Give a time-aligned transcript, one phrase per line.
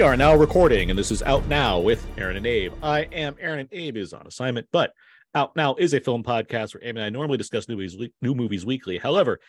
[0.00, 2.72] We are now recording, and this is Out Now with Aaron and Abe.
[2.82, 4.94] I am Aaron, and Abe is on assignment, but
[5.34, 8.34] Out Now is a film podcast where Abe and I normally discuss new movies, new
[8.34, 8.96] movies weekly.
[8.96, 9.40] However,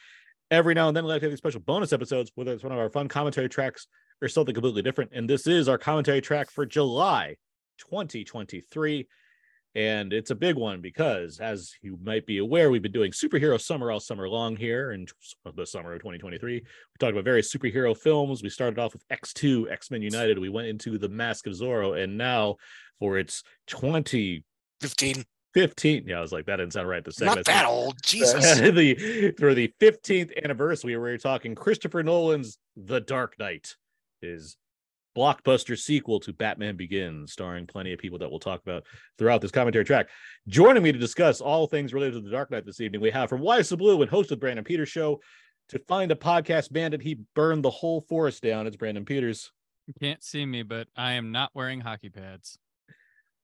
[0.52, 2.74] every now and then we like to have these special bonus episodes, whether it's one
[2.74, 3.88] of our fun commentary tracks
[4.22, 5.12] or something completely different.
[5.14, 7.38] And this is our commentary track for July
[7.78, 9.08] 2023.
[9.74, 13.60] And it's a big one because, as you might be aware, we've been doing superhero
[13.60, 15.08] summer all summer long here in
[15.56, 16.54] the summer of 2023.
[16.56, 16.62] We
[17.00, 18.44] talked about various superhero films.
[18.44, 20.40] We started off with X2, X Men United.
[20.40, 22.02] We went into The Mask of Zorro.
[22.02, 22.58] And now
[23.00, 24.44] for its 20
[24.82, 25.24] 15.
[25.54, 26.06] 15.
[26.08, 27.04] Yeah, I was like, that didn't sound right.
[27.04, 27.98] The Not that old.
[28.04, 28.60] Jesus.
[28.60, 33.76] the, for the 15th anniversary, we were talking Christopher Nolan's The Dark Knight,
[34.22, 34.58] his
[35.16, 38.86] blockbuster sequel to Batman Begins, starring plenty of people that we'll talk about
[39.18, 40.10] throughout this commentary track.
[40.48, 43.30] Joining me to discuss all things related to The Dark Knight this evening, we have
[43.30, 45.20] from Why So Blu and host of Brandon Peters Show.
[45.70, 48.68] To find a podcast bandit, he burned the whole forest down.
[48.68, 49.52] It's Brandon Peters.
[49.88, 52.58] You can't see me, but I am not wearing hockey pads.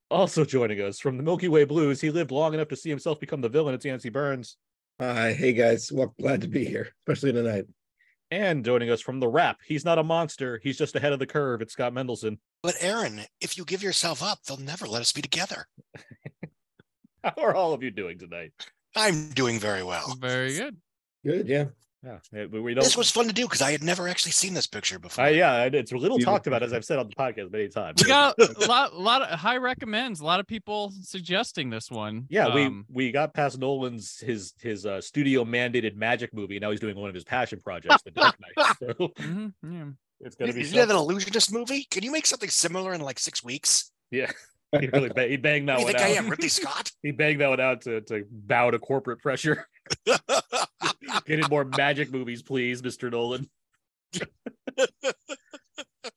[0.10, 3.20] Also joining us from the Milky Way Blues, he lived long enough to see himself
[3.20, 3.76] become the villain.
[3.76, 4.58] It's Yancy Burns.
[5.00, 5.92] Hi, hey guys.
[5.92, 7.66] Well, glad to be here, especially tonight.
[8.30, 10.60] And joining us from the Wrap, he's not a monster.
[10.62, 11.62] He's just ahead of the curve.
[11.62, 12.40] It's Scott Mendelson.
[12.62, 15.68] But Aaron, if you give yourself up, they'll never let us be together.
[17.24, 18.52] How are all of you doing tonight?
[18.96, 20.16] I'm doing very well.
[20.20, 20.78] Very good.
[21.26, 21.66] Good, yeah.
[22.04, 22.84] Yeah, we, we don't.
[22.84, 25.26] This was fun to do because I had never actually seen this picture before.
[25.26, 27.68] Uh, yeah, it's a little You- talked about as I've said on the podcast many
[27.70, 28.02] times.
[28.04, 30.20] We got a lot, a lot of high recommends.
[30.20, 32.26] A lot of people suggesting this one.
[32.30, 36.60] Yeah, we Um, we got past Nolan's his his uh, studio mandated magic movie.
[36.60, 38.76] Now he's doing one of his passion projects, The Dark Knight.
[38.80, 39.86] So mhm, yeah.
[40.22, 41.84] it's gonna be Isn't that an illusionist movie?
[41.90, 43.92] Can you make something similar in like six weeks?
[44.12, 44.32] yeah.
[44.80, 46.18] He really ba- he banged that one think I out.
[46.18, 46.92] am Ridley Scott?
[47.02, 49.68] He banged that one out to to bow to corporate pressure.
[50.06, 53.10] Get in more magic movies, please, Mr.
[53.10, 53.50] Nolan.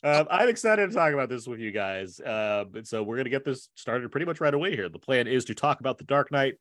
[0.02, 2.18] um, I'm excited to talk about this with you guys.
[2.18, 4.88] Uh, so we're going to get this started pretty much right away here.
[4.88, 6.54] The plan is to talk about The Dark Knight.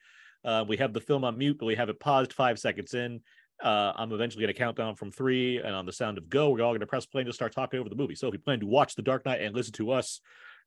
[0.43, 3.21] Uh, we have the film on mute, but we have it paused five seconds in.
[3.63, 6.49] Uh, I'm eventually going to count down from three, and on the sound of go,
[6.51, 8.15] we're all going to press play and just start talking over the movie.
[8.15, 10.21] So if you plan to watch The Dark Knight and listen to us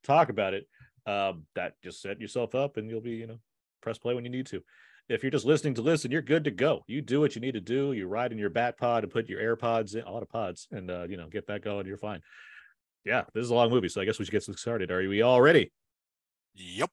[0.05, 0.66] talk about it,
[1.07, 3.39] um, that just set yourself up, and you'll be, you know,
[3.81, 4.63] press play when you need to
[5.09, 6.85] if you're just listening to listen, you're good to go.
[6.87, 7.93] You do what you need to do.
[7.93, 10.69] You ride in your bat pod and put your AirPods in, a lot of pods,
[10.71, 11.87] and uh, you know, get that going.
[11.87, 12.21] You're fine.
[13.05, 14.91] Yeah, this is a long movie, so I guess we should get started.
[14.91, 15.73] Are we all ready?
[16.55, 16.91] Yep.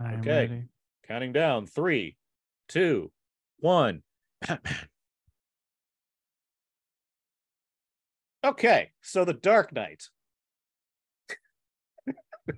[0.00, 0.46] I'm Okay.
[0.48, 0.64] ready.
[1.06, 2.16] Counting down: three,
[2.68, 3.10] two,
[3.58, 4.02] one.
[8.44, 10.04] okay, so the Dark Knight.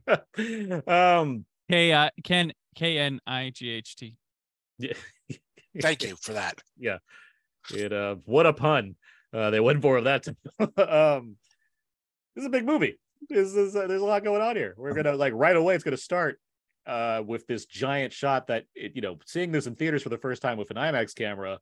[0.87, 4.17] um, K I Ken K N I G H T.
[4.78, 4.93] yeah.
[5.81, 6.59] Thank you for that.
[6.78, 6.99] Yeah.
[7.73, 8.97] It uh what a pun.
[9.33, 10.27] Uh they went for that.
[10.61, 11.37] um
[12.34, 12.99] this is a big movie.
[13.29, 14.75] This is uh, there's a lot going on here.
[14.77, 16.41] We're gonna like right away it's gonna start
[16.87, 20.19] uh with this giant shot that it, you know, seeing this in theaters for the
[20.19, 21.59] first time with an IMAX camera.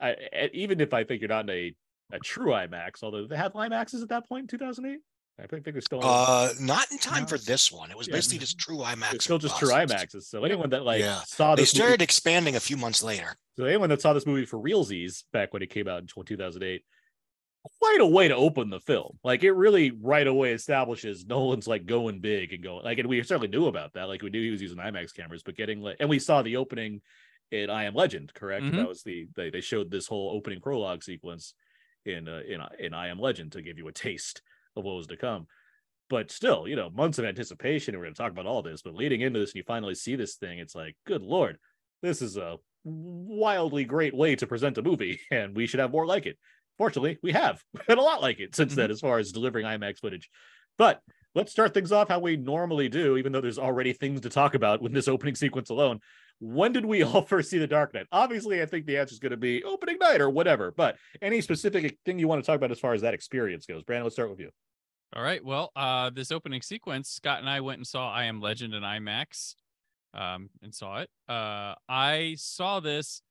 [0.00, 1.74] I and even if I think you're not in a
[2.12, 5.00] a true IMAX, although they had IMAXs at that point in 2008.
[5.40, 7.28] I think they're still Uh, not in time No.
[7.28, 7.90] for this one.
[7.90, 8.14] It was Yeah.
[8.14, 9.14] basically just true IMAX.
[9.14, 9.94] it's still just true bust.
[9.94, 10.24] IMAXs.
[10.24, 11.22] So anyone that like Yeah.
[11.24, 13.36] saw They this movie- started expanding a few months later.
[13.56, 16.84] So anyone that saw this movie for realsies back when it came out in 2008,
[17.80, 19.18] quite a way to open the film.
[19.22, 23.22] Like it really right away establishes Nolan's like going big and going like, and we
[23.22, 24.04] certainly knew about that.
[24.08, 26.56] Like we knew he was using IMAX cameras, but getting like, and we saw the
[26.56, 27.00] opening
[27.50, 28.64] in I Am Legend, correct?
[28.64, 28.76] Mhm.
[28.76, 31.54] That was the they they showed this whole opening prologue sequence
[32.04, 34.42] in uh, in in I Am Legend to give you a taste
[34.78, 35.46] of what was to come.
[36.08, 37.94] But still, you know, months of anticipation.
[37.94, 39.94] And we're going to talk about all this, but leading into this, and you finally
[39.94, 40.58] see this thing.
[40.58, 41.58] It's like, good lord,
[42.02, 46.06] this is a wildly great way to present a movie, and we should have more
[46.06, 46.38] like it.
[46.78, 48.92] Fortunately, we have had a lot like it since then, mm-hmm.
[48.92, 50.30] as far as delivering IMAX footage.
[50.76, 51.00] But
[51.34, 54.54] let's start things off how we normally do, even though there's already things to talk
[54.54, 56.00] about with this opening sequence alone.
[56.40, 58.06] When did we all first see The Dark Knight?
[58.12, 60.72] Obviously, I think the answer is going to be opening night or whatever.
[60.76, 63.82] But any specific thing you want to talk about as far as that experience goes,
[63.82, 64.50] Brandon, let's start with you.
[65.14, 65.42] All right.
[65.42, 68.82] Well, uh, this opening sequence, Scott and I went and saw I Am Legend in
[68.82, 69.54] IMAX,
[70.12, 71.10] um, and saw it.
[71.28, 73.22] Uh, I saw this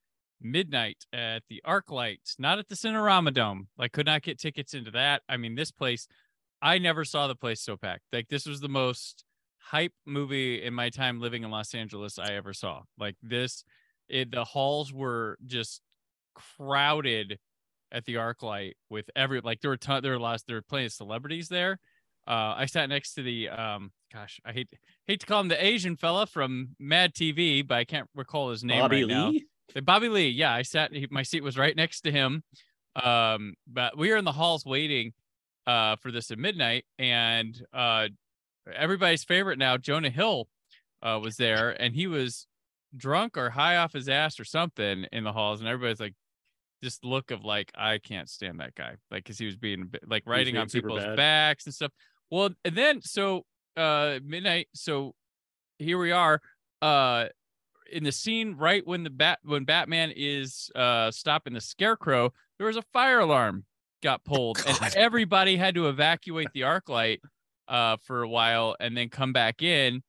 [0.42, 3.68] midnight at the ArcLight, not at the Cinerama Dome.
[3.78, 5.22] I could not get tickets into that.
[5.30, 6.08] I mean, this place,
[6.62, 8.04] I never saw the place so packed.
[8.12, 9.24] Like this was the most
[9.60, 12.82] hype movie in my time living in Los Angeles I ever saw.
[13.00, 13.64] Like this,
[14.10, 15.82] it, the halls were just
[16.34, 17.38] crowded
[17.92, 20.86] at the ArcLight with every like there were ton, there were lots there were plenty
[20.86, 21.80] of celebrities there.
[22.28, 24.70] Uh, I sat next to the um, gosh, I hate
[25.06, 28.64] hate to call him the Asian fella from Mad TV, but I can't recall his
[28.64, 29.30] name Bobby right now.
[29.30, 29.48] Lee?
[29.76, 30.94] Uh, Bobby Lee, yeah, I sat.
[30.94, 32.44] He, my seat was right next to him.
[33.02, 35.14] Um, but we were in the halls waiting.
[35.68, 38.08] uh, for this at midnight, and uh,
[38.74, 40.48] everybody's favorite now, Jonah Hill,
[41.04, 42.48] uh, was there, and he was
[42.96, 46.16] drunk or high off his ass or something in the halls, and everybody's like,
[46.82, 50.24] this look of like, I can't stand that guy, like, because he was being like
[50.26, 51.18] writing being on people's bad.
[51.18, 51.92] backs and stuff.
[52.30, 53.46] Well, and then so
[53.76, 55.14] uh midnight, so
[55.80, 56.42] here we are,
[56.82, 57.26] uh
[57.92, 62.68] in the scene right when the bat when Batman is uh stopping the scarecrow, there
[62.68, 63.66] was a fire alarm
[64.04, 67.20] got pulled and everybody had to evacuate the ArcLight
[67.68, 70.04] uh for a while and then come back in.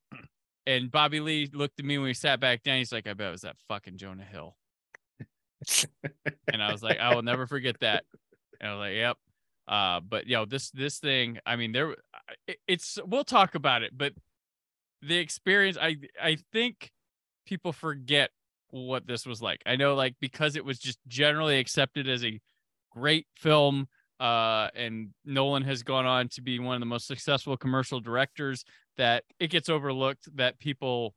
[0.67, 2.77] And Bobby Lee looked at me when we sat back down.
[2.77, 4.55] He's like, I bet it was that fucking Jonah Hill.
[6.51, 8.03] And I was like, I will never forget that.
[8.59, 9.17] And I was like, Yep.
[9.67, 11.95] Uh, but yo, this this thing, I mean, there
[12.47, 14.13] it- it's we'll talk about it, but
[15.01, 16.91] the experience, I I think
[17.45, 18.31] people forget
[18.71, 19.61] what this was like.
[19.65, 22.39] I know, like, because it was just generally accepted as a
[22.91, 23.87] great film,
[24.19, 28.65] uh, and Nolan has gone on to be one of the most successful commercial directors,
[28.97, 31.15] that it gets overlooked that people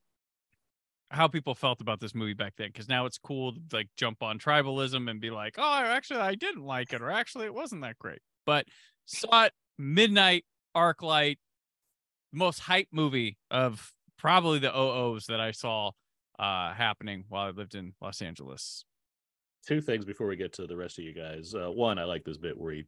[1.13, 4.23] how people felt about this movie back then because now it's cool to like jump
[4.23, 7.81] on tribalism and be like oh actually i didn't like it or actually it wasn't
[7.81, 8.67] that great but
[9.07, 10.45] saw it midnight
[10.77, 11.37] ArcLight
[12.33, 15.91] most hype movie of probably the OOs that I saw
[16.39, 18.85] uh happening while I lived in Los Angeles.
[19.67, 21.55] Two things before we get to the rest of you guys.
[21.55, 22.85] Uh, one, I like this bit where he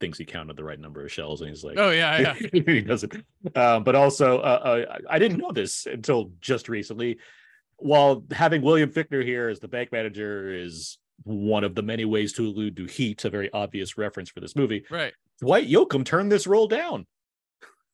[0.00, 2.48] thinks he counted the right number of shells, and he's like, Oh yeah, yeah.
[2.66, 3.14] he doesn't.
[3.54, 7.18] Um, but also, uh, uh, I didn't know this until just recently.
[7.78, 12.32] While having William Fichtner here as the bank manager is one of the many ways
[12.34, 14.84] to allude to Heat, a very obvious reference for this movie.
[14.90, 15.12] right.
[15.40, 17.06] Dwight Yoakam turned this role down.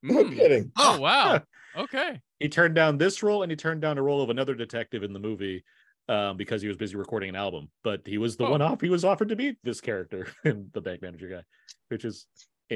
[0.03, 0.37] No Mm.
[0.37, 0.73] kidding.
[0.79, 1.41] Oh wow.
[1.77, 2.21] Okay.
[2.39, 5.13] He turned down this role, and he turned down a role of another detective in
[5.15, 5.65] the movie
[6.09, 7.71] um, because he was busy recording an album.
[7.83, 8.51] But he was the Oh.
[8.51, 8.83] one off.
[8.83, 11.43] He was offered to be this character, and the bank manager guy,
[11.89, 12.27] which is.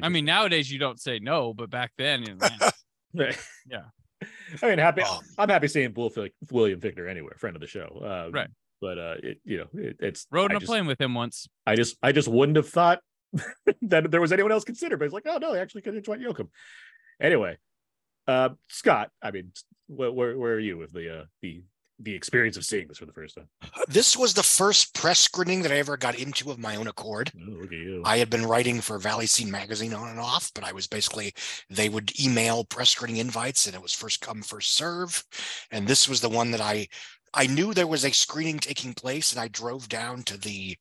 [0.02, 2.34] I mean nowadays you don't say no, but back then you
[3.14, 3.30] know,
[3.66, 3.84] Yeah.
[4.62, 5.02] I mean, happy.
[5.02, 8.00] Um, I'm happy seeing William Fichtner anywhere, friend of the show.
[8.02, 8.48] Uh, Right.
[8.80, 11.48] But uh, it, you know, it, it's rode on a plane with him once.
[11.66, 13.00] I just, I just wouldn't have thought
[13.82, 14.98] that there was anyone else considered.
[14.98, 16.48] But it's like, oh no, they actually could have Dwight Yoakam.
[17.20, 17.58] Anyway,
[18.28, 19.10] uh, Scott.
[19.20, 19.52] I mean,
[19.88, 21.64] where, where, where are you with the uh, the
[21.98, 23.48] the experience of seeing this for the first time?
[23.88, 27.32] This was the first press screening that I ever got into of my own accord.
[27.36, 28.02] Oh, look at you.
[28.04, 31.34] I had been writing for Valley Scene magazine on and off, but I was basically
[31.70, 35.24] they would email press screening invites, and it was first come first serve.
[35.70, 36.88] And this was the one that I
[37.34, 40.76] I knew there was a screening taking place, and I drove down to the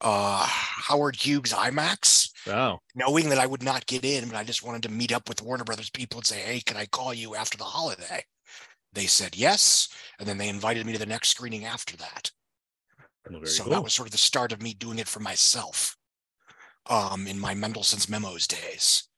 [0.00, 4.64] uh Howard Hughes IMAX, oh, knowing that I would not get in, but I just
[4.64, 7.34] wanted to meet up with Warner Brothers people and say, "Hey, can I call you
[7.36, 8.24] after the holiday?"
[8.92, 12.30] They said yes, and then they invited me to the next screening after that
[13.30, 13.72] well, so cool.
[13.72, 15.96] that was sort of the start of me doing it for myself
[16.86, 19.08] um in my Mendelson's memos days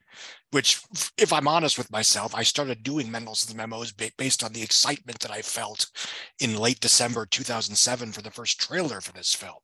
[0.51, 0.81] which
[1.19, 5.19] if i'm honest with myself i started doing Mendelson's memos ba- based on the excitement
[5.21, 5.91] that i felt
[6.41, 9.55] in late december 2007 for the first trailer for this film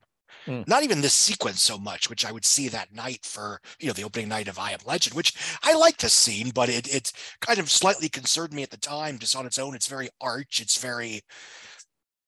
[0.46, 0.62] Hmm.
[0.66, 3.92] not even this sequence so much which i would see that night for you know
[3.92, 7.12] the opening night of i am legend which i like this scene but it it
[7.40, 10.60] kind of slightly concerned me at the time just on its own it's very arch
[10.60, 11.20] it's very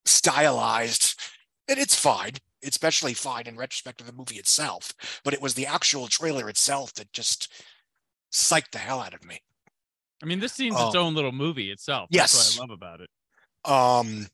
[0.04, 1.18] stylized
[1.68, 2.32] and it's fine
[2.64, 4.92] especially fine in retrospect of the movie itself
[5.24, 7.52] but it was the actual trailer itself that just
[8.32, 9.38] psyched the hell out of me
[10.22, 11.00] I mean, this scene's its Oh.
[11.00, 12.08] own little movie itself.
[12.12, 12.56] That's Yes.
[12.56, 13.10] what I love about it.
[13.64, 14.26] um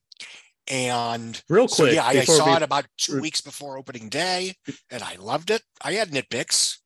[0.71, 4.09] and Real so quick, yeah I, I saw we- it about two weeks before opening
[4.09, 4.55] day
[4.91, 5.63] and i loved it.
[5.83, 6.79] I had nitpicks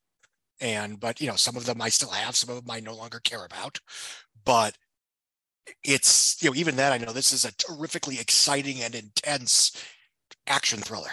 [0.61, 2.95] and but you know some of them i still have some of them i no
[2.95, 3.81] longer care about.
[4.45, 4.77] But
[5.85, 9.77] it's you know even then i know this is a terrifically exciting and intense
[10.47, 11.11] action thriller.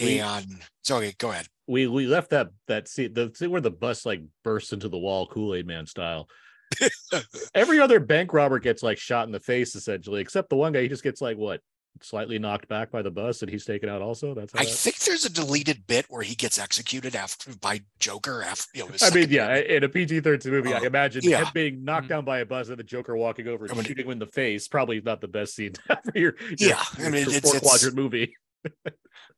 [0.00, 1.46] We- and so okay go ahead.
[1.66, 4.98] we we left that that scene the scene where the bus like bursts into the
[4.98, 6.28] wall Kool Aid Man style.
[7.54, 10.82] Every other bank robber gets like shot in the face essentially, except the one guy.
[10.82, 11.60] He just gets like what
[12.02, 14.32] slightly knocked back by the bus, and he's taken out also.
[14.34, 17.80] That's how I that- think there's a deleted bit where he gets executed after by
[17.98, 18.94] Joker after you know.
[19.02, 19.68] I mean, yeah, movie.
[19.76, 21.38] in a PG thirteen movie, I Uh, imagine yeah.
[21.44, 22.10] him being knocked Mhm.
[22.10, 24.18] down by a bus and the Joker walking over and I mean, shooting him in
[24.20, 24.68] the face.
[24.68, 27.68] Probably not the best scene for your, your Yeah, I mean, your it's- four it's-
[27.68, 28.34] quadrant movie.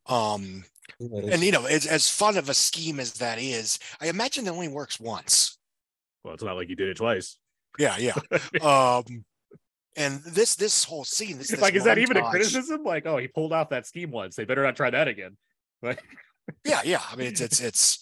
[0.07, 0.65] Um,
[0.99, 4.51] and you know, as, as fun of a scheme as that is, I imagine it
[4.51, 5.59] only works once.
[6.25, 7.39] Well, it's not like you did it twice.
[7.79, 8.15] Yeah, yeah.
[8.63, 9.25] um,
[9.97, 12.83] and this this whole scene, this, this like, is that even a criticism?
[12.85, 14.37] Like, oh, he pulled off that scheme once.
[14.37, 15.37] They better not try that again.
[15.85, 16.01] Like,
[16.65, 17.03] Yeah, yeah.
[17.11, 17.99] I mean, it's it's it's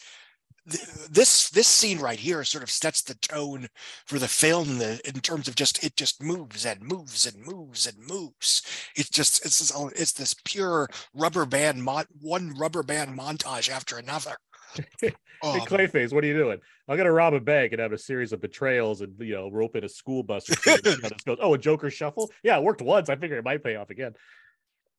[0.66, 3.68] this this scene right here sort of sets the tone
[4.06, 7.86] for the film the, in terms of just it just moves and moves and moves
[7.86, 8.62] and moves.
[8.96, 13.96] It's just it's this, it's this pure rubber band mon- one rubber band montage after
[13.96, 14.36] another.
[15.42, 16.60] Hey, Clayface, what are you doing?
[16.86, 19.74] I'm gonna rob a bank and have a series of betrayals and you know rope
[19.74, 20.50] in a school bus.
[20.50, 20.92] Or something.
[20.92, 21.38] See goes.
[21.40, 22.30] oh, a Joker shuffle?
[22.42, 23.08] Yeah, it worked once.
[23.08, 24.12] I figure it might pay off again.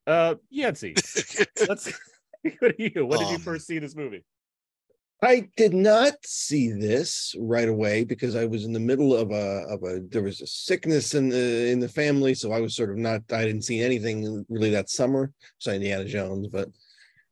[0.08, 0.96] Uh, Yancy,
[1.70, 1.94] let's.
[2.58, 3.06] What do you?
[3.06, 4.24] When did you Um, first see this movie?
[5.22, 9.64] I did not see this right away because I was in the middle of a
[9.70, 12.90] of a there was a sickness in the in the family, so I was sort
[12.90, 15.32] of not I didn't see anything really that summer.
[15.60, 16.70] So Indiana Jones, but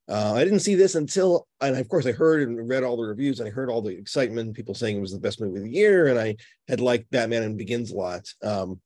[0.10, 3.04] uh, I didn't see this until and of course I heard and read all the
[3.04, 5.64] reviews and I heard all the excitement, people saying it was the best movie of
[5.64, 6.36] the year, and I
[6.68, 8.28] had liked Batman and Begins a lot.
[8.44, 8.82] Um,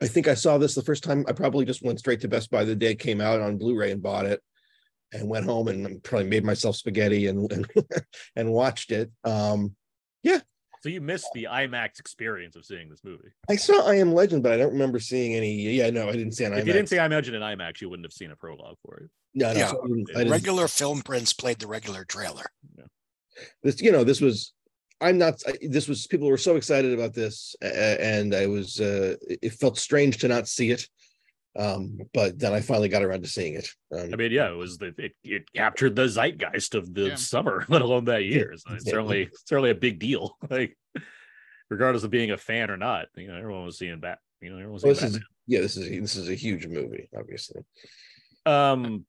[0.00, 1.24] I think I saw this the first time.
[1.28, 3.90] I probably just went straight to Best Buy the day it came out on Blu-ray
[3.90, 4.42] and bought it
[5.12, 7.66] and went home and probably made myself spaghetti and and,
[8.36, 9.10] and watched it.
[9.24, 9.74] Um,
[10.22, 10.40] yeah.
[10.82, 13.30] So you missed the IMAX experience of seeing this movie.
[13.48, 15.54] I saw I Am Legend, but I don't remember seeing any.
[15.54, 17.80] Yeah, no, I didn't see an If you didn't see I Am Legend in IMAX,
[17.80, 19.10] you wouldn't have seen a prologue for it.
[19.36, 22.46] No, no, Yeah, so I didn't- I regular film prints played the regular trailer.
[23.62, 24.54] this you know this was
[25.02, 27.66] i'm not I- this was people were so excited about this uh,
[28.00, 30.88] and i was uh it it felt strange to not see it
[31.54, 34.56] um but then i finally got around to seeing it um, I mean, yeah, it
[34.56, 37.14] was the it, it captured the zeitgeist of the Yeah.
[37.16, 38.54] summer, let alone that year.
[38.56, 38.92] So it's Yeah.
[38.92, 40.38] certainly certainly a big deal.
[40.50, 40.76] Like,
[41.68, 44.18] regardless of being a fan or not, you know, everyone was seeing Bat.
[44.40, 46.66] You know, everyone was well, seeing this is yeah this is this is a huge
[46.66, 47.60] movie obviously
[48.44, 48.86] Batman.
[48.86, 49.06] Um,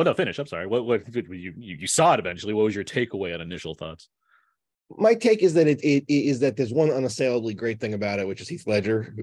[0.00, 0.38] well, no, finish.
[0.38, 0.66] I'm sorry.
[0.66, 2.54] What what you you saw it eventually?
[2.54, 4.08] What was your takeaway on initial thoughts?
[4.96, 8.18] my take is that it, it it is that there's one unassailably great thing about
[8.18, 9.14] it, which is Heath Ledger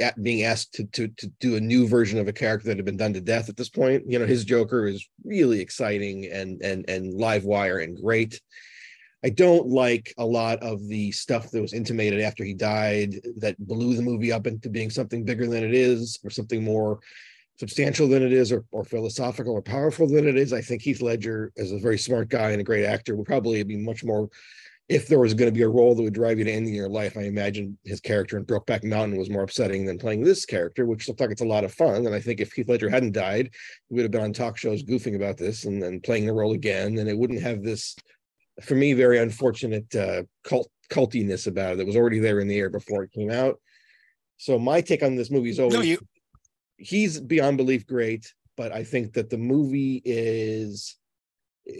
[0.00, 2.84] uh, being asked to to to do a new version of a character that had
[2.84, 4.04] been done to death at this point.
[4.06, 8.40] You know, his Joker is really exciting and and and live wire and great.
[9.24, 13.58] I don't like a lot of the stuff that was intimated after he died that
[13.58, 17.00] blew the movie up into being something bigger than it is or something more
[17.60, 20.54] substantial than it is or, or philosophical or powerful than it is.
[20.54, 23.62] I think Heath Ledger is a very smart guy and a great actor would probably
[23.62, 24.30] be much more
[24.88, 26.88] if there was going to be a role that would drive you to ending your
[26.88, 30.84] life, I imagine his character in Brokeback Mountain was more upsetting than playing this character,
[30.84, 32.06] which looked like it's a lot of fun.
[32.06, 33.50] And I think if Heath Ledger hadn't died,
[33.88, 36.54] he would have been on talk shows goofing about this and then playing the role
[36.54, 37.94] again, and it wouldn't have this,
[38.62, 42.58] for me, very unfortunate uh, cult cultiness about it that was already there in the
[42.58, 43.60] air before it came out.
[44.38, 45.98] So my take on this movie is always No, you
[46.80, 50.96] he's beyond belief great, but I think that the movie is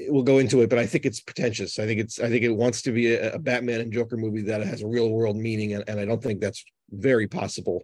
[0.09, 1.79] we'll go into it, but I think it's pretentious.
[1.79, 4.43] I think it's I think it wants to be a, a Batman and Joker movie
[4.43, 7.83] that has a real world meaning, and, and I don't think that's very possible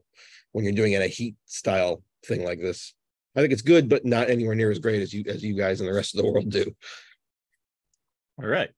[0.53, 2.95] when you're doing it in a heat style thing like this.
[3.35, 5.81] I think it's good, but not anywhere near as great as you as you guys
[5.81, 6.75] and the rest of the world do.
[8.39, 8.71] All right.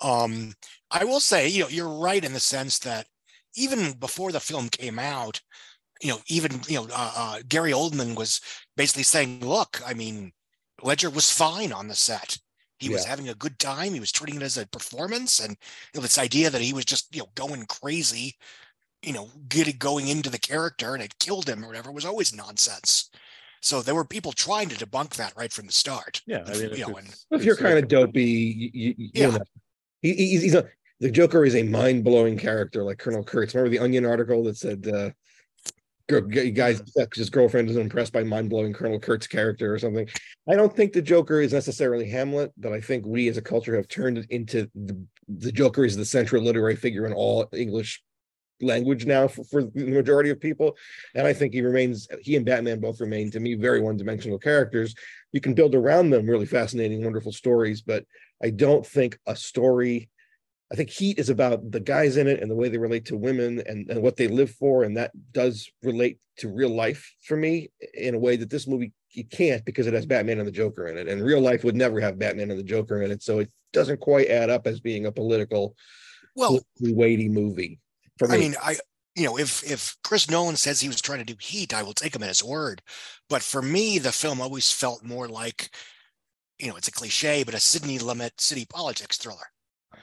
[0.00, 0.54] Um,
[0.90, 3.06] I will say, you know, you're right in the sense that
[3.56, 5.40] even before the film came out,
[6.02, 8.40] you know, even you know, uh, uh, Gary Oldman was
[8.76, 10.32] basically saying, "Look, I mean,
[10.82, 12.38] Ledger was fine on the set.
[12.78, 13.94] He was having a good time.
[13.94, 16.84] He was treating it as a performance, and you know, this idea that he was
[16.84, 18.36] just you know going crazy,
[19.02, 22.34] you know, getting going into the character and it killed him or whatever was always
[22.34, 23.10] nonsense."
[23.62, 26.20] So there were people trying to debunk that right from the start.
[26.26, 29.28] Yeah, I mean, you know, and If you're kind of dopey, you, you, you Yeah.
[29.28, 29.44] know,
[30.02, 30.68] he, he's, he's a
[31.00, 33.54] the Joker is a mind blowing character like Colonel Kurtz.
[33.54, 35.10] Remember the Onion article that said, uh,
[36.08, 36.82] "Girl- g- "Guys,
[37.14, 40.08] his girlfriend is impressed by mind blowing Colonel Kurt's character" or something.
[40.48, 43.76] I don't think the Joker is necessarily Hamlet, but I think we as a culture
[43.76, 48.02] have turned it into the, the Joker is the central literary figure in all English
[48.60, 50.76] language now for, for the majority of people.
[51.14, 54.38] And I think he remains, he and Batman both remain to me very one dimensional
[54.38, 54.94] characters.
[55.32, 58.04] You can build around them really fascinating, wonderful stories, but
[58.42, 60.08] I don't think a story.
[60.72, 63.16] I think Heat is about the guys in it and the way they relate to
[63.16, 64.84] women and, and what they live for.
[64.84, 68.92] And that does relate to real life for me in a way that this movie
[69.10, 71.08] you can't because it has Batman and the Joker in it.
[71.08, 73.22] And real life would never have Batman and the Joker in it.
[73.22, 75.76] So it doesn't quite add up as being a political,
[76.34, 77.80] well, weighty movie.
[78.18, 78.34] For me.
[78.34, 78.76] I mean, I
[79.14, 81.94] you know, if if Chris Nolan says he was trying to do Heat, I will
[81.94, 82.82] take him at his word.
[83.28, 85.70] But for me, the film always felt more like,
[86.58, 89.46] you know, it's a cliche, but a Sidney Lumet city politics thriller.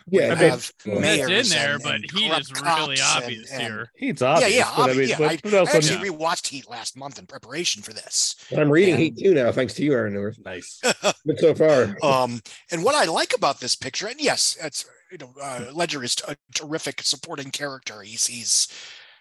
[0.07, 2.63] Yeah, You I mean, have well, It's in there, and- but and Heat is really
[2.63, 3.91] cops and- obvious and- here.
[3.95, 5.17] He's obvious, yeah, yeah, but I obvi- mean, yeah.
[5.17, 8.35] but, I, but I also actually rewatched Heat last month in preparation for this.
[8.55, 10.43] I'm reading and- Heat too now, thanks to you, Aaron Neuwirth.
[10.43, 10.81] nice.
[11.25, 12.41] But so far, Um,
[12.71, 16.15] and what I like about this picture, and yes, it's you know, uh, Ledger is
[16.27, 18.01] a terrific supporting character.
[18.01, 18.67] He's he's,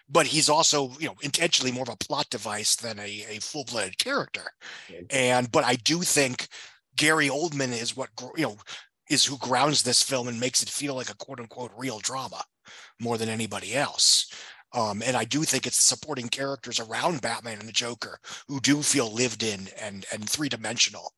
[0.09, 3.65] but he's also you know intentionally more of a plot device than a, a full
[3.65, 4.51] blooded character.
[4.89, 5.01] Yeah.
[5.09, 6.47] And but I do think
[6.95, 8.57] Gary Oldman is what you know
[9.11, 12.43] is who grounds this film and makes it feel like a quote unquote real drama
[12.99, 14.31] more than anybody else.
[14.73, 18.61] Um, and I do think it's the supporting characters around Batman and the Joker who
[18.61, 21.13] do feel lived in and and three dimensional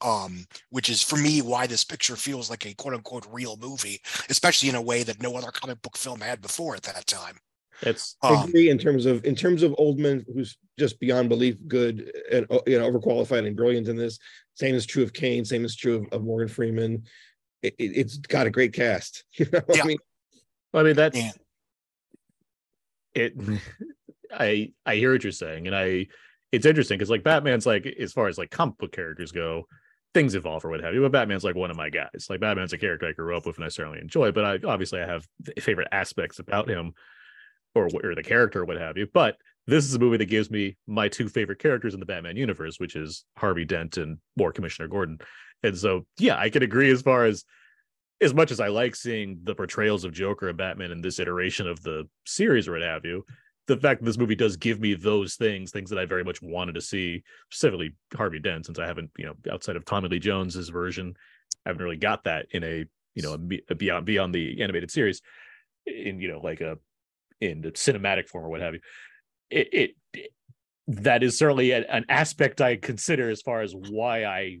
[0.00, 4.00] um, which is for me why this picture feels like a quote unquote real movie,
[4.28, 7.38] especially in a way that no other comic book film had before at that time.
[7.82, 11.56] It's I Um, agree in terms of in terms of Oldman, who's just beyond belief
[11.66, 14.18] good and uh, you know overqualified and brilliant in this.
[14.54, 15.44] Same is true of Caine.
[15.44, 17.04] Same is true of, of Morgan Freeman.
[17.62, 19.24] It, it, has got a great cast.
[19.38, 19.82] You know, Yeah.
[19.82, 19.98] I mean,
[20.74, 21.30] I mean that's Yeah.
[23.14, 23.34] it.
[24.32, 26.06] I I hear what you're saying, and I
[26.52, 29.66] it's interesting because like Batman's like as far as like comic book characters go,
[30.14, 31.02] things evolve or what have you.
[31.02, 32.26] But Batman's like one of my guys.
[32.30, 34.30] Like Batman's a character I grew up with and I certainly enjoy.
[34.32, 35.26] But I obviously I have
[35.60, 36.94] favorite aspects about him,
[37.74, 39.06] or or the character or what have you.
[39.12, 42.36] But this is a movie that gives me my two favorite characters in the Batman
[42.36, 45.18] universe, which is Harvey Dent and more Commissioner Gordon.
[45.62, 47.44] And so yeah, I can agree as far as
[48.20, 51.66] as much as I like seeing the portrayals of Joker and Batman in this iteration
[51.66, 53.24] of the series or what have you,
[53.66, 56.40] the fact that this movie does give me those things, things that I very much
[56.42, 60.18] wanted to see, specifically Harvey Dent, since I haven't, you know, outside of Tommy Lee
[60.18, 61.14] Jones's version,
[61.64, 64.90] I haven't really got that in a, you know, a, a beyond beyond the animated
[64.90, 65.22] series,
[65.86, 66.78] in you know, like a
[67.44, 68.80] in the cinematic form or what have you.
[69.50, 70.30] It, it, it-
[70.86, 74.58] that is certainly a- an aspect I consider as far as why I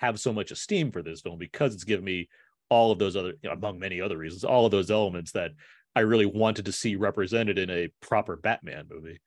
[0.00, 2.28] have so much esteem for this film because it's given me
[2.68, 5.52] all of those other, you know, among many other reasons, all of those elements that
[5.94, 9.20] I really wanted to see represented in a proper Batman movie.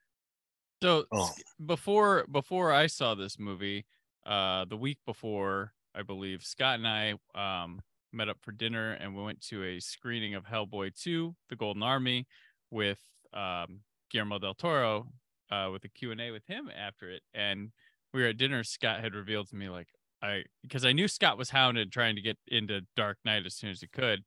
[0.83, 1.29] So Oh.
[1.65, 3.85] before before I saw this movie,
[4.25, 7.79] uh, the week before, I believe Scott and I um
[8.11, 11.81] met up for dinner and we went to a screening of Hellboy 2: The Golden
[11.83, 12.27] Army
[12.75, 12.99] with
[13.33, 13.79] um
[14.11, 15.07] Guillermo del Toro
[15.49, 17.71] uh with a Q&A with him after it and
[18.13, 19.87] we were at dinner Scott had revealed to me like
[20.21, 23.69] I because I knew Scott was hounded trying to get into Dark Knight as soon
[23.71, 24.23] as he could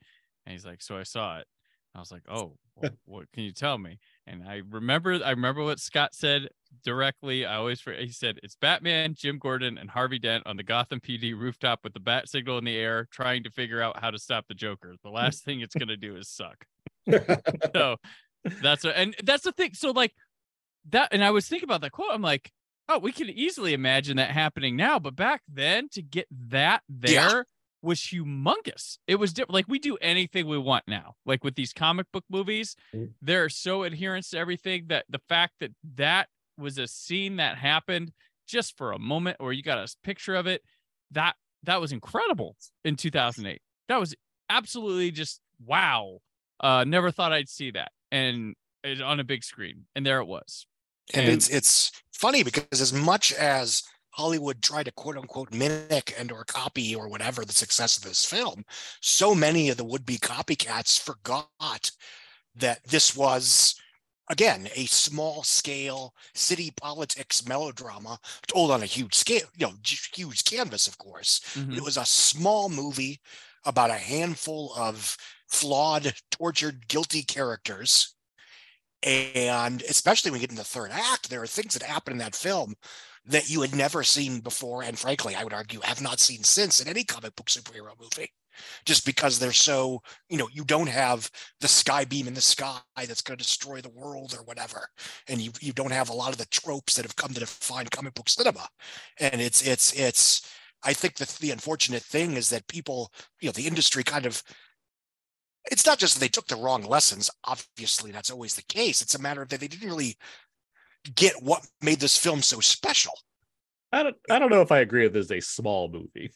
[0.46, 1.46] and he's like so I saw it.
[1.94, 5.62] I was like, "Oh, well, what can you tell me?" And I remember, I remember
[5.62, 6.48] what Scott said
[6.84, 7.44] directly.
[7.44, 11.38] I always, he said, "It's Batman, Jim Gordon, and Harvey Dent on the Gotham PD
[11.38, 14.46] rooftop with the bat signal in the air, trying to figure out how to stop
[14.48, 14.94] the Joker.
[15.02, 16.64] The last thing it's gonna do is suck."
[17.74, 17.96] So
[18.62, 19.74] that's a, and that's the thing.
[19.74, 20.14] So like
[20.90, 22.10] that, and I was thinking about that quote.
[22.12, 22.50] I'm like,
[22.88, 27.12] oh, we can easily imagine that happening now, but back then to get that there
[27.12, 27.42] Yeah.
[27.82, 28.98] was humongous.
[29.06, 29.52] It was different.
[29.54, 31.14] Like we do anything we want now.
[31.26, 33.12] Like with these comic book movies, Mm.
[33.20, 38.12] they're so adherence to everything that the fact that that was a scene that happened
[38.46, 40.62] just for a moment, or you got a picture of it,
[41.10, 43.60] that that was incredible in 2008.
[43.88, 44.14] That was
[44.48, 46.20] absolutely just wow.
[46.60, 50.26] Uh, never thought I'd see that, and it, on a big screen, and there it
[50.26, 50.66] was.
[51.14, 56.12] and And- it's it's funny because as much as Hollywood tried to quote unquote mimic
[56.18, 58.64] and or copy or whatever the success of this film,
[59.00, 61.90] so many of the would-be copycats forgot
[62.56, 63.74] that this was
[64.30, 70.44] again a small scale city politics melodrama told on a huge scale, you know, huge
[70.44, 71.40] canvas, of course.
[71.54, 71.76] Mhm.
[71.76, 73.20] It was a small movie
[73.64, 75.16] about a handful of
[75.48, 78.14] flawed, tortured, guilty characters.
[79.02, 82.18] And especially when you get in the third act, there are things that happen in
[82.18, 82.74] that film
[83.26, 84.82] that you had never seen before.
[84.82, 88.32] And frankly, I would argue have not seen since in any comic book superhero movie.
[88.84, 91.30] Just because they're so, you know, you don't have
[91.60, 94.88] the sky beam in the sky that's going to destroy the world or whatever.
[95.28, 97.86] And you you don't have a lot of the tropes that have come to define
[97.86, 98.66] comic book cinema.
[99.20, 100.50] And it's it's it's
[100.82, 104.42] I think the the unfortunate thing is that people, you know, the industry kind of
[105.70, 107.30] it's not just that they took the wrong lessons.
[107.44, 109.02] Obviously, that's always the case.
[109.02, 110.16] It's a matter of that they didn't really
[111.14, 113.12] get what made this film so special.
[113.92, 116.30] I don't I don't know if I agree with this as a small movie.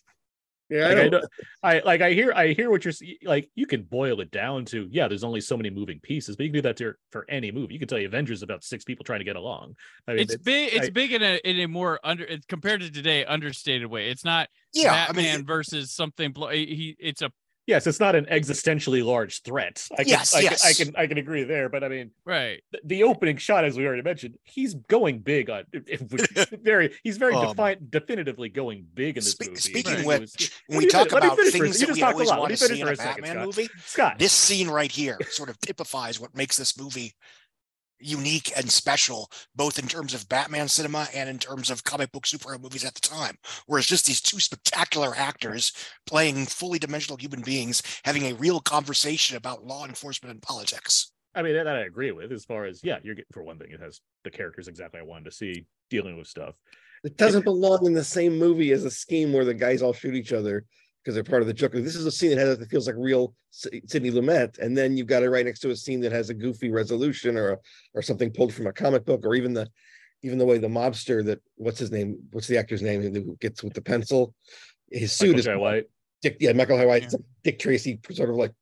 [0.71, 1.29] yeah, I Like I, don't, know,
[1.63, 4.65] I like I hear I hear what you're s- like you can boil it down
[4.67, 7.27] to yeah there's only so many moving pieces but you can do that to, for
[7.29, 9.75] any movie you can tell you Avengers about six people trying to get along
[10.09, 10.73] I mean it's big.
[10.73, 14.09] It's I- big in a in a more under compared to today understated way.
[14.09, 16.33] It's not Yeah, Batman I mean, versus something.
[16.53, 17.31] He it's a
[17.67, 20.63] yes it's not an existentially large threat I can, Yes, I, yes.
[20.79, 22.63] can I can I can agree there but I mean right.
[22.73, 25.65] the, the opening shot as we already mentioned he's going big on
[26.63, 30.05] very he's very Um, defined definitively going big in this spe- movie speaking It of
[30.07, 31.87] was- which, when we talk finish- let me about finish for a things that we
[31.87, 32.29] You just talked a always.
[32.31, 33.47] Let want me to see finish in for a a second, Batman Scott.
[33.47, 37.15] movie, Scott this scene right here sort of typifies what makes this movie
[38.03, 42.25] unique and special, both in terms of Batman cinema and in terms of comic book
[42.25, 43.37] superhero movies at the time.
[43.67, 45.73] Whereas just these two spectacular actors
[46.07, 51.13] playing fully dimensional human beings having a real conversation about law enforcement and politics.
[51.35, 53.59] I mean that, that I agree with as far as yeah you're getting for one
[53.59, 56.57] thing it has the characters exactly I wanted to see dealing with stuff
[57.05, 60.15] it doesn't belong in the same movie as a scheme where the guys all shoot
[60.15, 60.67] each other
[61.03, 61.81] because they're part of the Joker.
[61.81, 65.07] This is a scene that has that feels like real Sidney Lumet, and then you've
[65.07, 67.59] got it right next to a scene that has a goofy resolution or a,
[67.95, 69.69] or something pulled from a comic book, or even the
[70.23, 73.63] even the way the mobster that what's his name, what's the actor's name who gets
[73.63, 74.35] with the pencil,
[74.91, 75.85] his suit Michael is Jai White.
[76.23, 77.07] Dick, yeah, Michael Jai White, Yeah.
[77.07, 78.53] it's a Dick Tracy sort of like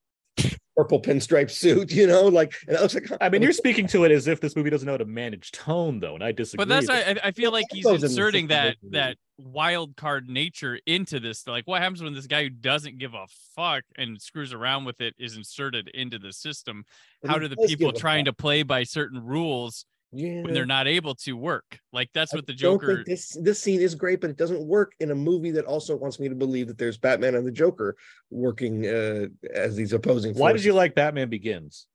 [0.80, 4.04] purple pinstripe suit, you know, like and that looks like I mean, you're speaking to
[4.04, 6.64] it as if this movie doesn't know how to manage tone, though, and I disagree.
[6.64, 10.78] But that's I, I feel like he's goes in inserting that that wild card nature
[10.86, 11.46] into this.
[11.46, 15.00] Like, what happens when this guy who doesn't give a fuck and screws around with
[15.00, 16.84] it is inserted into the system?
[17.22, 20.42] But How do the people trying to play by certain rules yeah.
[20.42, 21.78] when they're not able to work?
[21.92, 23.04] Like, that's I what the Joker.
[23.06, 26.20] this this scene is great, but it doesn't work in a movie that also wants
[26.20, 27.96] me to believe that there's Batman and the Joker
[28.30, 30.34] working uh, as these opposing.
[30.34, 31.86] Why did you like Batman Begins?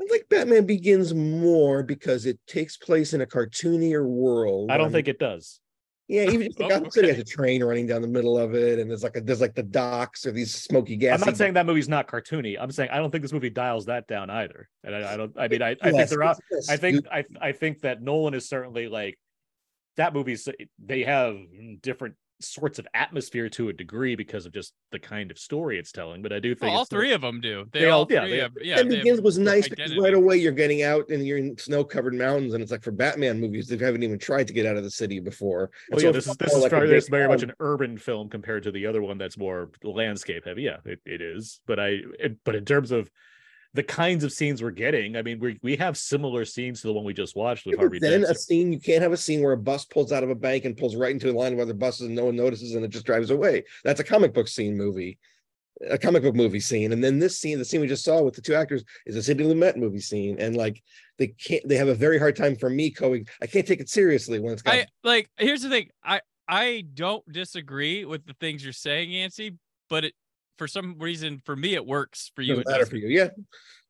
[0.00, 4.70] I like Batman Begins more because it takes place in a cartoonier world.
[4.70, 5.60] I don't think it does.
[6.08, 8.38] Yeah, even just oh, the Oh, Gotham City has a train running down the middle
[8.38, 11.20] of it, and there's like a, there's like the docks or these smoky gas.
[11.20, 12.56] I'm not saying that movie's not cartoony.
[12.60, 14.68] I'm saying I don't think this movie dials that down either.
[14.84, 15.32] And I, I don't.
[15.36, 16.38] I mean, I, I think they're out.
[16.68, 19.18] I think I I think that Nolan is certainly like
[19.96, 21.36] that movie's they have
[21.80, 25.92] different sorts of atmosphere to a degree because of just the kind of story it's
[25.92, 26.22] telling.
[26.22, 27.64] But I do think Well, all it's still- three of them do.
[27.72, 28.52] They, They all- all, yeah, they- have.
[28.60, 31.82] Yeah, and Begins was nice because right away you're getting out and you're in snow
[31.84, 34.76] covered mountains, and it's like for Batman movies they haven't even tried to get out
[34.76, 35.70] of the city before.
[35.90, 37.42] Well, so yeah, this is this is like a very, this is big very much
[37.42, 40.62] an urban film compared to the other one that's more landscape heavy.
[40.62, 41.60] Yeah, it, it is.
[41.66, 43.10] But I it, but in terms of
[43.76, 46.92] the kinds of scenes we're getting, I mean, we we have similar scenes to the
[46.92, 48.32] one we just watched with Even Harvey then Dent.
[48.32, 50.64] a scene you can't have a scene where a bus pulls out of a bank
[50.64, 52.88] and pulls right into a line of other buses and no one notices and it
[52.88, 53.64] just drives away.
[53.84, 55.18] That's a comic book scene movie,
[55.88, 56.92] a comic book movie scene.
[56.92, 59.22] And then this scene, the scene we just saw with the two actors, is a
[59.22, 60.36] Sidney Lumet movie scene.
[60.40, 60.82] And like
[61.18, 63.26] they can't, they have a very hard time for me going.
[63.42, 64.74] I can't take it seriously when it's got.
[64.74, 65.28] I like.
[65.36, 65.90] Here's the thing.
[66.02, 69.56] I I don't disagree with the things you're saying, Yancy,
[69.88, 70.14] but it
[70.58, 72.30] for some reason for me it works.
[72.34, 73.28] For you, it matter for you, yeah.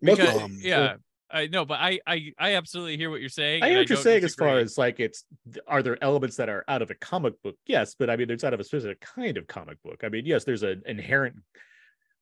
[0.00, 0.96] Because, Um, yeah,
[1.30, 3.62] I know, but I I I absolutely hear what you're saying.
[3.62, 5.24] I and hear what you're don't saying as far as like it's
[5.66, 7.56] are there elements that are out of a comic book?
[7.66, 10.02] Yes, but I mean there's out of a specific kind of comic book.
[10.04, 11.36] I mean, yes, there's an inherent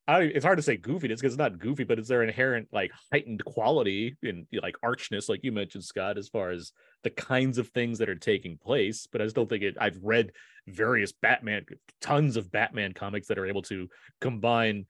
[0.07, 2.67] I don't, it's hard to say goofiness because it's not goofy, but is there inherent
[2.71, 6.71] like heightened quality in like archness, like you mentioned, Scott, as far as
[7.05, 9.07] the kinds of things that are taking place?
[9.09, 9.77] But I just don't think it.
[9.79, 10.33] I've read
[10.67, 11.65] various Batman,
[12.01, 13.87] tons of Batman comics that are able to
[14.19, 14.85] combine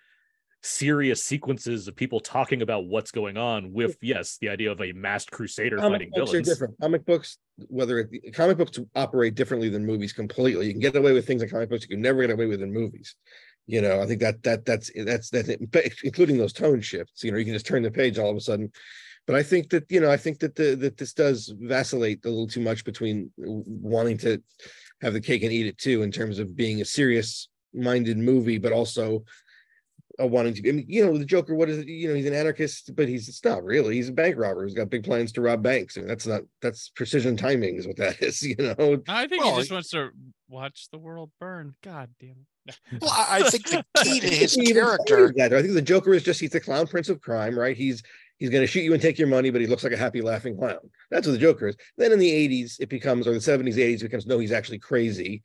[0.63, 4.91] serious sequences of people talking about what's going on with yes the idea of a
[4.93, 6.75] masked crusader fighting comic books are different.
[6.82, 10.65] Comic books, whether it, comic books operate differently than movies completely.
[10.65, 12.63] You can get away with things in comic books you can never get away with
[12.63, 13.15] in movies.
[13.67, 15.62] You know, I think that that that's that's that's it,
[16.04, 17.23] including those tone shifts.
[17.23, 18.71] You know, you can just turn the page all of a sudden.
[19.27, 22.29] But I think that you know, I think that the that this does vacillate a
[22.29, 24.41] little too much between wanting to
[25.01, 28.57] have the cake and eat it too, in terms of being a serious minded movie,
[28.57, 29.23] but also
[30.21, 30.69] uh, wanting to be.
[30.69, 31.55] I mean, you know, the Joker.
[31.55, 31.88] What is it?
[31.88, 33.95] You know, he's an anarchist, but he's it's not really.
[33.95, 34.65] He's a bank robber.
[34.65, 37.97] He's got big plans to rob banks, and that's not that's precision timing, is what
[37.97, 38.41] that is.
[38.45, 40.09] You know, I think Well, he just wants to
[40.47, 41.75] watch the world burn.
[41.83, 42.29] God damn
[42.67, 42.77] it.
[43.01, 45.33] Well, I I think the key to his character.
[45.38, 47.75] I think the Joker is just he's the clown prince of crime, right?
[47.75, 48.01] He's
[48.38, 50.21] he's going to shoot you and take your money, but he looks like a happy
[50.21, 50.80] laughing clown.
[51.12, 51.76] That's what the Joker is.
[51.98, 54.80] Then in the 80s, it becomes, or the 70s, 80s, it becomes no, he's actually
[54.80, 55.41] crazy.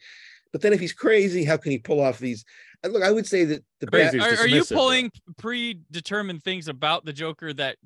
[0.53, 2.45] But then if he's crazy, how can he pull off these?
[2.83, 6.67] Look, I would say that the Crazy Bat- is Are, are you pulling predetermined things
[6.67, 7.77] about the Joker that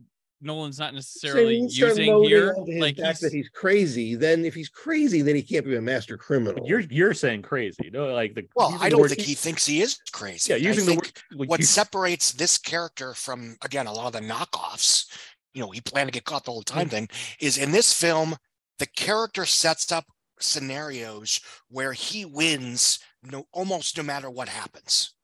[0.40, 2.54] Nolan's not necessarily saying- start using here?
[2.66, 4.14] his Like back he's, that he's crazy.
[4.14, 6.66] Then if he's crazy, then he can't be a master criminal.
[6.66, 9.98] You're you're saying crazy no like the well, I don't think he thinks he is
[10.12, 10.52] crazy.
[10.52, 14.14] yeah I using the word like, what you- separates this character from again a lot
[14.14, 15.06] of the knockoffs
[15.54, 16.90] you know he planned to get caught the whole time hmm.
[16.90, 17.08] thing
[17.40, 18.36] is in this film
[18.78, 20.04] the character sets up
[20.40, 25.14] scenarios where he wins no almost no matter what happens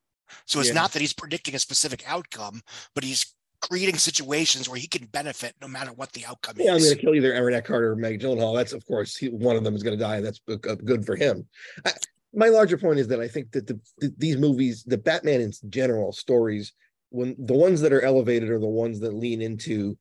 [0.47, 0.75] so it's Yeah.
[0.75, 2.63] not that he's predicting a specific outcome
[2.95, 6.67] but he's creating situations where he can benefit no matter what the outcome is.
[6.67, 8.57] Yeah, I'm going to kill either Aaron Eckhart or Meg Gyllenhaal.
[8.57, 10.17] That's of course he, one of them is going to die.
[10.17, 11.47] and That's uh, good for him.
[11.85, 11.93] I,
[12.33, 15.53] my larger point is that I think that the, the these movies, the Batman in
[15.69, 16.73] general stories,
[17.11, 19.99] when the ones that are elevated are the ones that lean into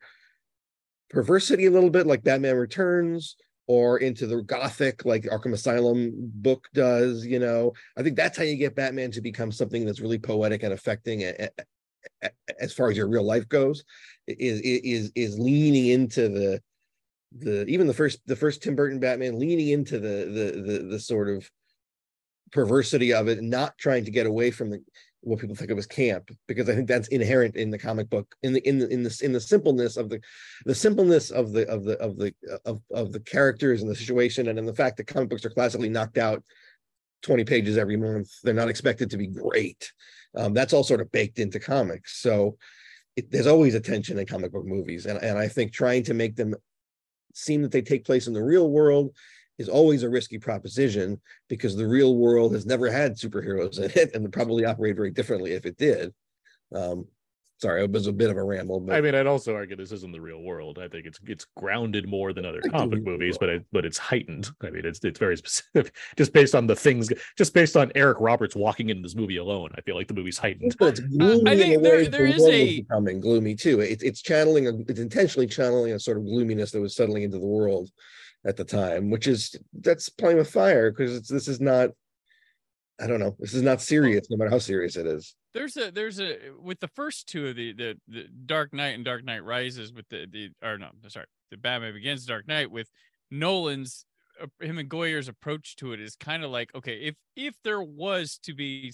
[1.09, 3.35] perversity a little bit, like Batman Returns,
[3.67, 7.25] or into the gothic, like Arkham Asylum book does.
[7.25, 10.63] You know, I think that's how you get Batman to become something that's really poetic
[10.63, 11.21] and affecting.
[12.59, 13.83] As far as your real life goes,
[14.27, 16.61] is is is leaning into the
[17.37, 20.99] the even the first the first Tim Burton Batman leaning into the the the, the
[20.99, 21.49] sort of
[22.51, 24.81] perversity of it not trying to get away from the
[25.21, 28.33] what people think of as camp because I think that's inherent in the comic book
[28.41, 30.21] in the in the in the in the simpleness of the
[30.65, 32.33] the simpleness of the of the of the
[32.65, 35.49] of, of the characters and the situation and in the fact that comic books are
[35.49, 36.43] classically knocked out
[37.23, 38.29] 20 pages every month.
[38.43, 39.91] They're not expected to be great
[40.35, 42.57] um, that's all sort of baked into comics so
[43.15, 46.13] it, there's always a tension in comic book movies and, and i think trying to
[46.13, 46.55] make them
[47.33, 49.11] seem that they take place in the real world
[49.59, 54.11] is always a risky proposition because the real world has never had superheroes in it
[54.13, 56.13] and would probably operate very differently if it did.
[56.73, 57.05] Um,
[57.61, 59.91] sorry, it was a bit of a ramble, but I mean, I'd also argue this
[59.91, 60.79] isn't the real world.
[60.79, 63.97] I think it's it's grounded more than other Like comic movies, but it, but it's
[63.97, 64.49] heightened.
[64.63, 68.17] I mean, it's it's very specific, just based on the things, just based on Eric
[68.19, 69.69] Roberts walking into this movie alone.
[69.77, 70.75] I feel like the movie's heightened.
[70.79, 73.19] but it's gloomy think in a there- way there the is world a- was becoming
[73.21, 73.79] gloomy too.
[73.81, 77.39] It's it's channeling a, it's intentionally channeling a sort of gloominess that was settling into
[77.39, 77.89] the world
[78.45, 81.89] at the time, which is that's playing with fire because this is not.
[83.01, 83.35] I don't know.
[83.39, 85.33] This is not serious, no matter how serious it is.
[85.53, 89.05] There's a there's a with the first two of the the, the Dark Knight and
[89.05, 92.89] Dark Knight Rises with the the or no sorry the Batman Begins Dark Knight with
[93.31, 94.05] Nolan's
[94.41, 97.81] uh, him and Goyer's approach to it is kind of like okay if if there
[97.81, 98.93] was to be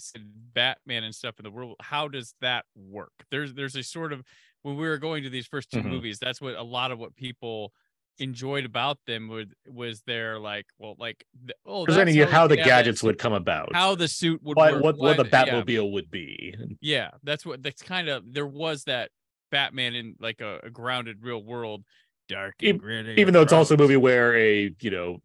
[0.54, 4.22] Batman and stuff in the world how does that work there's there's a sort of
[4.62, 5.84] when we were going to these first 2 Mhm.
[5.84, 7.72] movies that's what a lot of what people
[8.18, 12.56] enjoyed about them was was their like well like the, oh Presenting you how the
[12.56, 15.16] can have that gadgets would come about, how the suit would what work, what, what
[15.16, 15.62] the why- yeah.
[15.62, 16.54] Batmobile would be.
[16.80, 19.10] Yeah, that's what that's kind of there was that
[19.50, 21.84] Batman in like a, a grounded real world,
[22.28, 23.20] dark and Even- gritty.
[23.20, 25.18] even though it's also a movie where a you know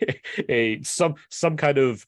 [0.48, 2.04] a some some kind of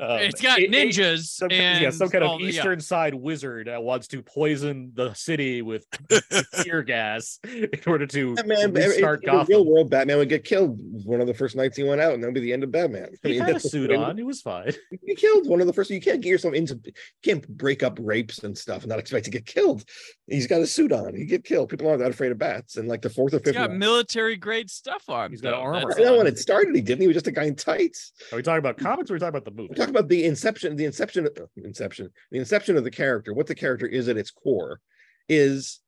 [0.00, 2.50] uh, it's got a- a- ninjas some, and yeah some kind of the- yeah.
[2.50, 8.06] eastern side wizard that wants to poison the city with, with tear gas in order
[8.06, 11.34] to Batman, in, restart in the real world, Batman would get killed one of the
[11.34, 13.08] first nights he went out, and that'd be the end of Batman.
[13.24, 14.16] I He mean, had a suit way- on.
[14.16, 14.72] He was fine.
[15.06, 15.90] You killed one of the first.
[15.90, 16.78] You can't get yourself into.
[16.84, 16.92] You
[17.22, 19.84] can't break up rapes and stuff and not expect to get killed.
[20.28, 21.14] He's got a suit on.
[21.14, 21.68] He get killed.
[21.68, 22.76] People aren't that afraid of bats.
[22.78, 23.54] And like the fourth or He's fifth.
[23.54, 25.30] got one- military grade stuff on.
[25.30, 25.60] He's got though.
[25.60, 27.02] armor I know when it started, he didn't.
[27.02, 28.12] He was just a guy in tights.
[28.32, 29.68] Are we talking about comics or are we talking about the movie?
[29.70, 30.76] We're talking about the inception.
[30.76, 31.26] The inception.
[31.26, 32.10] uh, Inception.
[32.30, 33.32] The inception of the character.
[33.34, 34.80] What the character is at its core
[35.28, 35.80] is.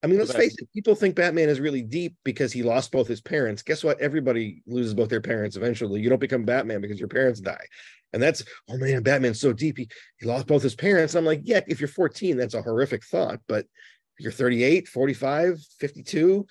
[0.00, 0.68] I mean, let's face it.
[0.72, 3.62] People think Batman is really deep because he lost both his parents.
[3.62, 4.00] Guess what?
[4.00, 6.00] Everybody loses both their parents eventually.
[6.00, 7.64] You don't become Batman because your parents die.
[8.12, 9.76] And that's, oh man, Batman's so deep.
[9.76, 11.16] He, he lost both his parents.
[11.16, 13.40] I'm like, yeah, if you're 14, that's a horrific thought.
[13.48, 13.66] But
[14.18, 16.46] if you're 38, 45, 52,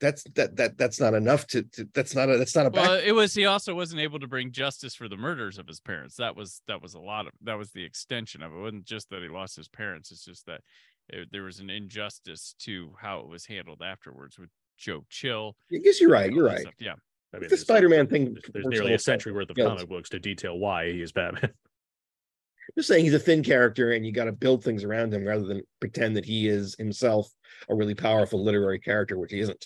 [0.00, 2.96] that's that that that's not enough to, to that's not a that's not a Well,
[2.96, 3.04] back.
[3.06, 6.16] it was he also wasn't able to bring justice for the murders of his parents.
[6.16, 8.56] That was that was a lot of that was the extension of it.
[8.56, 10.10] It wasn't just that he lost his parents.
[10.10, 10.62] It's just that
[11.08, 15.56] it, there was an injustice to how it was handled afterwards with Joe Chill.
[15.72, 16.32] I guess you're right.
[16.32, 16.60] You're right.
[16.60, 16.74] stuff.
[16.78, 16.94] Yeah.
[17.34, 19.66] I mean, the Spider-Man thing There's, there's nearly a century worth of Yeah.
[19.66, 21.50] comic books to detail why he is Batman.
[22.76, 25.44] just saying he's a thin character and you got to build things around him rather
[25.44, 27.28] than pretend that he is himself
[27.68, 29.64] a really powerful literary character, which he isn't.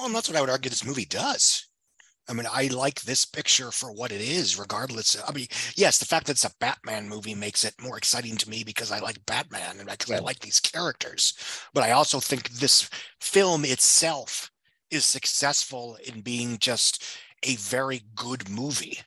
[0.00, 1.66] Well, and that's what I would argue this movie does.
[2.26, 5.22] I mean, I like this picture for what it is, regardless.
[5.28, 8.48] I mean, yes, the fact that it's a Batman movie makes it more exciting to
[8.48, 11.34] me because I like Batman and because I like these characters.
[11.74, 12.88] But I also think this
[13.20, 14.50] film itself
[14.90, 17.04] is successful in being just
[17.42, 19.00] a very good movie.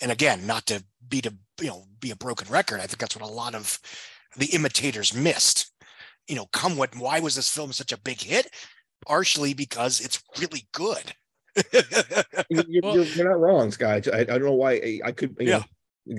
[0.00, 3.14] And again, not to be to you know be a broken record, I think that's
[3.14, 3.78] what a lot of
[4.36, 5.72] the imitators missed.
[6.26, 8.48] You know, come what why was this film such a big hit?
[9.06, 11.12] Partially because it's really good.
[12.48, 14.02] You- you- Well- you're, you're not wrong, Sky.
[14.12, 15.36] I, I don't know why I, I could.
[15.38, 15.58] You Yeah.
[15.58, 15.64] Know,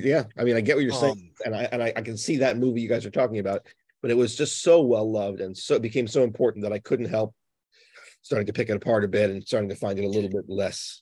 [0.04, 0.24] yeah.
[0.38, 2.38] I mean, I get what you're saying, Um, and I and I, I can see
[2.38, 3.66] that movie you guys are talking about,
[4.02, 6.80] but it was just so well loved and so it became so important that I
[6.80, 7.34] couldn't help
[8.22, 10.46] starting to pick it apart a bit and starting to find it a little bit
[10.48, 11.02] less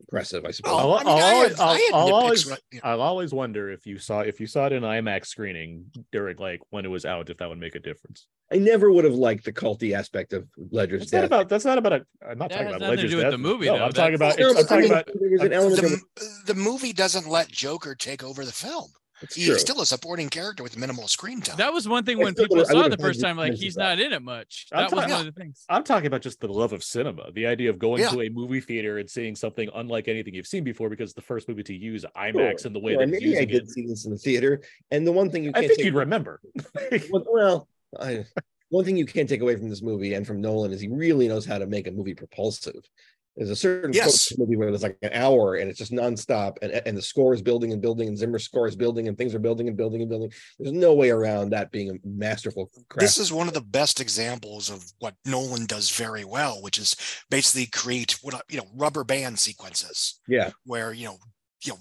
[0.00, 0.44] impressive.
[0.44, 0.72] I suppose.
[0.74, 2.80] Oh, I'll, I mean, I I'll had- always, I I'll, I'll always, when I- yeah.
[2.84, 6.60] I'll always wonder if you saw if you saw it in IMAX screening during like
[6.70, 8.26] when it was out, if that would make a difference.
[8.52, 11.48] I never would have liked the culty aspect of Ledger's It's not about.
[11.48, 12.06] That's not about a.
[12.28, 13.30] I'm not That talking about nothing Ledger's do with death.
[13.32, 13.84] the movie, No, though.
[13.84, 14.36] I'm talking about.
[14.36, 15.08] That's- It's, I'm talking about.
[15.14, 18.88] there's an element of the, the movie doesn't let Joker take over the film.
[19.22, 19.58] It's He's true.
[19.58, 21.56] still a supporting character with minimal screen time.
[21.56, 23.82] That was one thing I when people saw it the first time, like he's that.
[23.96, 24.66] not in it much.
[24.72, 25.64] I'm That was talking- one of the things.
[25.68, 28.10] I'm talking about just the love of cinema, the idea of going Yeah.
[28.10, 31.48] to a movie theater and seeing something unlike anything you've seen before because the first
[31.48, 33.70] movie to use IMAX in the way Sure, that it's maybe I did it.
[33.70, 34.62] see this in the theater.
[34.90, 36.40] And the one thing you I can't think take, you'd remember.
[37.10, 38.24] well, well, I,
[38.70, 41.26] one thing you can't take away from this movie and from Nolan is he really
[41.28, 42.88] knows how to make a movie propulsive.
[43.36, 44.36] There's a certain Yes.
[44.36, 47.40] movie where there's like an hour and it's just nonstop, and and the score is
[47.42, 50.10] building and building, and Zimmer's score is building, and things are building and building and
[50.10, 50.32] building.
[50.58, 53.00] There's no way around that being a masterful craft.
[53.00, 56.96] this is one of the best examples of what Nolan does very well, which is
[57.30, 61.18] basically create what you know rubber band sequences yeah, where you know
[61.64, 61.78] you know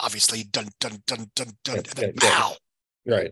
[0.00, 2.50] obviously dun dun dun dun dun Yeah, and then yeah,
[3.04, 3.14] yeah.
[3.16, 3.30] right.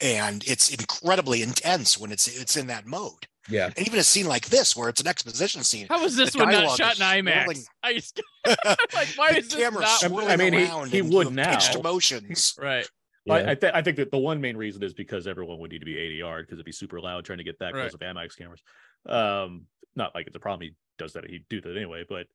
[0.00, 3.26] and it's incredibly intense when it's it's in that mode.
[3.50, 6.34] Yeah, And even a scene like this where it's an exposition scene, How was this
[6.34, 7.44] one not shot in IMAX?
[7.44, 7.62] swirling.
[7.82, 8.20] I just
[8.94, 11.28] like why the is this camera not swirling I mean, he- around he and would
[11.28, 11.80] you know, pitched now.
[11.80, 12.54] emotions.
[12.58, 12.88] right?
[13.28, 13.50] I, yeah.
[13.50, 15.84] I, th- I think that the one main reason is because everyone would need to
[15.86, 18.36] be 80 yard because it'd be super loud trying to get that close of IMAX
[18.36, 18.62] cameras.
[19.08, 20.68] Um, not like it's a problem.
[20.68, 21.24] He does that.
[21.26, 22.04] He'd do that anyway.
[22.08, 22.26] But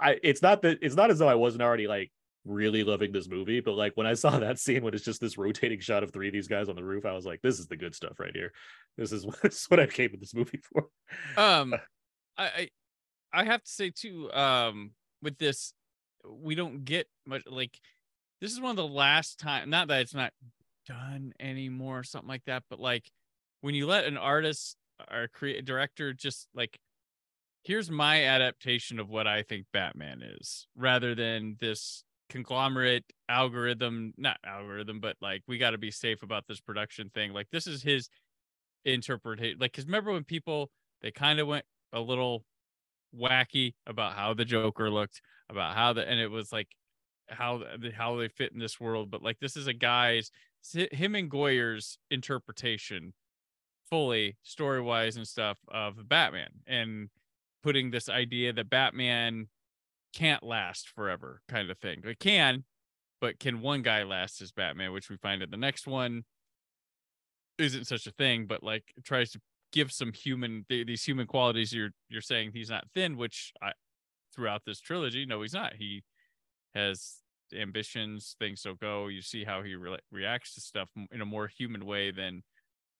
[0.00, 2.10] I it's not that it's not as though I wasn't already like
[2.44, 5.36] really loving this movie, but like when I saw that scene when it's just this
[5.36, 7.66] rotating shot of three of these guys on the roof, I was like, this is
[7.66, 8.52] the good stuff right here.
[8.96, 10.88] This is, this is what I came to this movie for.
[11.36, 11.74] um
[12.38, 12.68] I, I
[13.32, 15.72] i have to say too um with this
[16.28, 17.78] we don't get much like
[18.40, 20.32] this is one of the last time not that it's not
[20.86, 23.10] done anymore or something like that but like
[23.60, 24.76] when you let an artist
[25.10, 26.78] or create director just like
[27.62, 34.38] here's my adaptation of what i think batman is rather than this conglomerate algorithm not
[34.46, 37.32] algorithm but like we got to be safe about this production thing.
[37.34, 38.08] Like this is his
[38.84, 40.70] interpretation like because remember when people
[41.02, 42.44] they kind of went a little
[43.14, 46.68] wacky about how the joker looked about how the and it was like
[47.28, 47.62] how
[47.94, 50.30] how they fit in this world but like this is a guy's
[50.92, 53.12] him and goyer's interpretation
[53.88, 57.10] fully story wise and stuff of batman and
[57.62, 59.48] putting this idea that batman
[60.12, 62.00] can't last forever kind of thing.
[62.04, 62.64] It can
[63.20, 66.24] but can one guy last as batman which we find in the next one
[67.58, 69.38] isn't such a thing but like tries to
[69.72, 73.72] give some human th- these human qualities you're you're saying he's not thin which i
[74.34, 75.74] throughout this trilogy no he's not.
[75.74, 76.02] He
[76.74, 77.16] has
[77.52, 79.08] ambitions things don't go.
[79.08, 82.42] You see how he re- reacts to stuff in a more human way than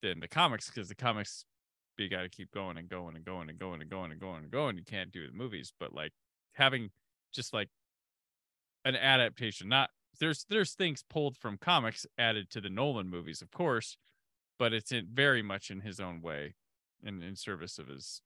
[0.03, 1.44] than the comics because the comics
[1.99, 4.42] you got to keep going and going and going and going and going and going
[4.42, 4.77] and going.
[4.77, 6.12] You can't do the movies but like
[6.55, 6.90] having
[7.33, 7.69] just like
[8.85, 13.51] an adaptation not there's there's things pulled from comics added to the nolan movies of
[13.51, 13.97] course
[14.59, 16.55] but it's in very much in his own way
[17.03, 18.23] in in service of his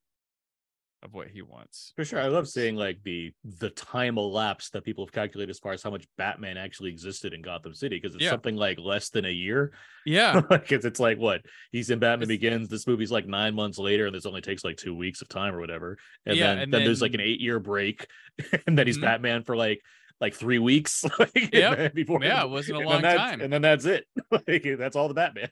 [1.05, 2.19] of what he wants For sure.
[2.19, 5.83] I love seeing like the the time elapsed that people have calculated as far as
[5.83, 8.31] how much Batman actually existed in Gotham City, because it's Yeah.
[8.31, 9.71] something like less than a year.
[10.05, 12.67] yeah Because it's, like what he's in Batman It's- Begins.
[12.67, 15.53] This movie's like nine months later, and this only takes like two weeks of time
[15.55, 15.97] or whatever.
[16.25, 18.07] And Yeah, then, and then, there's like an eight year break,
[18.67, 19.01] and then he's Mhm.
[19.03, 19.81] Batman for like
[20.19, 21.03] like three weeks.
[21.19, 21.93] like, Yep.
[21.93, 23.41] before Yeah, it wasn't a long then time.
[23.41, 24.05] And then that's it.
[24.31, 25.49] like that's all the Batman.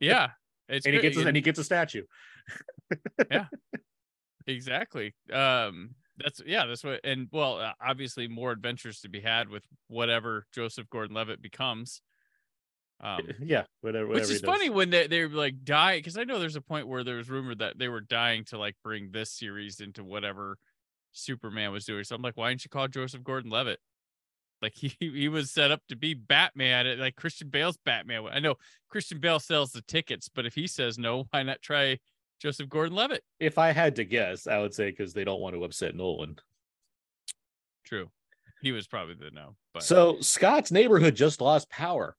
[0.00, 0.30] yeah
[0.68, 2.02] it's and he gets a, and he gets a statue.
[4.46, 5.14] Exactly.
[5.32, 9.64] Um that's yeah that's what and well uh, obviously more adventures to be had with
[9.88, 12.02] whatever joseph gordon-levitt becomes.
[13.00, 14.06] Um yeah, whatever.
[14.06, 16.86] whatever which is funny when they they're like die because i know there's a point
[16.86, 20.58] where there was rumored that they were dying to like bring this series into whatever
[21.12, 22.04] superman was doing.
[22.04, 23.80] So i'm like why didn't you call joseph gordon-levitt?
[24.60, 28.26] Like he he was set up to be batman like christian bale's batman.
[28.30, 28.56] I know
[28.88, 31.98] christian bale sells the tickets but if he says no why not try
[32.42, 35.62] joseph gordon-levitt If I had to guess, I would say because they don't want to
[35.64, 36.36] upset Nolan.
[37.84, 38.10] True.
[38.62, 39.54] He was probably the no.
[39.74, 42.16] But So Scott's neighborhood just lost power.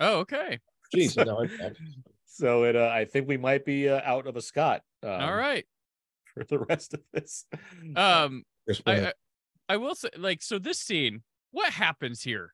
[0.00, 0.58] oh, okay.
[0.94, 1.72] Jeez, no, I- I-
[2.26, 4.82] So it, uh, I think we might be uh, out of a Scott.
[5.04, 5.64] Um, All right.
[6.34, 7.46] for the rest of this.
[7.94, 8.42] Um,
[8.86, 9.12] I, I
[9.68, 11.22] I will say like so this scene.
[11.52, 12.52] What happens here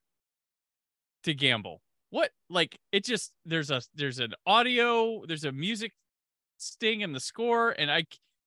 [1.24, 1.80] to Gamble?
[2.10, 5.92] What like it just there's a there's an audio there's a music
[6.60, 8.04] sting in the score and I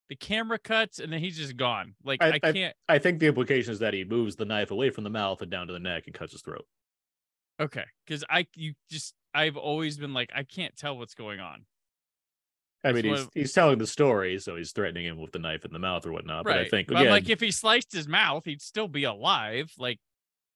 [0.09, 1.95] the camera cuts and then he's just gone.
[2.03, 2.75] Like I- I, I- can't.
[2.89, 5.49] I think the implication is that he moves the knife away from the mouth and
[5.49, 6.65] down to the neck and cuts his throat.
[7.59, 11.65] Okay, because I you just I've always been like I can't tell what's going on.
[12.83, 15.71] I mean, he's he's telling the story, so he's threatening him with the knife in
[15.71, 16.43] the mouth or whatnot.
[16.43, 19.03] But I think But again, I'm like if he sliced his mouth, he'd still be
[19.05, 19.71] alive.
[19.77, 19.99] Like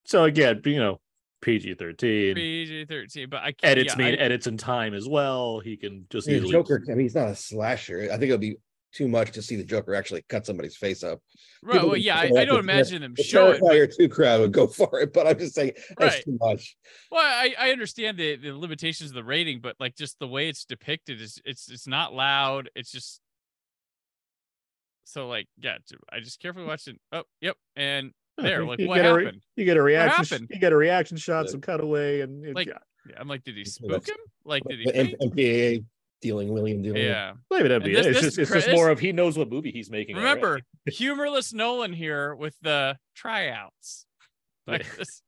[0.05, 0.99] so again, you know,
[1.41, 3.29] PG thirteen PG thirteen.
[3.29, 3.57] But I can't.
[3.77, 5.59] edits yeah, mean I- edits in time as well.
[5.59, 6.83] He can just I mean, easily Joker.
[6.87, 8.03] I mean, he's not a slasher.
[8.11, 8.57] I think it'll be
[8.93, 11.19] too much to see the Joker actually cut somebody's face up.
[11.61, 11.73] Right.
[11.73, 13.59] People Well, yeah, I, I don't imagine them The show it.
[13.59, 16.23] but- Terrifier two crowd would go for it, but I'm just saying that's Right.
[16.23, 16.75] too much.
[17.11, 20.47] Well, I, I understand the, the limitations of the rating, but like just the way
[20.49, 22.69] it's depicted is it's it's not loud.
[22.75, 23.19] It's just
[25.03, 25.77] so like yeah.
[26.11, 26.97] I just carefully watched it.
[27.11, 28.11] Oh, yep, and
[28.43, 28.63] there.
[28.65, 29.41] Like You what get a re- happened?
[29.55, 30.25] you get a reaction.
[30.47, 31.51] sh- You get a reaction shot, Yeah.
[31.51, 32.77] some cutaway, and it- Like, yeah.
[33.17, 34.15] I'm like, did he spook him?
[34.45, 34.85] Like, did he?
[34.85, 35.85] The M- MPAA
[36.21, 37.03] dealing, William dealing.
[37.03, 37.33] Yeah.
[37.51, 37.93] Not even And NBA.
[37.95, 40.15] this- it's this just is it's just more of he knows what movie he's making.
[40.17, 40.29] already.
[40.41, 44.05] Remember, humorless Nolan here with the tryouts.
[44.67, 44.89] Like Yeah.
[44.97, 45.21] this,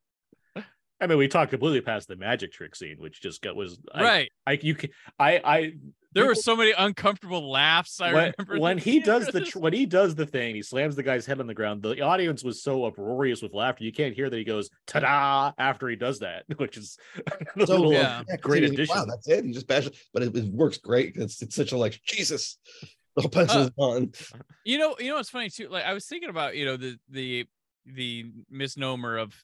[1.00, 4.02] I mean, we talked completely past the magic trick scene, which just got was I,
[4.02, 4.32] right?
[4.46, 5.72] I you can I I
[6.12, 8.00] There were so many uncomfortable laughs.
[8.00, 10.96] I when, remember when this he does the when he does the thing, he slams
[10.96, 11.82] the guy's head on the ground.
[11.82, 15.88] The audience was so uproarious with laughter, you can't hear that he goes "ta-da" after
[15.88, 16.98] he does that, which is
[17.56, 18.22] a So little, yeah.
[18.28, 18.96] Yeah, great you addition.
[18.96, 19.44] Wow, that's it.
[19.44, 21.16] He just bashes, but it, it works great.
[21.16, 22.58] It's it's such a like Jesus.
[23.16, 24.12] The whole pencil's on.
[24.64, 25.68] You know, you know what's funny too?
[25.68, 27.46] Like I was thinking about, you know, the the
[27.86, 29.34] the misnomer of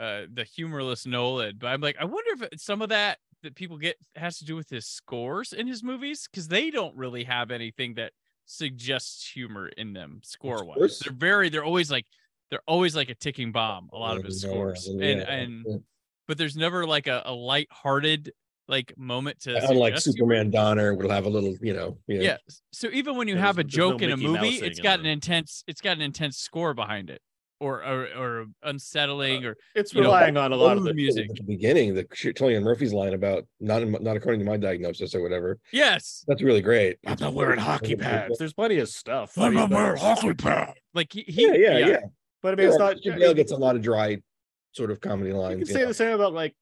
[0.00, 3.78] uh the humorless Nolan, but I'm like, I wonder if some of that that people
[3.78, 7.50] get has to do with his scores in his movies because they don't really have
[7.50, 8.12] anything that
[8.44, 10.98] suggests humor in them score wise.
[10.98, 12.06] They're very, they're always like
[12.50, 13.88] they're always like a ticking bomb.
[13.92, 15.32] A lot of his scores, yeah, and yeah.
[15.32, 15.82] and
[16.28, 18.32] but there's never like a, a light-hearted
[18.68, 20.00] like moment to unlike humor.
[20.00, 22.36] Superman Donner will have a little, you know, you know, Yeah.
[22.72, 25.06] So even when you have a no joke in a Mickey movie, it's got an
[25.06, 27.22] intense it's got an intense score behind it.
[27.58, 30.90] Or or, or uh, unsettling or It's you know, relying on a lot of the
[30.90, 31.30] the music.
[31.30, 35.14] at the beginning, the Cillian Murphy's line about not in, not according to my diagnosis
[35.14, 35.58] or whatever.
[35.72, 36.22] yes.
[36.28, 36.98] That's really great.
[37.06, 38.36] I'm not wearing hockey pads.
[38.38, 39.38] There's plenty of stuff.
[39.38, 40.72] I I'm not but- wearing hockey pads.
[40.92, 42.00] Like he, he Yeah, yeah, yeah.
[42.42, 42.92] But I mean, it's not.
[42.92, 44.18] Christian Bale gets a lot of dry
[44.76, 45.34] sort of comedy lines.
[45.34, 45.58] You lines.
[45.58, 45.88] can you say know.
[45.88, 46.54] the same about like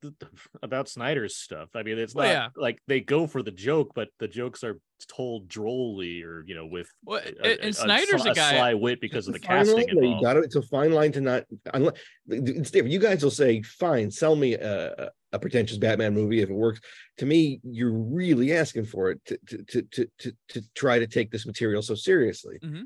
[0.63, 1.69] about Snyder's stuff.
[1.75, 2.47] I mean, it's not Well, yeah.
[2.55, 6.65] like they go for the joke, but the jokes are told drolly or you know
[6.65, 9.39] with Well, a- and- a- and a Snyder's a guy- sly wit because of the
[9.39, 10.11] It's a fine casting line.
[10.17, 10.45] You got it.
[10.45, 11.43] It's a fine line to not.
[11.73, 11.95] Unless
[12.29, 12.93] it's different.
[12.93, 16.79] You guys will say, "Fine, sell me a, a pretentious Batman movie if it works."
[17.17, 21.07] To me, you're really asking for it to to to to to, to try to
[21.07, 22.57] take this material so seriously.
[22.63, 22.83] Mm-hmm.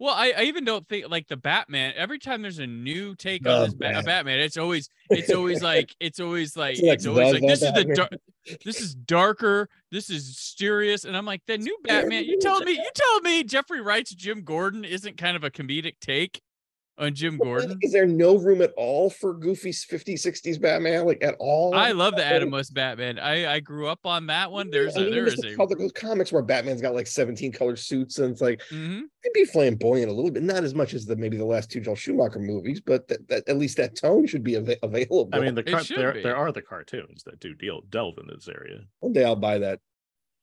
[0.00, 1.92] Well, I, I even don't think like the Batman.
[1.96, 5.62] Every time there's a new take on this ba- a Batman, it's always it's always
[5.62, 8.10] like it's always like It's like it's always like this is the dark,
[8.64, 12.24] this is darker, this is mysterious, and I'm like the new Batman.
[12.24, 15.94] You telling me you telling me Jeffrey Wright's Jim Gordon isn't kind of a comedic
[16.00, 16.42] take
[16.98, 17.78] on Jim Gordon?
[17.82, 21.06] Is there no room at all for goofy 50s, 60s Batman?
[21.06, 21.74] Like at all?
[21.74, 23.18] I love the Adam West Batman.
[23.18, 24.70] I I grew up on that one.
[24.70, 27.52] There's I a mean, there there's a color- those comics where Batman's got like 17
[27.52, 29.02] color suits, and it's like Mhm.
[29.24, 31.80] it'd be flamboyant a little bit, not as much as the maybe the last two
[31.80, 35.28] Joel Schumacher movies, but that, that at least that tone should be ava- available.
[35.32, 36.22] I mean, the car- there be.
[36.22, 38.80] there are the cartoons that do deal delve in this area.
[39.00, 39.80] one day I'll buy that.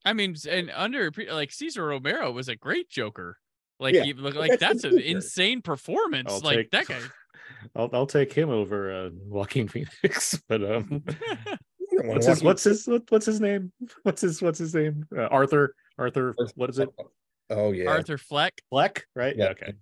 [0.07, 3.39] I mean, and under like Cesar Romero was a great Joker.
[3.79, 5.03] Like Yeah, he, look like that's that's an Joker.
[5.03, 6.31] insane performance.
[6.31, 6.99] I'll like take- that guy.
[7.75, 9.67] I'll I'll take him over uh, Joaquin
[10.01, 10.41] Phoenix.
[10.47, 11.57] But um, I
[11.91, 13.71] don't wanna what's his what's his what, what's his name?
[14.03, 15.05] What's his what's his name?
[15.15, 16.35] Uh, Arthur Arthur.
[16.55, 16.89] What is it?
[17.49, 18.53] Oh yeah, Arthur Fleck.
[18.69, 19.35] Fleck, right?
[19.35, 19.49] Yeah.
[19.49, 19.73] Okay.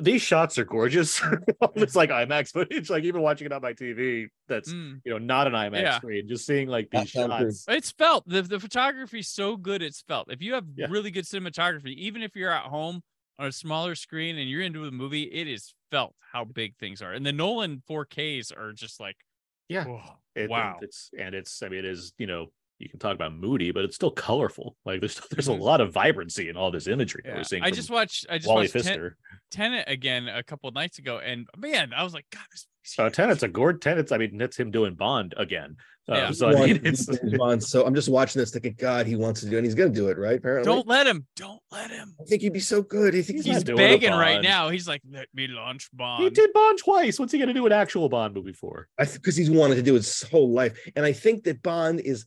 [0.00, 1.20] These shots are gorgeous.
[1.74, 2.88] it's like IMAX footage.
[2.88, 5.00] Like even watching it on my TV, that's Mm.
[5.04, 5.96] you know not an IMAX Yeah.
[5.98, 6.28] screen.
[6.28, 7.64] Just seeing like these shots.
[7.68, 8.26] It's felt.
[8.26, 10.32] The the photography's so good it's felt.
[10.32, 10.86] If you have Yeah.
[10.88, 13.02] really good cinematography, even if you're at home
[13.38, 17.02] on a smaller screen and you're into the movie, it is felt how big things
[17.02, 17.12] are.
[17.12, 19.16] And the Nolan 4Ks are just like
[19.68, 19.84] Yeah.
[19.84, 20.00] whoa,
[20.34, 20.78] It- wow.
[20.80, 21.62] it's and it's.
[21.62, 22.12] I mean, it is.
[22.16, 22.46] You know,
[22.82, 24.76] you can talk about moody, but it's still colorful.
[24.84, 25.60] Like there's there's a Mhm.
[25.60, 27.36] lot of vibrancy in all this imagery that Yeah.
[27.38, 27.62] we're seeing.
[27.62, 29.14] I just watched I just Wally watched Ten-
[29.50, 32.66] Tenet again a couple of nights ago, and man, I was like, God, this
[32.98, 33.10] movie's Uh.
[33.14, 34.12] Tenet's a Gord Tenet's.
[34.12, 35.76] I mean, that's him doing Bond again.
[36.08, 36.30] Uh, Yeah.
[36.32, 37.06] So I mean, it's
[37.38, 37.62] Bond.
[37.62, 39.90] So I'm just watching this thinking, God, he wants to do it, and he's gonna
[39.90, 40.38] do it, right?
[40.38, 41.26] Apparently, Don't let him.
[41.36, 42.14] Don't let him.
[42.20, 43.14] I think he'd be so good.
[43.14, 44.70] I think He's he's, He's doing begging right now.
[44.70, 46.24] He's like, let me launch Bond.
[46.24, 47.20] he did Bond twice.
[47.20, 48.88] What's he gonna do an actual Bond movie for?
[48.98, 52.24] I because he's wanted to do his whole life, and I think that Bond is.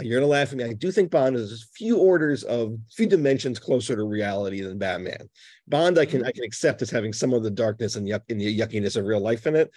[0.00, 0.64] You're gonna laugh at me.
[0.64, 4.78] I do think Bond is a few orders of few dimensions closer to reality than
[4.78, 5.28] Batman.
[5.66, 8.40] Bond, I can I can accept as having some of the darkness and yuck and
[8.40, 9.70] the yuckiness of real life in it.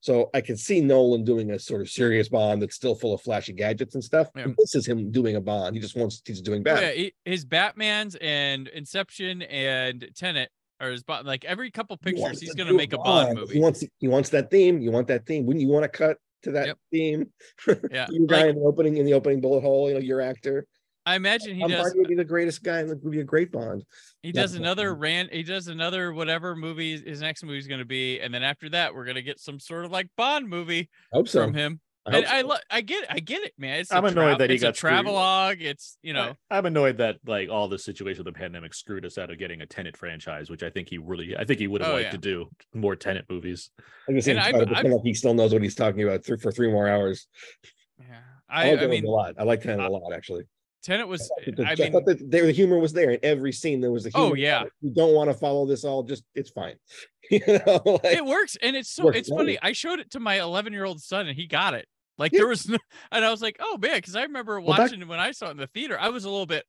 [0.00, 3.20] So I can see Nolan doing a sort of serious Bond that's still full of
[3.20, 4.28] flashy gadgets and stuff.
[4.36, 4.46] Yeah.
[4.56, 5.74] This is him doing a Bond.
[5.76, 6.82] He just wants he's doing Oh, bad.
[6.82, 10.50] yeah, he- his Batman's and Inception and Tenet
[10.80, 11.26] are his Bond.
[11.26, 13.54] Like every couple pictures, wants he's gonna do make a Bond movie.
[13.54, 14.80] He wants he wants that theme.
[14.80, 15.46] You want that theme.
[15.46, 16.78] Wouldn't you want to cut to that Yep.
[16.92, 17.32] theme?
[17.90, 19.88] Yeah, you guy like in the opening in the opening bullet hole.
[19.88, 20.66] You know your actor.
[21.06, 21.80] I imagine he Tom does.
[21.80, 23.82] Hardy would be the greatest guy, and would be a great Bond.
[24.22, 25.32] He does another rant.
[25.32, 28.68] He does another whatever movie his next movie is going to be, and then after
[28.70, 31.44] that, we're gonna get some sort of like Bond movie hope so.
[31.44, 31.80] from him.
[32.08, 32.46] I hope I so.
[32.48, 33.08] lo- I get it.
[33.10, 33.80] I get it, man.
[33.80, 34.90] It's I'm annoyed tra- that he it's a got screwed.
[34.92, 35.58] travelogue.
[35.60, 36.34] It's you know.
[36.50, 39.38] I, am annoyed that like all the situation of the pandemic screwed us out of
[39.38, 41.94] getting a Tenet franchise, which I think he really, I think he would have Oh,
[41.94, 42.10] liked yeah.
[42.12, 43.70] to do more Tenet movies.
[44.08, 46.24] I'm just saying, and try I- to like he still knows what he's talking about
[46.24, 47.26] through for three more hours.
[47.98, 48.04] Yeah,
[48.48, 49.34] I, I, like I mean, a lot.
[49.38, 50.44] I like Tenet I- a lot, actually.
[50.80, 51.20] Tenet was.
[51.40, 53.52] I, thought that- I I mean, thought that there, the humor was there in every
[53.52, 53.80] scene.
[53.80, 54.36] There was a Oh, humor.
[54.36, 54.62] yeah.
[54.80, 56.04] you don't want to follow this all.
[56.04, 56.76] Just it's fine.
[57.30, 59.56] you know, like, it works, and it's so Works it's funny.
[59.56, 59.58] funny.
[59.60, 61.86] I showed it to my 11 year old son, and he got it.
[62.18, 62.78] Like there was, no,
[63.12, 65.46] and I was like, oh man, because I remember Well, that- watching when I saw
[65.48, 65.98] it in the theater.
[65.98, 66.64] I was a little bit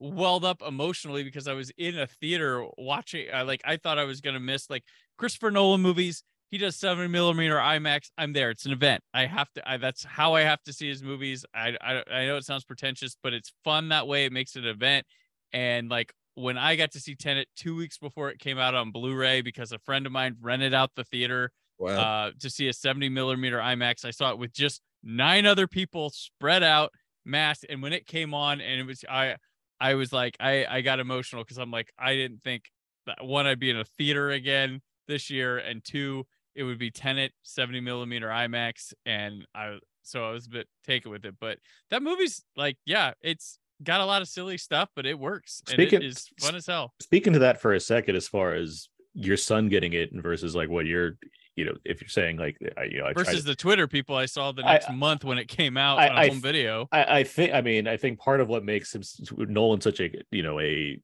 [0.00, 3.26] welled up emotionally because I was in a theater watching.
[3.32, 4.84] I like I thought I was gonna miss like
[5.18, 6.22] Christopher Nolan movies.
[6.50, 8.10] He does seven millimeter IMAX.
[8.16, 8.50] I'm there.
[8.50, 9.02] It's an event.
[9.12, 9.68] I have to.
[9.68, 11.44] I, that's how I have to see his movies.
[11.54, 14.24] I, I I know it sounds pretentious, but it's fun that way.
[14.26, 15.04] It makes it an event.
[15.52, 18.90] And like when I got to see Tenet two weeks before it came out on
[18.92, 21.50] Blu-ray because a friend of mine rented out the theater
[21.84, 22.26] wow.
[22.26, 24.04] uh, to see a 70 millimeter IMAX.
[24.04, 26.92] I saw it with just nine other people spread out,
[27.24, 27.66] masked.
[27.68, 29.36] And when it came on, and it was I,
[29.80, 32.70] I was like, I I got emotional because I'm like, I didn't think
[33.06, 36.90] that one I'd be in a theater again this year, and two, it would be
[36.90, 41.34] Tenet 70 millimeter IMAX, and I so I was a bit taken with it.
[41.40, 41.58] But
[41.90, 45.62] that movie's like, yeah, it's got a lot of silly stuff, but it works.
[45.68, 46.92] And Speaking- it is fun as hell.
[47.00, 50.68] Speaking to that for a second, as far as your son getting it versus like
[50.68, 51.12] what you're
[51.56, 53.86] you know if you're saying like I, you know I tried versus to- the Twitter
[53.86, 56.40] people I saw the I- next month when it came out I- on I home
[56.40, 56.88] video.
[56.92, 59.02] I, I think I mean I think part of what makes him
[59.36, 60.98] Nolan such a you know a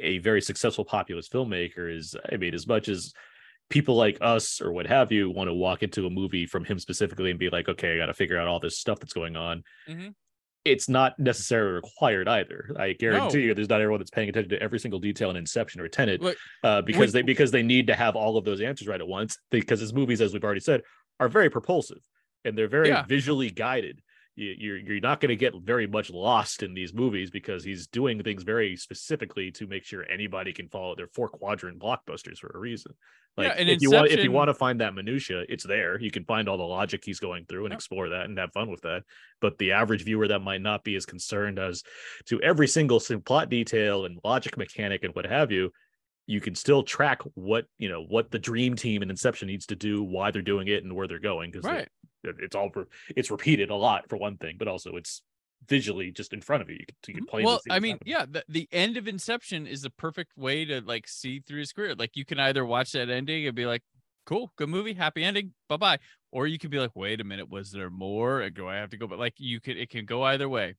[0.00, 3.12] a very successful populist filmmaker is I mean as much as
[3.68, 6.78] people like us or what have you want to walk into a movie from him
[6.78, 9.36] specifically and be like okay I got to figure out all this stuff that's going
[9.36, 10.14] on Mhm.
[10.64, 12.74] It's not necessarily required either.
[12.78, 15.80] I guarantee you there's not everyone that's paying attention to every single detail in Inception
[15.80, 18.60] or Tenet Look, uh, because we- they because they need to have all of those
[18.60, 20.82] answers right at once because his movies as we've already said
[21.20, 21.98] are very propulsive
[22.44, 23.04] and they're very Yeah.
[23.06, 24.00] visually guided
[24.38, 28.22] you're you're not going to get very much lost in these movies because he's doing
[28.22, 32.58] things very specifically to make sure anybody can follow their four quadrant blockbusters for a
[32.58, 32.92] reason.
[33.36, 36.00] Yeah, Like and if you want if you want to find that minutia, it's there.
[36.00, 38.70] You can find all the logic he's going through and explore that and have fun
[38.70, 39.02] with that.
[39.40, 41.82] But the average viewer that might not be as concerned as
[42.26, 45.72] to every single plot detail and logic mechanic and what have you,
[46.26, 49.76] you can still track what you know what the dream team in Inception needs to
[49.76, 51.88] do, why they're doing it, and where they're going because Right.
[52.24, 55.22] It's all for it's repeated a lot for one thing, but also it's
[55.66, 56.76] visually just in front of you.
[56.78, 57.44] You can, you can Mm-hmm.
[57.44, 58.12] Well, I mean, happening.
[58.12, 61.72] yeah, the, the end of Inception is the perfect way to like see through his
[61.72, 61.94] career.
[61.94, 63.82] Like you can either watch that ending and be like,
[64.26, 65.98] cool, good movie, happy ending, bye bye.
[66.30, 68.48] Or you could be like, wait a minute, was there more?
[68.50, 69.06] Do I have to go?
[69.06, 70.74] But like you could it can go either way.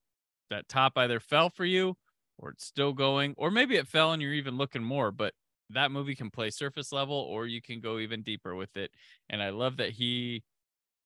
[0.50, 1.96] That top either fell for you
[2.38, 5.34] or it's still going, or maybe it fell and you're even looking more, but
[5.72, 8.92] that movie can play surface level or you can go even deeper with it.
[9.30, 10.44] And I love that he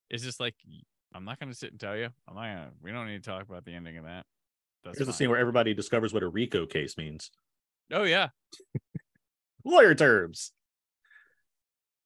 [0.09, 0.55] is just like
[1.15, 2.09] I'm not gonna sit and tell you.
[2.27, 4.25] I'm not gonna we don't need to talk about the ending of that.
[4.83, 7.31] That's Here's the scene where everybody discovers what a RICO case means.
[7.91, 8.29] Oh yeah.
[9.65, 10.51] Lawyer terms.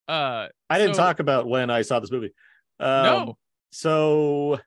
[0.08, 2.34] Uh I didn't So- talk about when I saw this movie.
[2.80, 3.38] Um, no.
[3.72, 4.60] So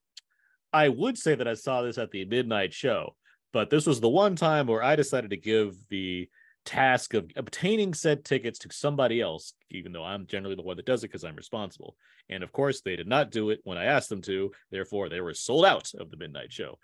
[0.73, 3.15] I would say that I saw this at the midnight show,
[3.53, 6.29] but this was the one time where I decided to give the
[6.65, 10.87] task of obtaining said tickets to somebody else, even though I'm generally the one that
[10.87, 11.97] does it because I'm responsible.
[12.29, 14.51] And of course, they did not do it when I asked them to.
[14.71, 16.79] Therefore, they were sold out of the midnight show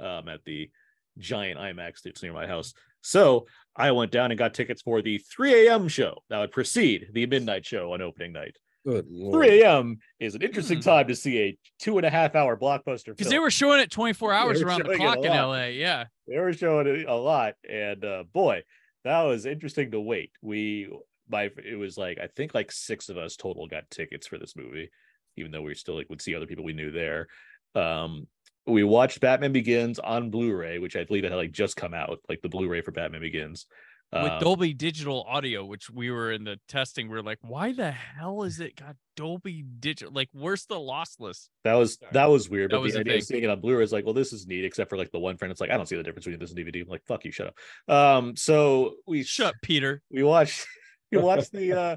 [0.00, 0.70] um, at the
[1.18, 2.72] giant IMAX that's near my house.
[3.02, 3.46] So
[3.76, 5.88] I went down and got tickets for the 3 a.m.
[5.88, 8.56] show that would precede the midnight show on opening night.
[8.86, 9.34] Good lord.
[9.34, 9.98] 3 a.m.
[10.18, 10.82] is an interesting Hmm.
[10.84, 13.90] time to see a two and a half hour blockbuster Because they were showing it
[13.90, 15.32] 24 hours around the showing it a clock in.
[15.32, 15.64] LA.
[15.66, 16.06] Yeah.
[16.26, 18.62] they were showing it a lot, and uh, boy,
[19.04, 20.32] that was interesting to wait.
[20.42, 20.90] We
[21.28, 24.56] my it was like I think like six of us total got tickets for this
[24.56, 24.90] movie,
[25.36, 27.28] even though we still like would see other people we knew there.
[27.74, 28.26] Um,
[28.66, 32.42] we watched Batman Begins on Blu-ray, which I believe had like just come out, like
[32.42, 33.66] the Blu-ray for Batman Begins.
[34.12, 37.72] With Um, Dolby Digital Audio, which we were in the testing, we are like, why
[37.72, 40.12] the hell is it got Dolby Digital?
[40.12, 41.48] Like, where's the lossless?
[41.62, 42.10] That was Sorry.
[42.14, 44.04] that was weird, That but was the idea of seeing it on Blu-ray is like,
[44.04, 45.52] well, this is neat, except for like the one friend.
[45.52, 46.82] It's like I don't see the difference between this and DVD.
[46.82, 47.54] I'm like, fuck you, shut
[47.88, 47.94] up.
[47.94, 50.02] Um, so we Shut, Peter.
[50.10, 50.66] we watched
[51.12, 51.96] we watched the uh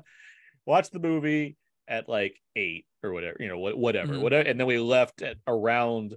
[0.67, 1.57] watched the movie
[1.87, 4.21] at like eight or whatever, you know, wha- whatever, Mhm.
[4.21, 6.15] whatever, and then we left at around.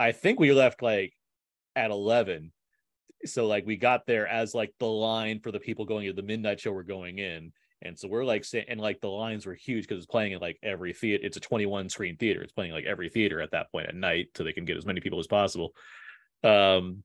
[0.00, 1.12] I think we left like
[1.76, 2.50] at eleven.
[3.24, 6.22] So like we got there as like the line for the people going to the
[6.22, 7.52] midnight show were going in.
[7.82, 10.40] And so we're like saying, and like the lines were huge because it's playing in
[10.40, 11.24] like every theater.
[11.24, 12.42] It's a 21 screen theater.
[12.42, 14.86] It's playing like every theater at that point at night so they can get as
[14.86, 15.72] many people as possible.
[16.42, 17.04] Um,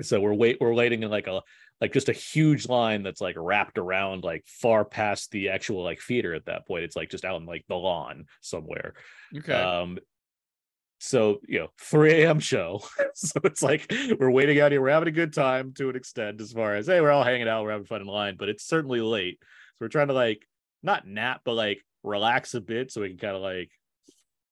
[0.00, 1.40] so we're wait we're waiting in like a
[1.80, 6.00] like just a huge line that's like wrapped around like far past the actual like
[6.00, 6.84] theater at that point.
[6.84, 8.94] It's like just out in like the lawn somewhere.
[9.36, 9.52] Okay.
[9.52, 9.98] Um,
[11.04, 12.40] so you know, 3 a.m.
[12.40, 12.82] show.
[13.14, 14.80] so it's like we're waiting out here.
[14.80, 17.48] We're having a good time to an extent, as far as hey, we're all hanging
[17.48, 19.38] out, we're having fun in line, but it's certainly late.
[19.40, 20.46] So we're trying to like
[20.82, 23.70] not nap, but like relax a bit so we can kind of like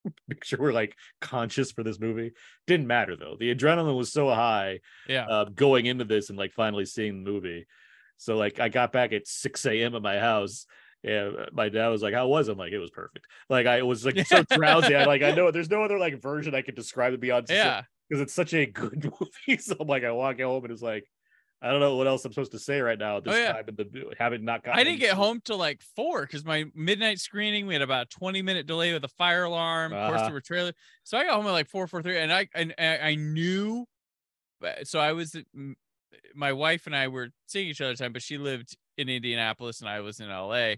[0.27, 2.33] make sure we're like conscious for this movie.
[2.67, 3.35] Didn't matter though.
[3.39, 5.25] The adrenaline was so high yeah.
[5.27, 7.65] uh, going into this and like finally seeing the movie.
[8.17, 9.95] So like I got back at 6 a.m.
[9.95, 10.65] at my house.
[11.03, 12.53] And my dad was like, How was it?
[12.53, 13.25] I'm like, it was perfect.
[13.49, 14.95] Like I was like so drowsy.
[14.95, 17.83] I like I know there's no other like version I could describe it beyond yeah.
[18.09, 19.03] because it's such a good
[19.47, 19.59] movie.
[19.61, 21.05] So I'm like, I walk home and it's like,
[21.61, 23.53] I don't know what else I'm supposed to say right now at this Oh, yeah.
[23.53, 26.65] time in the having not gotten I didn't get home till like four because my
[26.75, 29.93] midnight screening we had about a 20 minute delay with a fire alarm.
[29.93, 30.25] Of course, Uh-huh.
[30.27, 30.73] there were trailer.
[31.03, 33.85] So I got home at like four, four thirty, and I and I I knew.
[34.63, 35.35] uh, So I was,
[36.35, 39.89] my wife and I were seeing each other time, but she lived in Indianapolis and
[39.89, 40.77] I was in LA,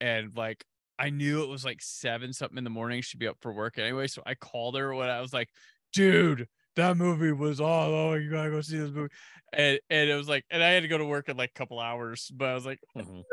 [0.00, 0.64] and like
[0.98, 3.02] I knew it was like seven something in the morning.
[3.02, 5.48] She'd be up for work anyway, so I called her when I was like,
[5.92, 9.12] "Dude, that movie was all oh you gotta go see this movie,"
[9.52, 11.58] and and it was like, and I had to go to work in like a
[11.58, 13.24] couple hours, but I was like, Mhm.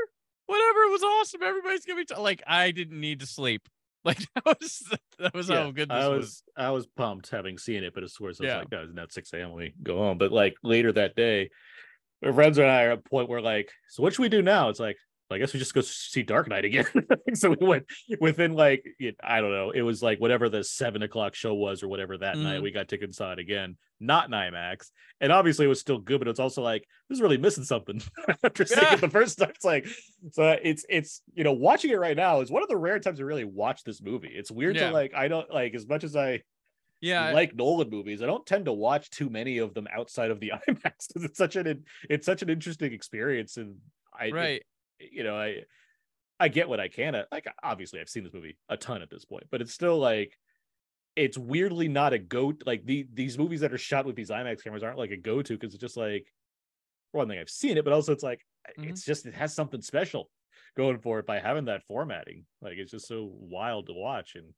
[0.46, 0.80] whatever.
[0.84, 1.44] It was awesome.
[1.44, 2.16] Everybody's gonna be t-.
[2.16, 3.68] like, I didn't need to sleep.
[4.04, 6.26] Like that was that was Yeah, how good this I was.
[6.26, 8.58] was, I was pumped having seen it, but of course I was Yeah.
[8.58, 9.52] like, guys, and at 6 a.m.
[9.54, 10.18] we go home.
[10.18, 11.52] But like later that day,
[12.22, 14.42] my friends and I are at a point where like, so what should we do
[14.42, 14.70] now?
[14.70, 14.98] It's like,
[15.32, 16.86] I guess we just go see Dark Knight again.
[17.36, 17.86] so we went
[18.20, 18.84] within like
[19.24, 19.72] I don't know.
[19.72, 22.44] It was like whatever the seven o'clock show was or whatever that Mhm.
[22.44, 22.62] night.
[22.62, 24.90] We got tickets it again, not in IMAX,
[25.22, 28.02] and obviously it was still good, but it's also like this is really missing something
[28.44, 28.96] after seeing Yeah.
[28.96, 29.52] it the first time.
[29.56, 29.88] It's like
[30.32, 33.20] so it's it's you know watching it right now is one of the rare times
[33.20, 34.32] to really watch this movie.
[34.34, 34.88] It's weird Yeah.
[34.90, 36.42] to like I don't like as much as I
[37.02, 38.22] Yeah, I- like Nolan movies.
[38.22, 41.38] I don't tend to watch too many of them outside of the IMAX because it's
[41.38, 43.78] such an it's such an interesting experience, and
[44.18, 44.64] I it- right.
[45.00, 45.64] you know I
[46.40, 47.22] I get what I can.
[47.32, 50.38] Like obviously I've seen this movie a ton at this point, but it's still like
[51.16, 52.54] it's weirdly not a go.
[52.66, 55.42] Like the these movies that are shot with these IMAX cameras aren't like a go
[55.42, 56.28] to because it's just like
[57.12, 58.46] one thing I've seen it, but also it's like
[58.80, 58.90] Mhm.
[58.90, 60.30] it's just it has something special
[60.78, 62.46] going for it by having that formatting.
[62.62, 64.54] Like it's just so wild to watch and.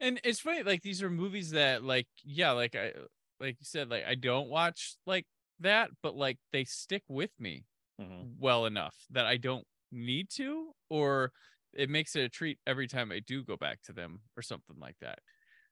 [0.00, 2.92] And it's funny, like these are movies that, like, yeah, like I,
[3.40, 5.26] like you said, like I don't watch like
[5.60, 7.66] that, but like they stick with me
[7.98, 8.28] Mhm.
[8.38, 11.32] well enough that I don't need to, or
[11.74, 14.78] it makes it a treat every time I do go back to them, or something
[14.78, 15.20] like that.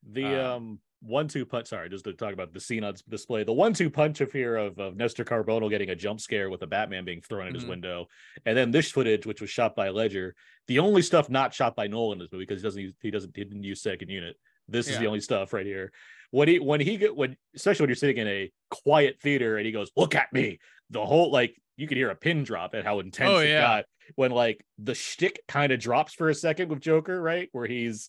[0.03, 1.69] The Um, um, one two punch.
[1.69, 3.43] Sorry, just to talk about the scene on display.
[3.45, 6.63] The one two punch of here of, of Nestor Carbonell getting a jump scare with
[6.63, 7.69] a Batman being thrown at his Mhm.
[7.69, 8.07] window,
[8.47, 10.35] and then this footage, which was shot by Ledger.
[10.69, 13.45] The only stuff not shot by Nolan movie because he doesn't use, he doesn't he
[13.45, 14.37] didn't use second unit.
[14.69, 15.93] This is the only stuff right here.
[16.31, 19.67] When he when he get when especially when you're sitting in a quiet theater and
[19.67, 22.85] he goes, "Look at me." The whole like you could hear a pin drop at
[22.85, 23.61] how intense Oh, it yeah.
[23.61, 23.85] got
[24.15, 27.49] when like the shtick kind of drops for a second with Joker, right?
[27.53, 28.09] Where he's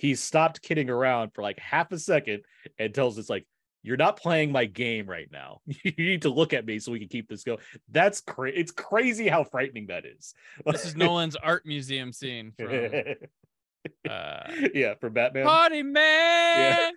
[0.00, 2.42] he's stopped kidding around for like half a second
[2.78, 3.46] and tells us like
[3.82, 5.60] you're not playing my game right now.
[5.66, 7.58] you need to look at me so we can keep this going.
[7.90, 8.56] That's crazy.
[8.56, 10.34] It's crazy how frightening that is.
[10.64, 12.68] This is Nolan's art museum scene from
[14.10, 14.42] uh,
[14.74, 15.44] yeah, for Batman.
[15.46, 16.92] Party Man.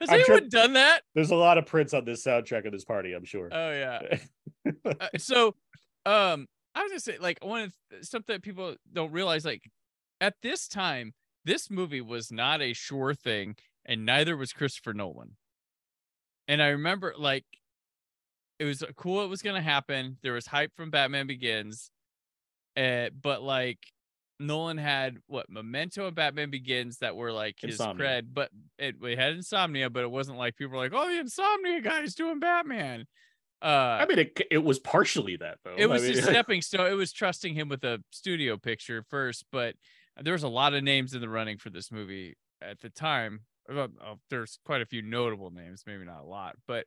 [0.00, 1.02] Has I'm sure- anyone done that?
[1.14, 3.48] There's a lot of prints on this soundtrack of this party, I'm sure.
[3.52, 4.16] Oh yeah.
[4.84, 5.54] Uh, so
[6.04, 9.62] um i was gonna say like one of the, something that people don't realize like
[10.20, 11.12] at this time
[11.44, 15.36] this movie was not a sure thing and neither was christopher nolan
[16.46, 17.44] and i remember like
[18.58, 21.90] it was cool it was gonna happen there was hype from batman begins
[22.76, 23.78] uh, but like
[24.40, 28.06] nolan had what memento and batman begins that were like his Insomnia.
[28.06, 31.18] cred but it, it had insomnia but it wasn't like people were like oh the
[31.18, 33.06] insomnia guy's doing batman
[33.60, 35.74] uh I mean, it, it was partially that though.
[35.76, 36.86] it was I mean, a stepping stone.
[36.86, 39.74] It was trusting him with a studio picture first, but
[40.22, 43.40] there was a lot of names in the running for this movie at the time.
[43.70, 43.88] Oh,
[44.30, 46.86] there's quite a few notable names, maybe not a lot, but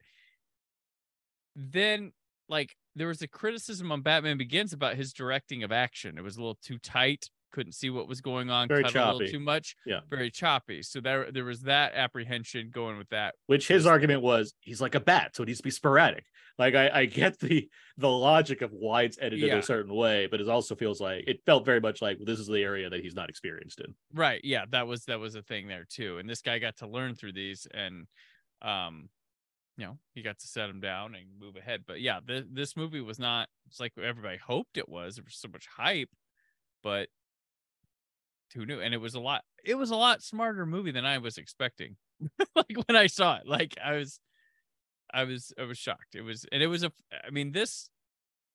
[1.55, 2.11] then
[2.49, 6.17] like there was a criticism on Batman Begins about his directing of action.
[6.17, 7.29] It was a little too tight.
[7.51, 8.67] Couldn't see what was going on.
[8.67, 9.31] Very cut a little choppy.
[9.31, 9.75] too much.
[9.85, 9.99] Yeah.
[10.09, 10.81] very choppy.
[10.83, 13.35] So there, there was that apprehension going with that.
[13.47, 16.25] which his argument was he's like a bat, so it needs to be sporadic.
[16.59, 19.55] Like I, I get the the logic of why it's edited Yeah.
[19.57, 22.47] a certain way, but it also feels like it felt very much like this is
[22.47, 23.95] the area that he's not experienced in.
[24.13, 24.41] Right.
[24.43, 26.17] Yeah, that was that was a thing there too.
[26.19, 28.05] And this guy got to learn through these and
[28.61, 29.09] um
[29.77, 31.83] you know, he got to set him down and move ahead.
[31.87, 35.15] But yeah, this this movie was not it's like everybody hoped it was.
[35.15, 36.09] There was so much hype,
[36.83, 37.07] but
[38.53, 38.79] who knew?
[38.79, 41.97] And it was a lot it was a lot smarter movie than I was expecting.
[42.55, 43.47] like when I saw it.
[43.47, 44.19] Like I was
[45.13, 46.15] I was I was shocked.
[46.15, 46.91] It was and it was a
[47.25, 47.89] I mean this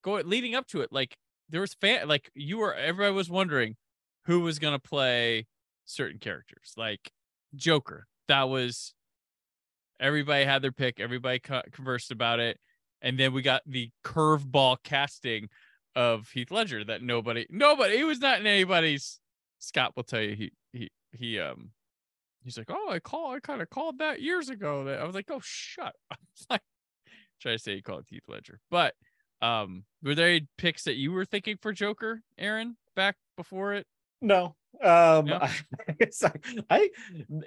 [0.02, 1.16] going leading up to it, like
[1.48, 3.76] there was fan like you were everybody was wondering
[4.26, 5.46] who was gonna play
[5.84, 7.12] certain characters like
[7.54, 8.92] joker that was
[10.00, 12.58] everybody had their pick everybody co- conversed about it
[13.00, 15.48] and then we got the curveball casting
[15.94, 19.20] of heath ledger that nobody nobody he was not in anybody's
[19.58, 21.70] scott will tell you he he he um
[22.44, 25.14] he's like oh i call i kind of called that years ago that i was
[25.14, 26.18] like oh shut up.
[26.50, 26.62] Like
[27.40, 28.60] try to say he called heath ledger.
[28.70, 28.94] But
[29.42, 33.86] um were there any picks that you were thinking for joker aaron back before it?
[34.22, 34.56] No.
[34.82, 35.40] Um No?
[36.22, 36.32] I,
[36.70, 36.90] I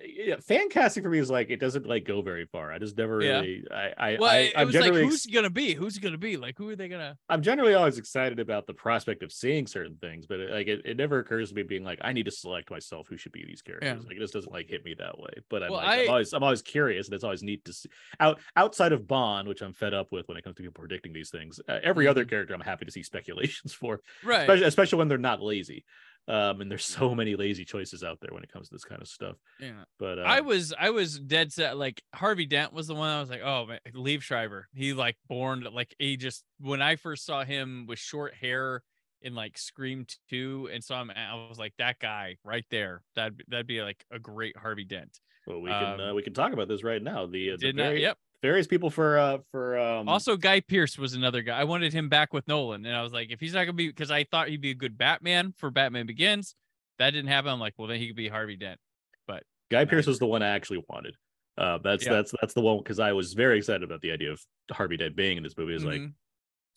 [0.03, 2.71] yeah, fan casting for me is like it doesn't like go very far.
[2.71, 3.45] I just never Yeah.
[3.45, 6.17] really I I, well I I'm was like generally who's gonna be who's it gonna
[6.17, 9.67] be like who are they gonna I'm generally always excited about the prospect of seeing
[9.67, 12.25] certain things, but it, like it, it never occurs to me being like I need
[12.25, 14.03] to select myself who should be these characters.
[14.03, 15.29] Like it just doesn't like hit me that way.
[15.47, 17.89] But I'm, Well, like, I'm always I'm always curious, and it's always neat to see
[18.19, 21.13] out outside of Bond, which I'm fed up with when it comes to people predicting
[21.13, 21.59] these things.
[21.69, 22.25] Uh, every other Mhm.
[22.25, 25.85] character I'm happy to see speculations for, right especially, especially when they're not lazy.
[26.29, 29.01] Um, and there's so many lazy choices out there when it comes to this kind
[29.01, 29.35] of stuff.
[29.59, 33.09] yeah But uh, I was I was dead set like Harvey Dent was the one
[33.09, 34.67] I was like oh man Liev Schreiber.
[34.73, 38.83] he like born like he just when I first saw him with short hair
[39.21, 43.33] in like Scream 2 and saw him I was like that guy right there that
[43.47, 45.19] that'd be like a great Harvey Dent
[45.49, 47.25] well, we can um, uh, we can talk about this right now.
[47.25, 50.97] The uh, the did not yep various people for uh for um Also, Guy Pearce
[50.97, 51.59] was another guy.
[51.59, 53.87] I wanted him back with Nolan, and I was like, if he's not gonna be,
[53.87, 56.55] because I thought he'd be a good Batman for Batman Begins.
[56.99, 57.49] That didn't happen.
[57.51, 58.79] I'm like, well, then he could be Harvey Dent.
[59.27, 61.15] But Guy Pearce was the one I actually wanted.
[61.57, 62.13] Uh, that's Yeah.
[62.13, 65.15] that's that's the one because I was very excited about the idea of Harvey Dent
[65.15, 65.75] being in this movie.
[65.75, 66.13] It's like Mhm.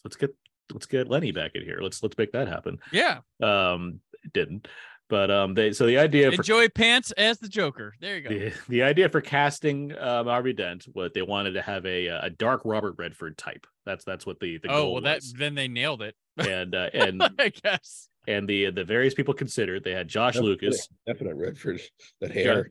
[0.05, 0.31] let's get
[0.73, 1.79] let's get Lenny back in here.
[1.81, 2.79] Let's let's make that happen.
[2.93, 4.69] yeah, Um, it didn't,
[5.13, 7.93] but um, they so the idea for enjoy Pants as the Joker.
[8.01, 8.31] There you go.
[8.31, 12.31] the, the idea for casting um, Harvey Dent, what they wanted to have a a
[12.31, 13.67] dark Robert Redford type.
[13.85, 15.35] That's that's what the the oh goal well, that was.
[15.35, 16.15] then they nailed it.
[16.39, 18.09] and uh, and I guess.
[18.27, 19.85] and the the various people considered.
[19.85, 21.83] They had Josh Lucas, definite Redford.
[22.23, 22.71] That hair.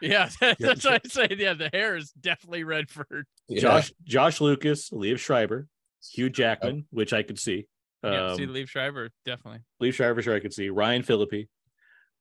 [0.00, 1.28] Yeah, that's what I say.
[1.36, 3.26] Yeah, the hair is definitely Redford.
[3.48, 3.60] Yeah.
[3.60, 5.68] Josh Josh Lucas, Liev Schreiber,
[6.10, 7.66] Hugh Jackman, which I could see.
[8.02, 9.60] yeah, Um, see, Liev Schreiber definitely.
[9.82, 10.70] Liev Schreiber, sure I could see.
[10.70, 11.48] Ryan Phillippe,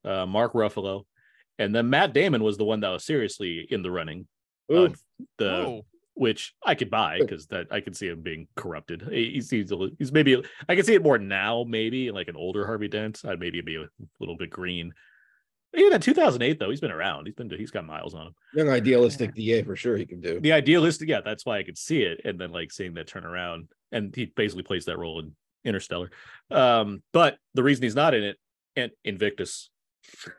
[0.06, 1.06] uh, Mark Ruffalo,
[1.60, 4.28] and then Matt Damon was the one that was seriously in the running.
[4.70, 4.90] Uh,
[5.38, 9.08] the oh, which I could buy because that I could see him being corrupted.
[9.12, 12.28] He- He's he's, a li- he's maybe I can see it more now, maybe like
[12.28, 13.22] an older Harvey Dent.
[13.26, 13.88] I'd maybe be a
[14.20, 14.94] little bit green.
[15.74, 17.26] Even in 2008 though, he's been around.
[17.28, 18.36] He's been he's got miles on him.
[18.54, 20.40] young idealistic DA for sure he can do.
[20.42, 23.26] The idealistic, yeah, that's why I could see it, and then like seeing that turn
[23.26, 25.34] around, and he basically plays that role in
[25.64, 26.12] Interstellar.
[26.50, 28.38] Um, but the reason he's not in it,
[28.76, 29.70] and Invictus,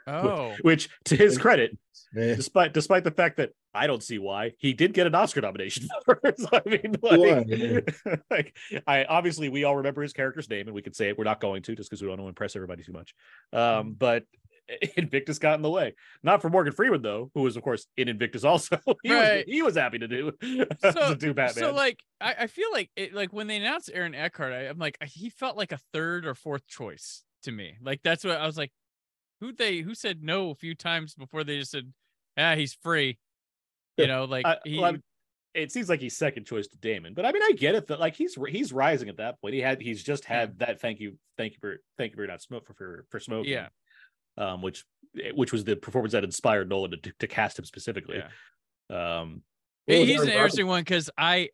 [0.06, 1.76] oh, which to his credit,
[2.14, 5.88] despite despite the fact that I don't see why he did get an Oscar nomination
[6.04, 6.38] for it.
[6.38, 8.56] So, I mean, like, like
[8.86, 11.18] I obviously we all remember his character's name and we could say it.
[11.18, 13.14] We're not going to just because we don't want to impress everybody too much.
[13.52, 14.24] Um, but
[14.96, 15.94] Invictus got in the way.
[16.22, 18.78] Not for Morgan Freeman though, who was of course in Invictus also.
[19.02, 19.44] he Right.
[19.46, 20.32] was he was happy to do
[20.80, 21.64] So- to do Batman.
[21.64, 24.78] So like I, I feel like it like when they announced Aaron Eckhart, I, I'm
[24.78, 27.76] like he felt like a third or fourth choice to me.
[27.82, 28.70] Like that's what I was like.
[29.42, 31.92] Who they who said no a few times before they just said,
[32.38, 33.18] ah, he's free.
[33.96, 34.94] You know, like Uh, he well,
[35.52, 37.98] it seems like he's second choice to Damon, but I mean, I get it that
[37.98, 39.54] like he's he's rising at that point.
[39.54, 42.40] He had he's just had that thank you, thank you for thank you for not
[42.40, 43.50] smoke for for, for smoking.
[43.50, 43.68] Yeah.
[44.38, 44.84] Um, which
[45.34, 48.22] which was the performance that inspired Nolan to, to cast him specifically.
[48.88, 49.18] Yeah.
[49.18, 49.42] Um,
[49.88, 51.50] he's an interesting one because I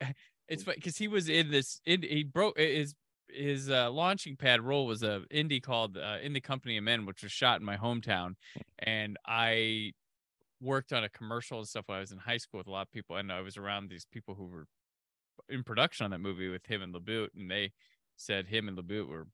[0.47, 2.95] it's because he was in this in, he broke his
[3.31, 7.07] his uh, launching pad role was a indie called uh, In the Company of Men,
[7.07, 8.35] which was shot in my hometown,
[8.79, 9.93] and I
[10.61, 12.83] worked on a commercial and stuff when I was in high school with a lot
[12.83, 14.67] of people, and I was around these people who were
[15.49, 17.73] in production on that movie with him and LaBute, and they
[18.17, 19.27] said him and LaBute were a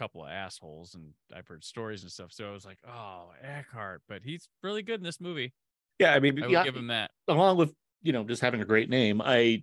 [0.00, 2.32] couple of assholes, and I've heard stories and stuff.
[2.32, 5.52] So I was like, oh, Eckhart, but he's really good in this movie.
[5.98, 7.10] yeah, I mean, I would yeah, give him that.
[7.28, 9.62] along with you know just having a great name, I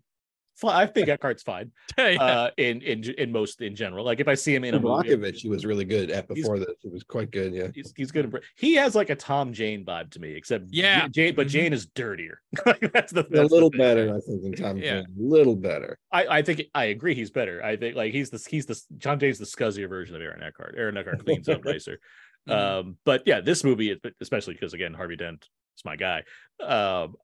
[0.68, 1.72] I think Eckhart's fine.
[1.98, 2.22] Yeah.
[2.24, 5.10] Uh, in in in most in general, like if I see him in a movie,
[5.10, 6.76] Brockovich, he was really good at before this.
[6.82, 7.54] He was quite good.
[7.54, 7.68] Yeah.
[7.74, 8.26] he's, he's good.
[8.26, 11.08] in He has like a Tom Jane vibe to me, except Yeah.
[11.10, 11.52] Jane, but Mhm.
[11.52, 12.42] Jane is dirtier.
[12.66, 13.80] that's the a that's the little thing.
[13.80, 14.78] better, I think, than Tom.
[14.78, 15.02] Yeah.
[15.02, 15.06] Jane.
[15.20, 15.98] A little better.
[16.12, 17.16] I, I think I agree.
[17.16, 17.64] He's better.
[17.64, 20.76] I think like he's the he's the John Jane's the scuzzier version of Aaron Eckhart.
[20.78, 22.00] Aaron Eckhart cleans up nicer.
[22.48, 22.54] Mhm.
[22.54, 25.46] Um, but yeah, this movie, especially because again Harvey Dent
[25.78, 26.24] is my guy.
[26.62, 27.16] Um,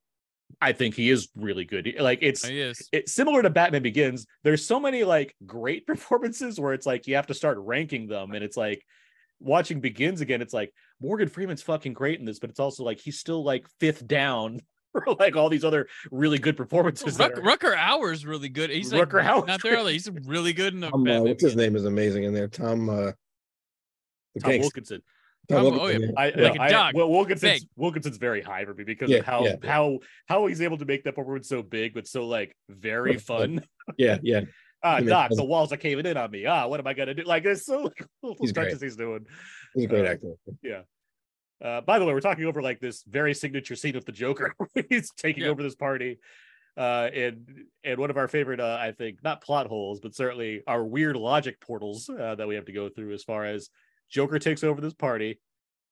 [0.62, 1.94] I think he is really good.
[2.00, 2.44] Like it's
[2.92, 4.26] it's similar to Batman Begins.
[4.44, 8.32] There's so many like great performances where it's like you have to start ranking them,
[8.34, 8.86] and it's like
[9.40, 10.42] watching Begins again.
[10.42, 13.68] It's like Morgan Freeman's fucking great in this, but it's also like he's still like
[13.80, 14.62] fifth down
[14.94, 17.18] for like all these other really good performances.
[17.18, 18.70] that Ruck, are- Rutger Hauer's really good.
[18.70, 19.86] He's like Rutger Hauer's not there.
[19.88, 22.48] He's really good in the Tom, uh, what's his name is amazing in there.
[22.48, 22.90] Tom.
[22.90, 23.12] Uh,
[24.36, 25.02] the Tom gangster- Wilkinson.
[25.50, 26.26] Tom Tom- oh, Wilkinson, yeah.
[26.26, 26.32] yeah.
[26.38, 27.70] I, Like a I, dog, Well, Wilkinson's big.
[27.76, 29.72] Wilkinson's very high for me because Yeah, of how yeah, yeah.
[29.72, 33.64] how how he's able to make that performance so big but so like very fun.
[33.98, 34.42] yeah, yeah.
[34.84, 36.46] Ah, He Doc, the walls are caving in on me.
[36.46, 37.24] Ah, what am I gonna do?
[37.24, 39.26] Like there's so like, little He's stretches he's doing.
[39.74, 40.84] He's a great Uh, actor.
[41.64, 44.54] Uh, by the way, we're talking over like this very signature scene of the Joker.
[44.90, 45.50] he's taking Yeah.
[45.50, 46.20] over this party.
[46.78, 50.62] Uh, and and one of our favorite, uh, I think, not plot holes, but certainly
[50.68, 53.70] our weird logic portals uh, that we have to go through as far as
[54.10, 55.40] Joker takes over this party.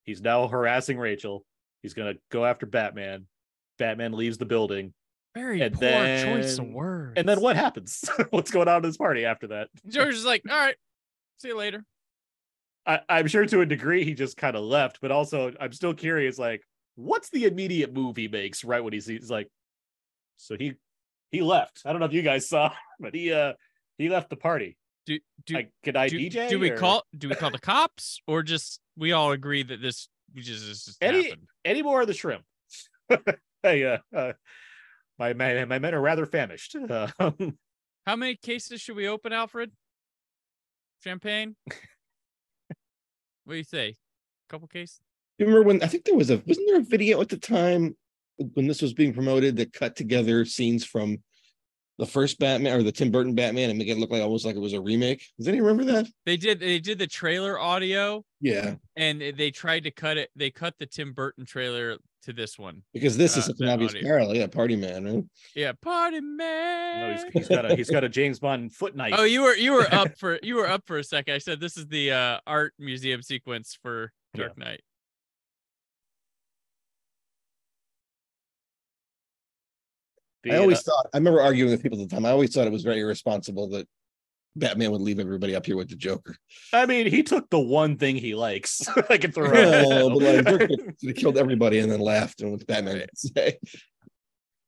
[0.04, 1.46] He's now harassing Rachel.
[1.82, 3.28] He's gonna go after Batman.
[3.80, 4.94] Batman leaves the building,
[5.36, 7.14] Very And poor choice of then- words.
[7.18, 8.04] and then what happens?
[8.30, 9.70] What's going on in this party after that?
[9.88, 10.76] George is like, all right,
[11.40, 11.84] see you later.
[12.86, 15.94] I, I'm sure to a degree he just kind of left, but also I'm still
[15.94, 16.62] curious, like,
[16.96, 19.48] what's the immediate move he makes right when he sees like
[20.38, 20.74] so he
[21.32, 21.82] he left.
[21.86, 23.54] I don't know if you guys saw, but he uh
[23.98, 24.78] he left the party.
[25.06, 26.50] Do do Like, could I do, DJ?
[26.50, 29.82] do we or- call do we call the cops or just we all agree that
[29.82, 31.48] this we just, just Any- happened?
[31.66, 32.44] any more of the shrimp?
[33.64, 34.34] hey, uh, uh
[35.20, 36.76] my, my my men are rather famished.
[36.76, 37.08] Uh,
[38.06, 39.72] How many cases should we open, Alfred?
[41.04, 41.56] Champagne?
[43.44, 43.90] what do you say?
[43.90, 45.00] A couple cases?
[45.38, 47.96] You remember when I think there was a wasn't there a video at the time
[48.54, 51.22] when this was being promoted that cut together scenes from
[52.06, 54.56] the first Batman or the Tim Burton Batman and make it look like almost like
[54.56, 55.24] it was a remake.
[55.38, 56.08] Does anyone remember that?
[56.26, 60.30] They did they did the trailer audio Yeah, and they tried to cut it.
[60.36, 62.84] They cut the Tim Burton trailer to this one.
[62.94, 64.08] because this is Uh, such an obvious audio.
[64.08, 64.36] parallel.
[64.36, 65.24] Yeah, Party Man, right?
[65.56, 67.14] Yeah, party No, man.
[67.18, 69.14] he's, he's got a he's got a James Bond foot knife.
[69.18, 71.34] Oh, you were you were up for you were up for a second.
[71.34, 74.46] I said this is the uh, art museum sequence for Yeah.
[74.46, 74.82] Dark Knight.
[80.52, 82.26] I always uh, thought I remember arguing with people at the time.
[82.26, 83.88] I always thought it was very irresponsible that
[84.56, 86.36] Batman would leave everybody up here with the Joker.
[86.74, 88.88] I mean, he took the one thing he likes.
[89.10, 90.10] I can throw out.
[90.20, 93.58] but like Joker could have killed everybody and then laughed and what Batman would say.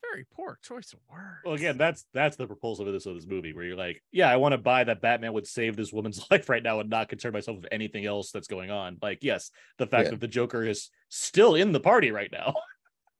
[0.01, 1.41] Very poor choice of words.
[1.43, 4.29] Well, again, that's that's the proposal of this of this movie, where you're like, yeah,
[4.31, 7.09] I want to buy that Batman would save this woman's life right now and not
[7.09, 8.97] concern myself with anything else that's going on.
[9.01, 10.11] Like, yes, the fact Yeah.
[10.11, 12.55] that the Joker is still in the party right now.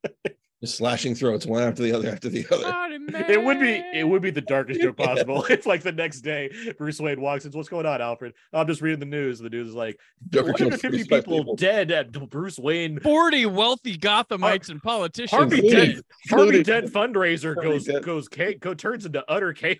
[0.65, 2.63] Just slashing throats one after the other after the other.
[2.71, 3.29] Party man.
[3.29, 5.05] It would be it would be the darkest joke Yeah.
[5.05, 7.51] possible if like the next day Bruce Wayne walks in.
[7.51, 8.33] What's going on, Alfred?
[8.51, 9.37] Oh, I'm just reading the news.
[9.39, 9.99] The news is like
[10.29, 12.99] Joker 150 45 people, dead at Bruce Wayne.
[12.99, 15.31] 40 wealthy Gothamites and politicians.
[15.31, 18.03] Harvey Including- Dent, Harvey Dent fundraiser Harvey goes Dent.
[18.05, 19.77] goes cha- go turns into utter chaos.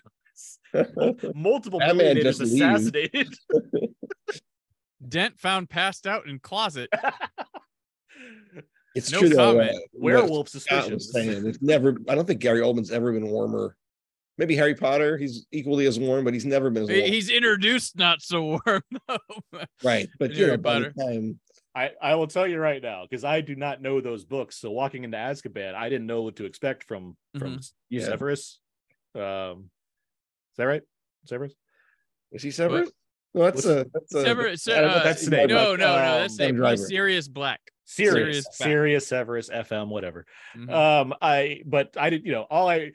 [1.34, 3.34] Multiple Batman millionaires just assassinated.
[5.08, 6.90] Dent found passed out in closet.
[8.96, 9.60] It's No true though.
[9.60, 11.12] uh, Werewolf Scott was suspicions.
[11.12, 11.96] saying, it's never.
[12.08, 13.76] I don't think Gary Oldman's ever been warmer.
[14.38, 15.16] Maybe Harry Potter.
[15.16, 17.00] He's equally as warm, but he's never been as warm.
[17.02, 19.18] He's introduced not so warm though.
[19.84, 20.92] right, but you know, Harry by Potter.
[20.98, 21.40] time
[21.74, 24.56] I, I will tell you right now because I do not know those books.
[24.58, 28.04] So walking into Azkaban, I didn't know what to expect from from Yeah.
[28.04, 28.60] Severus.
[29.14, 29.70] Um,
[30.52, 30.82] is that right?
[31.26, 31.52] Severus.
[32.32, 32.90] is he Severus?
[33.34, 35.80] No, that's What's- a that's a Sever- Se- Adam- uh, that's no, Snape, no, but,
[35.80, 36.56] no, um, That's Adam Snape.
[36.56, 36.76] Driver.
[36.78, 37.60] Sirius Black.
[37.86, 39.18] Sirius, serious, Black.
[39.18, 40.26] Severus, FM, whatever.
[40.56, 40.70] Mhm.
[40.70, 42.92] Um, I but I did, you know, all I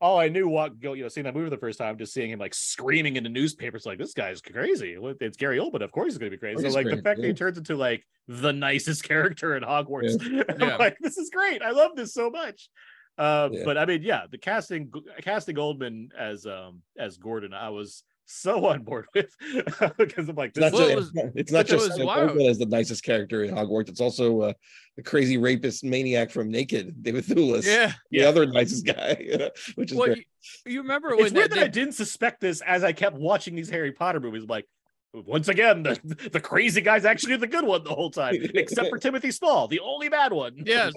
[0.00, 2.30] all I knew walk go, you know, seeing that movie the first time, just seeing
[2.30, 4.96] him like screaming in the newspapers, like this guy's crazy.
[5.20, 6.62] It's Gary Oldman, of course he's gonna be crazy.
[6.62, 9.62] He's so like the crazy, fact that he turns into like the nicest character in
[9.62, 10.20] Hogwarts,
[10.50, 10.76] I'm Yeah.
[10.76, 11.62] like, this is great.
[11.62, 12.68] I love this so much.
[13.16, 13.62] Uh, Yeah.
[13.64, 14.92] but I mean, yeah, the casting
[15.22, 19.34] casting Oldman as um as Gordon, I was so on board with
[19.98, 21.88] because I'm like, It's not, this Well, is just, was- it's not but it just
[21.88, 22.30] was Sam wild.
[22.30, 23.88] Oldman as the nicest character in Hogwarts.
[23.88, 24.52] It's also uh,
[24.96, 27.92] the crazy rapist maniac from Naked, David Thewlis, Yeah.
[28.10, 28.24] the Yeah.
[28.28, 30.26] other nicest guy, which is Well, great.
[30.66, 33.16] you, you remember it's when weird that, that I didn't suspect this as I kept
[33.16, 34.42] watching these Harry Potter movies.
[34.44, 34.66] I'm like,
[35.12, 38.98] once again, the, the crazy guy's actually the good one the whole time, except for
[38.98, 40.54] Timothy Spall, the only bad one.
[40.64, 40.92] Yes.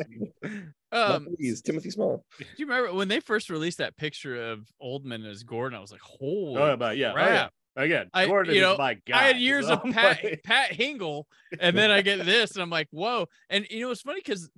[0.92, 2.24] Not um, please, Timothy Spall.
[2.40, 5.78] do you remember when they first released that picture of Oldman as Gordon?
[5.78, 7.26] I was like, holy Oh, but yeah, oh, yeah.
[7.26, 7.54] crap.
[7.76, 9.20] Again, I- Gordon you know, is my guy.
[9.20, 11.26] I had years of Pat like, Pat Hingle,
[11.60, 13.28] and then I get this, and I'm like, whoa.
[13.50, 14.50] And you know, it's funny because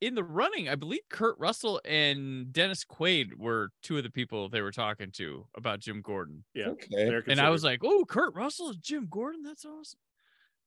[0.00, 4.48] in the running, I believe Kurt Russell and Dennis Quaid were two of the people
[4.48, 6.44] they were talking to about Jim Gordon.
[6.54, 7.10] yeah, Okay.
[7.26, 9.42] And I was like, oh, Kurt Russell is Jim Gordon.
[9.42, 9.98] That's awesome.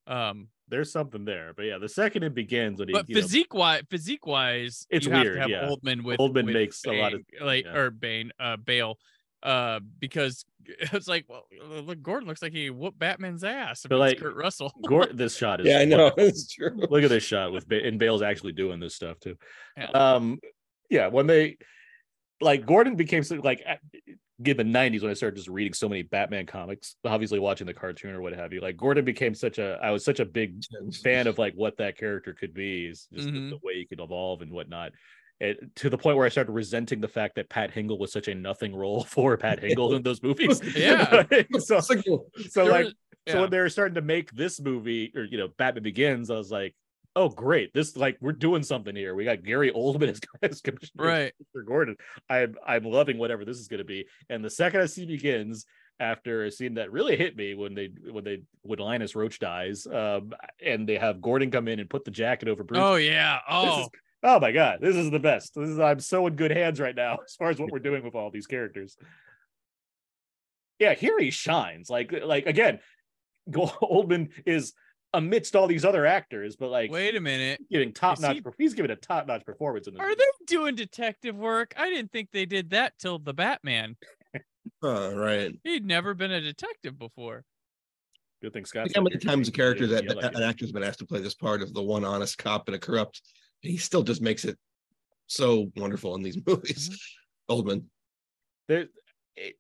[0.08, 3.22] Um, there's something there, but yeah, the second it begins, when he, but you know,
[3.22, 5.68] physique wise, physique wise, It's you have weird, to have yeah.
[5.70, 7.76] Oldman with Oldman with makes a lot of- like yeah.
[7.76, 8.97] or Bane, uh, Bale,
[9.43, 11.45] uh, because it's like, well,
[11.82, 13.82] look, Gordon looks like he whooped Batman's ass.
[13.84, 14.72] But, But like, Kurt Russell.
[14.88, 16.12] Gordon, this shot is Yeah, I know.
[16.18, 16.72] It's true.
[16.89, 19.36] Look at this shot with ba- and Bale's actually doing this stuff too.
[19.76, 19.88] Yeah.
[19.88, 20.39] Um,
[20.89, 21.58] yeah, when they
[22.39, 23.82] like Gordon became like at-
[24.44, 28.12] given '90s when I started just reading so many Batman comics, obviously watching the cartoon
[28.16, 28.62] or what have you.
[28.62, 30.62] Like Gordon became such a I was such a big
[31.04, 33.50] fan of like what that character could be, is just the- Mhm.
[33.52, 34.92] the, way he could evolve and whatnot.
[35.39, 38.28] And to the point where I started resenting the fact that Pat Hingle was such
[38.28, 40.62] a nothing role for Pat Hingle in those movies.
[40.76, 41.24] Yeah.
[41.60, 42.04] so like,
[42.50, 42.94] so like was-
[43.28, 46.36] so when they were starting to make this movie or you know Batman Begins, I
[46.36, 46.74] was like,
[47.16, 49.16] oh great, this like we're doing something here.
[49.16, 51.34] We got Gary Oldman as, as Commissioner right.
[51.66, 51.95] Gordon.
[52.30, 54.05] I'm I'm loving whatever this is going to be.
[54.30, 55.66] And the second I see Begins,
[56.01, 59.86] after a scene that really hit me when they when they when Linus Roach dies,
[59.86, 60.34] um,
[60.66, 62.82] and they have Gordon come in and put the jacket over Bruce.
[62.82, 63.39] Oh yeah.
[63.47, 63.89] Oh, is-
[64.24, 65.53] oh my god, this is the best.
[65.55, 68.03] This is I'm so in good hands right now as far as what we're doing
[68.03, 68.97] with all these characters.
[70.80, 71.89] Yeah, here he shines.
[71.89, 72.80] Like like again,
[73.51, 74.74] Go- Oldman is
[75.14, 77.59] amidst all these other actors, but like wait a minute.
[77.70, 78.38] giving top notch.
[78.38, 79.99] he- He's giving a top notch performance in this.
[80.01, 80.16] Are movie.
[80.20, 81.74] they doing detective work?
[81.78, 83.97] I didn't think they did that till the Batman.
[84.84, 85.53] oh, right.
[85.64, 87.43] He'd never been a detective before.
[88.41, 88.89] Good thing Scott.
[88.95, 91.36] How many times a character that Yeah, like an actor's been asked to play this
[91.36, 93.22] part of the one honest cop and a corrupt,
[93.62, 94.57] he still just makes it
[95.28, 96.89] so wonderful in these movies.
[96.89, 97.53] Mm-hmm.
[97.70, 97.84] Oldman.
[98.68, 98.88] there
[99.36, 99.55] it,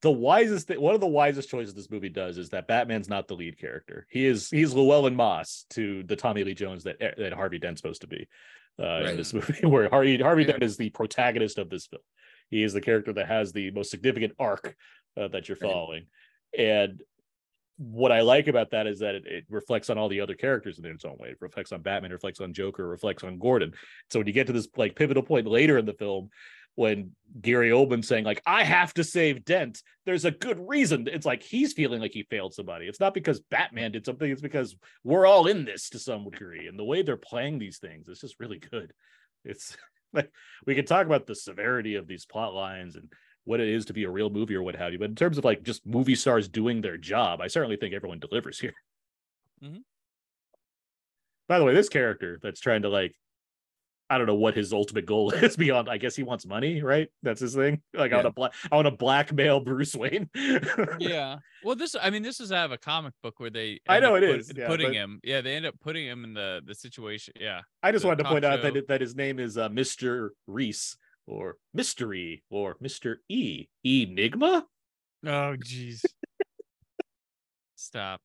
[0.00, 3.28] the wisest thing one of the wisest choices this movie does is that batman's not
[3.28, 7.32] the lead character he is he's llewellyn moss to the tommy lee jones that that
[7.34, 8.26] harvey dent's supposed to be
[8.82, 10.52] uh in this movie where harvey harvey Yeah.
[10.52, 12.02] dent is the protagonist of this film
[12.48, 14.76] He is the character that has the most significant arc
[15.16, 15.70] uh, that you're Right.
[15.70, 16.06] following.
[16.56, 17.02] And
[17.78, 20.78] what I like about that is that it, it reflects on all the other characters
[20.78, 21.30] in its own way.
[21.30, 23.72] It reflects on Batman, it reflects on Joker, it reflects on Gordon.
[24.10, 26.30] So when you get to this like pivotal point later in the film,
[26.74, 31.08] when Gary Oldman saying like I have to save Dent, there's a good reason.
[31.10, 32.86] It's like he's feeling like he failed somebody.
[32.86, 34.30] It's not because Batman did something.
[34.30, 37.78] It's because we're all in this to some degree, and the way they're playing these
[37.78, 38.92] things is just really good.
[39.44, 39.76] It's
[40.12, 40.30] like
[40.66, 43.12] we can talk about the severity of these plot lines and
[43.44, 45.36] what it is to be a real movie or what have you, but in terms
[45.36, 48.74] of like just movie stars doing their job, I certainly think everyone delivers here.
[49.62, 49.82] Mhm.
[51.48, 53.16] By the way, this character that's trying to like
[54.10, 55.88] I don't know what his ultimate goal is beyond.
[55.88, 57.08] I guess he wants money, right?
[57.22, 57.80] That's his thing.
[57.94, 60.28] Like I want to black, I want to blackmail Bruce Wayne.
[60.98, 61.38] yeah.
[61.64, 63.80] Well, this I mean, this is out of a comic book where they.
[63.88, 65.20] I know it put- is, yeah, putting but- him.
[65.24, 67.34] Yeah, they end up putting him in the the situation.
[67.40, 67.60] Yeah.
[67.82, 70.30] I just the wanted to point out that that his name is uh, Mr.
[70.46, 70.96] Reese
[71.26, 73.16] or Mystery or Mr.
[73.28, 74.64] E Enigma.
[75.24, 76.04] Oh, jeez.
[77.76, 78.20] Stop.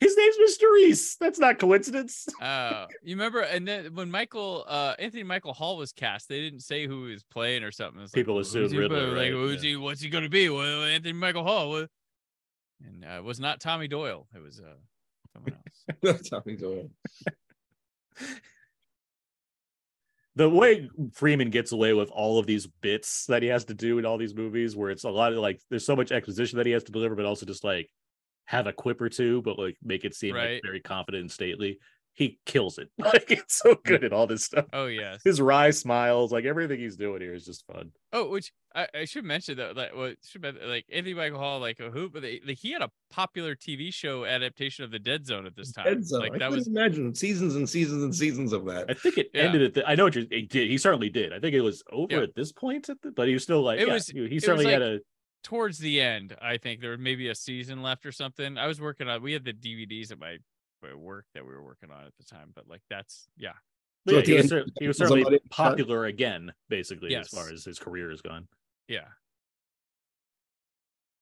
[0.00, 0.64] His name's Mr.
[0.72, 1.16] Reese.
[1.16, 2.26] That's not coincidence.
[2.40, 6.60] Uh, you remember, and then when Michael, uh, Anthony Michael Hall was cast, they didn't
[6.60, 8.00] say who he was playing or something.
[8.02, 9.70] It's like, People "Well, assume who's he Riddler, playing?" Like, who's Yeah.
[9.70, 9.76] he?
[9.76, 10.48] What's he gonna be?
[10.48, 11.68] Well, Anthony Michael Hall.
[11.70, 11.90] What?
[12.82, 14.26] And uh, it was not Tommy Doyle.
[14.34, 14.72] It was uh,
[15.34, 15.58] someone
[16.02, 16.22] else.
[16.30, 16.88] Tommy Doyle.
[20.36, 23.98] the way Freeman gets away with all of these bits that he has to do
[23.98, 26.64] in all these movies, where it's a lot of like, there's so much exposition that
[26.64, 27.90] he has to deliver, but also just like
[28.50, 30.54] have a quip or two, but like make it seem Right.
[30.54, 31.78] like very confident and stately.
[32.14, 32.88] He kills it.
[33.02, 33.08] Oh.
[33.14, 33.80] Like it's so hmm.
[33.84, 34.64] good at all this stuff.
[34.72, 35.20] Oh yes.
[35.24, 37.92] His wry smiles, like everything he's doing here is just fun.
[38.12, 41.60] Oh, which I, I should mention that like what should mention, like Anthony Michael Hall,
[41.60, 44.98] like a hoop, but they, like he had a popular TV show adaptation of the
[44.98, 45.84] Dead Zone at this time.
[45.84, 46.20] Dead Zone.
[46.22, 48.90] Like I that was imagine seasons and seasons and seasons of that.
[48.90, 49.42] I think it Yeah.
[49.42, 50.68] ended at the, I know what you're, he did.
[50.68, 51.32] He certainly did.
[51.32, 52.22] I think it was over Yeah.
[52.22, 54.34] at this point, at the, but he was still like, It yeah, was- he, he
[54.34, 54.98] was certainly had like- a,
[55.42, 56.36] towards the end.
[56.40, 58.58] I think there was maybe a season left or something.
[58.58, 59.22] I was working on.
[59.22, 60.38] We had the DVDs at my,
[60.82, 63.52] my work that we were working on at the time, but like that's yeah.
[64.08, 67.32] So yeah, he was, end, he was somebody certainly shot- popular again, basically, Yes.
[67.32, 68.48] as far as his career is gone.
[68.88, 69.08] Yeah.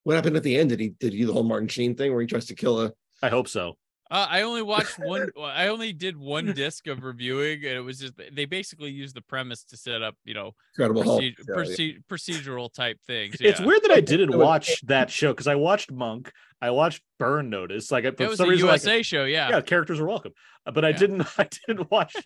[0.04, 0.70] What happened at the end?
[0.70, 2.80] Did he did he do the whole Martin Sheen thing where he tries to kill
[2.80, 3.76] a I hope so.
[4.10, 5.28] Uh, I only watched one.
[5.40, 9.20] I only did one disc of reviewing, and it was just they basically used the
[9.20, 11.20] premise to set up, you know, Incredible Hulk?
[11.22, 13.36] proce- Yeah, proce- procedural type things.
[13.40, 16.32] It's weird that I didn't watch that show because I watched Monk,
[16.62, 17.90] I watched Burn Notice.
[17.90, 19.50] Like It for was some a reason, like, USA show, yeah.
[19.50, 20.32] yeah, characters are welcome.
[20.66, 22.16] Uh, But I didn't, I didn't watch,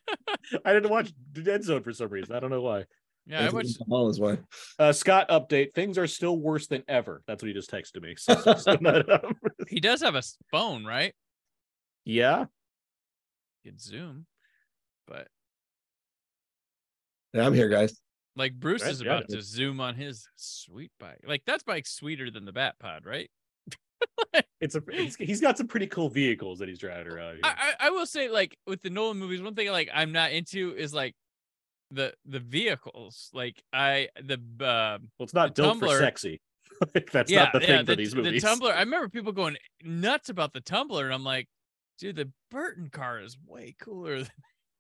[0.65, 2.35] I didn't watch Dead Zone for some reason.
[2.37, 2.85] I don't know why.
[3.27, 3.79] Yeah, I Anthony watched.
[3.89, 4.39] Hall is why.
[4.81, 7.23] Uh, Scott update: Things are still worse than ever.
[7.29, 8.15] That's what he just texted me.
[8.17, 9.35] So, so- so that, um,
[9.69, 11.15] He does have a phone, right?
[12.05, 12.47] Yeah,
[13.65, 14.27] You can zoom,
[15.07, 15.29] but
[17.35, 17.99] Yeah, I'm here, guys.
[18.37, 19.17] like Bruce Right, is yeah.
[19.17, 21.21] about to zoom on his sweet bike.
[21.27, 23.31] Like that's bike sweeter than the Bat Pod, right?
[24.61, 27.35] it's a, it's, he's got some pretty cool vehicles that he's driving around.
[27.35, 27.41] Here.
[27.45, 30.33] I, I I will say like with the Nolan movies, one thing like I'm not
[30.33, 31.15] into is like
[31.91, 33.31] the the vehicles.
[33.33, 36.41] Like I the uh, well, it's not the built for sexy.
[37.13, 38.43] That's yeah not the yeah thing the, for these movies.
[38.43, 38.73] the Tumbler.
[38.73, 41.49] I remember people going nuts about the Tumbler, and I'm like,
[41.99, 44.29] dude, the Burton car is way cooler than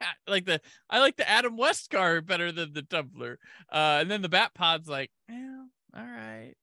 [0.00, 0.14] that.
[0.26, 0.60] Like the
[0.90, 3.38] I like the Adam West car better than the Tumbler.
[3.70, 6.54] Uh, and then the Bat Pod's like, well, all right.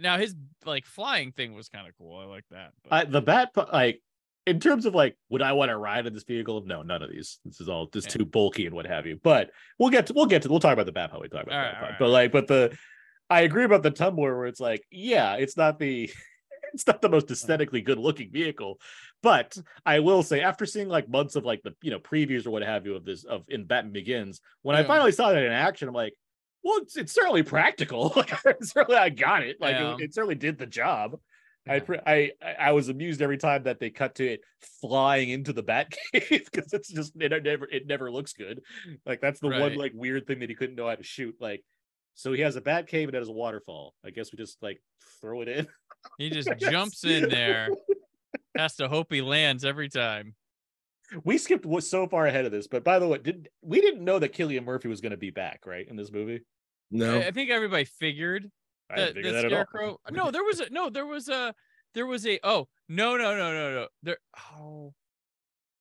[0.00, 0.34] Now his
[0.64, 2.16] like flying thing was kind of cool.
[2.16, 2.70] I like that.
[2.84, 4.00] But, I, the bat, like
[4.46, 6.62] in terms of like, would I want to ride in this vehicle?
[6.64, 7.40] No, none of these.
[7.44, 8.18] This is all just Yeah.
[8.18, 9.18] too bulky and what have you.
[9.22, 9.50] But
[9.80, 11.20] we'll get to we'll get to we'll talk about the bat pod.
[11.20, 12.76] We talk about All the right, right, But like, but the
[13.28, 16.08] I agree about the tumbler where it's like, yeah, it's not the
[16.74, 18.78] it's not the most aesthetically good looking vehicle.
[19.22, 19.56] But
[19.86, 22.62] I will say, after seeing like months of like the you know previews or what
[22.62, 25.88] have you of this of in Batman Begins, when I finally saw that in action,
[25.88, 26.14] I'm like,
[26.64, 28.12] well, it's, it's certainly practical.
[28.16, 29.56] Like, certainly I got it.
[29.60, 29.94] Like Yeah.
[29.94, 31.18] it, it certainly did the job.
[31.68, 32.00] I, Yeah.
[32.06, 34.40] I I- I was amused every time that they cut to it
[34.80, 35.94] flying into the Batcave
[36.52, 38.62] because it's just it never it never looks good.
[39.06, 41.36] Like that's the one like weird thing that he couldn't know how to shoot.
[41.40, 41.62] Like
[42.14, 43.94] so he has a Batcave and it has a waterfall.
[44.04, 44.82] I guess we just like
[45.20, 45.66] throw it in.
[46.18, 47.68] he just jumps in there.
[48.56, 50.34] Has to hope he lands every time.
[51.24, 54.18] We skipped so far ahead of this, but by the way, did we didn't know
[54.18, 56.42] that Cillian Murphy was going to be back right in this movie?
[56.90, 57.18] No.
[57.18, 58.50] I, I think everybody figured
[58.90, 59.66] I the, didn't figure the that at all.
[59.66, 59.98] scarecrow.
[60.10, 60.90] No, there was a no.
[60.90, 61.54] There was a
[61.94, 64.18] there was a oh no no no no no there
[64.54, 64.94] oh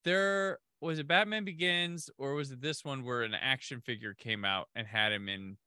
[0.03, 4.43] there was it Batman Begins or was it this one where an action figure came
[4.43, 5.57] out and had him in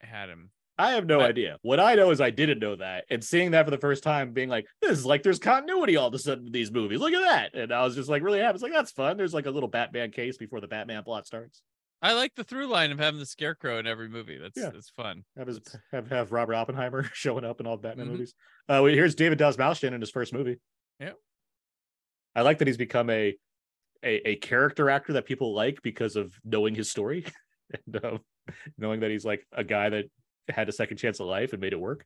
[0.00, 1.58] had him I have no I- idea.
[1.62, 4.32] What I know is I didn't know that, and seeing that for the first time,
[4.32, 6.98] being like, "This is like there's continuity all of a sudden in these movies.
[7.00, 8.54] Look at that!" And I was just like really happy.
[8.56, 9.16] It's like that's fun.
[9.16, 11.62] There's like a little Batman case before the Batman plot starts.
[12.02, 14.36] I like the through line of having the scarecrow in every movie.
[14.36, 14.70] That's Yeah.
[14.70, 15.24] that's fun.
[15.38, 15.60] Have his
[15.92, 18.10] have have Robert Oppenheimer showing up in all Batman Mhm.
[18.10, 18.34] movies.
[18.68, 20.58] Uh, well, here's David Dastmalchian in his first movie.
[21.00, 21.16] Yep.
[22.34, 23.36] I like that he's become a
[24.02, 27.24] a, a character actor that people like because of knowing his story
[27.86, 28.18] and um,
[28.76, 30.04] knowing that he's like a guy that
[30.48, 32.04] had a second chance at life and made it work.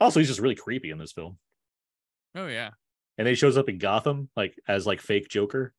[0.00, 1.38] Also, he's just really creepy in this film,
[2.34, 2.70] Oh yeah.
[3.16, 5.72] and then he shows up in Gotham like as like fake Joker,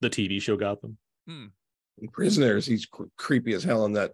[0.00, 0.96] the TV show Gotham.
[1.26, 1.46] Hmm.
[1.98, 4.12] In Prisoners, he's cr- creepy as hell in that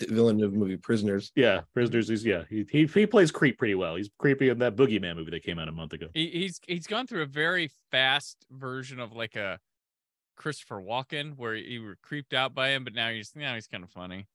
[0.00, 1.30] Villeneuve movie, Prisoners.
[1.36, 2.08] Yeah, prisoners.
[2.08, 3.94] He's yeah, he he, he plays creep pretty well.
[3.96, 6.08] He's creepy in that Boogeyman movie that came out a month ago.
[6.14, 9.60] He, he's he's gone through a very fast version of like a
[10.36, 13.84] Christopher Walken, where you were creeped out by him, but now he's now he's kind
[13.84, 14.26] of funny.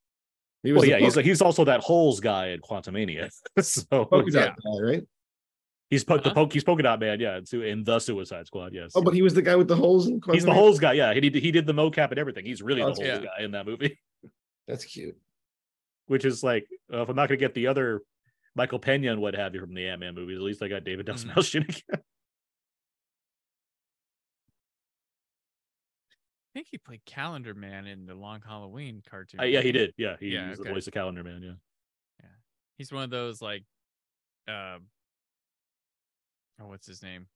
[0.63, 3.29] He Well, the yeah, he's polka- he's also that holes guy in Quantumania.
[3.61, 5.03] so polka yeah, guy, right?
[5.89, 6.33] he's po- the Huh?
[6.35, 7.19] poke he's polka dot man.
[7.19, 8.73] Yeah, in, in the Suicide Squad.
[8.73, 10.19] Yes, Oh, but he was the guy with the holes in.
[10.31, 10.93] he's the holes guy.
[10.93, 12.45] Yeah, he did he did the mocap and everything.
[12.45, 13.19] He's really the Oh, holes yeah.
[13.19, 13.97] guy in that movie.
[14.67, 15.15] That's cute.
[16.07, 18.01] Which is like, uh, if I'm not gonna get the other
[18.55, 20.83] Michael Pena and what have you from the Ant Man movies, at least I got
[20.83, 21.05] David.
[21.05, 22.03] Dastmalchian again.
[26.59, 29.39] Think he played Calendar Man in the Long Halloween cartoon.
[29.39, 29.93] Uh, yeah, he didn't.
[29.97, 30.67] Yeah, he, Yeah, he's okay.
[30.69, 31.41] the voice of Calendar Man.
[31.41, 31.53] Yeah.
[32.19, 32.29] Yeah.
[32.77, 33.63] He's one of those like,
[34.47, 34.87] um,
[36.61, 37.27] oh, what's his name?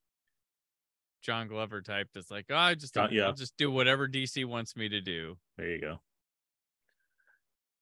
[1.21, 2.09] John Glover type.
[2.13, 3.23] That's like, oh, I just, John, yeah.
[3.23, 5.37] I'll just do whatever DC wants me to do.
[5.57, 6.01] There you go.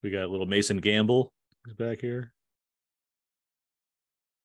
[0.04, 1.34] We got little Mason Gamble
[1.66, 2.34] who's back here.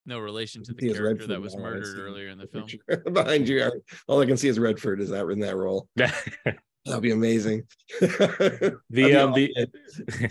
[0.07, 2.67] No relation to the character Redford that was murdered earlier in the film.
[2.67, 3.83] picture Behind you, Aaron.
[4.07, 5.01] all I can see is Redford.
[5.01, 5.89] Is that in that role?
[6.87, 7.65] That'd be amazing.
[8.01, 10.31] the That'd um be the,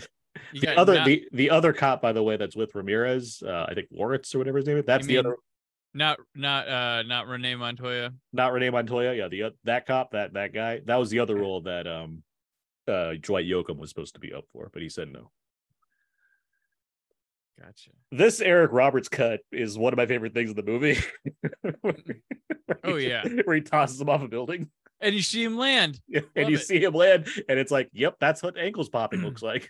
[0.60, 3.74] the other not, the the other cop by the way that's with Ramirez, uh, I
[3.74, 4.84] think Moritz or whatever his name is.
[4.86, 5.36] That's the mean- other
[5.94, 8.12] not not uh not Renee Montoya.
[8.32, 9.14] not Renee Montoya.
[9.14, 12.22] Yeah, the oth- that cop that that guy that was the other role that um
[12.88, 15.30] uh Dwight Yoakam was supposed to be up for, but he said no.
[17.58, 17.90] Gotcha.
[18.12, 20.98] This Eric Roberts cut is one of my favorite things in the movie.
[22.84, 23.24] Oh, yeah.
[23.44, 24.70] where he tosses him off a building.
[25.00, 26.00] And you see him land.
[26.08, 26.60] Yeah, and Love you it.
[26.66, 29.68] see him land, and it's like, yep, that's what ankles popping looks like.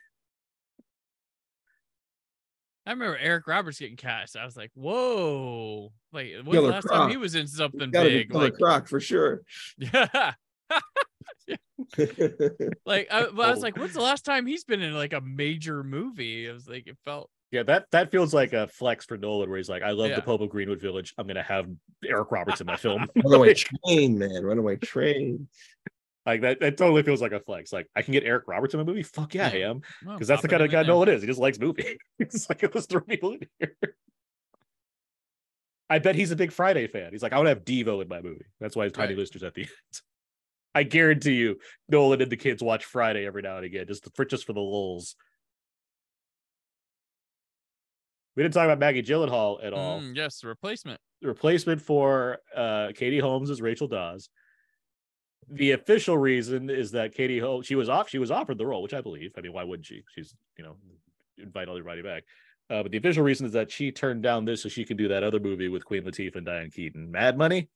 [2.87, 4.37] I remember Eric Roberts getting cast.
[4.37, 5.93] I was like, whoa.
[6.13, 8.31] Like when was Killer the last time he was in something big?
[8.31, 9.43] Killer Like, Croc for sure.
[9.79, 10.35] yeah.
[12.87, 13.63] Like I, but I was Oh.
[13.63, 16.49] like, when's the last time he's been in like a major movie?
[16.49, 19.57] I was like, it felt Yeah, that that feels like a flex for Nolan, where
[19.57, 20.17] he's like, I love Yeah.
[20.17, 21.15] the Pope of Greenwood Village.
[21.17, 21.69] I'm gonna have
[22.05, 23.07] Eric Roberts in my film.
[23.25, 24.43] Runaway train, man.
[24.43, 25.49] Runaway train.
[26.27, 27.73] like that, that totally feels like a flex.
[27.73, 29.05] Like I can get Eric Roberts in my movie.
[29.05, 29.83] Fuck yeah, I am.
[30.05, 30.83] well, Because that's the kind of guy.
[30.83, 31.23] Nolan is.
[31.23, 31.97] He just likes movies.
[32.19, 33.77] it's like let's throw people in here.
[35.89, 37.13] I bet he's a big Friday fan.
[37.13, 38.45] He's like, I want to have Deebo in my movie.
[38.61, 39.19] That's why his Tiny Right.
[39.19, 39.71] Lister's at the end.
[40.75, 44.25] I guarantee you, Nolan and the kids watch Friday every now and again, just for
[44.25, 45.15] just for the lulls.
[48.37, 50.01] We didn't talk about Maggie Gyllenhaal at all.
[50.01, 51.01] Mm, yes, the replacement.
[51.23, 54.29] The replacement for uh, Katie Holmes is Rachel Dawes.
[55.49, 58.83] The official reason is that Katie Holmes she was off she was offered the role,
[58.83, 59.33] which I believe.
[59.39, 60.03] I mean, why wouldn't she?
[60.15, 60.77] She's you know
[61.39, 62.25] invite everybody back.
[62.69, 65.09] Uh, but the official reason is that she turned down this so she could do
[65.09, 67.69] that other movie with Queen Latifah and Diane Keaton, Mad Money.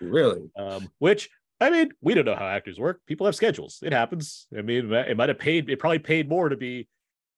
[0.00, 0.48] Really?
[0.56, 1.28] Um, which
[1.60, 3.00] I mean, we don't know how actors work.
[3.06, 3.80] People have schedules.
[3.82, 4.46] It happens.
[4.56, 5.68] I mean, it might have paid.
[5.68, 6.88] It probably paid more to be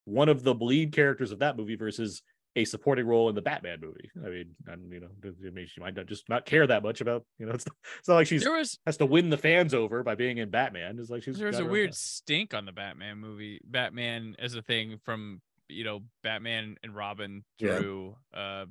[0.04, 2.22] one of the lead characters of that movie versus
[2.56, 4.10] a supporting role in the Batman movie.
[4.24, 7.00] I mean, and you know, I mean, she might not just not care that much
[7.00, 7.24] about.
[7.38, 7.66] You know, it's,
[7.98, 10.50] it's not like she's There was has to win the fans over by being in
[10.50, 10.98] Batman.
[10.98, 11.96] It's like she's there was a weird path.
[11.98, 13.60] stink on the Batman movie.
[13.64, 17.78] Batman as a thing from you know Batman and Robin Yeah.
[17.78, 18.64] through uh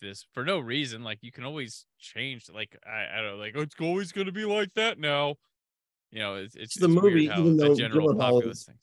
[0.00, 1.02] this for no reason.
[1.02, 2.46] Like you can always change.
[2.52, 3.54] Like I, I don't like.
[3.56, 5.34] Oh, it's always going to be like that now.
[6.12, 8.58] You know, it's it's, the it's weird movie, how even the though general Gyllenhaal populace
[8.58, 8.78] is- things.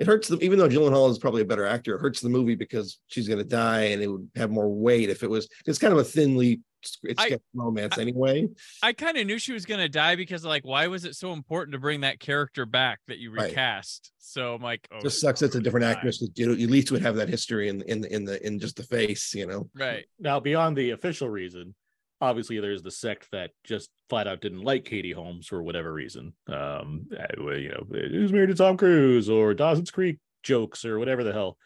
[0.00, 1.94] It hurts them, even though Gyllenhaal is probably a better actor.
[1.94, 5.10] It hurts the movie because she's going to die, and it would have more weight
[5.10, 5.46] if it was.
[5.66, 6.62] It's kind of a thinly
[7.04, 8.48] it's I- sketch romance anyway.
[8.82, 11.74] I kind of knew she was gonna die because like, why was it so important
[11.74, 13.50] to bring that character back that you Right.
[13.50, 14.10] recast?
[14.18, 15.42] So I'm like, oh, Just sucks.
[15.42, 15.90] It's a different die.
[15.90, 16.20] actress.
[16.20, 18.76] That you, you at least would have that history in in in the in just
[18.76, 19.34] the face.
[19.34, 19.68] You know.
[19.74, 20.06] right?
[20.18, 21.74] Now, beyond the official reason,
[22.20, 26.34] obviously there's the sect that just flat out didn't like Katie Holmes for whatever reason.
[26.48, 27.06] Um,
[27.38, 31.56] you know, who's married to Tom Cruise or Dawson's Creek jokes or whatever the hell.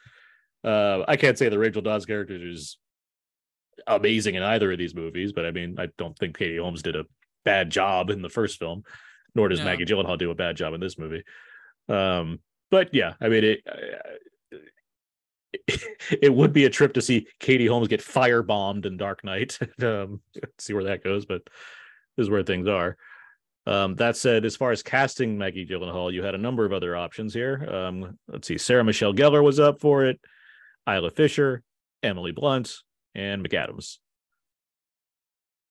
[0.62, 2.78] Uh, I can't say the Rachel Dawes character is
[3.86, 6.96] amazing in either of these movies, but I mean, I don't think Katie Holmes did
[6.96, 7.04] a
[7.44, 8.84] bad job in the first film,
[9.34, 9.66] nor does No.
[9.66, 11.22] Maggie Gyllenhaal do a bad job in this movie.
[11.88, 12.40] Um,
[12.70, 13.60] but yeah, I mean, it.
[16.22, 19.58] it would be a trip to see Katie Holmes get firebombed in Dark Knight.
[19.82, 20.20] um,
[20.58, 21.42] see where that goes, but
[22.16, 22.96] this is where things are.
[23.66, 26.94] Um, that said, as far as casting Maggie Gyllenhaal, you had a number of other
[26.96, 27.66] options here.
[27.72, 30.20] Um, let's see, Sarah Michelle Gellar was up for it,
[30.88, 31.62] Isla Fisher,
[32.02, 32.74] Emily Blunt,
[33.14, 33.98] and McAdams.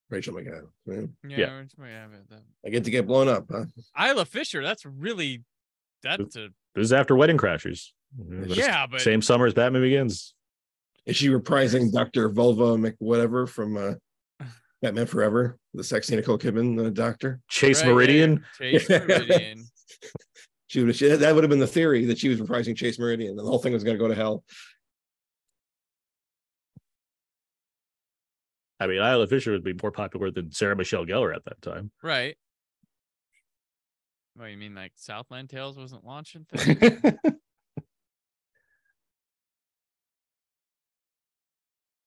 [0.10, 0.70] Rachel McAdams.
[0.88, 1.14] man.
[1.28, 1.62] Yeah, Yeah.
[1.62, 2.42] which way I have it, then.
[2.66, 3.66] I get to get blown up, huh?
[4.00, 4.64] Isla Fisher.
[4.64, 5.44] That's really
[6.02, 7.92] that's a This is after Wedding Crashers.
[8.18, 10.34] That's yeah, but Same summer as Batman Begins.
[11.06, 12.30] Is she reprising Dr.
[12.30, 14.46] Vulva McWhatever from uh,
[14.82, 15.58] Batman Forever?
[15.74, 17.42] The sexy Nicole Kidman, the doctor?
[17.50, 18.46] Chase Right, yeah, Meridian.
[18.58, 19.64] Chase Meridian.
[20.74, 23.30] She would she, that would have been the theory that she was reprising Chase Meridian
[23.30, 24.44] and the whole thing was gonna go to hell.
[28.80, 31.92] I mean, Isla Fisher would be more popular than Sarah Michelle Gellar at that time.
[32.02, 32.36] right.
[34.36, 36.48] Well, you mean, like Southland Tales wasn't launching?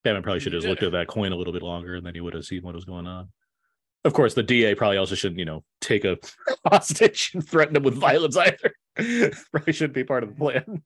[0.07, 2.21] Batman probably should have looked at that coin a little bit longer and then he
[2.21, 3.29] would have seen what was going on.
[4.05, 6.17] Of course, the DA probably also shouldn't, you know, take a
[6.67, 8.73] hostage and threaten him with violence either.
[9.51, 10.83] probably shouldn't be part of the plan.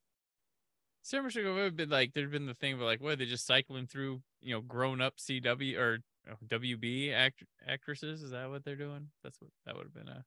[1.03, 3.13] Sarah Michelle would have been like, there'd been the thing, but like, what?
[3.13, 5.99] Are they just cycling through, you know, grown up CW or
[6.31, 8.23] uh, WB act- actresses.
[8.23, 9.09] Is that what they're doing?
[9.23, 10.09] That's what that would have been.
[10.09, 10.25] A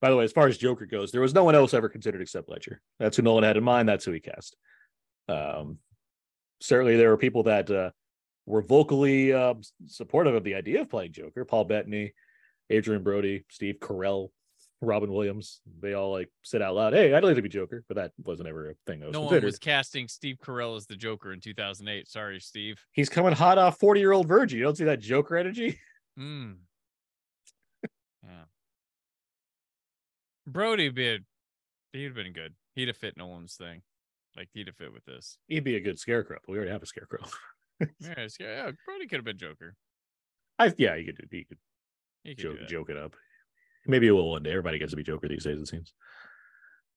[0.00, 2.22] By the way, as far as Joker goes, there was no one else ever considered
[2.22, 2.80] except Ledger.
[2.98, 3.88] That's who Nolan had in mind.
[3.88, 4.56] That's who he cast.
[5.28, 5.78] Um,
[6.60, 7.90] certainly, there were people that uh,
[8.46, 9.54] were vocally uh,
[9.86, 11.44] supportive of the idea of playing Joker.
[11.44, 12.14] Paul Bettany,
[12.72, 14.30] Adrien Brody, Steve Carell,
[14.80, 15.60] Robin Williams.
[15.80, 18.48] They all like said out loud, "Hey, I'd like to be Joker," but that wasn't
[18.48, 21.40] ever a thing that was no one was casting Steve Carell as the Joker in
[21.40, 22.08] 2008.
[22.08, 22.82] Sorry, Steve.
[22.92, 24.58] He's coming hot off forty-year-old virgin.
[24.58, 25.78] You don't see that Joker energy.
[26.16, 26.52] Hmm.
[28.24, 28.44] yeah.
[30.52, 31.24] Brody bid.
[31.92, 32.54] He'd have been good.
[32.74, 33.82] He'd have fit Nolan's thing.
[34.36, 35.38] Like he'd have fit with this.
[35.48, 36.38] He'd be a good scarecrow.
[36.46, 37.24] But we already have a scarecrow.
[37.98, 39.74] Yeah, yeah, Brody could have been Joker.
[40.58, 41.24] I yeah, he could do.
[41.30, 41.56] He could
[42.24, 43.16] He could joke, joke it up.
[43.86, 44.50] Maybe it will one day.
[44.50, 45.58] Everybody gets to be Joker these days.
[45.58, 45.94] It seems.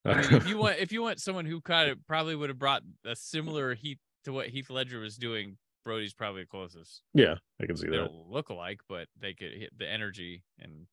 [0.04, 2.60] I mean, if you want, if you want someone who kind of probably would have
[2.60, 5.56] brought a similar heat to what Heath Ledger was doing,
[5.86, 7.02] Brody's probably the closest.
[7.14, 8.08] yeah, I can see They that.
[8.10, 10.86] don't look alike, but they could hit the energy and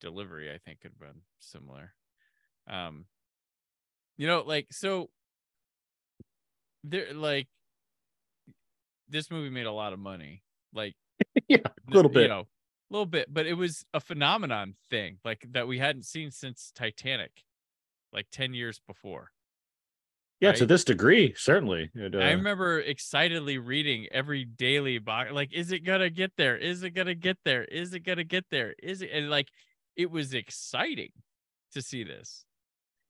[0.00, 0.50] delivery.
[0.52, 1.94] I think could have been similar.
[2.68, 3.06] Um,
[4.16, 5.10] you know, like so.
[6.84, 7.48] There, like,
[9.08, 10.42] this movie made a lot of money.
[10.72, 10.94] Like,
[11.48, 12.28] Yeah, a little you bit.
[12.28, 12.46] know, a
[12.90, 17.42] little bit, but it was a phenomenon thing, like that we hadn't seen since Titanic,
[18.12, 19.30] like ten years before.
[20.40, 21.90] Yeah, to this degree, certainly.
[21.94, 26.56] It, I uh, remember excitedly reading every daily box, like, is it gonna get there?
[26.56, 27.64] Is it gonna get there?
[27.64, 28.74] Is it gonna get there?
[28.80, 29.10] Is it?
[29.12, 29.48] And like,
[29.98, 31.10] it was exciting
[31.72, 32.46] to see this.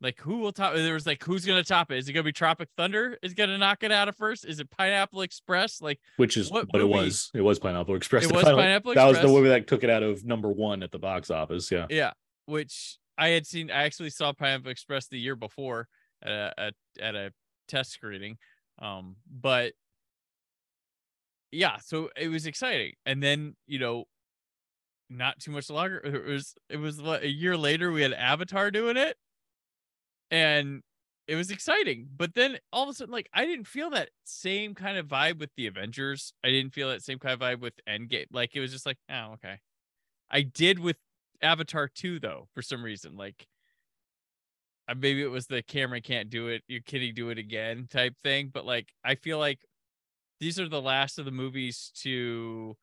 [0.00, 0.74] Like, who will top?
[0.74, 1.98] There was like, who's gonna top it?
[1.98, 3.18] Is it gonna be Tropic Thunder?
[3.22, 4.44] Is gonna knock it out of first?
[4.44, 5.82] Is it Pineapple Express?
[5.82, 7.30] Like, which is what what, it was.
[7.34, 8.24] It was Pineapple Express.
[8.24, 9.04] It was final- Pineapple Express.
[9.04, 11.70] That was the movie that took it out of number one at the box office.
[11.70, 11.86] Yeah.
[11.90, 12.12] yeah,
[12.46, 13.70] which I had seen.
[13.70, 15.88] I actually saw Pineapple Express the year before
[16.22, 17.32] at a, at, at a
[17.66, 18.38] test screening.
[18.80, 19.72] Um, but
[21.50, 22.92] yeah, so it was exciting.
[23.04, 24.04] And then, you know,
[25.10, 25.98] not too much longer.
[25.98, 29.16] It was it was what a year later we had Avatar doing it.
[30.30, 30.82] And
[31.26, 32.08] it was exciting.
[32.16, 35.38] But then all of a sudden, like I didn't feel that same kind of vibe
[35.38, 36.32] with the Avengers.
[36.44, 38.26] I didn't feel that same kind of vibe with Endgame.
[38.32, 39.58] Like it was just like, oh, okay.
[40.30, 40.96] I did with
[41.42, 43.16] Avatar 2 though, for some reason.
[43.16, 43.46] Like
[44.88, 47.86] uh, maybe it was the camera can't do it, you can he do it again
[47.90, 48.50] type thing.
[48.52, 49.60] But like I feel like
[50.40, 52.76] these are the last of the movies to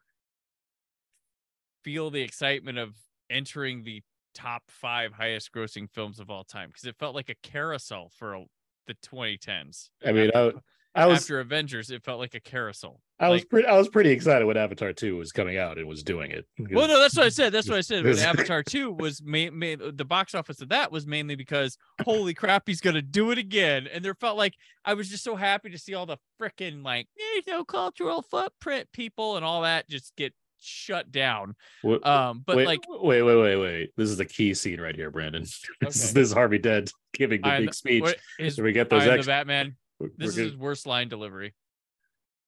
[1.85, 2.95] feel the excitement of
[3.29, 4.01] entering the
[4.33, 8.33] top five highest grossing films of all time because it felt like a carousel for
[8.33, 8.43] a,
[8.87, 9.89] the 2010s.
[10.03, 10.59] I mean, after,
[10.95, 13.01] I, I was after Avengers, it felt like a carousel.
[13.19, 16.03] I was pretty I was pretty excited when Avatar two was coming out and was
[16.03, 16.45] doing it.
[16.59, 17.53] Well, no, that's what I said.
[17.53, 18.03] That's what I said.
[18.03, 22.33] When Avatar 2 was ma- ma- the box office of that was mainly because holy
[22.33, 23.87] crap, he's gonna do it again.
[23.93, 27.07] And there felt like I was just so happy to see all the freaking like
[27.15, 30.33] there's no cultural footprint people and all that just get
[30.65, 31.55] shut down.
[32.03, 33.91] Um, but wait, like wait, wait, wait, wait.
[33.95, 35.43] This is the key scene right here, Brandon.
[35.81, 38.15] This is this is Harvey Dent giving the I big the- speech.
[38.39, 39.03] is So we get those.
[39.03, 39.75] I am the Batman.
[39.99, 41.53] we're This is his worst line delivery.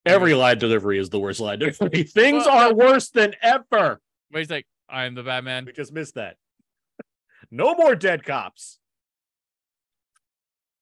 [0.05, 2.03] Every line delivery is the worst line delivery.
[2.03, 3.99] Things Well, are worse than ever.
[4.31, 5.65] But he's like, I am the Batman.
[5.65, 6.37] We just missed that.
[7.51, 8.79] No more dead cops.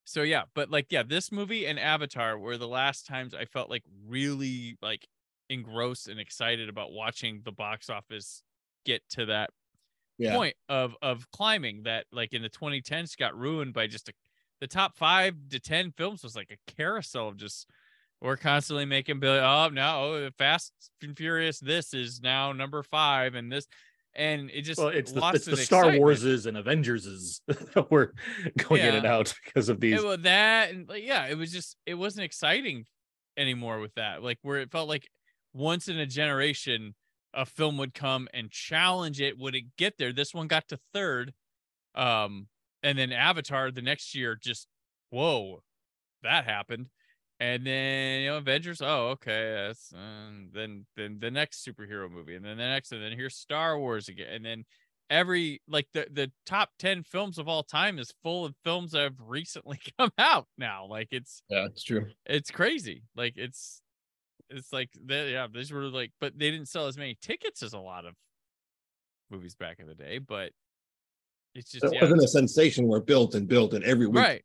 [0.06, 3.70] So yeah, but like yeah, this movie and Avatar were the last times I felt
[3.70, 5.08] like really like
[5.50, 8.42] engrossed and excited about watching the box office
[8.86, 9.50] get to that
[10.18, 10.36] Yeah.
[10.36, 14.14] point of of climbing that like in the 2010s got ruined by just a,
[14.62, 17.70] the top 5 to 10 films was like a carousel of just
[18.22, 19.44] we're constantly making billion.
[19.44, 21.60] Oh no, oh, Fast and Furious.
[21.60, 23.68] This is now number five, and this,
[24.16, 26.02] and it just well, it's the, it's the Star excitement.
[26.02, 27.42] Warses and Avengerses
[27.74, 28.14] that were
[28.58, 30.02] going in and out because of these.
[30.02, 32.86] It was that, and like, yeah, it was just it wasn't exciting
[33.38, 34.24] anymore with that.
[34.24, 35.08] Like where it felt like
[35.56, 36.96] once in a generation
[37.34, 39.38] a film would come and challenge it.
[39.38, 40.14] Would it get there?
[40.14, 41.34] This one got to third,
[41.96, 42.48] um,
[42.84, 44.68] and then Avatar the next year just
[45.10, 45.64] whoa,
[46.24, 46.90] that happened.
[47.40, 48.82] And then you know Avengers.
[48.82, 49.66] Oh, okay.
[49.68, 53.78] That's then then the next superhero movie, and then the next, and then here's Star
[53.80, 54.66] Wars again, and then
[55.10, 59.02] every like the the top 10 films of all time is full of films that
[59.04, 62.08] have recently come out now like it's Yeah, it's true.
[62.26, 63.82] it's crazy like it's
[64.50, 67.74] it's like they, yeah these were like but they didn't sell as many tickets as
[67.74, 68.14] a lot of
[69.32, 70.52] movies back in the day but
[71.56, 74.44] it's just It yeah, wasn't a sensation where built and built and every week right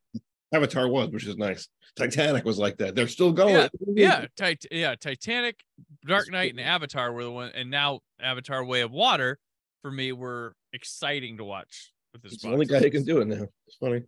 [0.52, 1.68] Avatar was, which is nice.
[1.94, 2.96] Titanic was like that.
[2.96, 3.54] They're still going.
[3.54, 5.60] Yeah, yeah tit- yeah titanic
[6.04, 9.38] dark knight and avatar were the one and now avatar way of water
[9.82, 13.20] for me were exciting to watch with this It's the only guy who can do
[13.20, 13.46] it now.
[13.66, 14.02] It's funny.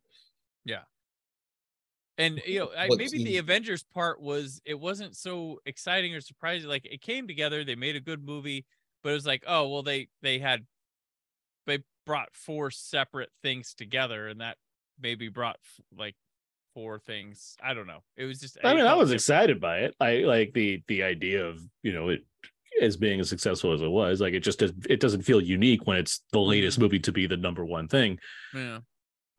[2.18, 6.68] And you know, I, maybe the Avengers part was it wasn't so exciting or surprising.
[6.68, 8.66] Like it came together, they made a good movie,
[9.02, 10.66] but it was like, oh well, they they had
[11.66, 14.58] they brought four separate things together, and that
[15.00, 15.56] maybe brought
[15.96, 16.14] like
[16.74, 17.56] four things.
[17.62, 18.02] I don't know.
[18.16, 18.58] It was just.
[18.62, 19.14] I mean, I was different.
[19.14, 19.94] excited by it.
[19.98, 22.20] I like the the idea of you know it
[22.80, 24.20] as being as successful as it was.
[24.20, 26.84] Like it just it doesn't feel unique when it's the latest mm-hmm.
[26.84, 28.18] movie to be the number one thing.
[28.54, 28.80] Yeah.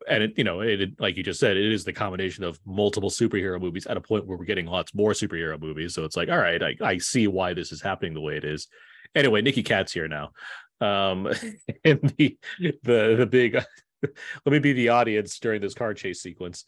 [0.08, 3.10] And it you know it, like you just said it is the combination of multiple
[3.10, 5.94] superhero movies at a point where we're getting lots more superhero movies.
[5.94, 8.44] So it's like all right, I I see why this is happening the way it
[8.44, 8.68] is.
[9.14, 10.32] Anyway, Nikki Cat's here now.
[10.80, 11.26] Um,
[11.84, 13.54] and the the the big
[14.02, 16.64] let me be the audience during this car chase sequence.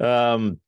[0.00, 0.58] Um,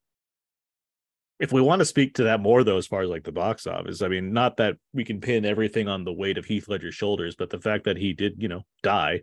[1.38, 3.66] if we want to speak to that more though as far as like the box
[3.66, 6.94] office i mean not that we can pin everything on the weight of heath ledger's
[6.94, 9.20] shoulders but the fact that he did you know die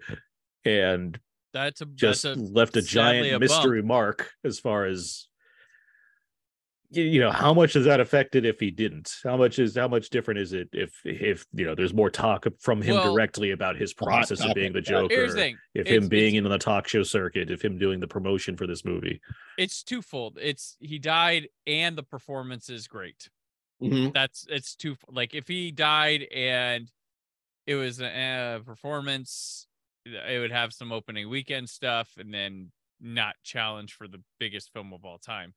[0.65, 1.19] and
[1.53, 5.27] That's a just that's a, left a giant a mystery mark as far as
[6.95, 9.87] you know how much does that affect it if he didn't how much is how
[9.87, 13.49] much different is it if if you know there's more talk from him Well, directly
[13.49, 15.57] about his process of being the joker Here's the thing.
[15.73, 18.67] if It's- him being in the talk show circuit if him doing the promotion for
[18.67, 19.21] this movie
[19.57, 20.37] It's twofold.
[20.39, 23.27] It's he died and the performance is great.
[23.81, 24.13] Mhm.
[24.13, 26.91] that's it's two like if he died and
[27.65, 29.65] it was a, a performance
[30.05, 34.93] it would have some opening weekend stuff and then not challenge for the biggest film
[34.93, 35.53] of all time.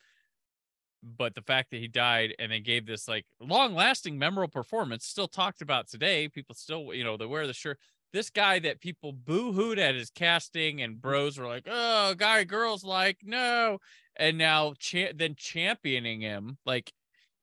[1.03, 5.07] But the fact that he died and they gave this like long lasting memorable performance
[5.07, 7.79] still talked about today people still you know they wear the shirt.
[8.13, 11.01] This guy that people boo-hooed at his casting and mm.
[11.01, 13.79] bros were like oh guy girls like no.
[14.19, 16.93] And now cha- then championing him like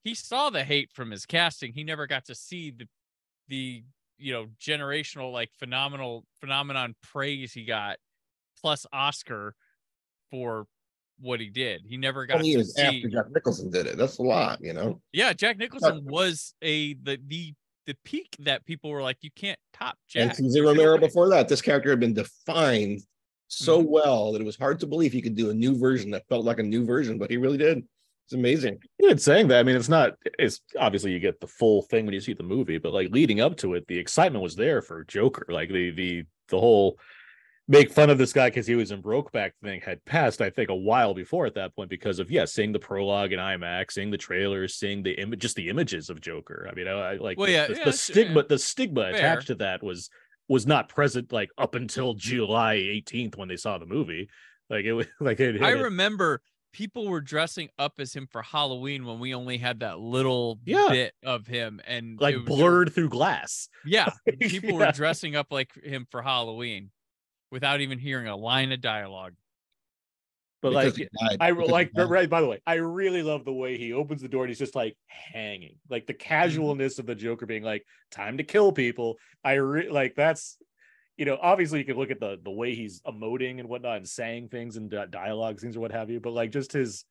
[0.04, 1.74] he saw the hate from his casting.
[1.74, 2.88] He never got to see the
[3.48, 3.84] the
[4.18, 7.98] you know generational like phenomenal phenomenon praise he got
[8.62, 9.56] plus Oscar
[10.32, 10.66] for
[11.20, 11.84] what he did.
[11.88, 12.82] He never got Twenty to years see.
[12.82, 13.98] after Jack Nicholson did it.
[13.98, 15.02] That's a lot, you know.
[15.12, 17.54] Yeah, Jack Nicholson was a the the
[17.86, 20.40] the peak that people were like, you can't top Jack.
[20.40, 23.02] and no Romero before that, this character had been defined
[23.48, 23.92] so Mm-hmm.
[23.92, 26.46] well that it was hard to believe he could do a new version that felt
[26.46, 27.84] like a new version, but he really did.
[28.26, 28.80] It's amazing.
[29.04, 30.14] Even saying that, I mean, it's not.
[30.40, 33.42] It's obviously you get the full thing when you see the movie, but like leading
[33.42, 35.46] up to it, the excitement was there for Joker.
[35.50, 36.98] Like the the the whole
[37.68, 40.42] make fun of this guy because he was in Brokeback thing had passed.
[40.42, 43.40] I think a while before at that point because of yeah, seeing the prologue in
[43.40, 46.68] IMAX, seeing the trailers, seeing the image, just the images of Joker.
[46.70, 48.40] I mean, I, I like Well, the, yeah, the, yeah, the stigma.
[48.42, 48.46] yeah.
[48.50, 49.16] The stigma Fair.
[49.16, 50.10] attached to that was
[50.48, 54.30] was not present like up until July 18th when they saw the movie.
[54.70, 56.42] Like it was like it, I it- remember
[56.74, 60.88] people were dressing up as him for Halloween when we only had that little Yeah.
[60.90, 63.70] bit of him and like was- blurred through glass.
[63.86, 64.10] Yeah,
[64.42, 64.88] people Yeah.
[64.88, 66.92] were dressing up like him for Halloween
[67.52, 69.36] without even hearing a line of dialogue.
[70.64, 73.92] But because like I like right by the way, I really love the way he
[73.94, 75.76] opens the door and he's just like hanging.
[75.90, 79.18] Like the casualness of the Joker being like, time to kill people.
[79.44, 80.58] I re- like that's
[81.18, 84.08] you know, obviously you can look at the the way he's emoting and whatnot and
[84.08, 87.06] saying things and di- dialogue things or what have you, but like just his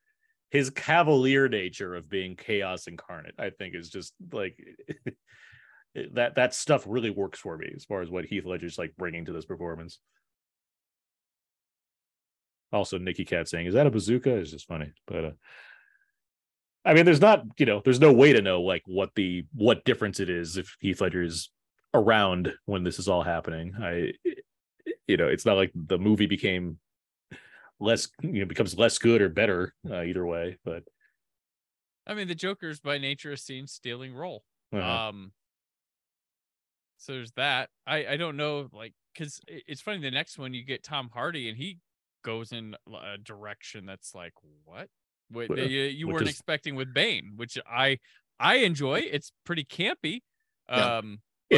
[0.51, 4.59] his cavalier nature of being chaos incarnate, I think is just like
[6.15, 9.25] that that stuff really works for me as far as what Heath Ledger's like bringing
[9.27, 9.99] to this performance.
[12.73, 15.31] Also, Nikki Cat saying, "Is that a bazooka?" is just funny, but uh,
[16.85, 19.85] I mean, there's not, you know, there's no way to know like what the what
[19.85, 21.51] difference it is if Heath Ledger is
[21.95, 23.75] around when this is all happening.
[23.81, 24.13] I,
[25.07, 26.79] you know, it's not like the movie became
[27.81, 30.59] less, you know, becomes less good or better uh, either way.
[30.65, 30.85] But
[32.07, 34.45] I mean, the Joker's by nature a scene stealing role.
[34.73, 35.09] Uh-huh.
[35.09, 35.33] Um,
[36.99, 37.69] so there's that.
[37.87, 40.01] I I don't know, like, because it's funny.
[40.01, 41.79] The next one you get Tom Hardy, and he
[42.25, 44.33] goes in a direction that's like,
[44.65, 44.89] what?
[45.31, 47.99] What Wh- you, you weren't is- expecting with Bane, which I
[48.39, 49.01] I enjoy.
[49.01, 50.21] It's pretty campy.
[50.69, 50.99] Yeah.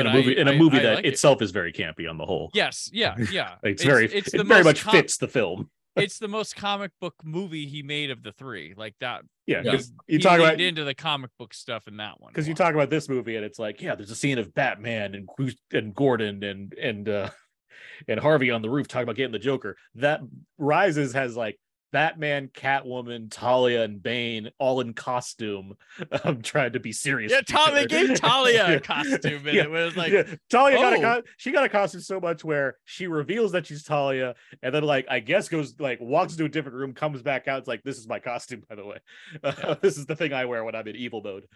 [0.00, 2.18] In a movie I- in a movie I that like itself is very campy on
[2.18, 2.50] the whole.
[2.54, 3.56] Yes, yeah, yeah.
[3.62, 5.70] It's, very it's it very much com- fits the film.
[5.96, 8.74] it's the most comic book movie he made of the three.
[8.76, 9.22] Like that.
[9.46, 9.72] Yeah, Yeah.
[9.72, 12.32] 'cause you talk about into the comic book stuff in that one.
[12.32, 15.14] because you talk about this movie and it's like, yeah, there's a scene of Batman
[15.14, 15.28] and
[15.72, 17.30] and Gordon and and uh
[18.08, 19.76] and Harvey on the roof talking about getting the Joker.
[19.94, 20.20] That
[20.58, 21.58] Rises has like
[21.94, 25.76] Batman, Catwoman, Talia, and Bane all in costume,
[26.24, 27.30] um, trying to be serious.
[27.30, 29.62] Yeah, Tom, they gave Talia a costume in Yeah.
[29.62, 29.70] it.
[29.70, 31.00] Was like, yeah, Talia got a oh.
[31.00, 34.82] co- she got a costume so much where she reveals that she's Talia, and then
[34.82, 37.60] like I guess goes like walks into a different room, comes back out.
[37.60, 38.98] It's like this is my costume, by the way.
[39.44, 39.76] Yeah.
[39.80, 41.46] this is the thing I wear when I'm in evil mode.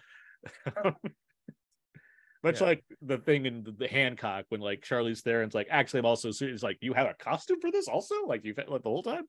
[2.45, 2.67] Much Yeah.
[2.67, 5.99] like the thing in the, the Hancock when like Charlie's there and it's like actually
[5.99, 8.83] I'm also it's like you have a costume for this also like you've had like,
[8.83, 9.25] the whole time.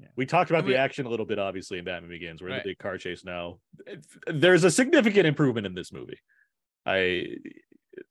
[0.00, 0.06] Yeah.
[0.16, 2.40] We talked about I mean- the action a little bit, obviously, in Batman Begins.
[2.40, 2.62] We're in Right.
[2.64, 3.58] the big car chase now.
[4.26, 6.18] There's a significant improvement in this movie.
[6.86, 7.26] I,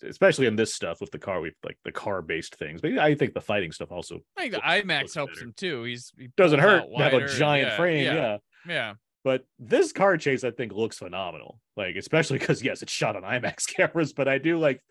[0.03, 2.81] especially in this stuff with the car, with like the car-based things.
[2.81, 5.45] But I think the fighting stuff also I think the IMAX helps better.
[5.45, 5.83] him too.
[5.83, 8.05] He's he doesn't hurt out to have a giant Yeah, frame.
[8.05, 8.37] Yeah, yeah.
[8.67, 8.93] yeah.
[9.23, 11.59] But this car chase, I think, looks phenomenal.
[11.75, 14.81] Like, especially because yes, it's shot on IMAX cameras, but I do like,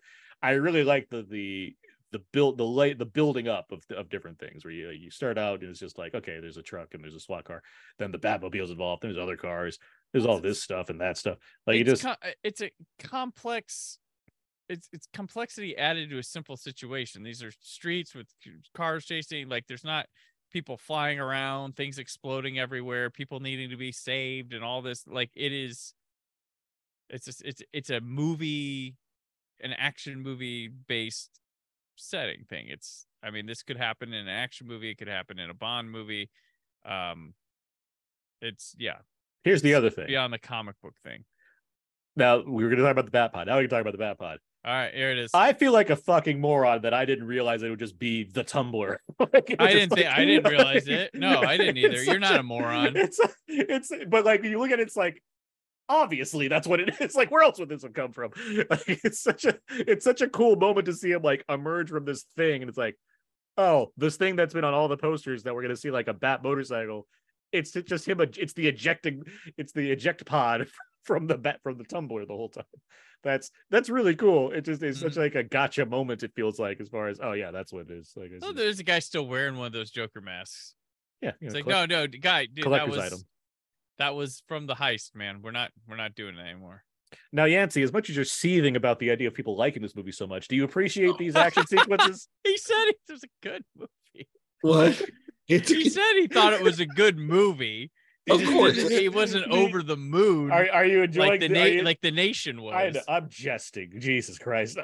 [0.41, 1.75] I really like the the
[2.11, 5.37] the build the light the building up of of different things where you you start
[5.37, 7.61] out and it's just like okay, there's a truck and there's a SWAT car,
[7.97, 9.77] then the Batmobile's involved, there's other cars,
[10.11, 11.37] there's all this stuff and that stuff.
[11.67, 13.99] Like you it's just co- uh, it's a complex
[14.69, 18.27] it's it's complexity added to a simple situation these are streets with
[18.75, 20.05] cars chasing like there's not
[20.51, 25.31] people flying around things exploding everywhere people needing to be saved and all this like
[25.35, 25.93] it is
[27.09, 28.95] it's just, it's it's a movie
[29.61, 31.39] an action movie based
[31.99, 35.37] setting thing it's i mean this could happen in an action movie it could happen
[35.39, 36.29] in a bond movie
[36.85, 37.33] um
[38.41, 38.97] it's yeah
[39.43, 40.07] here's the other thing.
[40.07, 41.23] beyond the comic book thing
[42.15, 43.47] Now we were gonna talk about the Bat Pod.
[43.47, 44.39] Now we can talk about the Bat Pod.
[44.65, 47.61] all right here it is I feel like a fucking moron that I didn't realize
[47.63, 49.01] it would just be the Tumbler.
[49.19, 51.11] Like, I didn't think- I didn't realize it.
[51.13, 52.01] No, I didn't either.
[52.03, 52.95] You're not a moron.
[52.95, 55.21] It's it's but like you look at it, it's like
[55.89, 57.15] obviously that's what it is.
[57.15, 58.31] Like where else would this have come from?
[58.69, 62.05] Like it's such a it's such a cool moment to see him like emerge from
[62.05, 62.95] this thing, and it's like,
[63.57, 66.13] oh, this thing that's been on all the posters that we're gonna see like a
[66.13, 67.07] bat motorcycle.
[67.51, 68.21] It's just him.
[68.21, 69.23] It's the ejecting.
[69.57, 70.67] It's the eject pod
[71.03, 72.63] from the bat from the tumbler the whole time.
[73.23, 74.51] That's that's really cool.
[74.51, 75.19] It just is such Mm-hmm.
[75.19, 76.21] like a gotcha moment.
[76.23, 78.13] It feels like as far as oh yeah, that's what it is.
[78.15, 80.75] Like Oh, there's a guy still wearing one of those Joker masks.
[81.21, 83.19] yeah, you It's know, like, collect- no, no, guy, dude, that collector's was item.
[83.99, 85.41] That was from the heist, man.
[85.43, 86.83] We're not we're not doing it anymore.
[87.31, 90.11] Now, Yancy, as much as you're seething about the idea of people liking this movie
[90.11, 92.27] so much, do you appreciate these action sequences?
[92.43, 94.27] He said it was a good movie.
[94.61, 95.01] What?
[95.47, 97.91] It's, He said he thought it was a good movie.
[98.29, 98.77] Of course.
[98.89, 102.11] he wasn't over the moon Are, are you enjoying like the na- you- like the
[102.11, 102.75] nation was.
[102.75, 103.93] I know, I'm jesting.
[103.97, 104.77] Jesus Christ.
[104.77, 104.83] Uh,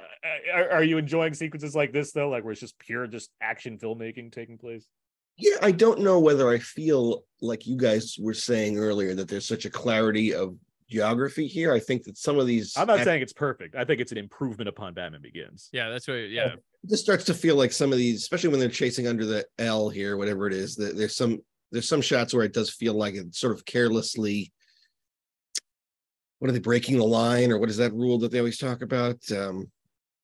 [0.52, 2.30] Are, are you enjoying sequences like this though?
[2.30, 4.88] Like where it's just pure just action filmmaking taking place?
[5.38, 9.48] Yeah, I don't know whether I feel like you guys were saying earlier that there's
[9.48, 10.56] such a clarity of
[10.90, 11.74] geography here.
[11.74, 13.76] I think that some of these I'm not act- saying it's perfect.
[13.76, 15.70] I think it's an improvement upon Batman Begins.
[15.74, 16.16] Yeah, that's what.
[16.30, 19.26] Yeah, it just starts to feel like some of these, especially when they're chasing under
[19.26, 21.40] the L here, whatever it is, that there's some
[21.72, 24.52] there's some shots where it does feel like it's sort of carelessly.
[26.40, 28.82] What are they breaking the line, or what is that rule that they always talk
[28.82, 29.18] about?
[29.32, 29.72] Um,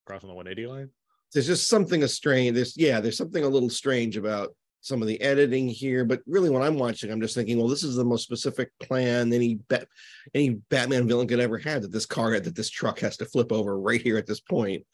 [0.05, 0.89] Crossing the 180 line.
[1.33, 2.55] there's just something a strange.
[2.55, 6.03] There's yeah, there's something a little strange about some of the editing here.
[6.03, 9.31] But really, when I'm watching, I'm just thinking, well, this is the most specific plan
[9.31, 9.87] any bat,
[10.33, 11.83] any Batman villain could ever have.
[11.83, 14.85] That this car, that this truck has to flip over right here at this point.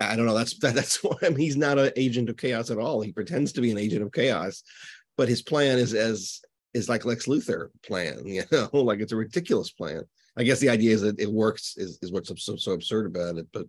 [0.00, 0.34] I don't know.
[0.34, 3.00] That's that, that's why I mean, he's not an agent of chaos at all.
[3.00, 4.62] He pretends to be an agent of chaos,
[5.16, 6.40] but his plan is as
[6.74, 8.22] is like Lex Luthor plan.
[8.26, 10.02] You know, like it's a ridiculous plan.
[10.36, 13.38] I guess the idea is that it works is, is what's so, so absurd about
[13.38, 13.48] it.
[13.52, 13.66] But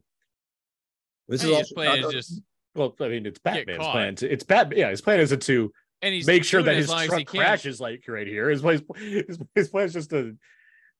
[1.27, 2.41] this I is also plan is just
[2.79, 4.15] Well, I mean, it's Batman's plan.
[4.15, 4.73] To, it's Bat.
[4.77, 7.13] Yeah, his plan isn't to and he's make sure that it his as long as
[7.13, 8.49] he truck crashes like right here.
[8.49, 10.37] His plan, his, his plan is just to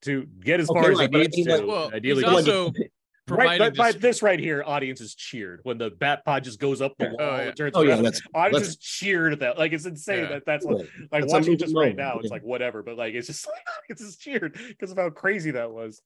[0.04, 1.58] to get as Okay, far as he right, but I needs mean, to.
[1.58, 2.92] like- Well, ideally, he's also right,
[3.28, 6.82] providing but by this- this right here, audiences cheered when the bat pod just goes
[6.82, 7.12] up the Yeah.
[7.20, 7.30] Oh, wall.
[7.32, 7.42] Oh, yeah.
[7.48, 8.04] and turns Oh yeah, around.
[8.04, 9.58] that's audiences cheered at that.
[9.58, 10.30] Like it's insane Yeah.
[10.30, 10.78] that that's what.
[10.78, 10.86] cool.
[11.12, 12.84] Like That's watching it movie just right now, it's like whatever.
[12.84, 13.56] But like it's just like
[13.88, 16.02] it's just cheered because of how crazy that was.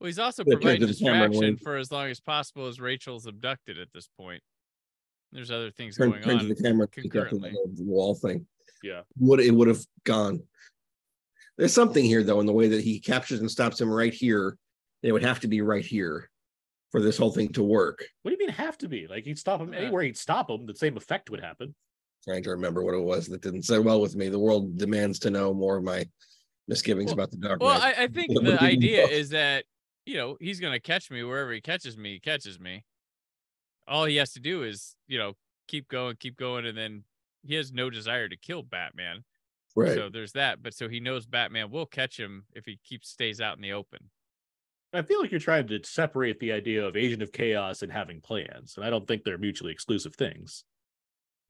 [0.00, 2.80] Well, he's also providing to the camera and distraction for as long as possible as
[2.80, 4.42] Rachel's abducted at this point.
[5.32, 6.48] There's other things turn, going turn on.
[6.48, 7.50] to the camera, concurrently.
[7.50, 8.46] the wall thing.
[8.82, 9.02] Yeah.
[9.18, 10.42] would it would have gone.
[11.56, 14.58] There's something here though in the way that he captures and stops him right here.
[15.02, 16.30] It would have to be right here
[16.90, 18.04] for this whole thing to work.
[18.22, 19.06] What do you mean have to be?
[19.06, 21.74] Like he'd stop him anywhere he'd stop him, the same effect would happen.
[22.24, 24.28] Trying to remember what it was that didn't sit well with me.
[24.28, 26.04] The world demands to know more of my
[26.68, 27.60] misgivings Well- about the dark.
[27.62, 29.64] Well, I, I think the idea is that
[30.04, 32.14] you know he's gonna catch me wherever he catches me.
[32.14, 32.84] He catches me.
[33.88, 35.34] All he has to do is you know
[35.68, 37.04] keep going, keep going, and then
[37.42, 39.24] he has no desire to kill Batman.
[39.74, 39.94] right.
[39.94, 40.62] So there's that.
[40.62, 43.72] But so he knows Batman will catch him if he keeps stays out in the
[43.72, 44.10] open.
[44.94, 48.20] I feel like you're trying to separate the idea of agent of chaos and having
[48.20, 50.64] plans, and I don't think they're mutually exclusive things.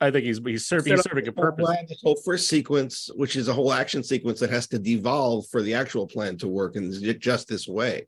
[0.00, 1.64] I think he's he's serving he's serving a purpose.
[1.64, 5.46] plan, This whole first sequence, which is a whole action sequence that has to devolve
[5.50, 8.06] for the actual plan to work in just this way.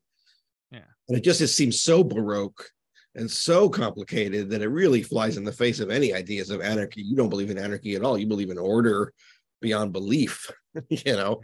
[0.71, 0.81] Yeah.
[1.09, 2.69] And it just it seems so baroque
[3.15, 7.03] and so complicated that it really flies in the face of any ideas of anarchy.
[7.03, 8.19] You don't believe in anarchy at all.
[8.19, 9.13] You believe in order
[9.61, 10.51] beyond belief.
[10.89, 11.41] you know,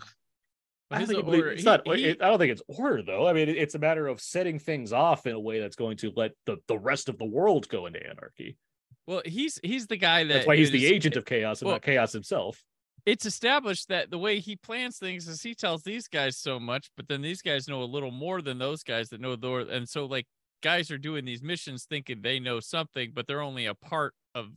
[0.90, 3.02] I don't, think believe- order- it's he- not, he- it- I don't think it's order
[3.02, 3.28] though.
[3.28, 5.96] I mean, it- it's a matter of setting things off in a way that's going
[5.98, 8.56] to let the, the rest of the world go into anarchy.
[9.06, 11.76] well, he's he's the guy that That's why he's the agent of chaos and well,
[11.76, 12.60] not chaos himself.
[13.06, 16.90] it's established that the way he plans things is he tells these guys so much,
[16.96, 19.88] but then these guys know a little more than those guys that know the and
[19.88, 20.26] so like
[20.62, 24.48] guys are doing these missions thinking they know something, but they're only a part of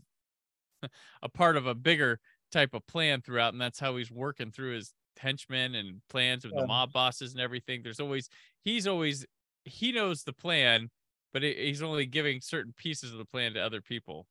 [1.21, 2.19] a part of a bigger
[2.51, 6.53] type of plan throughout, and that's how he's working through his henchmen and plans with
[6.53, 6.61] Yeah.
[6.61, 7.81] the mob bosses and everything.
[7.83, 8.29] There's always
[8.63, 9.25] he's always
[9.65, 10.89] he knows the plan,
[11.31, 14.27] but it, he's only giving certain pieces of the plan to other people.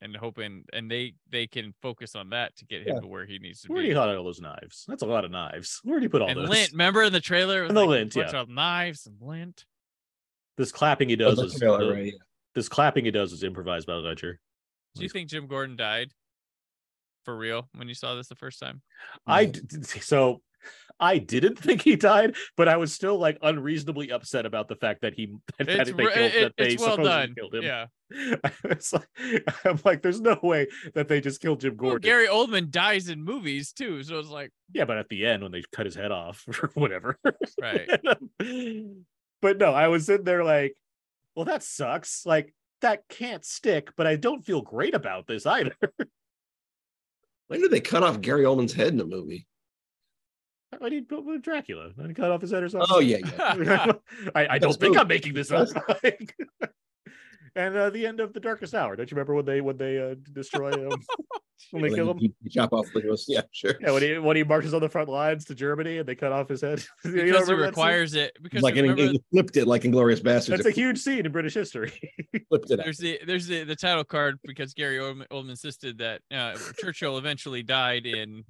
[0.00, 3.00] And hoping, and they they can focus on that to get him Yeah.
[3.00, 3.74] to where he needs to be.
[3.74, 4.84] Where do you hide all those knives?
[4.86, 5.80] That's a lot of knives.
[5.82, 6.48] Where do you put all and those?
[6.48, 7.64] lint, remember in the trailer?
[7.64, 8.30] And the like lint, yeah.
[8.30, 9.64] of knives and lint.
[10.58, 12.18] This clapping he Oh, does the is trailer, the- right, yeah.
[12.54, 14.38] this clapping he does is improvised by Ledger.
[14.96, 16.10] Do you think Jim Gordon died
[17.24, 18.82] for real when you saw this the first time?
[19.26, 19.46] I Yeah.
[19.52, 20.42] d- d- so
[20.98, 25.02] I didn't think he died, but I was still like unreasonably upset about the fact
[25.02, 25.26] that he
[25.58, 27.34] that, that It's, they killed it- that they it's well done.
[27.36, 27.62] killed him.
[27.62, 27.86] Yeah.
[28.90, 29.06] Like,
[29.64, 32.08] I'm like, there's no way that they just killed Jim Well, Gordon.
[32.08, 35.52] Gary Oldman dies in movies too, so it's like Yeah, but at the end when
[35.52, 37.16] they cut his head off or whatever.
[37.60, 37.88] right.
[39.40, 40.76] But no, I was sitting there like,
[41.34, 42.26] well, that sucks.
[42.26, 45.76] Like that can't stick, but I don't feel great about this either.
[47.48, 49.46] When did they cut off Gary Oldman's head in the movie?
[50.80, 51.08] I need
[51.40, 51.92] Dracula.
[52.02, 52.88] I cut off his head or something.
[52.92, 53.18] Oh yeah,
[53.56, 53.92] yeah.
[54.34, 54.98] I, I don't think.
[54.98, 55.68] I'm making this up.
[57.56, 58.96] and uh, the end of the Darkest Hour.
[58.96, 60.90] Don't you remember when they when they uh, destroy him?
[61.72, 62.18] when they Like, kill him?
[62.20, 63.24] you- you chop off the nose.
[63.28, 63.74] Yeah, sure.
[63.80, 66.32] Yeah, when he when he marches on the front lines to Germany and they cut
[66.32, 66.82] off his head.
[67.04, 68.36] You don't Because it remember requires it.
[68.42, 70.48] Because like in, remember, he flipped it like Inglourious Basterds.
[70.48, 71.92] That's a huge scene in British history.
[72.48, 72.78] flipped it.
[72.80, 72.84] out.
[72.84, 77.18] there's the there's the, the title card because Gary Oldman, Oldman insisted that uh, Churchill
[77.18, 78.44] eventually died in.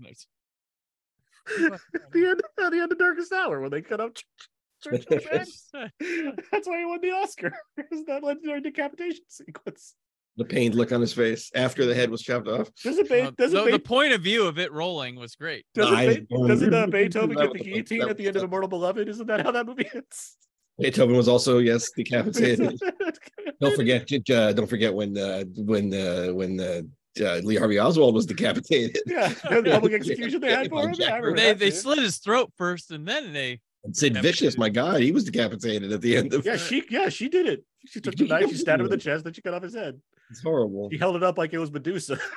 [1.57, 4.11] the end, at the end of Darkest Hour when they cut off.
[4.12, 4.58] Churchill's head.
[4.91, 7.53] That's why he won the Oscar.
[7.93, 9.95] Is that legendary decapitation sequence?
[10.37, 12.69] The pained look on his face after the head was chopped off.
[12.85, 15.65] Doesn't Well, Be- doesn't the, Be- the point of view of it rolling was great.
[15.75, 18.43] doesn't, eyes Be- doesn't uh, Beethoven That get the was- guillotine at the end of
[18.43, 19.09] was- Immortal Beloved?
[19.09, 20.37] Isn't that how that movie ends?
[20.79, 22.79] Beethoven was also yes decapitated.
[23.61, 26.83] don't forget, j- j- don't forget when uh, when uh, when uh,
[27.21, 29.03] uh, Lee Harvey Oswald was decapitated.
[29.07, 30.95] Yeah, the public execution they had for him.
[30.95, 31.79] Jack They that they shit.
[31.81, 33.59] slit his throat first, and then they.
[33.93, 37.28] Sid Vicious, my God, he was decapitated at the end of Yeah, she yeah she
[37.28, 37.65] did it.
[37.86, 39.74] She took the knife, she stabbed him in the chest, then she cut off his
[39.74, 40.01] head.
[40.31, 40.89] It's horrible.
[40.90, 42.19] She held it up like it was Medusa.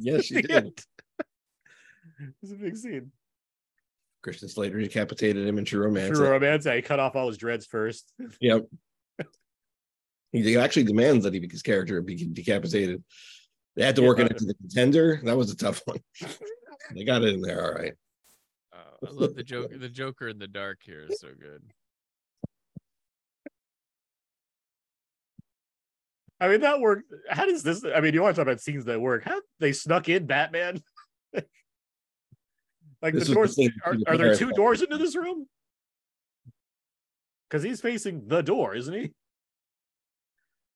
[0.00, 0.80] Yes, she did.
[1.18, 3.10] it was a big scene.
[4.22, 6.16] Christian Slater decapitated him in True Romance.
[6.16, 6.66] True romance.
[6.66, 8.12] Yeah, he cut off all his dreads first.
[8.40, 8.66] Yep.
[10.30, 13.02] He actually demands that he his character be decapitated.
[13.74, 15.20] They had to Yeah, work it into the contender.
[15.24, 15.98] That was a tough one.
[16.94, 17.94] they got it in there, all right.
[18.78, 19.72] Uh, I love the joke.
[19.78, 21.62] The Joker in the dark here is so good.
[26.40, 27.12] I mean, that worked.
[27.28, 27.84] How does this?
[27.84, 29.24] I mean, you want to talk about scenes that work?
[29.24, 30.80] How they snuck in Batman?
[33.02, 35.46] like This the the doors scene are, are there two doors into this room?
[37.48, 39.12] Because he's facing the door, isn't he?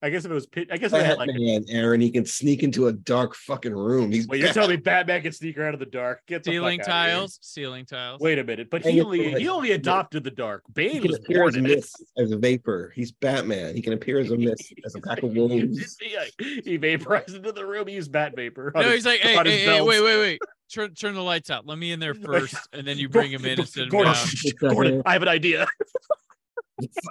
[0.05, 1.29] I guess if it was, pit- I guess if had like.
[1.29, 4.11] Batman, Aaron, he can sneak into a dark fucking room.
[4.11, 6.23] He's Well, you're telling me Batman can sneak around in the dark?
[6.27, 7.17] Get the Ceiling fuck outta here.
[7.19, 8.21] tiles, ceiling tiles.
[8.21, 10.65] Wait a minute, but he only he only adopted the dark.
[10.67, 11.87] he Bane can was born as in a it.
[12.19, 12.93] as a vapor.
[12.97, 13.77] He's Batman.
[13.77, 15.97] He can appear as a mist, as a pack of wolves.
[16.01, 16.25] he, uh,
[16.65, 17.87] he vaporized into the room.
[17.87, 18.73] He used bat vapor.
[18.75, 20.41] No, his- he's like, hey, hey, hey, wait, wait, wait.
[20.73, 21.65] Turn turn the lights out.
[21.67, 24.15] Let me in there first, and then you bring him in and sit him Gordon,
[24.59, 25.67] Gordon, I have an idea.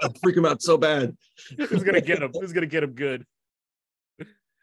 [0.01, 1.15] I'll freak him out so bad.
[1.57, 2.31] Who's gonna get him?
[2.33, 3.25] Who's gonna get him good?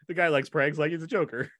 [0.07, 1.51] The guy likes pranks like he's a Joker.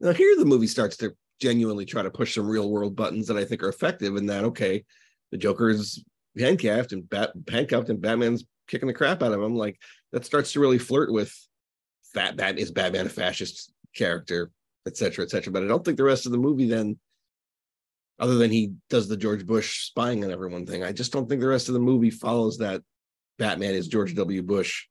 [0.00, 3.36] Now here the movie starts to genuinely try to push some real world buttons that
[3.36, 4.84] I think are effective in that okay,
[5.30, 6.04] the Joker is
[6.38, 9.54] handcuffed and bat handcuffed and Batman's kicking the crap out of him.
[9.54, 9.78] Like
[10.12, 11.32] that starts to really flirt with
[12.14, 14.50] that Bat is Batman a fascist character,
[14.86, 15.12] etc.
[15.12, 15.52] cetera, et cetera.
[15.52, 16.98] But I don't think the rest of the movie then,
[18.22, 21.40] other than he does the George Bush spying on everyone thing, I just don't think
[21.40, 22.80] the rest of the movie follows that
[23.36, 24.42] Batman is George W.
[24.44, 24.86] Bush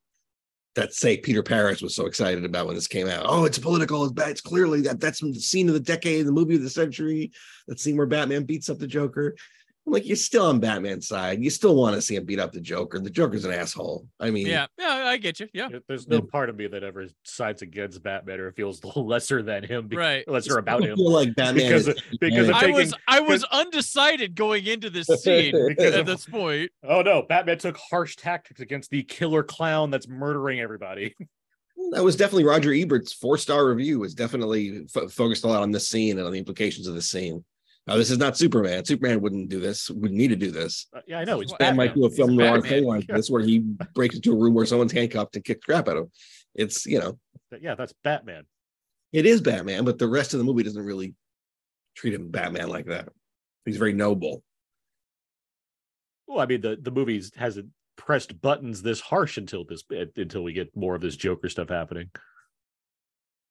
[0.75, 3.25] that say Peter Paris was so excited about when this came out.
[3.27, 4.03] Oh, it's political.
[4.03, 4.31] It's bad.
[4.31, 7.31] It's clearly that that's the scene of the decade, the movie of the century.
[7.67, 9.35] That scene where Batman beats up the Joker.
[9.87, 11.43] I'm like, you're still on Batman's side.
[11.43, 12.99] You still want to see him beat up the Joker.
[12.99, 14.05] The Joker's an asshole.
[14.19, 15.47] I mean, Yeah, yeah, I get you.
[15.53, 19.63] Yeah, There's no part of me that ever sides against Batman or feels lesser than
[19.63, 20.27] him, be- right.
[20.27, 20.97] lesser about him.
[20.97, 24.91] feel like Batman Because is- of- because of I was I was undecided going into
[24.91, 26.69] this scene Because at of- this point.
[26.83, 31.15] Oh no, Batman took harsh tactics against the killer clown that's murdering everybody.
[31.91, 35.71] that was definitely Roger Ebert's four star review was definitely fo- focused a lot on
[35.71, 37.43] this scene and on the implications of the scene.
[37.87, 38.85] Now, this is not Superman.
[38.85, 39.89] Superman wouldn't do this.
[39.89, 40.87] Wouldn't need to do this.
[40.95, 41.41] Uh, yeah, I know.
[41.41, 43.01] It's Well, Batman might do a He's film noir Batman.
[43.01, 43.59] thing this where he
[43.95, 46.11] breaks into a room where someone's handcuffed and kicks crap out of him.
[46.53, 47.17] It's you know
[47.59, 48.45] yeah, that's Batman.
[49.13, 51.15] it is Batman, but the rest of the movie doesn't really
[51.95, 53.09] treat him Batman like that.
[53.65, 54.43] He's very noble.
[56.27, 60.53] Well, I mean, the the movies hasn't pressed buttons this harsh until this until we
[60.53, 62.09] get more of this Joker stuff happening.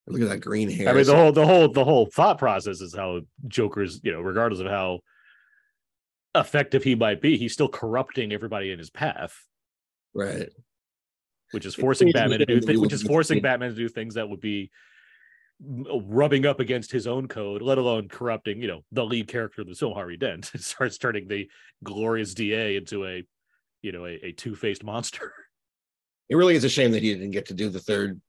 [0.06, 0.88] Look at that green hair.
[0.88, 4.20] I mean, the whole the whole the whole thought process is how Joker's, you know,
[4.20, 5.00] regardless of how
[6.34, 9.34] effective he might be, he's still corrupting everybody in his path,
[10.14, 10.48] right.
[11.52, 14.28] which is forcing Batman to do movie which is forcing Batman to do things that
[14.28, 14.70] would be
[15.62, 19.68] rubbing up against his own code, let alone corrupting, you know, the lead character of
[19.68, 20.50] the film, Harvey Dent.
[20.54, 21.48] It starts turning the
[21.84, 23.24] glorious DA into a,
[23.82, 25.32] you know, a, a two-faced monster.
[26.28, 28.20] It really is a shame that he didn't get to do the third.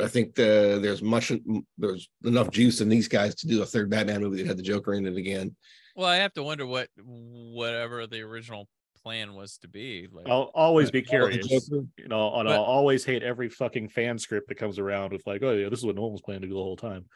[0.00, 1.32] I think the, there's much
[1.76, 4.62] there's enough juice in these guys to do a third Batman movie that had the
[4.62, 5.54] Joker in it again.
[5.96, 8.68] Well, I have to wonder what whatever the original
[9.02, 10.06] plan was to be.
[10.12, 11.48] Like, I'll always be curious.
[11.70, 15.26] You know, and But- I'll always hate every fucking fan script that comes around with
[15.26, 17.06] like, oh yeah, this is what Nolan's planning to do the whole time.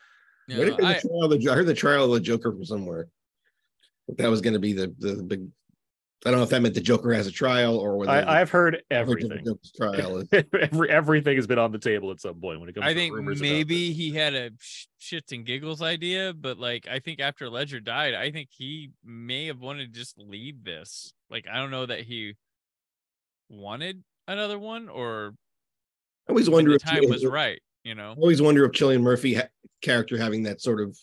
[0.48, 2.50] you know, I, I, the trial of the, I heard the trial of the Joker
[2.50, 3.08] from somewhere.
[4.18, 5.46] That was going to be the, the the big.
[6.24, 8.50] I don't know if that meant the Joker has a trial or whether I, I've
[8.50, 9.44] heard everything.
[9.44, 10.28] Joker's trial is.
[10.52, 12.86] Every everything has been on the table at some point when it comes.
[12.86, 13.96] I to think rumors maybe this.
[13.96, 14.50] he had a
[15.00, 19.46] shits and giggles idea, but like I think after Ledger died, I think he may
[19.46, 21.12] have wanted to just leave this.
[21.28, 22.34] Like I don't know that he
[23.48, 25.34] wanted another one or
[26.28, 27.60] I always wonder the if time was right.
[27.82, 29.48] You know, I always wonder if Cillian Murphy ha-
[29.82, 30.96] character having that sort of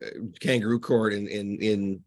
[0.00, 2.00] uh, kangaroo court in in in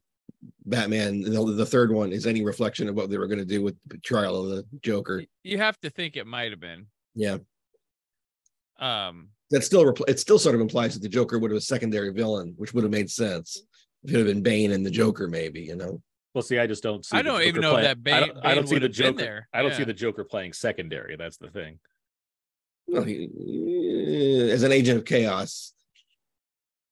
[0.65, 3.61] Batman, the, the third one, is any reflection of what they were going to do
[3.61, 5.23] with the trial of the Joker.
[5.43, 6.87] You have to think it might have been.
[7.15, 7.37] Yeah,
[8.79, 11.61] Um, that still repl- it still sort of implies that the Joker would have a
[11.61, 13.61] secondary villain, which would have made sense.
[14.03, 15.61] If it would have been Bane and the Joker, maybe.
[15.61, 16.01] You know,
[16.33, 17.17] Well, see, I just don't see.
[17.17, 19.17] I don't even know play- that Bane- I don't, I don't see the Joker.
[19.17, 19.47] there.
[19.53, 21.15] I don't see the Joker playing secondary.
[21.17, 21.79] That's the thing.
[22.87, 25.73] well, he, as an agent of chaos.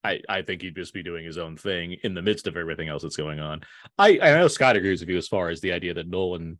[0.04, 2.88] I, I think he'd just be doing his own thing in the midst of everything
[2.88, 3.62] else that's going on.
[3.98, 6.58] I, I know Scott agrees with you as far as the idea that Nolan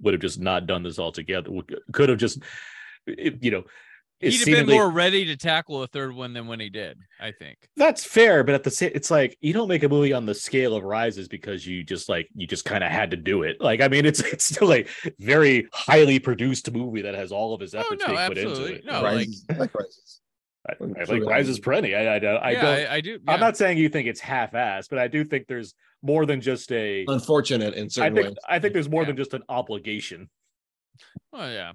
[0.00, 1.50] would have just not done this altogether.
[1.92, 2.40] Could have just,
[3.06, 3.62] you know,
[4.20, 6.98] it he'd have been more ready to tackle a third one than when he did.
[7.20, 7.58] I think.
[7.76, 10.34] That's fair, but at the same, it's like you don't make a movie on the
[10.34, 13.60] scale of Rises because you just like you just kind of had to do it.
[13.60, 14.86] Like, I mean, it's it's still a
[15.18, 18.50] very highly produced movie that has all of his Oh, efforts no, being put into
[18.50, 18.76] absolutely.
[18.78, 18.84] it.
[18.86, 20.20] No, like- Rises, I like Rises.
[20.68, 21.94] I, I'm I like that Rises was- plenty.
[21.94, 22.70] I I, don't- I yeah, don't.
[22.90, 23.18] I, I do.
[23.28, 26.72] I'm not saying you think it's half-assed, but I do think there's more than just
[26.72, 27.04] a.
[27.08, 28.34] Unfortunate in I think ways.
[28.48, 29.08] I think there's more Yeah.
[29.08, 30.30] than just an obligation.
[31.32, 31.72] Oh yeah.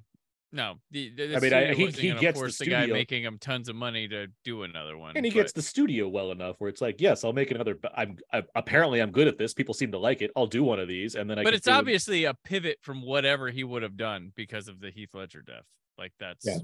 [0.52, 2.88] No, the, the, the I mean, I- he- wasn't he gets the force the, guy
[2.88, 5.16] making him tons of money to do another one.
[5.16, 7.78] and he but- gets the studio well enough where it's like, yes, I'll make another.
[7.95, 9.53] I'm I, apparently I'm good at this.
[9.53, 10.32] People seem to like it.
[10.36, 11.44] I'll do one of these, and then I.
[11.44, 14.80] but it's do it- obviously a pivot from whatever he would have done because of
[14.80, 15.66] the Heath Ledger death.
[15.99, 16.57] Like that's Yeah.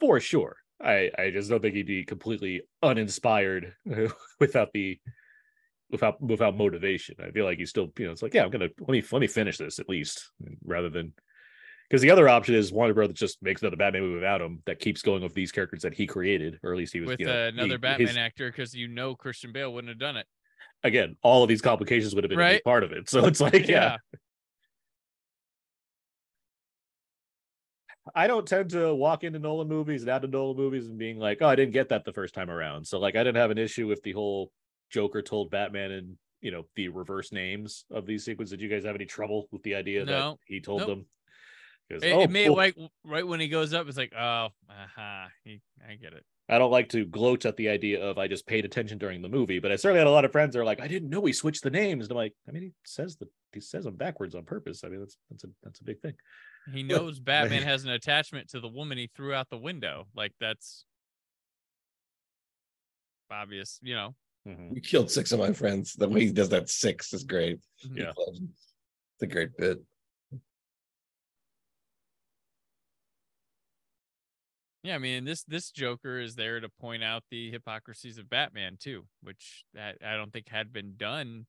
[0.00, 0.56] for sure.
[0.80, 3.74] I I just don't think he'd be completely uninspired
[4.40, 4.98] without the
[5.90, 7.16] without without motivation.
[7.22, 9.20] I feel like he's still you know it's like yeah I'm gonna let me let
[9.20, 10.30] me finish this at least
[10.64, 11.12] rather than
[11.88, 14.78] because the other option is Warner Brothers just makes another Batman movie without him that
[14.80, 17.26] keeps going with these characters that he created or at least he was with you
[17.26, 20.26] know, another he- Batman his- actor because you know Christian Bale wouldn't have done it.
[20.82, 22.64] again all of these complications would have been a big Right.
[22.64, 23.08] part of it.
[23.10, 23.98] So it's like yeah.
[28.14, 31.18] I don't tend to walk into Nolan movies and out of Nolan movies and being
[31.18, 32.86] like, oh, I didn't get that the first time around.
[32.86, 34.50] So like I didn't have an issue with the whole
[34.90, 38.50] Joker told Batman and you know the reverse names of these sequences.
[38.50, 40.38] Did you guys have any trouble with the idea that No.
[40.46, 40.88] he told Nope.
[40.88, 41.06] them?
[41.90, 42.56] It, oh, it made cool.
[42.56, 46.24] like right when he goes up, it's like, oh, aha, he, I get it.
[46.48, 49.28] I don't like to gloat at the idea of I just paid attention during the
[49.28, 51.24] movie, but I certainly had a lot of friends that are like, I didn't know
[51.24, 52.04] he switched the names.
[52.06, 54.84] And I'm like, I mean, he says the he says them backwards on purpose.
[54.84, 56.14] I mean, that's that's a that's a big thing.
[56.70, 60.06] He knows Batman has an attachment to the woman he threw out the window.
[60.14, 60.84] Like that's
[63.30, 64.14] obvious, you know.
[64.46, 64.74] Mhm.
[64.74, 65.94] You killed six of my friends.
[65.94, 67.60] The way he does that six is great.
[67.94, 68.12] Yeah.
[68.16, 69.78] It's a great bit.
[74.82, 78.76] Yeah, I mean this this Joker is there to point out the hypocrisies of Batman
[78.80, 81.46] too, which that I don't think had been done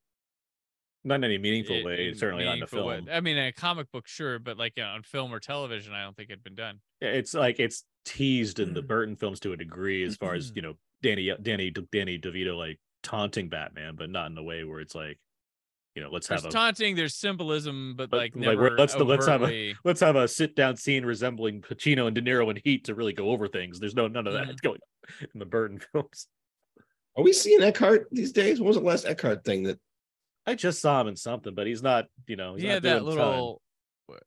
[1.06, 2.08] Not in any meaningful i- way.
[2.10, 2.96] in Certainly not in a meaningful way.
[2.98, 3.10] film.
[3.12, 6.16] I mean, in a comic book, sure, but like on film or television, I don't
[6.16, 6.80] think it'd been done.
[7.02, 8.88] It's like it's teased in the Mm.
[8.88, 12.80] Burton films to a degree, as far as you know, Danny Danny Danny DeVito like
[13.02, 15.20] taunting Batman, but not in a way where it's like,
[15.96, 18.76] you know, let's There's have a taunting, there's symbolism, but But, like like, never we're-
[18.78, 22.50] let's- let's have a- let's have a sit down scene resembling Pacino and De Niro
[22.50, 23.80] in Heat to really go over things.
[23.82, 24.62] There's no none of that Mhm.
[24.62, 24.80] going
[25.22, 26.28] on in the Burton films.
[27.18, 28.60] Are we seeing Eckhart these days?
[28.60, 29.80] When was the last Eckhart thing that
[30.46, 32.84] I just saw him in something, but he's not, you know, he's he not had
[32.84, 33.62] that doing a little
[34.10, 34.18] wha-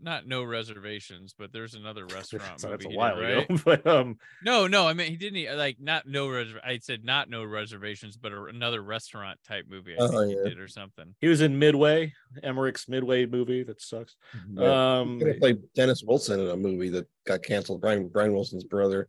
[0.00, 3.48] not no reservations, but there's another restaurant so that's a he did, while right?
[3.50, 3.60] ago.
[3.64, 6.48] But um, No, no, I mean he didn't like not no res.
[6.64, 9.92] I said not no reservations, but a, another restaurant type movie.
[9.94, 10.42] I Oh, think yeah.
[10.44, 11.14] he did or something.
[11.20, 12.12] he was in Midway,
[12.42, 14.16] Emmerich's Midway movie that sucks.
[14.58, 17.80] Um, gonna play Dennis Wilson in a movie that got canceled?
[17.80, 19.08] Brian Brian Wilson's brother.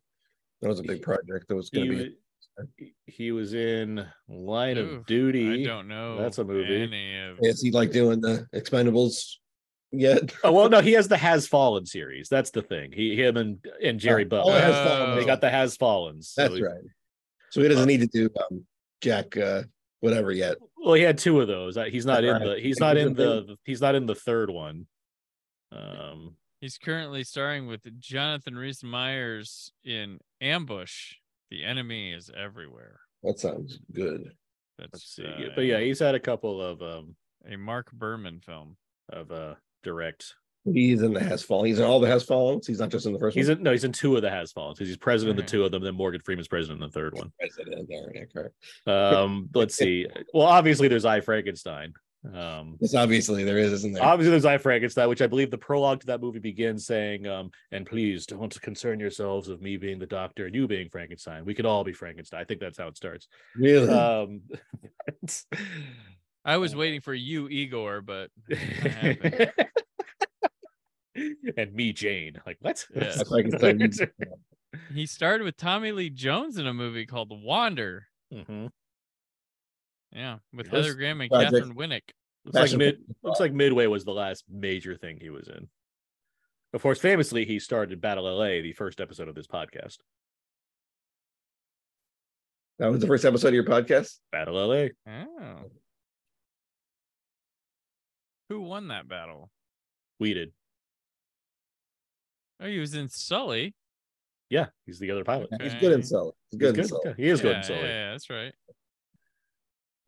[0.62, 2.10] That was a big project that was gonna be wa-
[3.06, 5.64] he was in Line Ooh, of Duty.
[5.64, 6.18] I don't know.
[6.18, 6.82] That's a movie.
[6.84, 9.36] Any of is he like doing the expendables
[9.92, 10.34] yet?
[10.44, 12.28] Oh well, no, he has the Has Fallen series.
[12.30, 12.92] That's the thing.
[12.92, 14.54] He, him, and and Jerry Oh, Butler.
[14.54, 16.34] oh, Has Uh, they got the Has Fallens.
[16.34, 16.82] so That's he- right.
[17.50, 18.66] So he doesn't need to do um,
[19.02, 19.64] Jack uh,
[20.02, 20.58] whatever yet.
[20.78, 21.78] Well, he had two of those.
[21.78, 22.44] Uh, He's not in Right.
[22.46, 22.60] the.
[22.60, 23.56] He's not in in the.
[23.64, 24.86] He's not in the third one.
[25.72, 31.14] Um, He's currently starring with Jonathan Rhys Meyers in Ambush.
[31.50, 33.00] The enemy is everywhere.
[33.24, 34.32] That sounds good.
[34.78, 35.26] That's let's see.
[35.26, 37.16] uh, but yeah, he's had a couple of um
[37.50, 38.78] a Mark Berman film.
[39.10, 40.36] of uh direct.
[40.66, 41.68] He's in the Has Fallen.
[41.68, 42.68] He's in all the Has Fallens.
[42.68, 43.58] He's not just in the first He's one.
[43.60, 44.78] in no, he's in two of the Has Fallens.
[44.78, 45.82] He's president of the two of them.
[45.82, 47.32] Then Morgan Freeman's president in the third one.
[47.40, 48.54] President Aaron Eckhart.
[48.86, 50.08] Um, let's see.
[50.34, 51.94] Well, obviously there's I Frankenstein.
[52.34, 54.04] Um, Yes, obviously there is, isn't there?
[54.04, 57.52] Obviously, there's I Frankenstein, which I believe the prologue to that movie begins saying, um,
[57.72, 61.46] and please don't concern yourselves of me being the doctor and you being Frankenstein.
[61.46, 62.42] We could all be Frankenstein.
[62.42, 63.28] I think that's how it starts.
[63.56, 63.90] really?
[63.90, 64.42] Um,
[66.46, 68.30] I was waiting for you, Igor, but
[71.16, 72.40] and me, Jane.
[72.46, 72.86] Like, what?
[72.96, 74.06] Yeah.
[74.94, 78.08] He started with Tommy Lee Jones in a movie called The Wander.
[78.34, 78.70] Mhm.
[80.14, 81.54] Yeah, with Heather Graham and Project.
[81.54, 82.02] Katheryn Winnick.
[82.54, 82.98] Looks like mid.
[83.24, 85.68] Looks like Midway was the last major thing he was in.
[86.74, 89.98] Of course, famously, he started Battle LA, the first episode of this podcast.
[92.80, 94.18] that was the first episode of your podcast.
[94.32, 94.88] Battle LA.
[95.08, 95.72] Oh.
[98.50, 99.50] Who won that battle?
[100.20, 100.52] We did.
[102.62, 103.76] Oh, he was in Sully.
[104.50, 105.50] Yeah, he's the other pilot.
[105.62, 106.32] He's good in Sully.
[106.50, 106.90] He's He's good in good.
[106.90, 107.14] Sully.
[107.18, 107.80] He is good yeah, in Sully.
[107.80, 108.54] Yeah, yeah, that's right.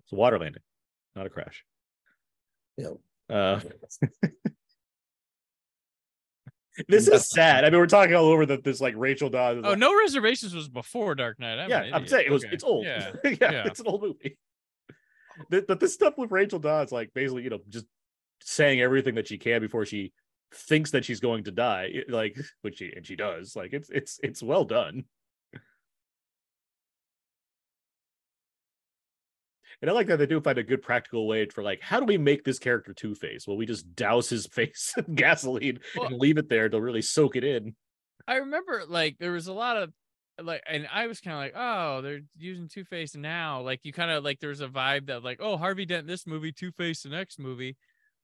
[0.04, 0.64] It's a water landing,
[1.16, 1.66] not a crash.
[2.80, 2.94] Yeah.
[3.30, 3.60] Uh,
[6.88, 7.66] this is sad.
[7.66, 8.64] I mean, we're talking all over that.
[8.64, 9.62] This like Rachel Dawes.
[9.64, 11.60] Oh, like- no reservations was before Dark Knight.
[11.60, 12.44] I'm yeah, I'm saying it was.
[12.46, 12.54] Okay.
[12.54, 12.86] It's old.
[12.86, 13.12] Yeah.
[13.24, 13.64] Yeah, yeah.
[13.66, 14.38] it's an old movie.
[15.50, 17.86] But this stuff with Rachel Dawes, like basically, you know, just
[18.42, 20.12] saying everything that she can before she
[20.54, 23.56] thinks that she's going to die, like which she and she does.
[23.56, 25.06] Like it's it's it's well done.
[29.82, 32.06] And I like that they do find a good practical way for like, how do
[32.06, 33.48] we make this character Two Face?
[33.48, 37.02] Well, we just douse his face in gasoline Well- and leave it there to really
[37.02, 37.76] soak it in.
[38.28, 39.92] I remember like there was a lot of
[40.42, 43.62] like, and I was kind of like, oh, they're using Two Face now.
[43.62, 46.52] Like you kind of like there's a vibe that like, oh, Harvey Dent this movie,
[46.52, 47.76] Two Face the next movie.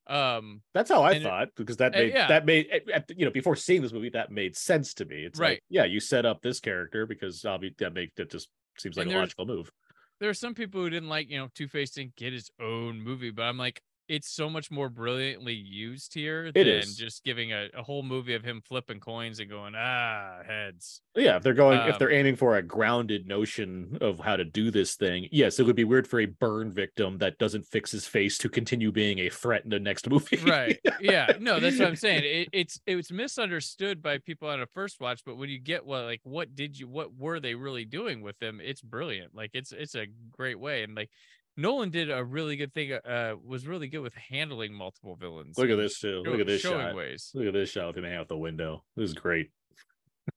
[0.07, 2.27] Um, That's how I And it- thought because that uh, made yeah.
[2.27, 5.23] that made at- you know before seeing this movie that made sense to me.
[5.25, 5.63] It's like Right.
[5.69, 9.15] yeah, you set up this character because obviously that make that just seems like And
[9.15, 9.71] a logical move.
[10.19, 13.01] There are some people who didn't like, you know, Two Face didn't get his own
[13.01, 16.95] movie, but I'm like, it's so much more brilliantly used here It than is.
[16.97, 21.01] just giving a, a whole movie of him flipping coins and going, ah, heads.
[21.15, 24.45] Yeah, if they're going if Um, they're aiming for a grounded notion of how to
[24.45, 27.91] do this thing, yes, it would be weird for a burn victim that doesn't fix
[27.91, 30.37] his face to continue being a threat in the next movie.
[30.45, 34.61] right yeah no that's what i'm saying it, it's it was misunderstood by people on
[34.61, 37.55] a first watch but when you get what like what did you what were they
[37.55, 41.09] really doing with them it's brilliant like it's it's a great way and like
[41.57, 45.69] nolan did a really good thing uh was really good with handling multiple villains Look
[45.69, 46.23] at this too.
[46.25, 46.95] show- Look at this showing shot.
[46.95, 48.83] ways Look at this shot of him out the window.
[48.95, 49.51] This is great.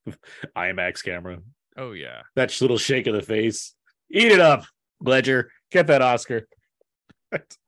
[0.56, 1.38] IMAX camera.
[1.76, 2.22] Oh yeah.
[2.36, 3.74] That little shake of the face.
[4.10, 4.64] Eat it up,
[5.00, 5.50] Ledger.
[5.70, 6.46] Get that Oscar.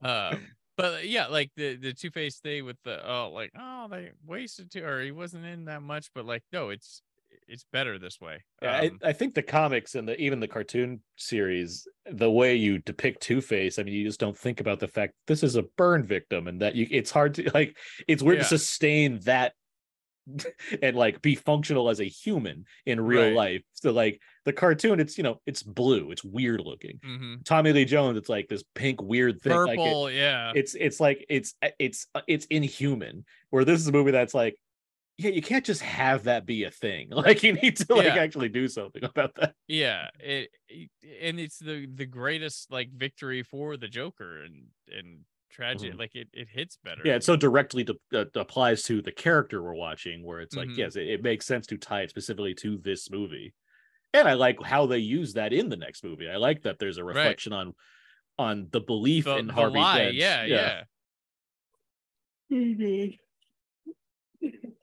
[0.02, 0.46] Um,
[0.78, 4.70] but yeah, like the the Two Face thing with the oh, like oh they wasted
[4.70, 7.02] two or he wasn't in that much, but like no, it's
[7.50, 8.42] it's better this way.
[8.62, 12.54] Yeah, Um, I, I think the comics and the even the cartoon series, the way
[12.56, 15.56] you depict Two Face, I mean, you just don't think about the fact this is
[15.56, 17.76] a burn victim, and that you it's hard to like
[18.08, 18.44] it's weird Yeah.
[18.44, 19.52] to sustain that
[20.82, 23.34] and like be functional as a human in real Right.
[23.34, 23.62] life.
[23.72, 26.98] So like the cartoon, it's you know it's blue, it's weird looking.
[27.04, 27.44] mhm.
[27.44, 29.52] Tommy Lee Jones, it's like this pink weird thing.
[29.52, 30.52] like it- purple, yeah.
[30.54, 33.24] it's it's like it's it's it's inhuman.
[33.50, 34.56] Where this is a movie that's like.
[35.22, 37.08] Yeah, you can't just have that be a thing.
[37.26, 38.14] Like you need to like Yeah.
[38.16, 39.54] actually do something about that.
[39.68, 40.90] yeah it, it-
[41.20, 45.20] and it's the the greatest like victory for the joker and and
[45.50, 45.98] tragic Mhm.
[45.98, 49.62] like it, it hits better yeah it so directly to, uh, applies to the character
[49.62, 50.76] we're watching where it's like Mhm.
[50.78, 53.52] yes it, it makes sense to tie it specifically to this movie
[54.14, 56.98] and i like how they use that in the next movie i like that there's
[56.98, 57.16] a Right.
[57.16, 57.74] reflection on
[58.38, 60.14] on the belief the, in the harvey lie Dent.
[60.14, 60.82] yeah yeah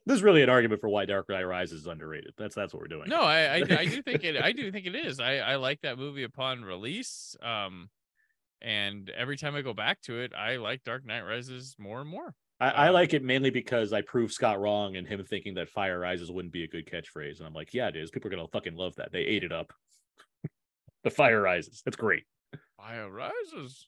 [0.08, 2.32] this is really an argument for why dark knight rises is underrated.
[2.38, 3.08] That's that's what we're doing.
[3.08, 5.20] No I, I i do think it i do think it is.
[5.20, 7.90] I i like that movie upon release um
[8.62, 12.08] and every time i go back to it i like dark knight rises more and
[12.08, 12.34] more.
[12.58, 15.68] I, I um, like it mainly because i proved scott wrong and him thinking that
[15.68, 18.10] fire rises wouldn't be a good catchphrase and i'm like yeah it is.
[18.10, 19.12] People are gonna fucking love that.
[19.12, 19.72] They ate it up.
[21.04, 21.80] The fire rises.
[21.84, 22.24] That's great.
[22.76, 23.86] Fire rises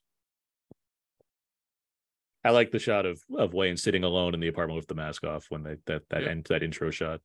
[2.45, 5.25] I like the shot of of Wayne sitting alone in the apartment with the mask
[5.25, 6.31] off when they that that Yep.
[6.31, 7.21] end that intro shot.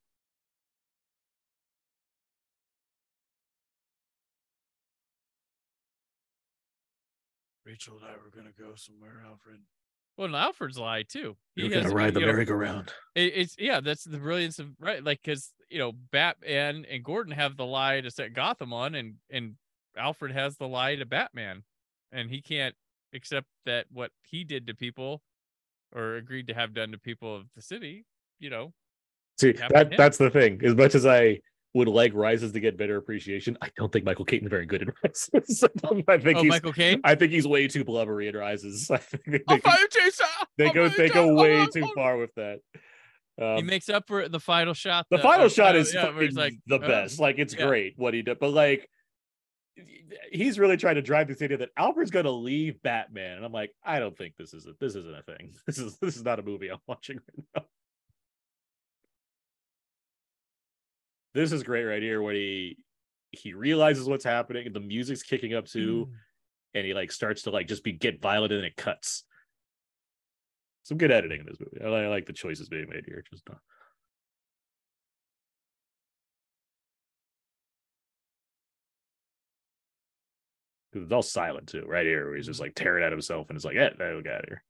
[7.66, 9.60] rachel and i were gonna go somewhere alfred
[10.18, 12.94] well and alfred's lie too You're has- gonna ride the you know, merry-go-round.
[13.16, 17.32] It, it's yeah, that's the brilliance of right, like because you know Batman and Gordon
[17.34, 19.56] have the lie to set Gotham on, and and
[19.98, 21.64] Alfred has the lie to Batman,
[22.12, 22.76] and he can't
[23.16, 25.22] accept that what he did to people,
[25.96, 28.06] or agreed to have done to people of the city,
[28.40, 28.74] you know.
[29.40, 30.62] See, that that's the thing.
[30.64, 31.40] As much as I
[31.74, 34.94] would like Rises to get better appreciation, I don't think Michael Keaton's very good in
[35.04, 35.64] Rises.
[36.08, 37.02] I think Oh, he's Michael Caine.
[37.04, 38.90] I think he's way too blubbery in Rises.
[38.92, 40.24] I think they, fire chaser!
[40.58, 41.92] they Oh, go they go way Oh, too oh.
[41.96, 42.60] far with that.
[43.38, 45.06] He Um, makes up for it in the final shot.
[45.10, 47.20] the uh, final uh, shot uh, is yeah, where he's fucking like the uh, best.
[47.20, 47.66] Like it's yeah.
[47.68, 48.90] great what he did, but like
[50.32, 53.52] he's really trying to drive this idea that Alfred's going to leave Batman, and I'm
[53.52, 55.54] like, I don't think this is a, this isn't a thing.
[55.66, 57.64] This is this is not a movie I'm watching right now.
[61.34, 62.78] This is great right here when he
[63.32, 66.14] he realizes what's happening, the music's kicking up too, hmm.
[66.74, 69.24] and he like starts to like just be get violent, and then it cuts.
[70.84, 71.84] Some good editing in this movie.
[71.84, 73.24] I, I like the choices being made here.
[73.30, 73.60] Just not.
[80.96, 83.58] Because it's all silent too, right here, where he's just like tearing at himself and
[83.58, 84.64] it's like, yeah, no, get out of here.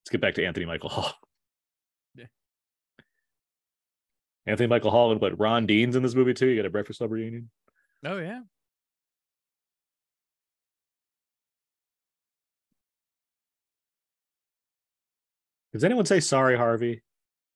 [0.00, 1.12] Let's get back to Anthony Michael Hall.
[2.16, 2.26] Yeah.
[4.46, 6.46] Anthony Michael Hall and what Ron Dean's in this movie too.
[6.46, 7.50] You got a breakfast club reunion.
[8.04, 8.42] Oh yeah.
[15.72, 17.02] Does anyone say sorry, Harvey?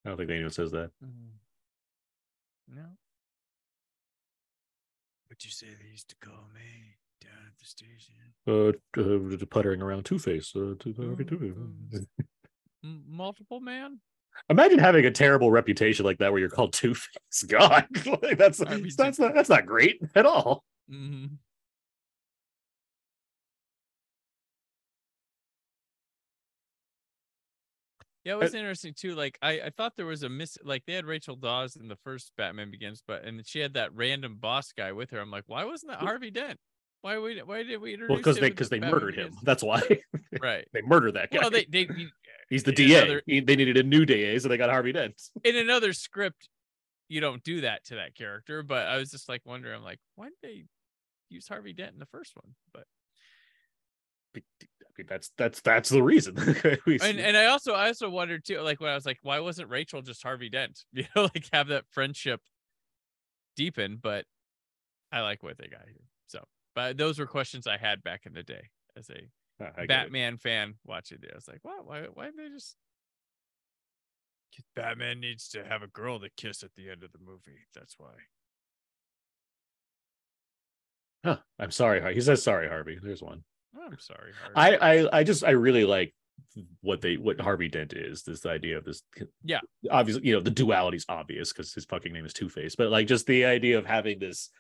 [0.05, 0.91] I don't think anyone says that.
[1.05, 2.75] Mm.
[2.75, 2.83] No.
[5.29, 7.55] What you say they used to call me down at the station?
[8.47, 10.53] Uh, uh puttering around Two Face.
[10.55, 12.07] Uh, to, Harvey Oh, Two-Face.
[12.85, 14.01] M- multiple man?
[14.49, 17.43] Imagine having a terrible reputation like that, where you're called Two Face.
[17.49, 17.87] God,
[18.23, 20.65] like, that's Harvey that's not that's not great at all.
[20.91, 21.35] Mm-hmm.
[28.29, 29.15] Yeah, it was interesting too.
[29.15, 31.97] Like I, I thought there was a miss like they had Rachel Dawes in the
[31.97, 35.21] first Batman Begins, but and she had that random boss guy with her.
[35.21, 36.59] I'm like, why wasn't that Harvey Dent?
[37.03, 39.27] Why we why did we introduce Well, because they because they murdered him.
[39.29, 39.43] Begins?
[39.45, 39.83] That's why
[40.41, 40.67] Right.
[40.73, 41.39] they murdered that guy.
[41.41, 41.89] Well, they they
[42.51, 42.99] He's the DA.
[43.03, 45.21] another- He- they needed a new DA, so they got Harvey Dent.
[45.45, 46.49] in another script,
[47.09, 48.63] you don't do that to that character.
[48.63, 50.65] But I was just like wondering, I'm like, why did they
[51.29, 52.55] use Harvey Dent in the first one?
[52.73, 52.85] But
[54.37, 54.41] I
[54.97, 56.37] mean, that's that's that's the reason.
[57.03, 59.69] And and I also I also wondered too, like when I was like, why wasn't
[59.69, 60.81] Rachel just Harvey Dent?
[60.93, 62.41] You know, like have that friendship
[63.57, 63.99] deepen.
[64.03, 64.25] But
[65.13, 66.03] I like what they got here.
[66.27, 66.45] So,
[66.79, 69.15] but those were questions I had back in the day as a
[69.61, 69.89] I get it.
[69.89, 71.31] Batman fan watching it.
[71.33, 71.85] I was like, what?
[71.85, 72.03] Why?
[72.15, 72.77] Why did they just?
[74.77, 77.67] Batman needs to have a girl to kiss at the end of the movie.
[77.75, 78.13] That's why.
[81.25, 82.15] Huh, I'm sorry.
[82.15, 82.97] He says sorry, Harvey.
[83.03, 83.43] There's one.
[83.77, 84.31] I'm sorry.
[84.41, 84.79] Harvey.
[84.81, 86.15] I, I I just I really like
[86.83, 88.23] what they what Harvey Dent is.
[88.23, 89.03] This idea of this.
[89.43, 89.63] Yeah.
[89.91, 92.93] Obviously, you know the duality is obvious because his fucking name is Two Face, but
[92.93, 94.51] like just the idea of having this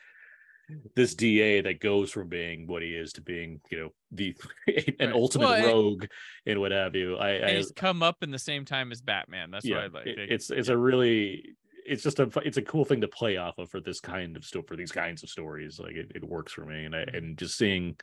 [0.94, 4.34] this DA that goes from being what he is to being, you know, the
[4.68, 5.12] an Right.
[5.12, 6.06] ultimate Well, rogue
[6.46, 7.16] and what have you.
[7.16, 9.50] I, I he's come up in the same time as Batman.
[9.50, 10.06] That's yeah, what I like.
[10.06, 11.54] it- it's it's a really
[11.86, 14.44] it's just a it's a cool thing to play off of for this kind of
[14.44, 15.78] stuff for these kinds of stories.
[15.80, 17.96] Like it, it works for me, and I, and just seeing,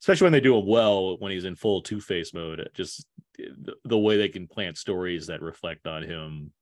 [0.00, 3.06] especially when they do it well when he's in full Two Face mode, just
[3.38, 6.52] the, the way they can plant stories that reflect on him.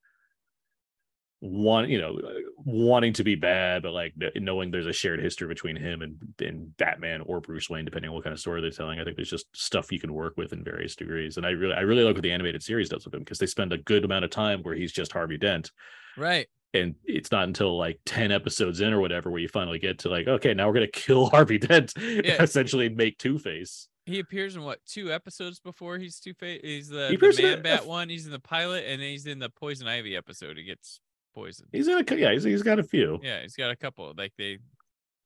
[1.40, 2.19] Want you know,
[2.65, 6.77] wanting to be bad, but like knowing there's a shared history between him and, and
[6.77, 8.98] Batman or Bruce Wayne, depending on what kind of story they're telling.
[8.98, 11.74] I think there's just stuff you can work with in various degrees, and I really,
[11.74, 14.05] I really like what the animated series does with him because they spend a good
[14.05, 15.70] amount of time where he's just Harvey Dent,
[16.16, 16.48] right.
[16.74, 20.09] and it's not until like 10 episodes in or whatever where you finally get to
[20.09, 22.43] like okay now we're gonna kill harvey dent Yeah.
[22.43, 26.60] essentially make two-face He appears in what two episodes before he's Two Face?
[26.65, 28.09] He's the, He the Man a- Bat one.
[28.09, 30.56] He's in the pilot, and then he's in the Poison Ivy episode.
[30.56, 31.01] He gets
[31.43, 31.69] poisoned.
[31.73, 34.12] he's in a yeah he's, he's got a few Yeah, he's got a couple.
[34.16, 34.59] Like they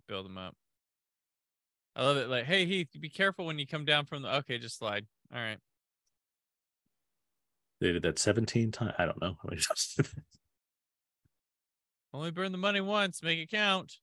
[0.09, 0.55] build him up.
[1.97, 2.29] I love it.
[2.29, 4.37] Like, hey Heath, be careful when you come down from the.
[4.37, 5.07] Okay, just slide.
[5.35, 5.59] All right.
[7.81, 10.01] they did that 17 times i don't know I mean, just-
[12.15, 13.23] Only burn the money once.
[13.23, 13.95] Make it count.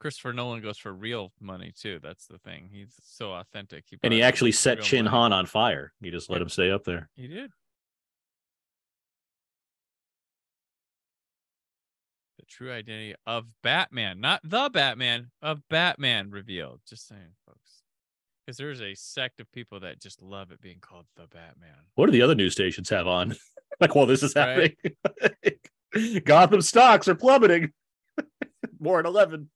[0.00, 2.00] Christopher Nolan goes for real money too.
[2.02, 2.68] That's the thing.
[2.72, 3.84] He's so authentic.
[4.02, 5.16] and he actually set chin money.
[5.16, 6.42] han on fire he just let Yeah.
[6.42, 7.50] him stay up there He did.
[12.52, 16.80] True identity of Batman, not the Batman, of Batman revealed.
[16.88, 17.82] Just saying, folks.
[18.44, 21.70] Because there's a sect of people that just love it being called the Batman.
[21.94, 23.34] what do the other news stations have on
[23.80, 24.76] like while this is Right.
[25.94, 27.70] happening gotham stocks are plummeting
[28.80, 29.48] more at 11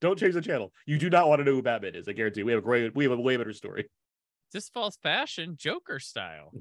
[0.00, 2.42] don't change the channel you do not want to know who batman is i guarantee
[2.44, 3.88] we have a great we have a way better story
[4.52, 6.52] This false fashion, Joker style.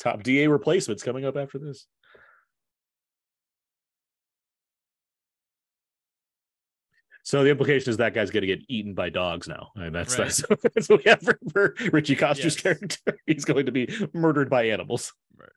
[0.00, 1.86] Top DA replacements coming up after this.
[7.22, 9.68] So the implication is that guy's going to get eaten by dogs now.
[9.76, 10.24] And that's, Right.
[10.24, 10.42] that's
[10.74, 12.62] that's what we have for, for Ritchie Coster's Yes.
[12.62, 13.18] character.
[13.26, 15.12] He's going to be murdered by animals.
[15.36, 15.50] Right.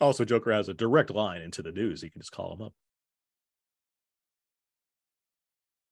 [0.00, 2.02] Also, Joker has a direct line into the news.
[2.02, 2.72] You can just call him up.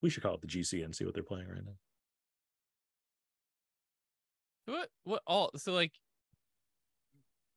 [0.03, 1.77] We should call up the GC and see what they're playing right now.
[4.67, 5.93] What what all so like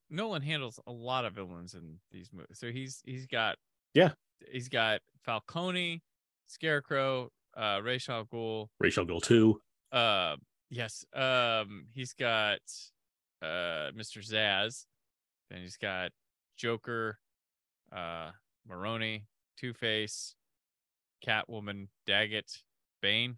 [0.10, 2.60] Nolan handles a lot of villains in these movies.
[2.60, 3.57] So he's he's got
[3.94, 4.11] Yeah.
[4.52, 6.02] he's got Falcone,
[6.48, 9.60] Scarecrow, uh Ra's al Ghul, Rachel Gold 2.
[9.91, 10.36] uh
[10.70, 12.60] yes, um he's got
[13.41, 14.20] uh Mr.
[14.26, 14.86] Zsasz,
[15.49, 16.11] then he's got
[16.57, 17.20] Joker,
[17.91, 18.32] uh
[18.68, 19.26] Maroni,
[19.57, 20.36] Two Face,
[21.26, 22.52] Catwoman, Daggett,
[23.02, 23.32] Bane.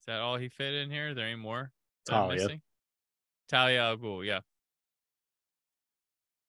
[0.00, 1.08] Is that all he fit in here?
[1.08, 1.72] Is there any more?
[2.06, 2.34] Talia.
[2.42, 2.60] missing?
[3.48, 4.40] Talia al Ghul, yeah.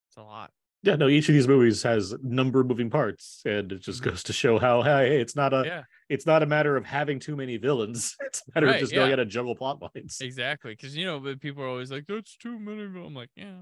[0.10, 0.52] It's a lot.
[0.82, 4.06] Yeah, no, each of these movies has number of moving parts, and it just Mhm.
[4.06, 7.20] goes to show how hey, it's not a yeah, it's not a matter of having
[7.20, 8.16] too many villains.
[8.22, 9.14] It's a matter Right, of just going yeah.
[9.14, 10.22] out and juggle plot lines.
[10.22, 10.72] exactly.
[10.72, 13.62] Because you know, but people are always like, "That's too many." But I'm like, yeah.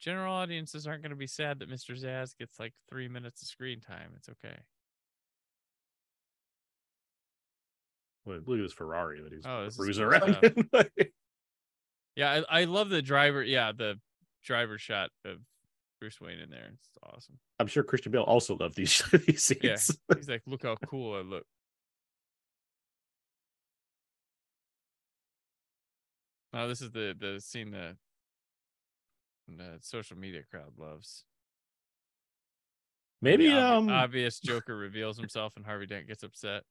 [0.00, 1.90] General audiences aren't going to be sad that Mr.
[1.94, 4.12] Zsasz gets like three minutes of screen time.
[4.16, 4.56] It's okay.
[8.28, 10.36] Look look at this Ferrari that he's Oh, cruising around.
[12.16, 13.44] Yeah, I, I love the driver.
[13.44, 14.00] Yeah, the
[14.44, 15.38] driver shot of
[16.00, 16.70] Bruce Wayne in there.
[16.74, 17.38] It's awesome.
[17.60, 19.60] I'm sure Christian Bale also loved these these scenes.
[19.62, 20.16] Yeah.
[20.16, 21.44] He's like, look how cool I look.
[26.54, 27.96] Oh, this is the the scene the
[29.48, 31.24] the social media crowd loves.
[33.20, 36.64] Maybe obvi- um obvious Joker reveals himself and Harvey Dent gets upset.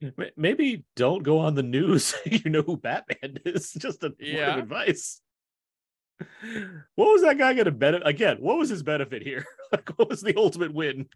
[0.00, 2.14] Ma- maybe don't go on the news.
[2.26, 3.72] you know who Batman is.
[3.72, 5.20] Just a word of advice.
[6.94, 8.36] What was that guy going to benefit again?
[8.38, 9.44] What was his benefit here?
[9.72, 11.06] like, what was the ultimate win?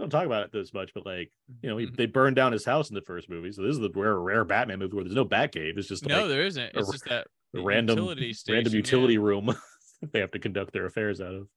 [0.00, 1.30] Don't talk about it this much, but like
[1.62, 1.96] you know, he, Mhm.
[1.96, 3.52] they burned down his house in the first movie.
[3.52, 5.76] So this is the rare, rare Batman movie where there's no Batcave.
[5.78, 6.74] It's just No, like there isn't.
[6.74, 8.76] It's a just that random utility random station, yeah.
[8.76, 9.54] utility room
[10.12, 11.48] they have to conduct their affairs out of.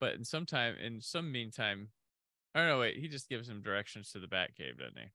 [0.00, 1.88] But in some time, in some meantime,
[2.54, 2.80] I don't know.
[2.80, 5.08] Wait, he just gives him directions to the Batcave, doesn't he?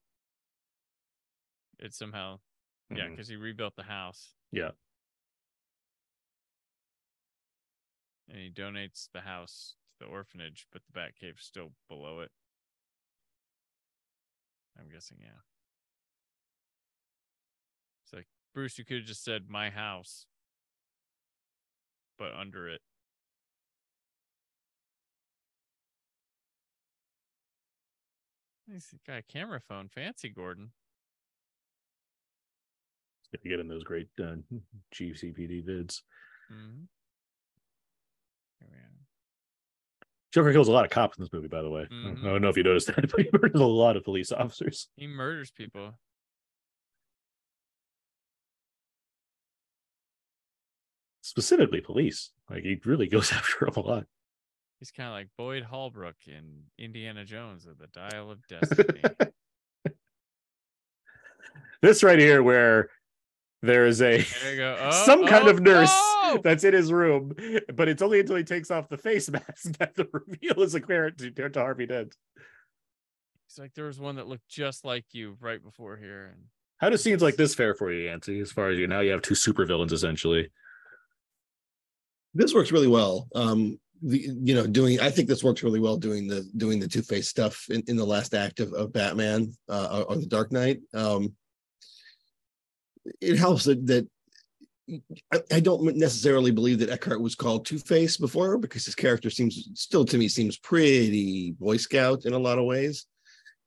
[1.79, 2.39] It's somehow,
[2.89, 3.11] yeah, Mhm.
[3.11, 4.33] because he rebuilt the house.
[4.51, 4.71] Yeah.
[8.29, 12.31] And he donates the house to the orphanage, but the Batcave's still below it.
[14.79, 15.41] I'm guessing, yeah.
[18.03, 20.25] It's like Bruce, you could have just said my house,
[22.17, 22.81] but under it.
[28.71, 29.89] He's got a camera phone.
[29.89, 30.71] Fancy, Gordon.
[33.31, 34.35] Gotta get in those great uh,
[34.93, 36.01] GCPD vids.
[36.51, 36.83] Mm-hmm.
[38.59, 38.91] Here we are.
[40.33, 41.81] Joker kills a lot of cops in this movie, by the way.
[41.83, 42.25] I don't- Mhm.
[42.25, 44.89] I don't know if you noticed that, but he murders a lot of police officers.
[44.95, 45.97] He murders people.
[51.21, 52.31] specifically police.
[52.49, 54.05] Like he really goes after them a lot.
[54.79, 59.01] He's kind of like Boyd Holbrook in Indiana Jones of the Dial of Destiny.
[61.81, 62.89] This right here, where
[63.65, 64.77] there's a there you go.
[64.81, 66.39] Oh, some kind oh, of nurse oh!
[66.43, 67.33] that's in his room,
[67.73, 71.17] but it's only until he takes off the face mask that the reveal is apparent
[71.19, 72.15] to, to Harvey Dent.
[73.47, 76.31] He's like, there was one that looked just like you right before here.
[76.33, 76.45] And
[76.77, 78.39] How do scenes like this fare for you, Yancy?
[78.39, 80.49] As far as you now, you have two supervillains essentially.
[82.33, 83.27] this works really well.
[83.35, 86.87] Um, the you know doing I think this works really well doing the doing the
[86.87, 90.25] Two Face stuff in, in the last act of, of Batman uh, or, or the
[90.25, 90.79] Dark Knight.
[90.93, 91.33] Um,
[93.21, 94.07] it helps that that
[95.31, 99.29] I, I don't necessarily believe that Eckhart was called Two Face before because his character
[99.29, 103.05] seems still to me seems pretty Boy Scout in a lot of ways.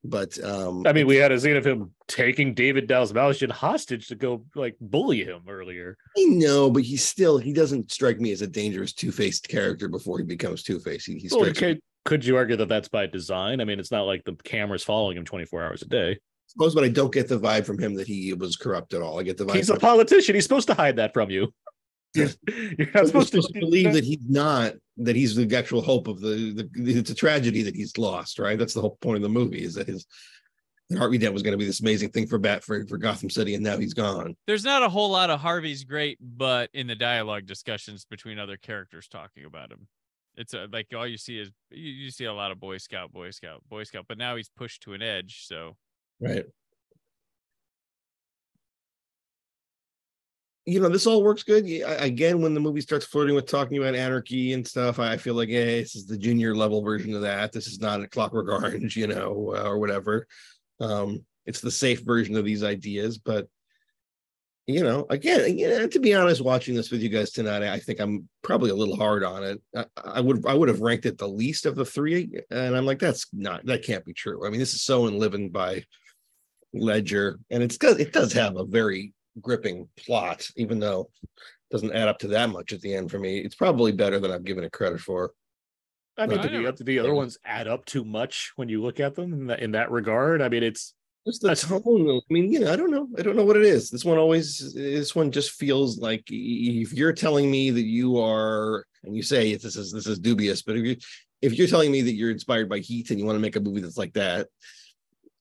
[0.05, 4.15] But um, I mean, we had a scene of him taking David Dastmalchian hostage to
[4.15, 5.97] go like bully him earlier.
[6.17, 9.89] I know, but he's still he doesn't strike me as a dangerous two faced character
[9.89, 11.05] before he becomes Two Face.
[11.05, 13.61] He, he Well, could, could you argue that that's by design?
[13.61, 16.21] I mean, it's not like the camera's following him 24 hours a day.
[16.49, 19.21] Suppose, but I don't get the vibe from him that he was corrupt at all.
[19.21, 19.57] I get the vibe.
[19.57, 20.35] He's a politician.
[20.35, 21.53] He's supposed to hide that from you.
[22.15, 22.29] Yeah.
[22.49, 26.23] You're not You're supposed to believe that he's not that he's the actual hope of
[26.23, 28.59] the, the it's a tragedy that he's lost, right?
[28.59, 30.07] That's the whole point of the movie is that his
[30.89, 33.29] that Harvey Dent was going to be this amazing thing for Bat for, for Gotham
[33.29, 34.35] City, and now he's gone.
[34.47, 38.57] there's not a whole lot of Harvey's great, but in the dialogue discussions between other
[38.57, 39.87] characters talking about him,
[40.37, 43.13] it's a, like all you see is you, you see a lot of Boy Scout,
[43.13, 45.45] Boy Scout, Boy Scout, but now he's pushed to an edge.
[45.47, 45.77] So
[46.21, 46.45] Right.
[50.67, 51.65] You know, this all works good.
[51.65, 55.49] Again, when the movie starts flirting with talking about anarchy and stuff, I feel like,
[55.49, 57.53] hey, this is the junior level version of that.
[57.53, 60.27] This is not a Clockwork Orange, you know, uh, or whatever.
[60.79, 63.49] Um, it's the safe version of these ideas, but
[64.67, 67.79] you know, again, you know, to be honest, watching this with you guys tonight, I
[67.79, 69.63] think I'm probably a little hard on it.
[69.75, 72.85] I, I would, I would have ranked it the least of the three, and I'm
[72.85, 74.47] like, that's not, that can't be true.
[74.47, 75.85] I mean, this is so enlivened by
[76.75, 81.95] Ledger, and it's does, it does have a very gripping plot, even though it doesn't
[81.95, 83.39] add up to that much at the end for me.
[83.39, 85.33] It's probably better than I've given it credit for.
[86.17, 88.99] I mean, I do the, the other ones add up too much when you look
[88.99, 90.43] at them in that, in that regard?
[90.43, 90.93] I mean, it's
[91.25, 92.11] Just the That's- tone.
[92.11, 93.09] I mean, you know, I don't know.
[93.17, 93.89] I don't know what it is.
[93.89, 98.85] This one always, this one just feels like if you're telling me that you are,
[99.05, 100.97] and you say this is this is dubious, but if you
[101.41, 103.61] if you're telling me that you're inspired by Heat and you want to make a
[103.61, 104.49] movie that's like that,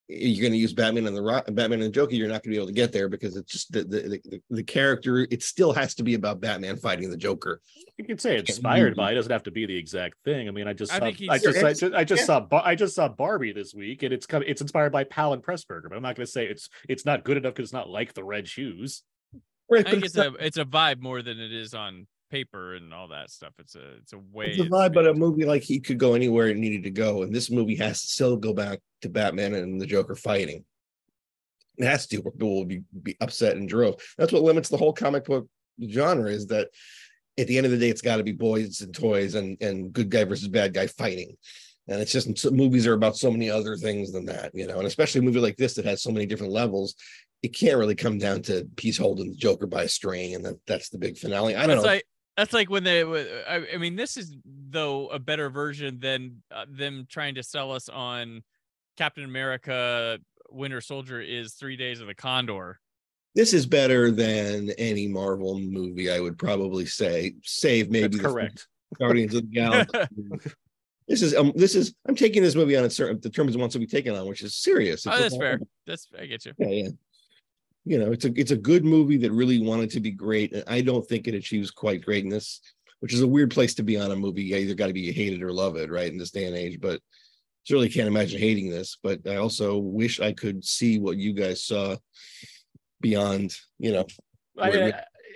[0.08, 2.16] you're going to use Batman and the Rock, Batman and Joker.
[2.16, 4.42] You're not going to be able to get there because it's just the the, the
[4.50, 5.28] the character.
[5.30, 7.62] It still has to be about Batman fighting the Joker.
[7.98, 9.12] you could say inspired by.
[9.12, 10.48] It doesn't have to be the exact thing.
[10.48, 12.26] I mean, I just I saw, think I just I just, I just yeah.
[12.26, 15.44] saw I just saw Barbie this week, and it's come it's inspired by Powell and
[15.44, 15.90] Pressburger.
[15.90, 18.14] But I'm not going to say it's it's not good enough because it's not like
[18.14, 19.04] the red shoes.
[19.70, 22.94] Right, I think it's a it's a vibe more than it is on paper and
[22.94, 23.54] all that stuff.
[23.60, 24.48] It's a it's a way.
[24.48, 27.24] It's a vibe, but a movie like he could go anywhere it needed to go,
[27.24, 30.64] and this movie has to still go back to Batman and the Joker fighting.
[31.78, 34.02] It has to, people will be, be upset and drove.
[34.18, 35.48] That's what limits the whole comic book
[35.92, 36.70] genre is that
[37.38, 39.94] at the end of the day, it's got to be boys and toys and and
[39.94, 41.36] good guy versus bad guy fighting.
[41.88, 44.80] And it's just so movies are about so many other things than that, you know.
[44.80, 46.96] And especially a movie like this that has so many different levels,
[47.44, 50.56] it can't really come down to Peace holding the Joker by a string, and that,
[50.66, 51.56] that's the big finale.
[51.56, 51.88] I don't That's know.
[51.88, 52.06] like
[52.38, 53.04] that's like when they.
[53.04, 57.72] I, I mean, this is though a better version than uh, them trying to sell
[57.72, 58.44] us on
[58.96, 60.20] Captain America:
[60.50, 62.80] Winter Soldier is Three Days of the Condor.
[63.36, 68.68] this is better than any Marvel movie, I would probably say, save maybe That's correct.
[69.00, 70.00] Guardians of the Galaxy.
[71.08, 73.60] this is um, this is I'm taking this movie on its certain the terms it
[73.60, 75.06] wants to be taken on, which is serious.
[75.08, 75.60] Oh, It's a- that's fair.
[75.86, 76.54] That's I get you.
[76.58, 76.90] Yeah, yeah.
[77.88, 80.64] You know, it's a it's a good movie that really wanted to be great, and
[80.68, 82.62] I don't think it achieves quite greatness,
[83.00, 84.44] which is a weird place to be on a movie.
[84.44, 86.12] You either got to be hated or love it, right?
[86.12, 87.00] In this day and age, but
[87.64, 88.98] certainly can't imagine hating this.
[89.02, 91.96] But I also wish I could see what you guys saw
[93.00, 94.06] beyond, you know,
[94.58, 94.94] I, I,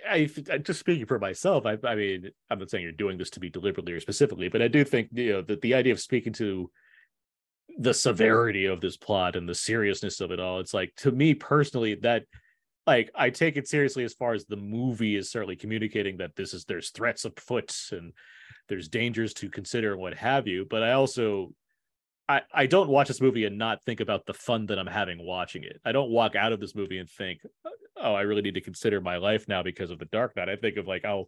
[0.10, 1.66] I, I just speaking for myself.
[1.66, 4.62] I, I mean, I'm not saying you're doing this to be deliberately or specifically, but
[4.62, 6.70] I do think you know that the idea of speaking to
[7.78, 10.60] the severity of this plot and the seriousness of it all.
[10.60, 12.24] It's like to me personally that
[12.88, 16.54] like I take it seriously as far as the movie is certainly communicating that this
[16.54, 18.14] is there's threats afoot and
[18.70, 20.66] there's dangers to consider and what have you.
[20.70, 21.54] But I also
[22.28, 25.26] I, I don't watch this movie and not think about the fun that I'm having
[25.26, 25.82] watching it.
[25.84, 27.42] I don't walk out of this movie and think,
[27.98, 30.50] oh, I really need to consider my life now because of the Dark Knight.
[30.50, 31.26] I think of like how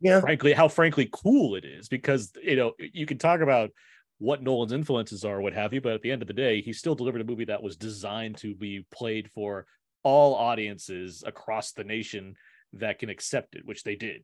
[0.00, 0.20] Yeah.
[0.20, 3.70] frankly how frankly cool it is because you know you can talk about
[4.18, 6.74] what Nolan's influences are, what have you, but at the end of the day, he
[6.74, 9.66] still delivered a movie that was designed to be played for
[10.02, 12.34] all audiences across the nation
[12.74, 14.22] that can accept it, which they did.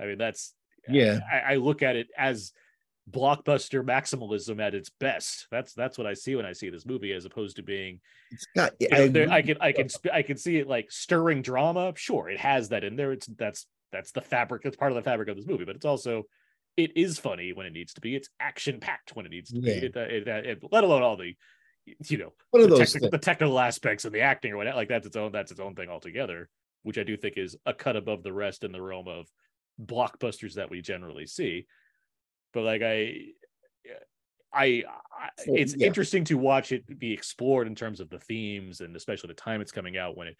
[0.00, 0.54] I mean, that's
[0.88, 1.20] Yeah.
[1.30, 2.52] I, I look at it as
[3.10, 5.46] blockbuster maximalism at its best.
[5.50, 8.00] That's that's what I see when I see this movie, as opposed to being
[8.30, 10.90] It's got, you know, I, there, I can I can I can see it like
[10.90, 11.92] stirring drama.
[11.96, 13.12] Sure, it has that in there.
[13.12, 14.62] It's that's that's the fabric.
[14.62, 15.64] That's part of the fabric of this movie.
[15.64, 16.24] But it's also
[16.76, 18.14] it is funny when it needs to be.
[18.16, 19.70] It's action packed when it needs to be.
[19.70, 19.76] Yeah.
[19.76, 21.34] It, uh, it, it, it- let alone all the
[21.84, 24.76] you know one of the, those techni- the technical aspects and the acting or whatever.
[24.76, 26.48] Like that's its own that's its own thing altogether.
[26.82, 29.28] Which I do think is a cut above the rest in the realm of
[29.80, 31.66] blockbusters that we generally see.
[32.52, 33.16] But like I.
[34.54, 35.86] I, I So, it's yeah.
[35.86, 39.62] interesting to watch it be explored in terms of the themes and especially the time
[39.62, 40.36] it's coming out when it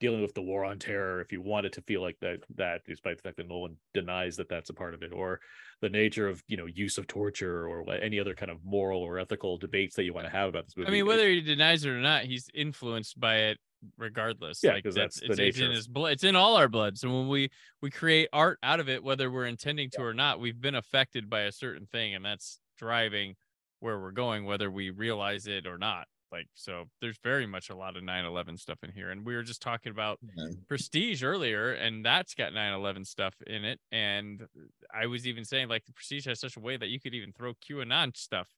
[0.00, 3.16] dealing with the war on terror if you wanted to feel like that that despite
[3.18, 5.40] the fact that Nolan denies that that's a part of it or
[5.80, 9.18] the nature of you know use of torture or any other kind of moral or
[9.18, 11.84] ethical debates that you want to have about this movie I mean, whether he denies
[11.84, 13.58] it or not, he's influenced by it
[13.96, 14.62] regardless.
[14.62, 16.12] Yeah, like 'cause that's that's the it's, it's nature in his blood.
[16.12, 16.98] It's in all our blood.
[16.98, 17.50] So when we
[17.80, 21.28] we create art out of it, whether we're intending to or not, we've been affected
[21.30, 23.36] by a certain thing, and that's driving
[23.80, 26.08] where we're going, whether we realize it or not.
[26.32, 29.42] Like so, there's very much a lot of 9/11 stuff in here, and we were
[29.42, 30.50] just talking about Yeah.
[30.68, 33.80] Prestige earlier, and that's got 9/11 stuff in it.
[33.90, 34.46] And
[34.92, 37.32] I was even saying like the Prestige has such a way that you could even
[37.32, 38.48] throw QAnon stuff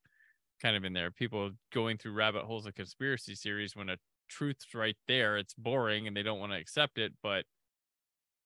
[0.60, 1.10] kind of in there.
[1.10, 6.06] People going through rabbit holes of conspiracy series when a truth's right there, it's boring
[6.06, 7.44] and they don't want to accept it, but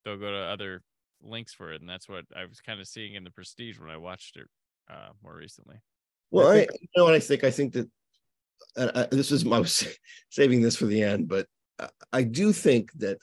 [0.05, 0.83] they'll go to other
[1.21, 3.91] links for it, and that's what I was kind of seeing in the Prestige when
[3.91, 4.49] I watched it
[4.89, 5.81] uh, more recently.
[6.31, 7.45] Well, I I, you know what I think.
[7.45, 7.89] I think that
[8.77, 9.87] and I, this is I was
[10.31, 11.47] saving this for the end, but
[11.79, 13.19] I, I do think that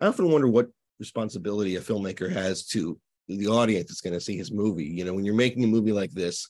[0.00, 2.98] I often wonder what responsibility a filmmaker has to
[3.28, 4.84] the audience that's going to see his movie.
[4.84, 6.48] You know, when you're making a movie like this,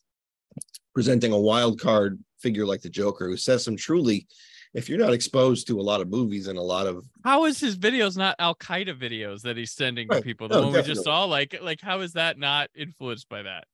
[0.94, 4.26] presenting a wild card figure like the Joker, who says some truly,
[4.74, 7.60] if you're not exposed to a lot of movies and a lot of How is
[7.60, 10.48] his videos not Al Qaeda videos that he's sending to people?
[10.48, 13.64] The No, one we just saw, like, like how is that not influenced by that?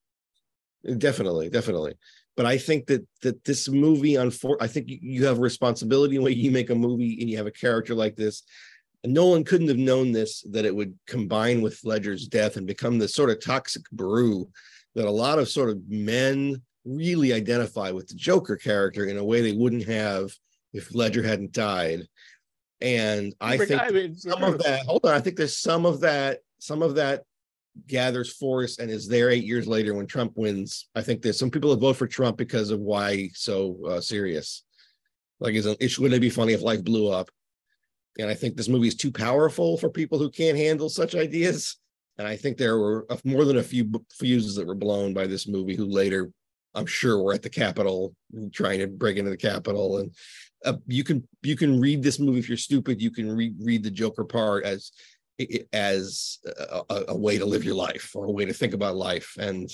[0.99, 1.95] Definitely, definitely.
[2.39, 6.35] But I think that that this movie, unfor- I think you, have a responsibility when
[6.35, 8.45] you make a movie and you have a character like this.
[9.03, 12.97] And Nolan couldn't have known this that it would combine with Ledger's death and become
[12.97, 14.49] this sort of toxic brew
[14.95, 19.25] that a lot of sort of men really identify with the Joker character in a
[19.25, 20.31] way they wouldn't have
[20.73, 22.07] if Ledger hadn't died.
[22.81, 26.39] And I think mean, some of that hold on i think there's some of that
[26.61, 27.25] some of that
[27.87, 30.89] gathers force and is there eight years later when trump wins.
[30.95, 34.65] I think there's some people that vote for trump because of why so uh, serious.
[35.41, 37.31] Like is it wouldn't it be funny if life blew up?
[38.19, 41.77] And i think this movie is too powerful for people who can't handle such ideas.
[42.19, 45.47] And i think there were more than a few fuses that were blown by this
[45.47, 46.31] movie who later
[46.75, 48.15] i'm sure were at the capitol
[48.53, 49.99] trying to break into the capitol.
[49.99, 50.11] And
[50.65, 53.01] uh, you can you can read this movie if you're stupid.
[53.01, 54.91] You can read the Joker part as
[55.73, 58.97] as a, a, a way to live your life or a way to think about
[58.97, 59.35] life.
[59.39, 59.71] And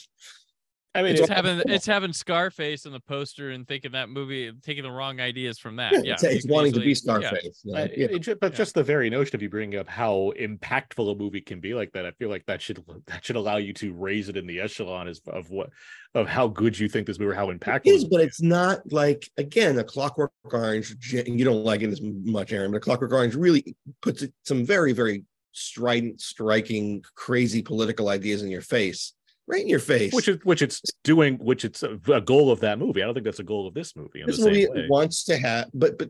[0.97, 4.09] I mean, It's, it's, all- having it's having Scarface on the poster and thinking that
[4.11, 5.93] movie, taking the wrong ideas from that.
[5.93, 7.29] yeah, Yeah, it's, it's could wanting to be easily- yeah.
[7.31, 7.65] Scarface.
[7.75, 8.07] I- Yeah.
[8.13, 8.59] it ju- but Yeah.
[8.59, 11.91] just the very notion of you bringing up how impactful a movie can be like
[11.95, 14.61] that, I feel like that should that should allow you to raise it in the
[14.61, 15.71] echelon as of what
[16.15, 17.87] of how good you think this movie or how impactful.
[17.87, 20.95] It is, this but it's not like again a Clockwork Orange.
[21.13, 24.65] You don't like it as much, Aaron, but a Clockwork Orange really puts it, some
[24.65, 25.25] very, very
[25.55, 29.15] strident, striking, crazy political ideas in your face,
[29.47, 30.13] right in your face.
[30.13, 33.25] which is which it's doing which it's a, goal of that movie i don't think
[33.25, 35.99] that's a goal of this movie this the movie same way wants to have, but
[35.99, 36.09] but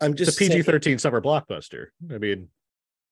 [0.00, 2.48] I'm just pg-13 summer blockbuster i mean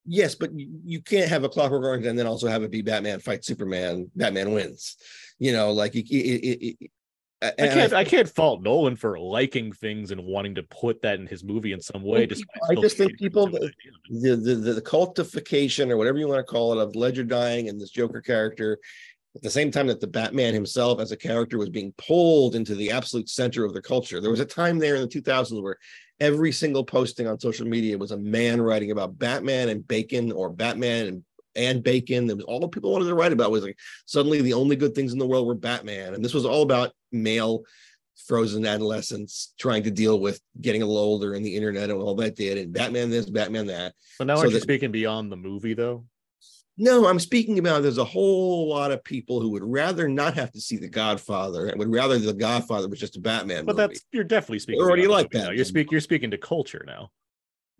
[0.07, 3.21] Yes, but you, can't have a Clockwork Orange and then also have it be Batman
[3.21, 4.11] fight Superman.
[4.15, 4.97] Batman wins.
[5.39, 6.91] You know, like it, it, it
[7.45, 11.27] I can't I, can't fault Nolan for liking things and wanting to put that in
[11.27, 12.27] his movie in some way.
[12.27, 13.71] People- I just think people the
[14.11, 17.81] the, the the cultification or whatever you want to call it of Ledger dying and
[17.81, 18.79] this Joker character
[19.37, 22.75] at the same time that the Batman himself as a character was being pulled into
[22.75, 24.21] the absolute center of the culture.
[24.21, 25.77] There was a time there in the 2000s where
[26.21, 30.51] every single posting on social media was a man writing about Batman and bacon or
[30.51, 31.25] Batman and
[31.57, 32.27] and bacon.
[32.27, 34.95] That was all the people wanted to write about was like suddenly the only good
[34.95, 37.63] things in the world were Batman, and this was all about male
[38.27, 42.15] frozen adolescence trying to deal with getting a little older and the internet and all
[42.15, 43.93] that did, and Batman this, Batman that.
[44.19, 46.05] But now So aren't you that- speaking beyond the movie though?
[46.77, 50.51] No, I'm speaking about there's a whole lot of people who would rather not have
[50.53, 53.87] to see The Godfather and would rather The Godfather was just a Batman But movie.
[53.95, 54.83] that's you're definitely speaking.
[54.83, 55.55] Or do you like that?
[55.55, 55.93] You're speak.
[55.93, 57.11] You're speaking to culture now.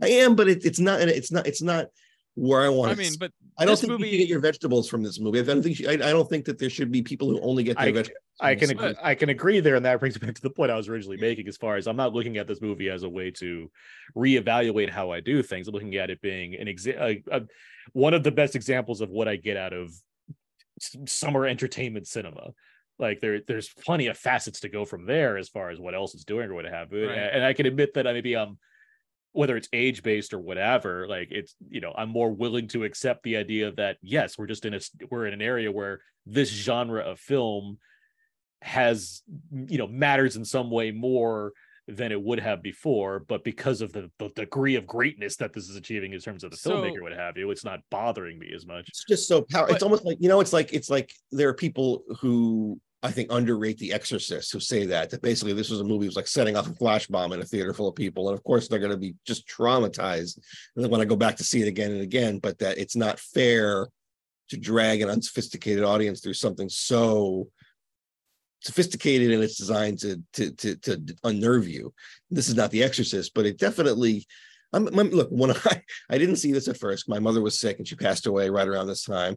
[0.01, 1.01] I am, but it, it's not.
[1.01, 1.45] It's not.
[1.47, 1.87] It's not
[2.35, 2.93] where I want.
[2.93, 5.21] I mean, but I don't this think you movie- should get your vegetables from this
[5.21, 5.41] movie.
[5.41, 5.79] I don't think.
[5.79, 7.93] you- I, I don't think that there should be people who only get their I-
[7.93, 8.21] vegetables.
[8.41, 8.99] I can agree, movie.
[9.01, 11.17] I can agree there, and that brings me back to the point I was originally
[11.19, 11.47] making.
[11.47, 13.71] As far as I'm not looking at this movie as a way to
[14.17, 15.69] reevaluate how I do things.
[15.69, 17.43] I'm looking at it being an exa- a, a,
[17.93, 19.93] one of the best examples of what I get out of
[21.07, 22.51] summer entertainment cinema.
[22.99, 26.15] Like there, there's plenty of facets to go from there as far as what else
[26.15, 27.09] it's doing or what have you.
[27.09, 27.17] Right.
[27.19, 28.59] And I can admit that I maybe um
[29.35, 33.23] whether it's age based or whatever, like it's you know I'm more willing to accept
[33.25, 34.81] the idea that yes, we're just in a
[35.11, 37.79] we're in an area where this genre of film
[38.63, 39.23] has
[39.69, 41.53] you know matters in some way more
[41.87, 45.69] than it would have before but because of the, the degree of greatness that this
[45.69, 48.51] is achieving in terms of the So- filmmaker what have you it's not bothering me
[48.55, 49.75] as much It's just so powerful.
[49.75, 50.41] It's almost like you know.
[50.41, 54.87] It's like it's like there are people who I think underrate The Exorcist who say
[54.87, 57.35] that that basically this was a movie that was like setting off a flash bomb
[57.35, 60.39] in a theater full of people, and of course they're going to be just traumatized
[60.75, 62.39] and they want to go back to see it again and again.
[62.39, 63.89] But that it's not fair
[64.49, 67.49] to drag an unsophisticated audience through something so
[68.63, 71.93] sophisticated and it's designed to to to to unnerve you.
[72.31, 74.27] This is not The Exorcist, but it definitely.
[74.73, 77.07] I'm, I'm- look when I I didn't see this at first.
[77.09, 79.37] My mother was sick and she passed away right around this time.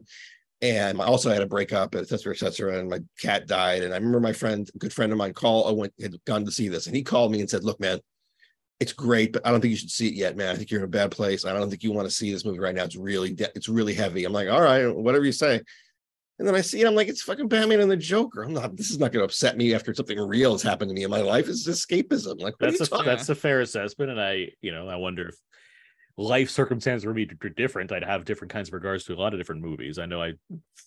[0.60, 2.78] And I also had a breakup, et cetera, et cetera.
[2.78, 3.82] And my cat died.
[3.82, 5.68] And I remember my friend, a good friend of mine, call.
[5.68, 8.00] I went had gone to see this, and he called me and said, "Look, man,
[8.80, 10.50] it's great, but I don't think you should see it yet, man.
[10.50, 11.44] I think you're in a bad place.
[11.44, 12.84] I don't think you want to see this movie right now.
[12.84, 15.60] It's really, de- it's really heavy." I'm like, "All right, whatever you say."
[16.40, 16.86] And then I see it.
[16.86, 18.76] I'm like, "It's fucking Batman and the Joker." I'm not.
[18.76, 21.10] This is not going to upset me after something real has happened to me in
[21.10, 21.48] my life.
[21.48, 22.40] It's escapism.
[22.40, 25.36] Like, that's a that's a fair assessment and i you know i wonder if
[26.18, 29.32] life circumstances were be d- different i'd have different kinds of regards to a lot
[29.32, 30.32] of different movies i know i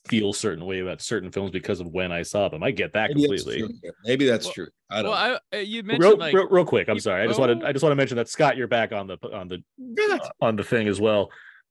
[0.07, 3.11] feel certain way about certain films because of when i saw them i get that
[3.15, 3.91] Maybe that's completely true.
[4.03, 4.67] Maybe that's Well- true.
[4.89, 5.11] I don't.
[5.11, 7.39] well, I, uh, you mentioned real, like real, real quick i'm you- sorry i just
[7.39, 9.63] wanted i just want to mention that scott you're back on the on the
[9.95, 10.21] Good.
[10.41, 11.29] on the thing as well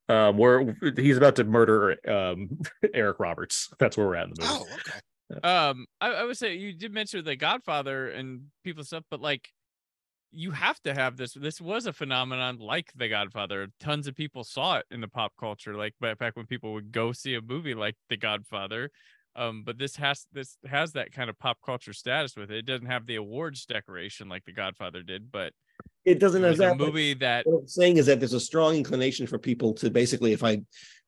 [0.09, 2.59] um where he's about to murder um
[2.95, 4.55] eric roberts that's where we're at in the movie
[5.33, 5.71] Oh, okay.
[5.71, 9.49] um I, I would say you did mention the godfather and people stuff but like
[10.33, 14.45] you have to have this this was a phenomenon like the godfather tons of people
[14.45, 17.75] saw it in the pop culture like back when people would go see a movie
[17.75, 18.91] like the godfather
[19.37, 22.67] um but this has this has that kind of pop culture status with it it
[22.67, 25.53] doesn't have the awards decoration like the godfather did but
[26.05, 26.79] it it doesn't have that.
[26.79, 30.33] movie that what I'm saying is that there's a strong inclination for people to basically,
[30.33, 30.61] if I,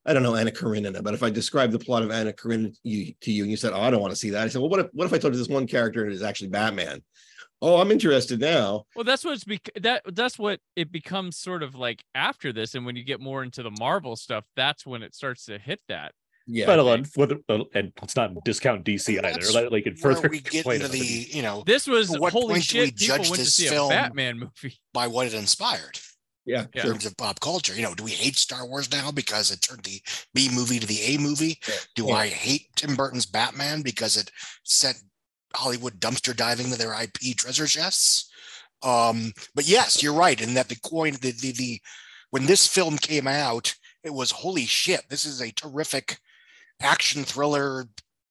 [0.05, 3.15] I don't know Anna Karenina, but if I describe the plot of Anna Karenina you,
[3.23, 4.71] to you and you said, "Oh, I don't want to see that," I said, "Well,
[4.71, 7.03] what if what if I told you this one character is actually Batman?"
[7.63, 8.85] Oh, I'm interested now.
[8.97, 12.85] Well, that's what's bec- that that's what it becomes sort of like after this, and
[12.85, 16.13] when you get more into the Marvel stuff, that's when it starts to hit that.
[16.49, 19.53] Yeah, Let alone whether, uh, and let's not discount DC And either.
[19.53, 22.33] Like, like it further we get explain into it, the, you know, This was what
[22.33, 22.99] holy point do we shit.
[22.99, 23.93] People judge went to this see film?
[23.93, 24.77] a Batman movie.
[24.93, 26.01] by what it inspired
[26.45, 26.83] yeah, Yeah.
[26.83, 27.77] in terms of pop culture.
[27.77, 30.01] You know, do we hate Star Wars now because it turned the
[30.35, 31.61] B movie to the A movie?
[31.69, 31.75] Yeah.
[31.95, 32.15] Do Yeah.
[32.15, 34.29] I hate Tim Burton's Batman because it
[34.65, 34.97] sent
[35.55, 38.31] Hollywood dumpster diving to their IP treasure chests?
[38.83, 41.81] Um, but yes, you're right in that the coin, the, the the
[42.31, 45.03] when this film came out, it was holy shit.
[45.09, 46.19] This is a terrific
[46.81, 47.87] action thriller,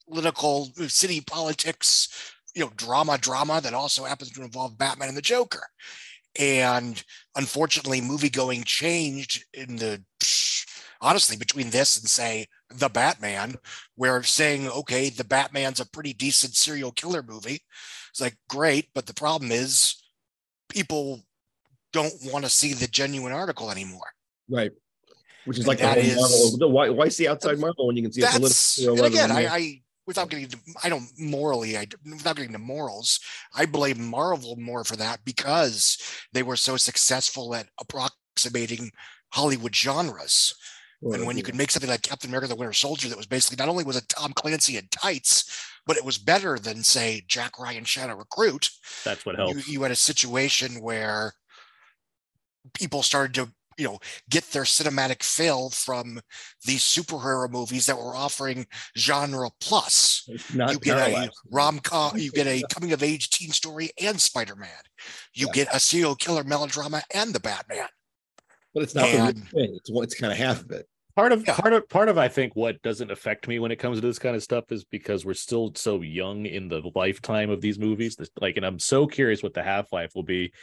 [0.09, 5.21] political city politics, you know, drama, drama that also happens to involve Batman and the
[5.21, 5.65] Joker.
[6.39, 7.01] And
[7.35, 10.03] unfortunately, movie going changed in the
[11.01, 13.55] honestly between this and say the Batman,
[13.95, 17.61] where saying, okay, the Batman's a pretty decent serial killer movie.
[18.11, 19.95] It's like great, but the problem is
[20.69, 21.21] people
[21.93, 24.07] don't want to see the genuine article anymore.
[24.49, 24.71] right.
[25.45, 26.71] Which is And like the that whole is- Marvel.
[26.71, 29.05] Why, why see outside Marvel when you can see a That's political?
[29.05, 32.59] and again, I, I, I without getting to, I don't morally, I without getting to
[32.59, 33.19] morals,
[33.55, 35.97] I blame Marvel more for that because
[36.31, 38.91] they were so successful at approximating
[39.33, 40.53] Hollywood genres.
[41.03, 43.55] And when you could make something like Captain America: The Winter Soldier, that was basically
[43.57, 47.57] not only was it Tom Clancy in tights, but it was better than say Jack
[47.59, 48.69] Ryan Shadow Recruit.
[49.03, 49.67] that's what You, helps.
[49.67, 51.33] you had a situation where
[52.75, 53.99] people started to you know
[54.29, 56.19] get their cinematic fill from
[56.65, 58.67] these superhero movies that were offering
[58.97, 63.89] genre plus not you get a rom-com you get a coming of age teen story
[63.99, 64.69] and spider-man
[65.33, 65.53] you Yeah.
[65.63, 67.87] get a serial killer melodrama and the batman
[68.73, 69.75] but it's not the and- real thing.
[69.77, 70.87] It's one- it's kind of half of it.
[71.15, 71.55] Part of Yeah.
[71.55, 74.19] part of part of I think what doesn't affect me when it comes to this
[74.19, 78.17] kind of stuff is because we're still so young in the lifetime of these movies.
[78.39, 80.53] Like, and I'm so curious what the half life will be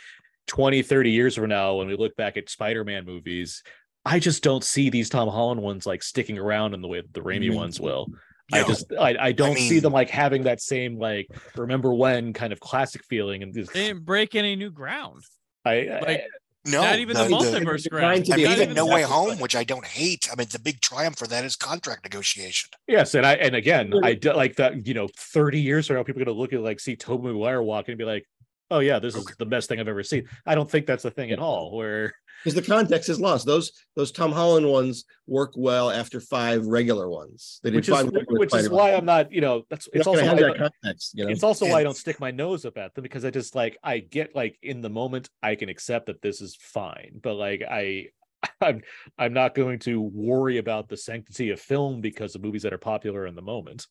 [0.47, 3.63] 20, 30 years from now when we look back at Spider-Man movies.
[4.05, 7.13] I just don't see these Tom Holland ones like sticking around in the way that
[7.13, 8.07] the Raimi Me ones will.
[8.51, 12.33] I just I, I don't see mean- them like having that same like remember when
[12.33, 15.23] kind of classic feeling and this, They didn't break any new ground.
[15.67, 16.25] I, I Like,
[16.71, 18.27] No, not even the, the- multiverse the- ground.
[18.27, 20.29] to I be mean, even even No Way Home, which I don't hate.
[20.33, 22.71] I mean, the big triumph for that is contract negotiation.
[22.87, 24.87] Yes, and I and again, I do like that.
[24.87, 27.63] You know, thirty years from now, people are gonna look at like see Tobey Maguire
[27.63, 28.25] walking and be like,
[28.71, 31.11] "Oh yeah, this is the best thing I've ever seen." I don't think that's the
[31.11, 31.77] thing at all.
[31.77, 33.47] Where because the context is lost.
[33.47, 37.61] Those those Tom Holland ones work well after five regular ones.
[37.63, 39.33] They did which is five which is why I'm not.
[39.33, 41.13] You know, that's You're it's also why have I that don't- context.
[41.15, 43.31] You know, it's also why I don't stick my nose up at them because I
[43.31, 47.21] just like I get like in the moment I can accept that this is fine,
[47.23, 48.09] but like I.
[48.61, 48.83] I'm
[49.19, 52.79] I'm not going to worry about the sanctity of film because of movies that are
[52.79, 53.89] popular in the moment.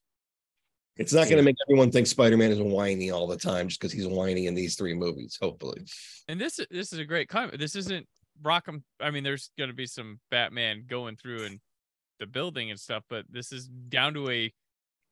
[0.96, 3.92] it's not going to make everyone think Spider-Man is whiny all the time just because
[3.92, 5.38] he's whiny in these three movies.
[5.42, 5.82] Hopefully,
[6.30, 7.60] And this this is a great comment.
[7.60, 8.08] This isn't
[8.44, 8.84] Rock'em.
[9.00, 11.60] I mean, there's gonna be some Batman going through and
[12.20, 14.52] the building and stuff, but this is down to a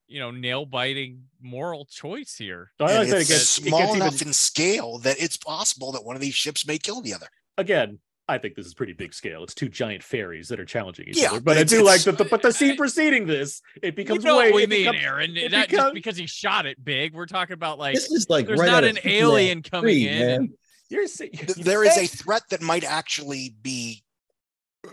[0.07, 2.71] you know nail biting moral choice here.
[2.79, 4.97] So I And like that it it's gets, it small gets even- enough in scale
[4.99, 7.27] that it's possible that one of these ships may kill the other.
[7.57, 9.43] again, I think this is pretty big scale.
[9.43, 11.39] It's two giant ferries that are challenging each Yeah, other.
[11.41, 12.17] But but I do like that.
[12.17, 14.49] The, but the scene preceding this, it becomes you know way.
[14.49, 15.37] what we it mean, becomes- Aaron.
[15.37, 17.13] it Not becomes- just because he shot it big.
[17.13, 20.19] We're talking about like this is like there's right not an alien coming 3, in.
[20.19, 20.29] man.
[20.41, 20.49] and-
[20.89, 24.03] You're saying Th- There is a threat that might actually be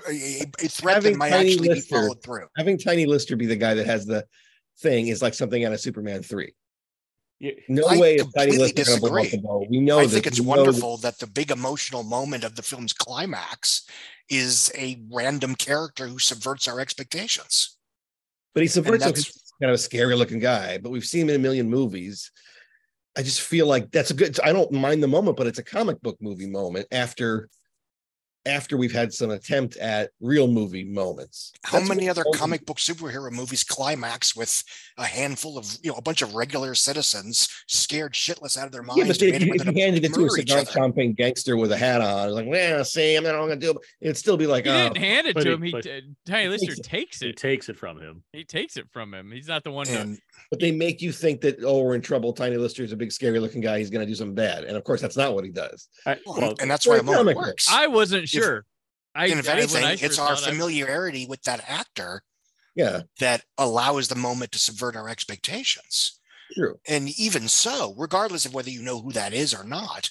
[0.08, 2.46] a, a- a threat Having that might Tiny actually be Lister- followed through.
[2.56, 4.24] Having Tiny Lister be the guy that has the
[4.80, 6.54] thing is like something out of Superman three.
[7.68, 9.40] No I way is Tiny completely Lister going to blow up disagree.
[9.40, 9.66] the ball.
[9.68, 9.98] We know.
[9.98, 12.92] I that- think it's we that- wonderful that the big emotional moment of the film's
[12.92, 13.84] climax
[14.30, 17.76] is a random character who subverts our expectations.
[18.54, 19.04] But he subverts.
[19.04, 22.30] He's kind of a scary looking guy, but we've seen him in a million movies.
[23.16, 24.38] I just feel like that's a good.
[24.40, 27.48] I don't mind the moment, but it's a comic book movie moment after
[28.44, 31.52] after we've had some attempt at real movie moments.
[31.62, 34.64] How That's many other comic book superhero movies climax with
[34.98, 38.82] a handful of you know a bunch of regular citizens scared shitless out of their
[38.82, 38.98] minds?
[38.98, 40.70] Yeah, but if you, whether if you handed it to a cigar other?
[40.72, 43.70] chomping gangster with a hat on, it's like, well, see, I'm not going to do
[43.72, 43.76] it.
[44.00, 45.62] It'd still be like, He oh, didn't hand it but to he- him.
[45.62, 46.82] He but- t- Tiny Lister takes it.
[46.82, 48.24] takes He takes it from him.
[48.32, 49.30] He takes it from him.
[49.30, 50.16] He's not the one to.
[50.50, 52.32] And but they make you think that, oh, we're in trouble.
[52.32, 53.78] Tiny Lister is a big, scary looking guy.
[53.78, 54.64] He's going to do something bad.
[54.64, 55.88] And of course, that's not what he does.
[56.06, 57.68] I, well, well, and that's for why a a moment comic works.
[57.70, 58.64] I wasn't sure.
[59.14, 62.22] I, and if I- anything, I it's our saw I- familiarity with that actor
[62.74, 66.18] Yeah, that allows the moment to subvert our expectations.
[66.54, 66.78] true.
[66.88, 70.10] And even so, regardless of whether you know who that is or not,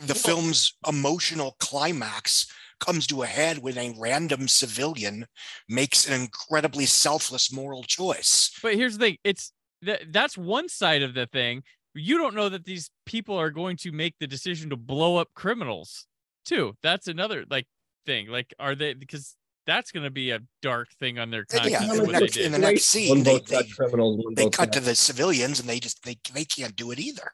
[0.00, 2.46] the film's emotional climax
[2.80, 5.26] comes to a head when a random civilian
[5.68, 8.50] makes an incredibly selfless moral choice.
[8.62, 9.52] But here's the thing: it's
[9.82, 11.62] that that's one side of the thing.
[11.94, 15.28] You don't know that these people are going to make the decision to blow up
[15.34, 16.06] criminals,
[16.44, 16.74] too.
[16.82, 17.66] That's another like
[18.04, 18.28] thing.
[18.28, 19.36] Like, are they because
[19.66, 21.72] that's going to be a dark thing on their conscience.
[21.72, 24.22] yeah, in the next, in the next scene, One they, they, criminals.
[24.22, 26.98] One they cut got- to the civilians and they just they they can't do it
[26.98, 27.30] either.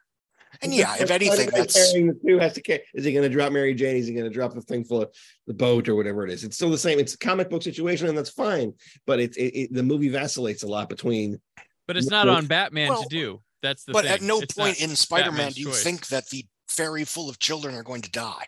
[0.62, 3.34] And yeah, if anything, that's carrying the two has to ca- is he going to
[3.34, 3.96] drop Mary Jane?
[3.96, 5.14] Is he going to drop the thing full of
[5.46, 6.44] the boat or whatever it is?
[6.44, 6.98] It's still the same.
[6.98, 8.74] It's a comic book situation, and that's fine.
[9.06, 11.40] But it, it, it the movie vacillates a lot between.
[11.86, 13.42] But it's not on Batman Well, to do.
[13.62, 14.12] That's the but thing.
[14.12, 15.82] at no It's point in Spider-Man Batman's do you choice.
[15.82, 18.44] think that the ferry full of children are going to die.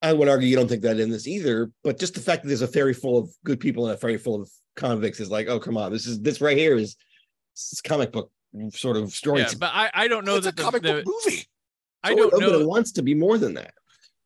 [0.00, 2.48] I would argue you don't think that in this either, but just the fact that
[2.48, 5.48] there's a ferry full of good people and a ferry full of convicts is like,
[5.48, 6.96] oh come on, this is this right here is
[7.54, 8.30] this is comic book
[8.70, 9.40] sort of story.
[9.40, 11.44] Yeah, but I, I don't know it's a that the, comic the book movie.
[12.02, 12.60] I don't but know.
[12.60, 13.74] it wants to be more than that.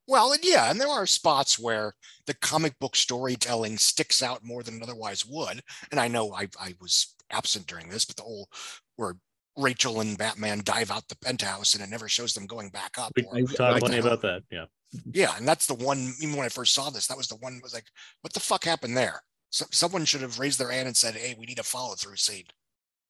[0.08, 1.94] Well, and yeah, and there are spots where
[2.26, 5.62] the comic book storytelling sticks out more than it otherwise would.
[5.90, 8.48] And I know I, I was absent during this, but the whole
[8.94, 9.16] where
[9.56, 13.12] Rachel and Batman dive out the penthouse and it never shows them going back up.
[13.16, 14.42] we or- I- talked plenty about that.
[14.50, 14.66] Yeah.
[15.12, 16.14] Yeah, and that's the one.
[16.20, 17.60] Even when I first saw this, that was the one.
[17.62, 17.86] Was like,
[18.22, 19.20] what the fuck happened there?
[19.50, 22.16] So, someone should have raised their hand and said, "Hey, we need a follow through
[22.16, 22.44] scene."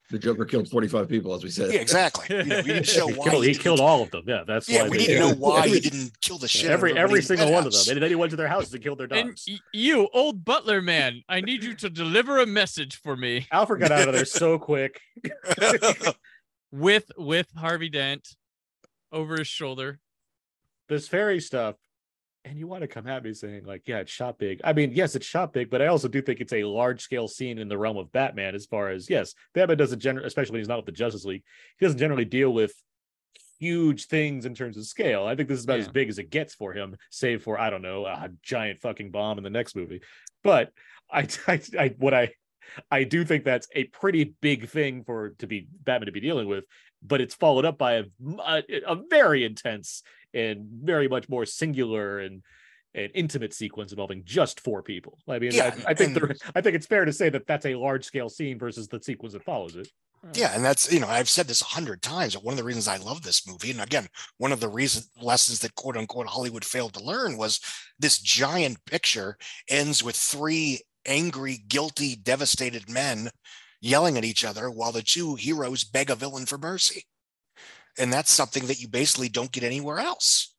[0.08, 1.72] The Joker killed 45 people, as we said.
[1.74, 2.36] Yeah, exactly.
[2.36, 4.22] You know, we didn't show He why killed, he didn't- killed all of them.
[4.26, 6.70] Yeah, that's Yeah, why we they- need to know why he didn't kill the shit.
[6.70, 7.72] every every everybody in the single one of them.
[7.72, 7.88] penthouse.
[7.88, 9.44] And then he went to their houses and killed their dogs.
[9.48, 13.80] y- you, old butler man, I need you to deliver a message for me Alfred
[13.80, 15.00] got out of there so quick.
[16.72, 18.28] with with Harvey Dent
[19.12, 19.98] over his shoulder.
[20.88, 21.76] This ferry stuff,
[22.46, 24.60] and you want to come at me saying like, yeah, it's shot big.
[24.62, 27.26] I mean, yes, it's shot big, but I also do think it's a large scale
[27.26, 28.54] scene in the realm of Batman.
[28.54, 31.42] As far as yes, Batman doesn't generally, especially when he's not with the Justice League,
[31.78, 32.72] he doesn't generally deal with
[33.58, 35.26] huge things in terms of scale.
[35.26, 37.68] I think this is about as big as it gets for him, save for I
[37.68, 40.00] don't know a giant fucking bomb in the next movie.
[40.44, 40.70] but
[41.10, 42.30] I, I, I what I
[42.90, 46.48] I do think that's a pretty big thing for to be Batman to be dealing
[46.48, 46.64] with,
[47.02, 48.04] but it's followed up by a,
[48.44, 50.02] a, a very intense
[50.36, 52.42] and very much more singular and
[52.94, 55.18] an intimate sequence involving just four people.
[55.28, 56.16] I mean, Yeah, I, I think
[56.54, 59.32] I think it's fair to say that that's a large scale scene versus the sequence
[59.34, 59.88] that follows it.
[60.34, 62.34] Yeah, and that's you know I've said this a hundred times.
[62.34, 64.08] But one of the reasons I love this movie, and again,
[64.38, 67.60] one of the reason lessons that quote unquote Hollywood failed to learn was
[67.98, 69.36] this giant picture
[69.68, 73.30] ends with three angry, guilty, devastated men
[73.80, 77.04] yelling at each other while the two heroes beg a villain for mercy,
[77.98, 80.54] and that's something that you basically don't get anywhere else.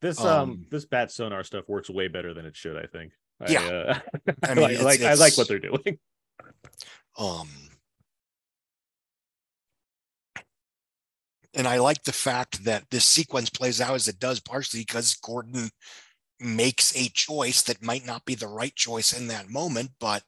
[0.00, 2.76] This um, Um, this bat sonar stuff works way better than it should.
[2.76, 3.12] I think.
[3.48, 4.00] Yeah.
[4.26, 5.98] I, uh, I mean, like, it's- like- I like what they're doing.
[7.18, 7.48] Um,
[11.52, 15.16] and I like the fact that this sequence plays out as it does, partially because
[15.16, 15.70] Gordon
[16.38, 20.22] makes a choice that might not be the right choice in that moment, but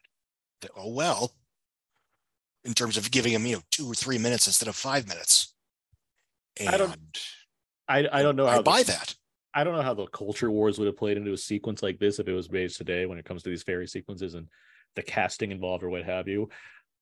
[0.77, 1.33] oh well.
[2.65, 5.55] In terms of giving him, you know, two or three minutes instead of five minutes.
[6.61, 6.97] And I don't
[7.89, 9.15] I I don't know I how the- buy that.
[9.55, 12.19] I don't know how the culture wars would have played into a sequence like this
[12.19, 14.47] if it was made today when it comes to these ferry sequences and
[14.97, 16.49] the casting involved or what have you.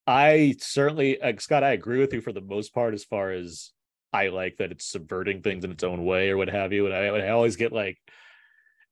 [0.07, 3.71] I certainly, like, Scott, I agree with you for the most part as far as
[4.13, 6.87] I like that it's subverting things in its own way or what have you.
[6.87, 7.99] And I, I always get like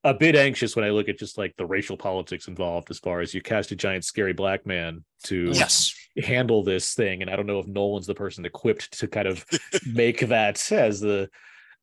[0.05, 3.19] a bit anxious when I look at just like the racial politics involved as far
[3.19, 5.93] as you cast a giant scary black man to Yes.
[6.21, 9.45] Handle this thing and i don't know if nolan's the person equipped to kind of
[9.93, 11.29] make that as the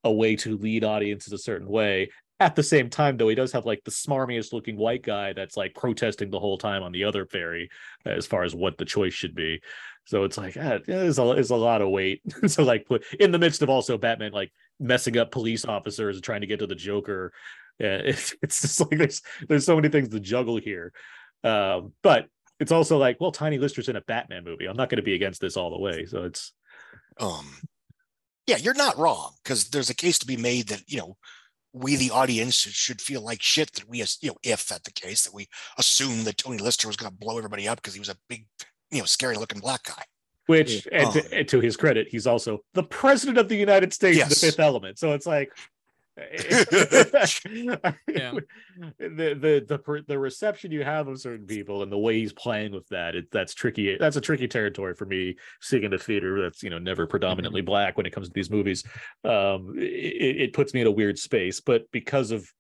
[0.07, 2.11] a way to lead audiences a certain way.
[2.39, 5.57] At the same time though he does have like the smarmiest looking white guy that's
[5.57, 7.71] like protesting the whole time on the other ferry
[8.05, 9.61] as far as what the choice should be.
[10.05, 12.23] So it's like ah, there's, a, there's a lot of weight.
[12.49, 12.87] So like
[13.19, 16.61] in the midst of also batman like messing up police officers and trying to get
[16.61, 17.33] to the joker
[17.79, 20.93] yeah, it's, it's just like there's there's so many things to juggle here.
[21.43, 24.67] Um but it's also like, well, Tiny Lister's in a Batman movie.
[24.67, 26.07] I'm not going to be against this all the way.
[26.07, 26.53] So it's
[27.19, 27.47] um
[28.47, 31.17] yeah you're not wrong because there's a case to be made that you know
[31.73, 35.25] we the audience should feel like shit that we you know if that's the case
[35.25, 38.09] that we assume that tony lister was going to blow everybody up because he was
[38.09, 38.47] a big
[38.91, 40.03] you know scary looking black guy
[40.47, 43.93] which, and, Um, to, and to his credit, he's also the president of the United
[43.93, 44.97] States, in the Fifth Element.
[44.99, 45.51] So it's like.
[46.17, 47.35] Yeah.
[48.99, 52.73] the the the the reception you have of certain people and the way he's playing
[52.73, 56.43] with that it, that's tricky that's a tricky territory for me seeing in a theater
[56.43, 58.83] that's you know never predominantly black when it comes to these movies
[59.25, 62.51] um it, it puts me in a weird space but because of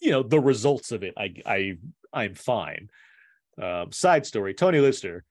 [0.00, 1.76] you know the results of it i i
[2.12, 2.88] i'm fine
[3.60, 5.24] um side story tony lister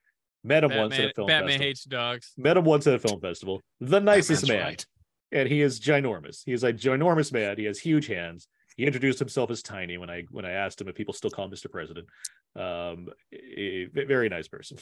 [0.43, 2.33] met him once at a film Batman festival hates dogs.
[2.37, 4.85] met him once at a film festival the nicest Batman's man right.
[5.31, 6.43] And he is ginormous.
[6.45, 7.57] He is a ginormous man.
[7.57, 8.47] He has huge hands.
[8.75, 11.45] He introduced himself as tiny when I when I asked him if people still call
[11.45, 11.69] him Mr.
[11.69, 12.07] President.
[12.55, 14.77] Um, a, a very nice person.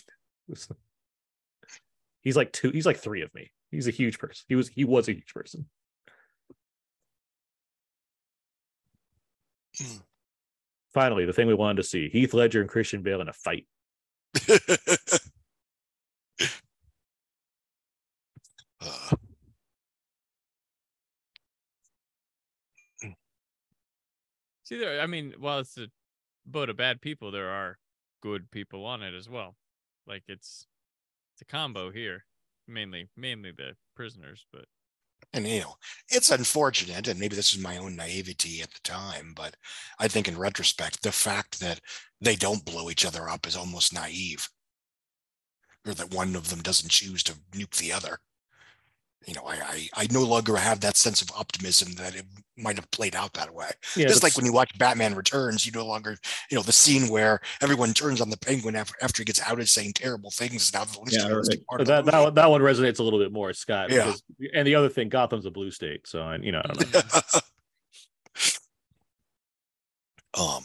[2.21, 2.69] he's like two.
[2.71, 3.51] He's like three of me.
[3.71, 4.45] He's a huge person.
[4.47, 5.65] He was he was a huge person.
[9.81, 10.01] Mm.
[10.93, 13.65] Finally, the thing we wanted to see: Heath Ledger and Christian Bale in a fight.
[24.67, 24.99] See, there.
[24.99, 25.87] I mean, while it's a
[26.45, 27.77] boat of bad people, there are
[28.21, 29.55] good people on it as well.
[30.05, 30.67] Like it's
[31.33, 32.25] it's a combo here,
[32.67, 34.65] mainly mainly the prisoners, but
[35.31, 35.75] and you know
[36.09, 39.55] it's unfortunate and maybe this is my own naivety at the time but
[39.99, 41.81] i think in retrospect the fact that
[42.21, 44.47] they don't blow each other up is almost naive
[45.87, 48.19] or that one of them doesn't choose to nuke the other
[49.25, 49.55] you know i
[49.95, 52.25] i, I no longer have that sense of optimism that it
[52.59, 55.71] might have played out that way Yeah, just like when you watch batman returns you
[55.71, 56.17] no longer
[56.49, 59.69] you know the scene where everyone turns on the penguin after after he gets outed
[59.69, 61.65] saying terrible things is now the least Yeah, right.
[61.69, 63.91] part of the that, that one- that one resonates a little bit more, Scott.
[63.91, 64.05] Yeah.
[64.05, 64.23] because-
[64.53, 67.01] and the other thing, Gotham's a blue state, so I, you know, I don't know.
[70.43, 70.63] um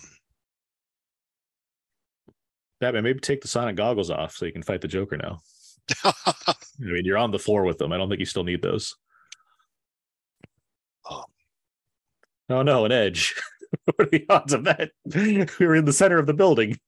[2.81, 5.41] Batman, maybe take the Sonic goggles off so you can fight the Joker now.
[6.05, 7.93] I mean, you're on the floor with them.
[7.93, 8.97] I don't think you still need those.
[11.09, 11.23] Um.
[12.49, 13.35] Oh no, an edge.
[13.85, 14.91] what are the odds of that?
[15.05, 16.79] We were in the center of the building.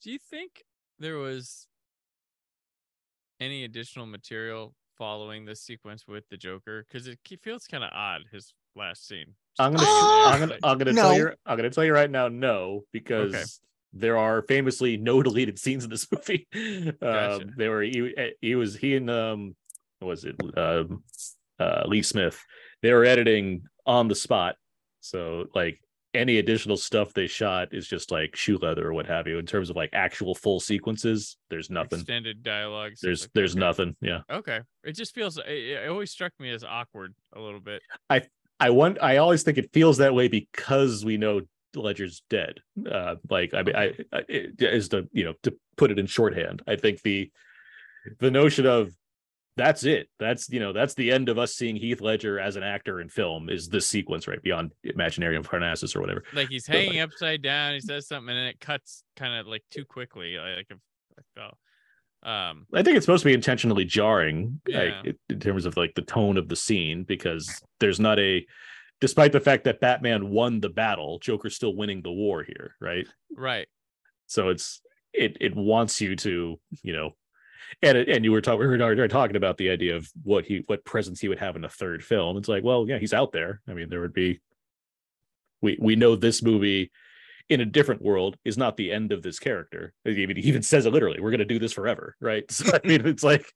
[0.00, 0.64] do you think
[0.98, 1.66] there was
[3.38, 6.86] any additional material following this sequence with the Joker?
[6.88, 8.22] Because it feels kind of odd.
[8.32, 9.34] His last scene.
[9.64, 11.02] I'm gonna, Just being there, I'm gonna, I'm gonna No.
[11.02, 13.60] tell you, I'm gonna tell you right now, no, because
[13.92, 16.46] there are famously no deleted scenes in this movie.
[17.00, 17.42] Gotcha.
[17.44, 19.56] Um, they were he, he was he and um,
[19.98, 21.02] what was it um,
[21.58, 22.40] uh, Lee Smith,
[22.82, 24.56] they were editing on the spot.
[25.00, 25.80] So like
[26.12, 29.38] any additional stuff they shot is just like shoe leather or what have you.
[29.38, 32.00] In terms of like actual full sequences, there's nothing.
[32.00, 32.92] Extended dialogue.
[33.00, 33.60] There's like there's Okay.
[33.60, 33.96] nothing.
[34.00, 34.20] Yeah.
[34.30, 34.60] Okay.
[34.84, 35.38] It just feels.
[35.38, 37.82] It, it always struck me as awkward a little bit.
[38.08, 38.22] I
[38.68, 38.98] want.
[39.00, 41.40] I always think it feels that way because we know
[41.74, 42.60] Ledger's dead.
[42.90, 46.62] Uh, like I mean, I, I is to you know to put it in shorthand.
[46.68, 47.30] I think the
[48.18, 48.92] the notion of
[49.56, 50.08] that's it.
[50.18, 53.08] That's you know that's the end of us seeing Heath Ledger as an actor in
[53.08, 56.22] film is this sequence right beyond Imaginarium of Parnassus or whatever.
[56.34, 57.74] Like he's But, like- hanging upside down.
[57.74, 60.36] He says something, and it cuts kind of like too quickly.
[60.36, 61.54] Like I felt.
[62.22, 62.66] Um.
[62.74, 65.02] I think it's supposed to be intentionally jarring, Yeah.
[65.04, 68.44] in- in terms of like the tone of the scene, because there's not a,
[69.00, 73.06] despite the fact that Batman won the battle, Joker's still winning the war here, right?
[73.34, 73.68] Right.
[74.26, 74.82] So it's
[75.12, 77.16] it it wants you to you know,
[77.82, 80.62] and it, and you were talking we were talking about the idea of what he
[80.66, 82.36] what presence he would have in a third film.
[82.36, 83.60] It's like, well, yeah, he's out there.
[83.66, 84.40] I mean, there would be.
[85.62, 86.90] We we know this movie.
[87.50, 89.92] In a different world, is not the end of this character.
[90.06, 91.20] I mean, he even says it literally.
[91.20, 92.44] We're going to do this forever, right?
[92.50, 93.52] So I mean, it's like,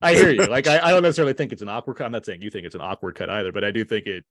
[0.00, 0.46] I hear you.
[0.46, 2.04] Like, I, I don't necessarily think it's an awkward cut.
[2.06, 4.24] I'm not saying you think it's an awkward cut either, but I do think it.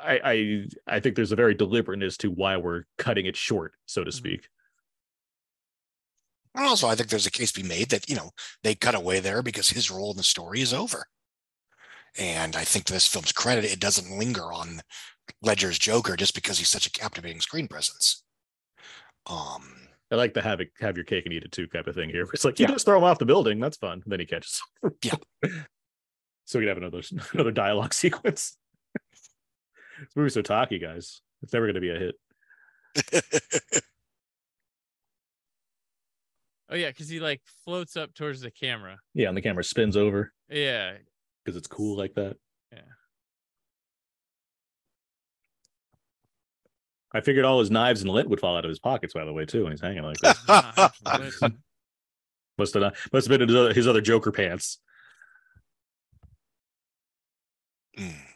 [0.00, 4.04] I I I think there's a very deliberateness to why we're cutting it short, so
[4.04, 4.14] to Mhm.
[4.14, 4.48] speak.
[6.54, 8.30] And also, I think there's a case to be made that, you know,
[8.62, 11.06] they cut away there because his role in the story is over.
[12.16, 14.80] And I think to this film's credit, it doesn't linger on
[15.42, 18.22] Ledger's Joker just because he's such a captivating screen presence.
[19.26, 19.74] Um,
[20.10, 22.08] I like to have it have your cake and eat it too type of thing
[22.08, 22.26] here.
[22.32, 22.72] It's like you Yeah.
[22.72, 24.00] just throw him off the building, that's fun.
[24.02, 24.60] And then he catches.
[25.04, 25.16] Yeah.
[26.46, 27.02] so we can have another
[27.34, 28.56] another dialogue sequence.
[29.04, 31.20] this movie's so talky, guys.
[31.42, 32.14] It's never going to be a hit.
[36.70, 38.98] Oh yeah, because he like floats up towards the camera.
[39.14, 40.94] Yeah, and the camera spins over Yeah.
[41.48, 42.36] Because it's cool like that.
[42.70, 42.80] Yeah.
[47.14, 49.32] I figured all his knives and lint would fall out of his pockets, by the
[49.32, 50.92] way, too, when he's hanging like that.
[52.58, 54.78] Must have not, must have been his other, his other Joker pants.
[57.98, 58.27] mm.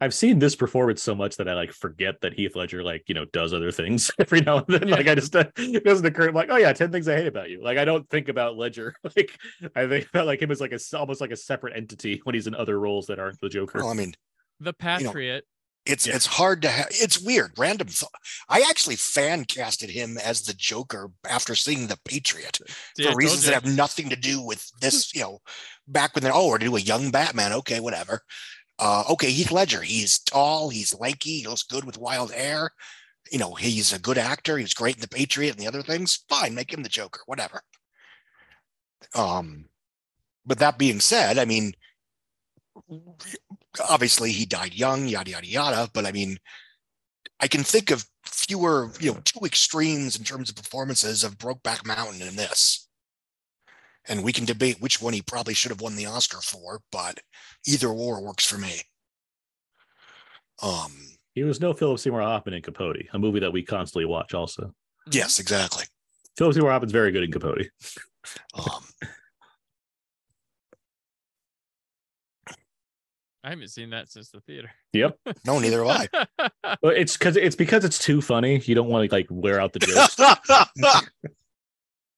[0.00, 3.14] I've seen this performance so much that I like forget that Heath Ledger like you
[3.14, 4.88] know does other things every now and then.
[4.88, 4.94] Yeah.
[4.96, 6.28] Like I just it doesn't occur.
[6.28, 7.62] I'm like, oh yeah, ten things I hate about you.
[7.62, 8.94] Like I don't think about Ledger.
[9.16, 9.36] Like
[9.74, 12.34] I think about like him as like a s- almost like a separate entity when
[12.34, 13.78] he's in other roles that aren't the Joker.
[13.80, 14.14] well, I mean,
[14.60, 15.44] the Patriot.
[15.86, 16.14] it's Yeah.
[16.16, 16.86] it's hard to have.
[16.90, 17.52] It's weird.
[17.58, 17.88] Random.
[17.88, 18.04] Th-
[18.48, 22.60] I actually fan casted him as the Joker after seeing The Patriot
[22.96, 25.12] See, I for reasons that have nothing to do with this.
[25.14, 25.38] You know,
[25.88, 27.52] back when they're oh, we're to do a young Batman.
[27.54, 28.22] Okay, whatever.
[28.78, 29.82] Uh, okay, Heath Ledger.
[29.82, 30.68] He's tall.
[30.68, 31.40] He's lanky.
[31.40, 32.70] He looks good with wild hair.
[33.30, 34.56] You know, he's a good actor.
[34.56, 36.24] He was great in The Patriot and the other things.
[36.28, 37.20] Fine, make him the Joker.
[37.26, 37.60] Whatever.
[39.14, 39.66] Um,
[40.46, 41.72] but that being said, I mean,
[43.88, 45.90] obviously he died young, yada yada yada.
[45.92, 46.38] But I mean,
[47.40, 51.86] I can think of fewer, you know, two extremes in terms of performances of Brokeback
[51.86, 52.87] Mountain and this.
[54.08, 57.20] And we can debate which one he probably should have won the Oscar for, but
[57.66, 58.80] either or works for me.
[60.62, 60.92] Um,
[61.34, 64.34] He was no Philip Seymour Hoffman in Capote, a movie that we constantly watch.
[64.34, 64.72] Also,
[65.12, 65.84] yes, exactly.
[66.36, 67.68] Philip Seymour Hoffman's very good in Capote.
[68.54, 68.84] Um,
[73.44, 74.70] I haven't seen that since the theater.
[74.92, 75.16] Yep.
[75.46, 76.48] no, neither have I.
[76.82, 78.60] Well, it's because it's because it's too funny.
[78.64, 80.16] You don't want to like wear out the jokes.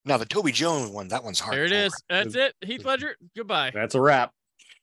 [0.05, 1.57] Now the Toby Jones one, that one's hard.
[1.57, 1.93] there it is.
[2.09, 2.55] That's it.
[2.62, 3.17] Heath Ledger.
[3.37, 3.70] Goodbye.
[3.75, 4.33] That's a wrap.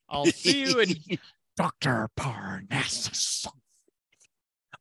[0.08, 0.94] I'll see you in
[1.56, 2.08] Dr.
[2.16, 3.46] Parnassus.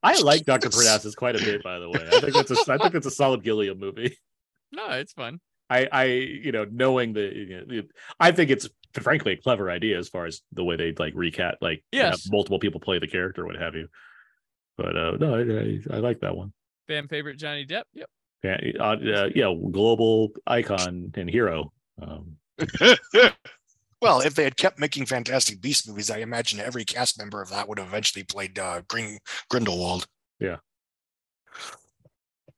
[0.03, 2.07] I like Doctor Parnassus quite a bit, by the way.
[2.13, 4.17] I think that's a I think that's a solid Gilliam movie.
[4.71, 5.39] No, it's fun.
[5.69, 7.81] I, I, you know, knowing the, you know,
[8.19, 11.55] I think it's frankly a clever idea as far as the way they like recat,
[11.61, 12.29] like have Yes.
[12.31, 13.87] multiple people play the character, what have you.
[14.77, 16.53] But uh, no, I, I, I like that one.
[16.87, 17.83] Fan favorite Johnny Depp.
[17.93, 18.09] Yep.
[18.43, 21.73] Yeah, uh, uh, yeah, global icon and hero.
[22.01, 22.37] Um,
[24.01, 27.49] well, if they had kept making Fantastic Beast movies, I imagine every cast member of
[27.49, 29.17] that would have eventually played uh, Green
[29.49, 30.07] Grindelwald.
[30.39, 30.57] yeah,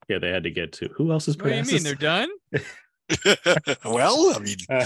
[0.10, 2.30] Yeah, they had to get to who else is What do you mean they're done?
[3.86, 4.86] well, I mean, Uh,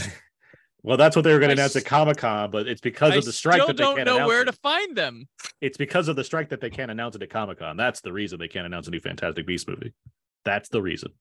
[0.83, 3.13] well, that's what they were going to announce at s- Comic Con, but it's because
[3.13, 4.45] I of the strike still that they don't can't know announce where it.
[4.45, 5.27] to find them.
[5.61, 7.77] It's because of the strike that they can't announce it at Comic Con.
[7.77, 9.93] That's the reason they can't announce a new Fantastic Beast movie.
[10.45, 11.11] That's the reason.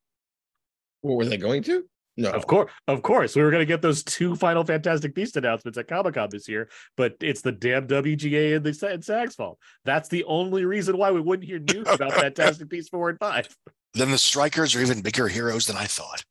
[1.00, 1.84] What were they going to?
[2.16, 2.30] No.
[2.30, 5.78] Of course, of course, we were going to get those two final Fantastic Beast announcements
[5.78, 9.58] at Comic Con this year, but it's the damn WGA and the and SAG's fault.
[9.86, 13.48] That's the only reason why we wouldn't hear news about Fantastic Beast four and five.
[13.94, 16.24] then the strikers are even bigger heroes than I thought.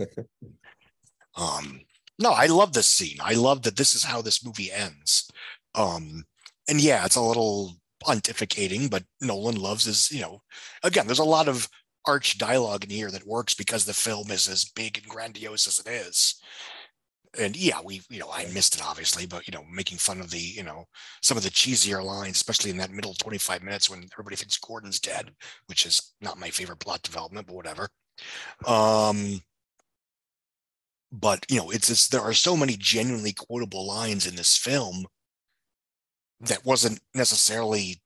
[1.37, 1.83] um,
[2.19, 3.19] no, I love this scene.
[3.23, 5.31] I love that this is how this movie ends.
[5.77, 6.25] Um,
[6.69, 10.43] and yeah, it's a little pontificating, but Nolan loves his, you know,
[10.83, 11.69] again, there's a lot of
[12.07, 15.81] arch dialogue in here that works because the film is as big and grandiose as
[15.81, 16.41] it is.
[17.39, 20.31] And yeah, we, you know, I missed it obviously, but you know, making fun of
[20.31, 20.85] the, you know,
[21.23, 25.01] some of the cheesier lines, especially in that middle 25 minutes when everybody thinks Gordon's
[25.01, 25.31] dead,
[25.67, 27.89] which is not my favorite plot development, but whatever.
[28.67, 29.41] Um,
[31.13, 35.07] but you know, it's just, there are so many genuinely quotable lines in this film
[36.41, 38.01] that wasn't necessarily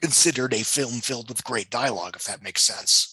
[0.00, 3.12] considered a film filled with great dialogue, if that makes sense.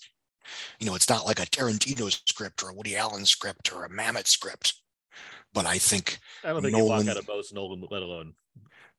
[0.79, 3.89] You know, it's not like a Tarantino script or a Woody Allen script or a
[3.89, 4.75] Mamet script.
[5.53, 8.33] But I think I don't think Nolan- you walk out of most Nolan, let alone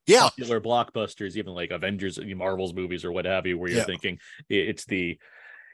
[0.07, 3.85] yeah, popular blockbusters, even like Avengers, Marvel's movies, or what have you, where you're Yeah.
[3.85, 4.19] thinking
[4.49, 5.19] it's the,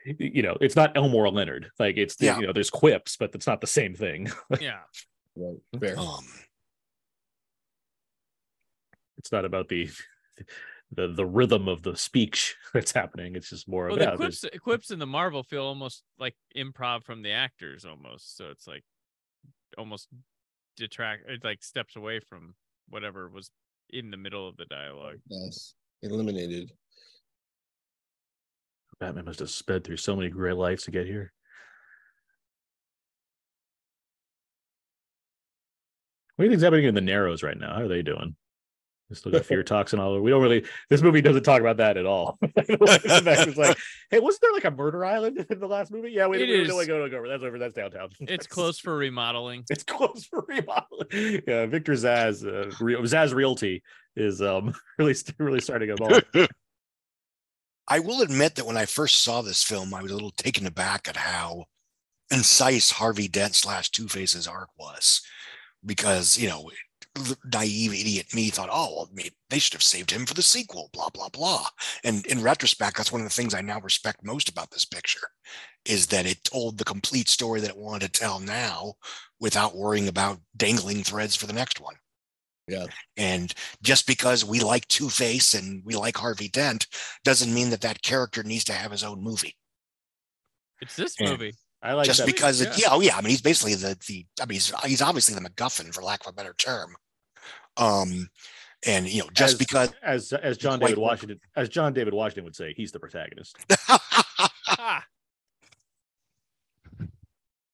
[0.05, 1.71] you know, it's not Elmore Leonard.
[1.79, 2.39] Like it's the, Yeah.
[2.39, 4.29] you know, there's quips, but it's not the same thing.
[4.59, 4.81] Yeah.
[5.37, 5.57] Right.
[5.79, 5.97] Fair.
[5.97, 6.25] um,
[9.17, 9.89] It's not about the,
[10.91, 13.35] the the rhythm of the speech that's happening.
[13.35, 16.35] It's just more Well, of the yeah, quips quips in the Marvel feel almost like
[16.55, 18.37] improv from the actors, almost.
[18.37, 18.83] So it's like
[19.77, 20.09] almost
[20.77, 22.55] detract, it like steps away from
[22.89, 23.51] whatever was
[23.89, 25.19] in the middle of the dialogue.
[25.27, 25.75] Yes.
[26.01, 26.71] Eliminated.
[28.99, 31.31] Batman must have sped through so many great lights to get here.
[36.35, 37.73] What do you think's happening in the Narrows right now?
[37.75, 38.35] How are they doing?
[39.09, 40.21] They still got fear toxin all over.
[40.21, 40.65] We don't really.
[40.89, 42.39] This movie doesn't talk about that at all.
[42.41, 43.77] it's like,
[44.09, 46.11] hey, wasn't there like a murder island in the last movie?
[46.11, 46.67] Yeah, we didn't is.
[46.67, 47.27] really go go over.
[47.27, 47.59] That's over.
[47.59, 48.09] That's downtown.
[48.21, 49.63] It's close for remodeling.
[49.69, 51.41] It's close for remodeling.
[51.47, 53.83] Yeah, Victor Zsasz, uh, Re- Zsasz Realty
[54.15, 56.19] is um really really starting a ball.
[57.87, 60.65] I will admit that when I first saw this film, I was a little taken
[60.65, 61.65] aback at how
[62.31, 65.21] concise Harvey Dent slash Two Face's arc was,
[65.85, 66.71] because you know,
[67.51, 70.89] naive idiot me thought, oh, well, maybe they should have saved him for the sequel,
[70.93, 71.67] blah blah blah.
[72.03, 75.27] And in retrospect, that's one of the things I now respect most about this picture,
[75.85, 78.95] is that it told the complete story that it wanted to tell now,
[79.39, 81.95] without worrying about dangling threads for the next one.
[82.67, 82.87] Yeah.
[83.15, 83.53] And
[83.83, 86.87] just because we like Two Face and we like Harvey Dent
[87.23, 89.55] doesn't mean that that character needs to have his own movie.
[90.81, 91.29] It's this Yeah.
[91.29, 91.53] movie.
[91.83, 92.25] I like just that.
[92.25, 92.87] because it, yeah.
[92.87, 93.15] yeah, oh yeah.
[93.15, 94.25] I mean, he's basically the the.
[94.41, 96.95] I mean, he's, he's obviously the MacGuffin, for lack of a better term.
[97.77, 98.29] Um,
[98.85, 99.93] and you know, just As- because.
[100.03, 100.97] as as John David.
[100.97, 103.57] Washington, as John David Washington would say, he's the protagonist.
[104.67, 105.05] Ah,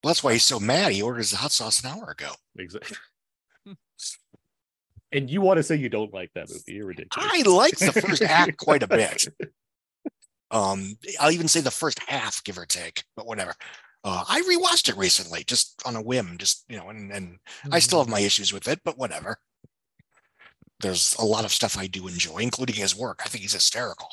[0.03, 0.91] that's why he's so mad.
[0.91, 2.31] He orders the hot sauce an hour ago.
[2.57, 2.97] Exactly.
[5.11, 6.63] and you want to say you don't like that movie?
[6.67, 7.29] You're ridiculous.
[7.31, 9.25] I like the first act quite a bit.
[10.49, 13.53] Um, I'll even say the first half, give or take, but whatever.
[14.03, 17.37] Uh, I rewatched it recently, just on a whim, just you know, and, and
[17.71, 19.37] I still have my issues with it, but whatever.
[20.81, 23.21] There's a lot of stuff I do enjoy, including his work.
[23.25, 24.07] I think he's hysterical.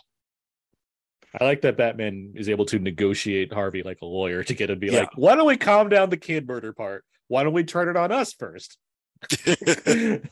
[1.38, 4.76] I like that Batman is able to negotiate Harvey like a lawyer to get him
[4.80, 5.00] to be Yeah.
[5.00, 7.04] like, why don't we calm down the kid murder part?
[7.28, 8.78] Why don't we turn it on us first?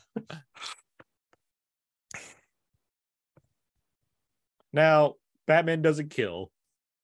[4.72, 5.14] now,
[5.46, 6.50] Batman doesn't kill.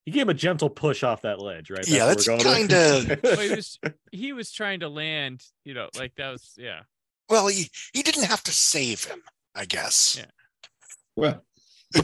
[0.05, 1.86] He gave him a gentle push off that ledge, right?
[1.86, 3.78] Yeah, that's kinda- well, he was
[4.11, 6.81] he was trying to land, you know, like that was yeah.
[7.33, 9.23] Well, he, he didn't have to save him,
[9.55, 10.19] I guess.
[10.19, 10.27] Yeah.
[11.17, 11.43] Well,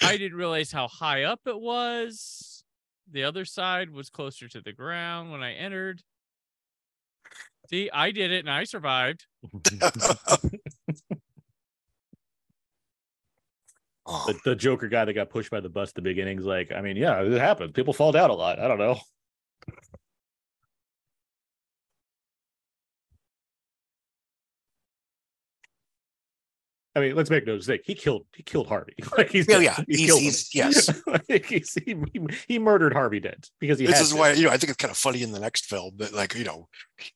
[0.00, 2.62] I didn't realize how high up it was.
[3.10, 6.02] The other side was closer to the ground when I entered.
[7.68, 9.26] See, I did it and I survived.
[14.26, 16.80] The, the Joker guy that got pushed by the bus at the beginning's like, I
[16.80, 17.72] mean, yeah, it happens.
[17.72, 18.58] People fall down a lot.
[18.58, 18.98] I don't know.
[26.96, 27.82] I mean, let's make no mistake.
[27.84, 28.26] He killed.
[28.34, 28.94] He killed Harvey.
[29.16, 29.84] Like he's oh, Yeah, yeah.
[29.88, 31.02] He He's- killed he's- yes.
[31.28, 33.86] Like, he's, he, he he murdered Harvey Dent because he.
[33.86, 34.16] this is to.
[34.16, 36.34] why you know I think it's kind of funny in the next film that like
[36.34, 36.68] you know,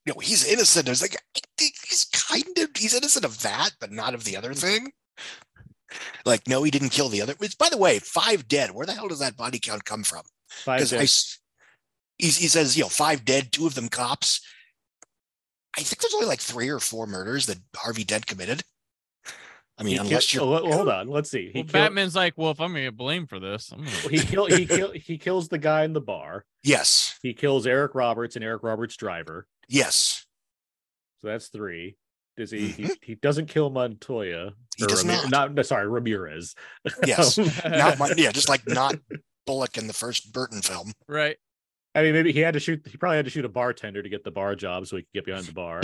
[0.06, 0.88] you know he's innocent.
[0.88, 1.16] It's like
[1.58, 4.92] he's kind of he's innocent of that, but not of the other thing.
[6.24, 7.34] Like no, he didn't kill the other.
[7.38, 8.70] Which, by the way, five dead.
[8.70, 10.22] Where the hell does that body count come from?
[10.48, 11.02] Five Because I dead.
[11.04, 11.38] s-
[12.18, 14.40] he's, he says you know five dead, two of them cops.
[15.76, 18.62] I think there's only like three or four murders that Harvey Dent committed.
[19.82, 21.08] I mean, He unless kill- you're oh, hold on.
[21.08, 21.46] Let's see.
[21.52, 23.90] He Well, killed- Batman's like, well, if I'm gonna get blamed for this, I'm gonna
[24.10, 26.44] he kill he kill he kills the guy in the bar.
[26.62, 29.46] yes, He kills Eric Roberts and Eric Roberts' driver.
[29.68, 30.24] yes,
[31.20, 31.96] So that's three.
[32.36, 32.68] Does he?
[32.68, 32.92] He, mm-hmm.
[33.02, 34.52] he doesn't kill Montoya.
[34.78, 35.52] He does Ramir- not.
[35.52, 36.54] no, sorry, Ramirez.
[37.06, 37.36] yes.
[37.64, 38.94] Not my, yeah, just like not
[39.46, 40.92] Bullock in the first Burton film.
[41.06, 41.36] Right.
[41.94, 42.80] I mean, maybe he had to shoot.
[42.90, 45.12] He probably had to shoot a bartender to get the bar job so he could
[45.12, 45.82] get behind the bar,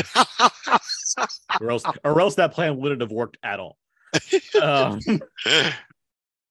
[1.60, 3.76] or else, or else that plan wouldn't have worked at all.
[4.62, 4.98] Um,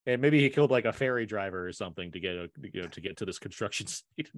[0.05, 2.87] and maybe he killed like a ferry driver or something to get a, you know
[2.87, 4.29] to get to this construction site.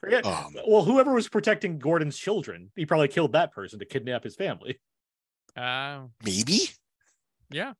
[0.00, 0.26] Forget.
[0.26, 4.34] Um, well, whoever was protecting Gordon's children, he probably killed that person to kidnap his
[4.34, 4.80] family.
[5.56, 6.70] Uh, Maybe.
[7.50, 7.74] yeah.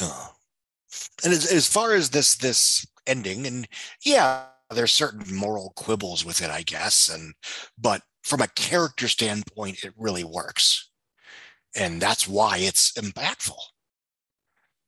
[0.00, 0.28] Uh,
[1.24, 3.68] and as, as far as this this ending, and
[4.04, 7.34] yeah, there's certain moral quibbles with it, I guess, and
[7.78, 10.90] but from a character standpoint, it really works,
[11.76, 13.58] and that's why it's impactful.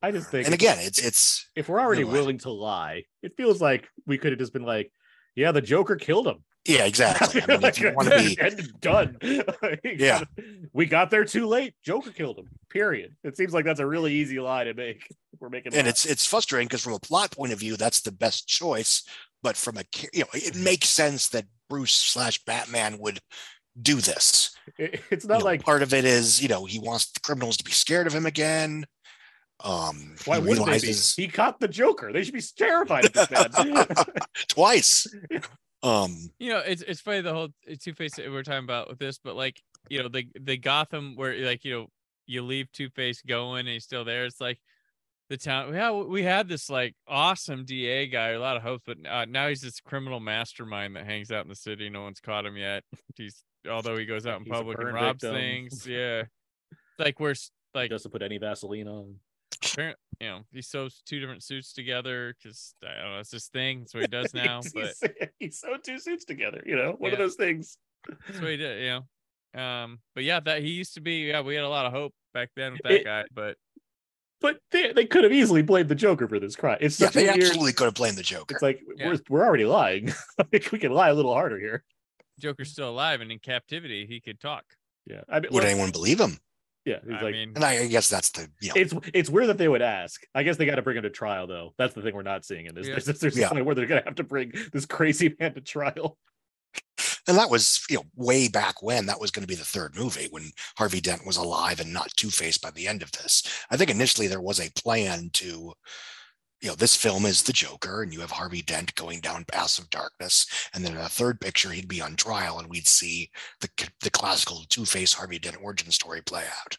[0.03, 2.21] I just think, And again, it's it's if we're already Go ahead.
[2.21, 4.93] willing to lie, it feels like we could have just been like,
[5.35, 7.41] "Yeah, the Joker killed him." yeah, exactly.
[7.43, 9.17] I mean, if you want to be and done.
[9.85, 10.23] Yeah.
[10.73, 11.75] we got there too late.
[11.85, 12.49] Joker killed him.
[12.71, 13.15] Period.
[13.25, 15.07] It seems like that's a really easy lie to make.
[15.41, 18.13] We're making, and it's it's frustrating because from a plot point of view that's the
[18.13, 19.03] best choice
[19.43, 23.21] but from a you know it makes sense that bruce slash batman would
[23.81, 26.79] do this It- it's You not know, like part of it is you know he
[26.79, 28.87] wants the criminals to be scared of him again
[29.65, 30.93] um why he would they be?
[31.17, 32.13] He caught the Joker.
[32.13, 33.31] They should be terrified of this
[33.67, 33.87] man.
[34.49, 35.07] twice
[35.83, 37.49] um You know, it's it's funny the whole
[37.83, 41.35] Two Face we're talking about with this, but like you know the the Gotham where
[41.45, 41.87] like you know
[42.27, 44.25] you leave Two Face going and he's still there.
[44.27, 44.59] It's like
[45.31, 45.73] the town.
[45.75, 49.49] Yeah, we had this like awesome DA guy, a lot of hopes, but uh, now
[49.49, 51.89] he's this criminal mastermind that hangs out in the city.
[51.89, 52.85] No one's caught him yet.
[53.17, 55.35] He's although he goes out in He's a public and burn robs victim.
[55.41, 55.87] things.
[55.87, 56.25] Yeah,
[56.99, 59.17] like we're s- like Doesn't put any Vaseline on.
[59.65, 63.47] apparent, you know he sews two different suits together because I don't know it's his
[63.49, 63.81] thing.
[63.81, 64.61] That's what he does now.
[64.63, 66.63] he's, but he's, he sewed two suits together.
[66.67, 67.25] You know, one of Yeah.
[67.25, 67.79] those things.
[68.27, 69.61] That's what he did, you know.
[69.63, 71.29] Um, but yeah, that he used to be.
[71.29, 73.25] Yeah, we had a lot of hope back then with that It- guy.
[73.35, 73.57] But
[74.41, 76.79] But they, they could have easily blamed the Joker for this crime.
[76.81, 77.37] It's yeah such they weird.
[77.43, 79.09] absolutely could have blamed the joker It's like Yeah.
[79.09, 80.13] we're we're already lying.
[80.53, 81.85] like we can lie a little harder here.
[82.39, 84.65] Joker's still alive and in captivity, he could talk.
[85.07, 86.39] Yeah, I mean, would well, anyone believe him
[86.87, 89.29] yeah, he's I like, mean, and I, I guess that's the you know it's it's
[89.29, 90.23] weird that they would ask.
[90.37, 91.75] I guess they got to bring him to trial, though.
[91.77, 92.87] That's the thing we're not seeing in this.
[92.87, 92.93] Yeah.
[92.95, 93.47] There's, there's, there's Yeah.
[93.47, 96.17] a point where they're gonna have to bring this crazy man to trial.
[97.27, 99.97] and that was you know way back when that was going to be the third
[99.97, 103.77] movie when harvey dent was alive and not two-faced by the end of this i
[103.77, 105.73] think initially there was a plan to
[106.63, 109.79] you know this film is the joker and you have harvey dent going down paths
[109.79, 113.31] of darkness and then in a third picture he'd be on trial and we'd see
[113.61, 113.69] the,
[114.03, 116.77] the classical two-face harvey dent origin story play out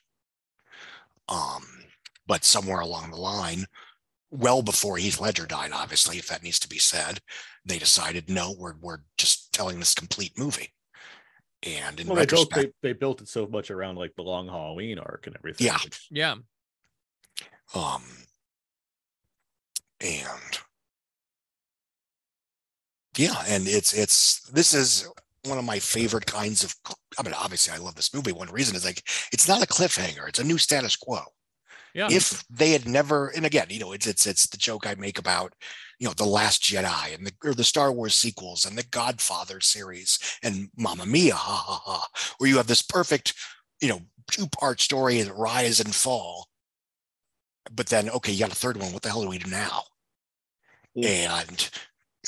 [1.30, 1.64] um
[2.26, 3.66] but somewhere along the line
[4.32, 7.20] well before heath ledger died obviously if that needs to be said
[7.66, 10.74] they decided no we're, we're just telling this complete movie
[11.64, 14.22] and in Well, they built retrospect they, they built it so much around like the
[14.22, 15.66] long Halloween arc and everything.
[15.68, 15.78] Yeah.
[15.84, 16.36] which- yeah,
[17.74, 18.04] um
[20.02, 20.60] and
[23.18, 25.08] yeah and it's it's this is
[25.46, 26.76] one of my favorite kinds of
[27.18, 28.32] i mean obviously i love this movie.
[28.32, 29.02] One reason is like
[29.32, 30.28] it's not a cliffhanger.
[30.28, 31.22] It's a new status quo.
[31.94, 34.94] Yeah, if they had never and again you know it's it's it's the joke i
[34.96, 35.54] make about
[36.00, 39.60] you know the last jedi and the or the star wars sequels and the godfather
[39.62, 43.34] series and Mamma mia ha ha ha where you have this perfect
[43.82, 46.48] you know two part story that rise and fall
[47.72, 49.84] but then okay you got a third one what the hell do we do now
[51.04, 51.70] and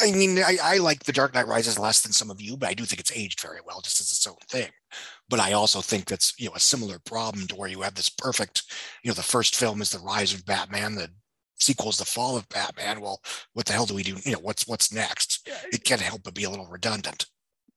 [0.02, 2.70] I mean, I, I like The Dark Knight Rises less than some of you, but
[2.70, 4.70] I do think it's aged very well, just as its own thing.
[5.28, 8.10] But I also think that's you know a similar problem to where you have this
[8.10, 8.64] perfect,
[9.04, 11.10] you know, the first film is the rise of Batman, the
[11.60, 13.02] sequel is the fall of Batman.
[13.02, 13.22] Well,
[13.54, 14.16] what the hell do we do?
[14.24, 15.48] You know, what's what's next?
[15.74, 17.26] It can't help but be a little redundant.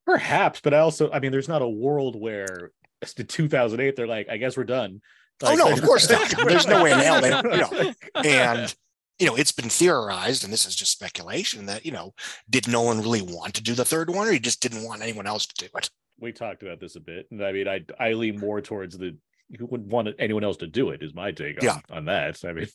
[0.05, 3.95] perhaps, but I also, I mean, there's not a world where it's the 2008.
[3.95, 5.01] They're like, I guess we're done.
[5.43, 6.29] Oh, no, of course not.
[6.47, 7.29] There's no way in hell they-
[7.81, 7.93] you know.
[8.23, 8.75] And
[9.19, 12.13] you know, it's been theorized, and this is just speculation that you know,
[12.49, 15.01] did no one really want to do the third one, or he just didn't want
[15.01, 15.89] anyone else to do it?
[16.19, 19.15] we talked about this a bit, and I mean, I I lean more towards the
[19.57, 21.03] who wouldn't want anyone else to do it.
[21.03, 21.79] Is my take on, Yeah.
[21.89, 22.39] on that.
[22.45, 22.67] I mean,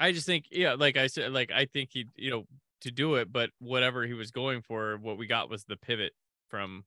[0.00, 2.44] I just think, yeah, like I said, like I think he, you know,
[2.82, 6.12] to do it, but whatever he was going for, what we got was the pivot
[6.48, 6.84] from.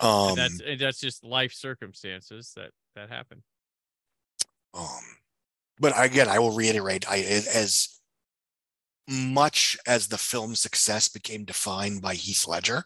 [0.00, 3.42] Um, and that's and that's just life circumstances that that happened.
[4.74, 4.86] Um,
[5.78, 8.00] but again, I will reiterate, I as
[9.08, 12.84] much as the film's success became defined by Heath Ledger,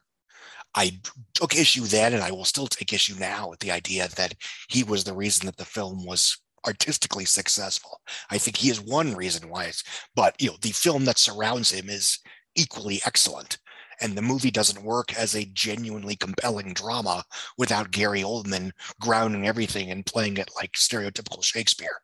[0.74, 1.00] I
[1.34, 4.34] took issue then, and I will still take issue now with the idea that
[4.68, 8.00] he was the reason that the film was artistically successful.
[8.30, 9.82] I think he is one reason why it's,
[10.14, 12.18] but you know, the film that surrounds him is
[12.54, 13.58] equally excellent.
[14.00, 17.24] And the movie doesn't work as a genuinely compelling drama
[17.58, 22.00] without Gary Oldman grounding everything and playing it like stereotypical Shakespeare.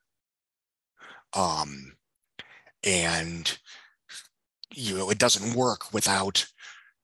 [1.32, 1.96] Um,
[2.84, 3.58] and
[4.74, 6.46] you know it doesn't work without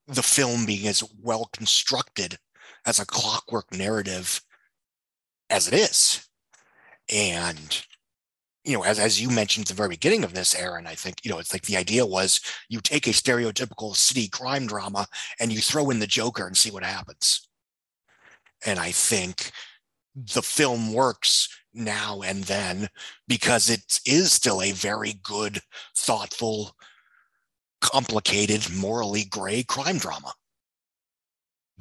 [0.06, 2.38] the film being as well constructed
[2.86, 4.40] as a clockwork narrative
[5.50, 6.28] as it is
[7.12, 7.84] and
[8.64, 11.16] you know as, as you mentioned at the very beginning of this aaron i think
[11.24, 15.06] you know it's like the idea was you take a stereotypical city crime drama
[15.40, 17.48] and you throw in the joker and see what happens.
[18.64, 19.50] And i think
[20.14, 22.88] the film works now and then
[23.28, 25.58] because it is still a very good
[25.96, 26.76] thoughtful
[27.80, 30.32] complicated, morally gray crime drama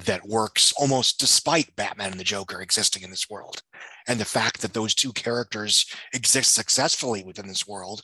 [0.06, 3.62] that works almost despite Batman and the Joker existing in this world.
[4.08, 8.02] And the fact that those two characters exist successfully within this world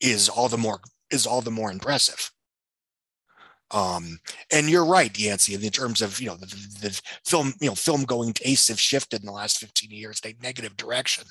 [0.00, 2.30] is all the more is all the more impressive.
[3.72, 4.18] Um,
[4.52, 6.46] and you're right, Yancy, in terms of you know the,
[6.80, 10.30] the, film, you know, film going tastes have shifted in the last 15 years in
[10.30, 11.24] a negative direction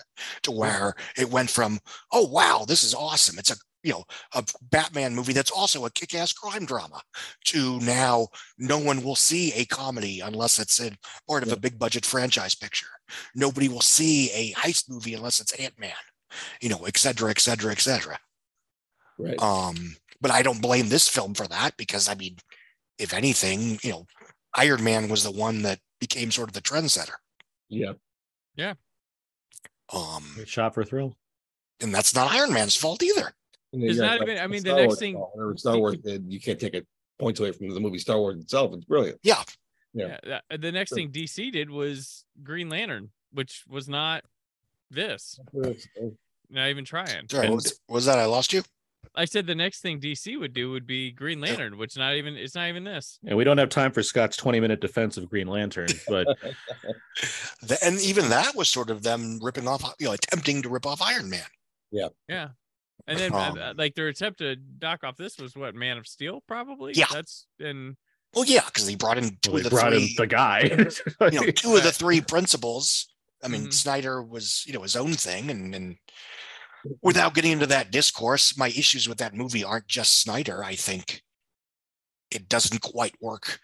[0.43, 1.79] to where it went from,
[2.11, 3.39] oh wow, this is awesome.
[3.39, 3.55] It's a
[3.85, 6.99] you know a batman movie that's also a kick-ass crime drama
[7.45, 10.97] to now no one will see a comedy unless it's in
[11.29, 12.87] part of a big budget franchise picture
[13.35, 15.91] nobody will see a heist movie unless it's ant-man
[16.61, 18.17] you know et cetera et cetera et cetera
[19.17, 19.39] Right.
[19.41, 19.75] um
[20.19, 22.35] but i don't blame this film for that because i mean
[22.97, 24.05] if anything you know
[24.55, 27.17] iron man was the one that became sort of the trendsetter
[27.69, 27.93] Yeah.
[28.55, 28.73] yeah.
[29.93, 31.15] um Shot for thrill.
[31.81, 33.31] and that's not iron man's fault either
[33.73, 35.31] And then It's not even- I mean, the next Wars thing- fault.
[35.35, 36.87] Whenever Star Wars did, you can't take it
[37.19, 38.73] points away from the movie Star Wars itself.
[38.73, 39.19] It's brilliant.
[39.23, 39.43] Yeah.
[39.93, 40.17] Yeah.
[40.25, 40.39] Yeah.
[40.49, 40.97] that- the next Sure.
[40.97, 44.23] thing DC did was Green Lantern, which was not
[44.91, 45.39] this.
[45.55, 46.15] Oh.
[46.49, 47.27] Not even trying.
[47.29, 48.63] Sorry, what was, what was that i lost you
[49.17, 52.35] I said the next thing DC would do would be Green Lantern, which not even
[52.35, 53.17] it's not even this.
[53.25, 56.27] And we don't have time for Scott's 20 minute defense of Green Lantern, but
[57.61, 60.85] The- and even that was sort of them ripping off, you know, attempting to rip
[60.85, 61.45] off Iron Man.
[61.91, 62.49] Yeah, yeah.
[63.07, 65.97] And then uh, Um, uh, like their attempt to knock off this was what Man
[65.97, 66.93] of Steel, probably.
[66.95, 67.05] Yeah.
[67.11, 67.95] That's and
[68.33, 70.61] Well, yeah, because they brought in two well, of they the brought in the guy.
[71.31, 73.07] you know, two of the three principals.
[73.43, 73.73] I mean, Mhm.
[73.73, 75.97] Snyder was, you know, his own thing, and and
[77.01, 80.63] without getting into that discourse, my issues with that movie aren't just Snyder.
[80.63, 81.21] I think
[82.31, 83.59] it doesn't quite work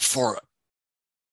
[0.00, 0.40] for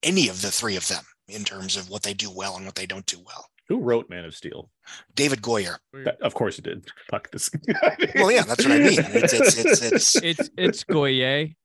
[0.01, 2.75] any of the three of them in terms of what they do well and what
[2.75, 3.45] they don't do well.
[3.70, 4.70] Who wrote Man of Steel?
[5.16, 5.78] David Goyer.
[5.94, 6.86] That- of course he did.
[7.10, 7.50] Fuck this.
[8.16, 9.00] Well, yeah, that's what I mean.
[9.00, 11.56] It's it's it's, it's it's it's Goye.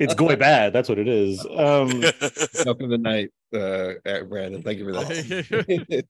[0.00, 0.72] it's going bad.
[0.72, 1.40] That's what it is.
[1.44, 2.02] Um,
[2.66, 3.92] Up in the night, uh,
[4.24, 4.62] Brandon.
[4.62, 6.04] Thank you for that.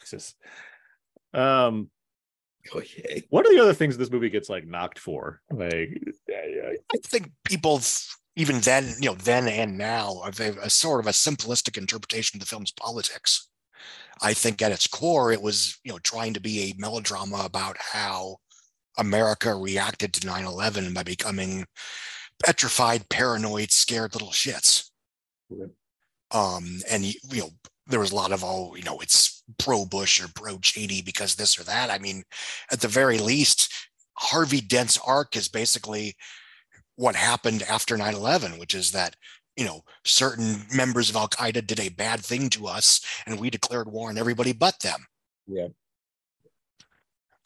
[0.00, 0.34] Jesus.
[1.32, 1.90] Um,
[2.74, 2.82] oh,
[3.30, 5.40] what are the other things this movie gets like knocked for?
[5.50, 5.98] Like,
[6.30, 11.00] I think people th- even then, you know, then and now have a, a sort
[11.00, 13.48] of a simplistic interpretation of the film's politics.
[14.22, 17.76] I think at its core, it was, you know, trying to be a melodrama about
[17.78, 18.36] how
[18.98, 21.66] America reacted to 9-11 by becoming
[22.44, 24.90] petrified, paranoid, scared little shits.
[26.30, 27.50] Um, and you know,
[27.86, 31.34] there was a lot of oh, you know, it's pro Bush or pro Cheney because
[31.34, 31.90] this or that.
[31.90, 32.22] I mean,
[32.70, 33.72] at the very least,
[34.14, 36.14] Harvey Dent's arc is basically
[36.96, 39.16] what happened after 9-11 which is that
[39.56, 43.88] you know certain members of al-qaeda did a bad thing to us and we declared
[43.90, 45.04] war on everybody but them.
[45.46, 45.68] Yeah.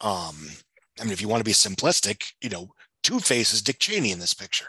[0.01, 0.35] um
[0.99, 2.69] i mean if you want to be simplistic you know
[3.03, 4.67] two faces dick cheney in this picture.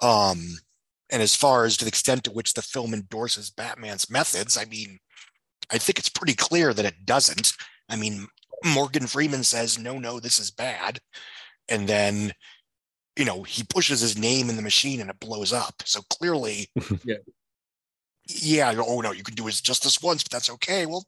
[0.00, 0.58] Um
[1.10, 4.64] and as far as to the extent to which the film endorses batman's methods i
[4.64, 4.98] mean
[5.72, 7.52] i think it's pretty clear that it doesn't.
[7.88, 8.26] I mean
[8.64, 11.00] morgan freeman says no no this is bad.
[11.70, 12.32] And then
[13.18, 15.82] you know he pushes his name in the machine and it blows up.
[15.84, 16.70] So clearly
[17.04, 17.16] Yeah.
[18.26, 20.86] yeah oh no you can do it just this once but that's okay.
[20.86, 21.04] Well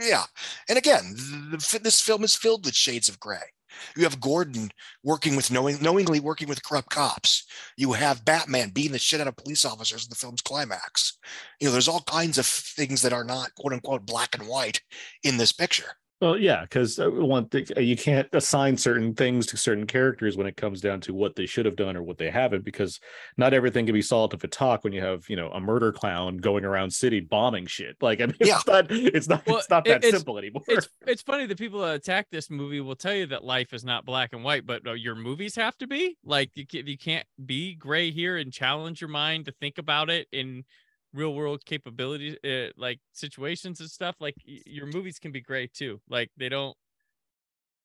[0.00, 0.24] yeah.
[0.68, 3.52] And again the, this film is filled with shades of gray.
[3.96, 4.70] You have gordon
[5.04, 7.44] working with knowing knowingly working with corrupt cops.
[7.76, 11.18] You have batman beating the shit out of police officers in the film's climax.
[11.60, 14.80] You know there's all kinds of things that are not quote unquote black and white
[15.22, 19.56] in this picture Well, yeah, because one thing uh, you can't assign certain things to
[19.56, 22.28] certain characters when it comes down to what they should have done or what they
[22.28, 22.98] haven't, because
[23.36, 25.92] not everything can be solved if it talk when you have you know a murder
[25.92, 27.96] clown going around city bombing shit.
[28.02, 28.56] Like I mean, Yeah.
[28.56, 30.62] it's not it's not Well, it's not that it's- simple anymore.
[30.66, 33.84] It's it's funny that people that attack this movie will tell you that life is
[33.84, 36.16] not black and white, but uh, your movies have to be.
[36.24, 40.10] Like you can, you can't be gray here and challenge your mind to think about
[40.10, 40.64] it in
[41.12, 44.16] real world capabilities, uh, like situations and stuff.
[44.20, 46.00] Like y- your movies can be great too.
[46.08, 46.76] Like they don't.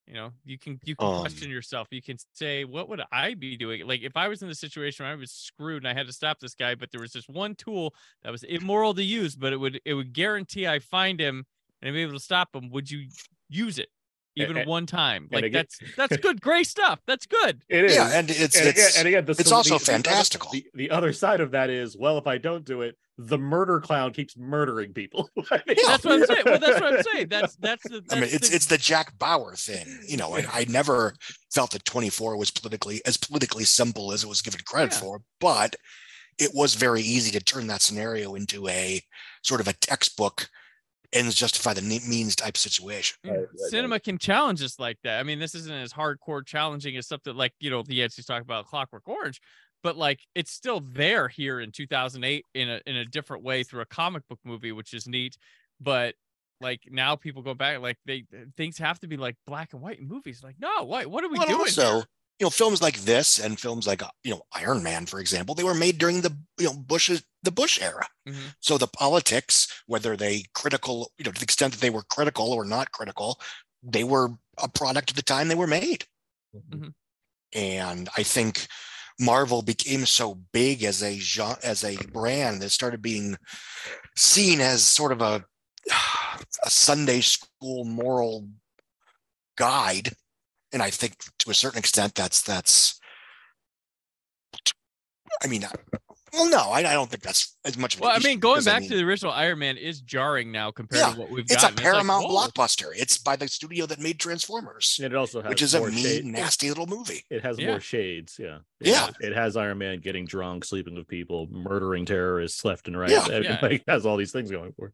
[0.06, 1.88] You know, you can you can Um, question yourself.
[1.92, 5.06] You can say, "What would I be doing?" Like if I was in the situation
[5.06, 7.30] where I was screwed and I had to stop this guy, but there was this
[7.30, 11.22] one tool that was immoral to use, but it would it would guarantee I find
[11.22, 11.46] him
[11.82, 13.08] and be able to stop him would you
[13.48, 13.90] use it
[14.36, 15.28] even and- one time?
[15.32, 17.00] Like again- that's that's good, gray stuff.
[17.08, 17.62] That's good.
[17.70, 17.96] It is.
[17.96, 20.04] Yeah, and it's and again, it's and again, the, it's so also the- the other-
[20.04, 20.52] fantastical.
[20.52, 23.80] The, the other side of that is, well, if I don't do it, the murder
[23.80, 25.30] clown keeps murdering people.
[25.52, 26.42] I mean, That's what I'm saying.
[26.46, 27.28] Well, that's what I'm saying.
[27.30, 28.04] That's that's the.
[28.12, 30.34] I mean, it's the- it's the Jack Bauer thing, you know.
[30.36, 31.14] And I never
[31.54, 35.00] felt that 24 was politically as politically simple as it was given credit Yeah.
[35.00, 35.76] for, but
[36.40, 39.02] it was very easy to turn that scenario into a
[39.44, 40.50] sort of a textbook
[41.14, 43.18] ends justify the means type situation.
[43.24, 43.70] Yeah, Right, right, right.
[43.70, 45.20] cinema can challenge us like that.
[45.20, 48.42] I mean, this isn't as hardcore challenging as something like you know the Yancy's talking
[48.44, 49.40] about Clockwork Orange,
[49.84, 53.82] but like it's still there here in 2008 in a in a different way through
[53.82, 55.38] a comic book movie, which is neat.
[55.80, 56.16] But
[56.62, 58.24] like now people go back like they
[58.56, 60.42] things have to be like black and white in movies.
[60.44, 61.60] Like no, what what are we But doing?
[61.62, 62.04] also, here?
[62.40, 65.64] You know, films like this and films like you know Iron Man, for example, they
[65.64, 68.08] were made during the you know Bush's the Bush era.
[68.28, 68.56] Mhm.
[68.60, 72.52] So the politics, whether they critical, you know, to the extent that they were critical
[72.52, 73.40] or not critical,
[73.84, 74.30] they were
[74.62, 76.06] a product of the time they were made.
[76.56, 76.94] Mhm.
[77.54, 78.68] And I think
[79.20, 83.38] Marvel became so big as a genre, as a brand that started being
[84.18, 85.46] seen as sort of a
[86.64, 88.50] a Sunday school moral
[89.58, 90.14] guide.
[90.74, 93.00] And I think to a certain extent that's that's
[95.42, 95.66] I mean,
[96.32, 98.56] well, no, I, I don't think that's as much of an Well, I mean, going
[98.56, 101.20] because, I back mean, to the original Iron Man is jarring now compared Yeah, to
[101.20, 101.76] what we've it's a gotten.
[101.76, 102.48] like, Paramount whoa.
[102.48, 102.92] blockbuster.
[102.96, 105.92] It's by the studio that made Transformers, and it also has which is a mean,
[105.92, 107.24] shade- nasty little movie.
[107.32, 107.68] It has Yeah.
[107.72, 108.60] more shades, yeah.
[108.80, 109.06] It Yeah.
[109.08, 113.10] has- it has Iron Man getting drunk, sleeping with people, murdering terrorists left and right.
[113.10, 113.22] Yeah.
[113.26, 113.60] I mean, Yeah.
[113.62, 114.94] Like, it has all these things going for it.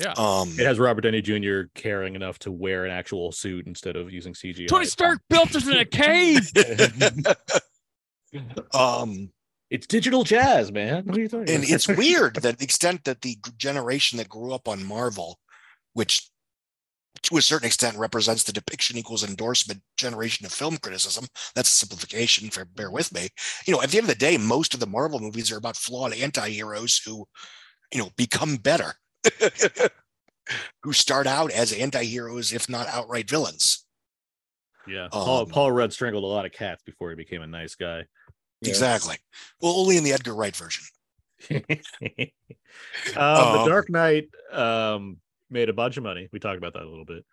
[0.00, 0.12] Yeah.
[0.16, 1.62] Um, It has Robert Downey Jr.
[1.74, 4.68] caring enough to wear an actual suit instead of using CGI.
[4.68, 6.50] Tony Stark built us in a cave.
[8.74, 9.30] um,
[9.70, 11.04] It's digital jazz, man.
[11.04, 11.74] What are you talking and about?
[11.74, 15.38] it's weird that the extent that the generation that grew up on Marvel,
[15.94, 16.28] which
[17.22, 21.26] to a certain extent represents the depiction equals endorsement generation of film criticism.
[21.54, 22.50] That's a simplification.
[22.50, 23.28] For bear with me.
[23.66, 25.76] You know, at the end of the day, most of the Marvel movies are about
[25.76, 27.26] flawed anti-heroes who,
[27.92, 28.94] you know, become better,
[30.82, 33.84] who start out as anti-heroes, if not outright villains.
[34.86, 35.08] yeah.
[35.10, 38.04] Paul, um, Paul Rudd strangled a lot of cats before he became a nice guy.
[38.60, 38.68] Yeah.
[38.70, 39.16] Exactly.
[39.60, 40.84] Well, only in the Edgar Wright version.
[41.50, 42.30] um, the
[43.16, 45.18] Um, Dark Knight um,
[45.48, 46.28] made a bunch of money.
[46.32, 47.24] We talked about that a little bit.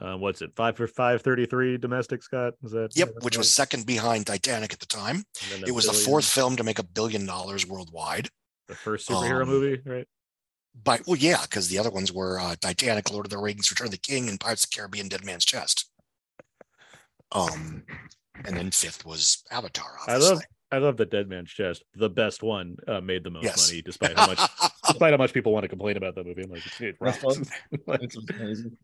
[0.00, 0.50] Uh, what's it?
[0.56, 2.22] Five for five thirty-three domestic.
[2.22, 2.96] Scott is that?
[2.96, 5.24] Yep, which was second behind Titanic at the time.
[5.66, 8.28] It was the fourth film to make a billion dollars worldwide.
[8.68, 10.06] the first superhero um, movie, right?
[10.82, 13.86] But well, yeah, because the other ones were uh, Titanic, Lord of the Rings, Return
[13.88, 15.90] of the King, and Pirates of the Caribbean, Dead Man's Chest.
[17.32, 17.82] Um,
[18.44, 19.98] and then fifth was Avatar.
[20.06, 20.40] I love,
[20.72, 21.84] I love that Dead Man's Chest.
[21.94, 23.68] The best one uh, made the most Yes.
[23.70, 24.40] money, despite how much,
[24.86, 26.42] despite how much people want to complain about that movie.
[26.42, 27.50] I'm like, it That's rocks.
[27.86, 28.00] fun.
[28.02, 28.76] It's amazing.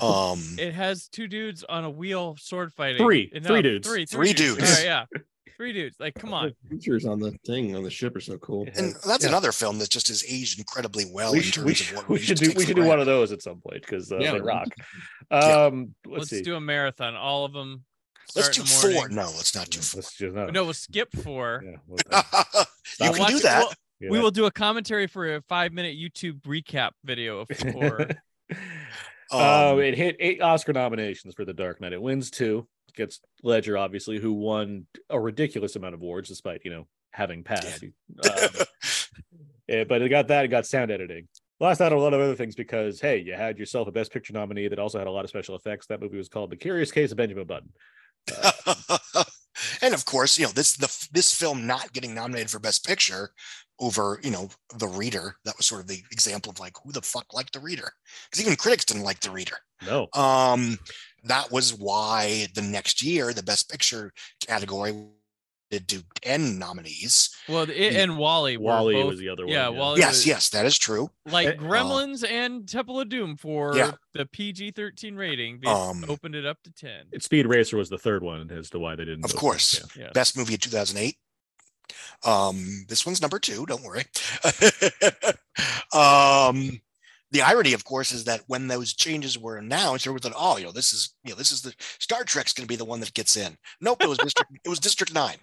[0.00, 2.98] um, It has two dudes on a wheel sword fighting.
[3.04, 3.32] Three.
[3.34, 3.88] Uh, Three dudes.
[3.88, 4.62] Three, Three dudes.
[4.62, 5.04] All right, yeah.
[5.60, 6.00] Three dudes.
[6.00, 6.54] Like, come on.
[6.70, 8.66] The features on the thing on the ship are so cool.
[8.78, 9.28] and that's yeah.
[9.28, 12.08] another film that just has aged incredibly well we in should, terms we of what
[12.08, 14.16] we used should do we should do one of those at some point because uh,
[14.20, 14.68] Yeah, they we- rock.
[15.30, 15.38] Yeah.
[15.38, 16.40] Um, let's, Let's, see.
[16.40, 17.84] do a marathon, all of them.
[18.34, 19.10] Let's do the four.
[19.10, 19.98] No, let's not do four.
[19.98, 20.46] let's just no.
[20.46, 21.62] No, we'll skip four.
[21.62, 22.64] Yeah, well, uh,
[23.00, 23.58] you can do that.
[23.58, 24.10] we'll- yeah.
[24.12, 28.08] We will do a commentary for a five minute YouTube recap video of four.
[28.50, 28.56] Uh,
[29.32, 31.92] Um, it hit eight Oscar nominations for The Dark Knight.
[31.92, 32.66] It wins two.
[32.94, 37.84] Gets Ledger, obviously, who won a ridiculous amount of awards, despite you know having passed.
[38.24, 38.50] Um,
[39.68, 40.44] yeah, but it got that.
[40.44, 41.28] It got sound editing.
[41.60, 44.12] Lost out on a lot of other things because hey, you had yourself a Best
[44.12, 45.86] Picture nominee that also had a lot of special effects.
[45.86, 47.70] That movie was called The Curious Case of Benjamin Button.
[49.82, 53.30] and of course, you know this the this film not getting nominated for Best Picture
[53.78, 55.36] over you know the Reader.
[55.44, 57.92] That was sort of the example of like who the fuck liked the Reader
[58.30, 59.56] because even critics didn't like the Reader.
[59.86, 60.78] No, Um,
[61.24, 64.12] that was why the next year the Best Picture
[64.46, 64.94] category
[65.70, 67.30] did do ten nominees.
[67.48, 68.56] Well, it and WALL-E.
[68.56, 69.52] were WALL-E both, was the other one.
[69.54, 71.10] yeah, WALL-E- Yes, was- yes, that is true.
[71.26, 73.92] like Uh, Gremlins and Temple of Doom for Yeah.
[74.14, 75.64] the PG thirteen rating.
[75.66, 77.04] Um, opened it up to ten.
[77.20, 79.24] Speed Racer was the third one as to why they didn't.
[79.24, 79.80] Of course.
[79.96, 80.04] Yeah.
[80.06, 80.10] Yeah.
[80.12, 81.16] Best movie of 2008.
[82.24, 83.64] Um, this one's number two.
[83.66, 84.04] Don't worry.
[85.92, 86.80] um,
[87.32, 90.64] the irony, of course, is that when those changes were announced, everyone thought, "Oh, you
[90.64, 93.00] know, this is you know, this is the Star Trek's going to be the one
[93.00, 94.50] that gets in." Nope, it was District.
[94.64, 95.36] it was District Nine.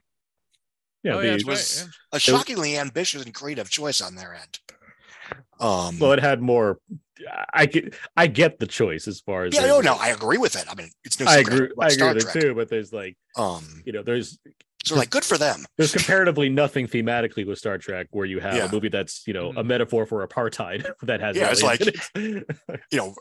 [1.03, 1.91] Yeah, oh, the- yeah, that's was- right.
[2.13, 4.59] A shockingly ambitious and creative choice on their end.
[5.59, 6.79] Um, well, it had more.
[7.53, 10.55] I get, I get the choice as far as yeah, no, no, I agree with
[10.55, 10.65] it.
[10.69, 11.69] I mean, it's no I agree.
[11.71, 12.53] about I Star agree with it too.
[12.53, 14.37] But there's like, Um, you know, there's
[14.89, 15.65] so like, good for them.
[15.77, 18.65] there's comparatively nothing thematically with Star Trek where you have Yeah.
[18.65, 19.67] a movie that's you know a Mhm.
[19.67, 22.47] metaphor for apartheid that has Yeah, it's aliens in it.
[22.91, 23.15] you know,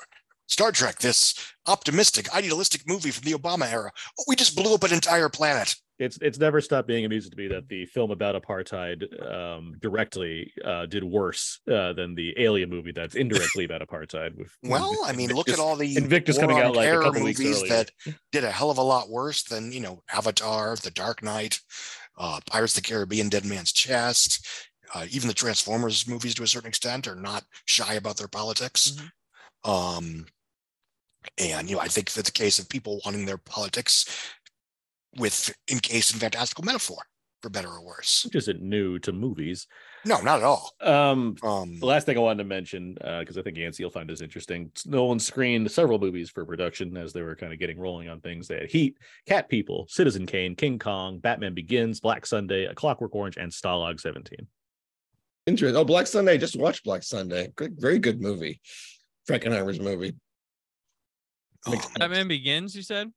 [0.48, 1.34] Star Trek, this
[1.66, 3.90] optimistic, idealistic movie from the Obama era.
[4.18, 5.74] Oh, we just blew up an entire planet.
[5.98, 10.52] it's it's never stopped being amusing to me that the film about apartheid um, directly
[10.64, 14.36] uh, did worse uh, than the Alien movie that's indirectly about apartheid.
[14.36, 17.40] With Well, I mean, look at all the Invictus coming out like a couple weeks
[17.40, 17.90] movies that
[18.30, 21.60] did a hell of a lot worse than you know Avatar, The Dark Knight,
[22.18, 24.46] uh, Pirates of the Caribbean, Dead Man's Chest.
[24.94, 28.92] Uh, even the Transformers movies, to a certain extent, are not shy about their politics.
[28.92, 29.70] Mm-hmm.
[29.70, 30.26] Um,
[31.38, 34.04] and you know, I think that's a case of people wanting their politics
[35.18, 36.98] with encased in fantastical metaphor,
[37.42, 38.24] for better or worse.
[38.24, 39.66] which isn't new to movies.
[40.04, 40.72] No, not at all.
[40.80, 44.08] Um, Um, the last thing I wanted to mention, because I think Yancy will find
[44.08, 48.08] this interesting, Nolan screened several movies for production as they were kind of getting rolling
[48.08, 48.46] on things.
[48.46, 48.96] They had Heat,
[49.26, 53.98] Cat People, Citizen Kane, King Kong, Batman Begins, Black Sunday, A Clockwork Orange, and Stalag
[54.00, 54.46] 17.
[55.46, 55.76] Interesting.
[55.76, 56.38] Oh, Black Sunday.
[56.38, 57.52] Just watched Black Sunday.
[57.56, 58.60] Good, very good movie.
[59.28, 60.14] Frankenheimer's movie.
[61.66, 62.74] Um, Batman Begins.
[62.76, 63.12] You said.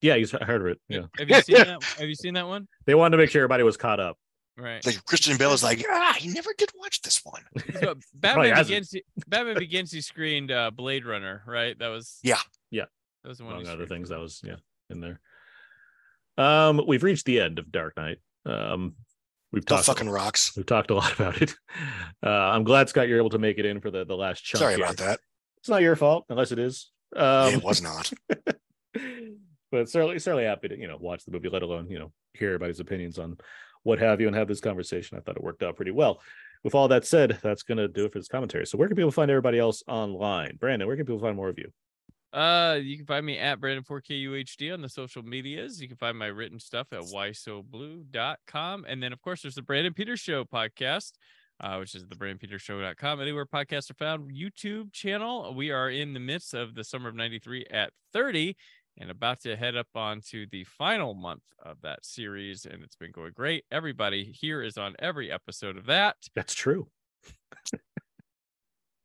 [0.00, 0.80] Yeah, you heard of it.
[0.88, 1.82] Yeah, Have you seen that?
[1.98, 2.66] Have you seen that one?
[2.86, 4.18] they wanted to make sure everybody was caught up.
[4.58, 4.84] Right.
[4.84, 7.42] like Christian Bale is like, ah, he never did watch this one.
[7.80, 8.54] So Batman.
[8.64, 8.90] Begins.
[8.90, 9.92] he- Batman Begins.
[9.92, 11.42] He screened uh, Blade Runner.
[11.46, 11.78] Right.
[11.78, 12.18] That was.
[12.22, 12.38] Yeah.
[12.70, 12.84] Yeah.
[13.22, 13.52] That was one.
[13.52, 14.56] among he other things that was yeah
[14.90, 15.20] in there.
[16.36, 18.18] Um, we've reached the end of Dark Knight.
[18.46, 18.94] Um,
[19.52, 20.52] we've The talked fucking rocks.
[20.56, 21.54] we've talked a lot about it.
[22.22, 24.58] Uh, I'm glad Scott you're able to make it in for the the last chunk.
[24.60, 24.84] Sorry here.
[24.84, 25.20] about that.
[25.58, 26.90] It's not your fault unless it is.
[27.16, 28.10] Um, it was not.
[29.70, 32.48] but certainly certainly happy to you know watch the movie, let alone you know hear
[32.48, 33.36] everybody's opinions on
[33.82, 35.18] what have you, and have this conversation.
[35.18, 36.20] I thought it worked out pretty well.
[36.62, 38.66] With all that said, that's gonna do it for this commentary.
[38.66, 40.56] So where can people find everybody else online?
[40.56, 41.72] Brandon, where can people find more of you?
[42.32, 45.82] Uh, you can find me at Brandon4KUHD on the social medias.
[45.82, 48.86] You can find my written stuff at whysoblu.com.
[48.88, 51.12] And then, of course, there's the Brandon Peters Show podcast,
[51.60, 53.20] uh, which is the brandonpetershow.com.
[53.20, 55.54] Anywhere podcasts are found, YouTube channel.
[55.54, 58.56] We are in the midst of the summer of 93 at 30
[58.98, 62.66] and about to head up onto the final month of that series.
[62.66, 63.64] And it's been going great.
[63.70, 66.16] Everybody here is on every episode of that.
[66.34, 66.88] That's true.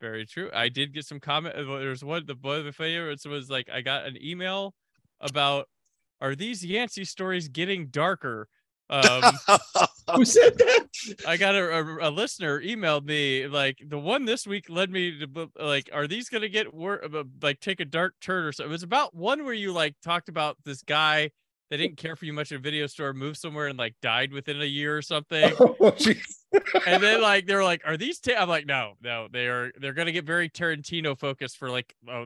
[0.02, 0.50] Very true.
[0.54, 1.56] I did get some comment.
[1.56, 4.76] uh, There's one the boy of the favorites was like I got an email
[5.20, 5.68] about
[6.22, 8.48] are these Yancy stories getting darker?
[8.90, 9.34] Um,
[10.16, 10.88] Who said that?
[11.28, 15.20] I got a, a, a listener emailed me like the one this week led me
[15.20, 18.70] to like are these gonna get wor- uh, like take a dark turn or something?
[18.70, 21.32] It was about one where you like talked about this guy
[21.70, 24.32] that didn't care for you much at a video store, moved somewhere and like died
[24.32, 25.54] within a year or something.
[25.60, 25.94] Oh.
[26.86, 28.36] And then like they're like, "Are these?" Ta-?
[28.40, 29.72] I'm like, "No, no, they are.
[29.80, 32.26] They're gonna get very Tarantino focused for like uh,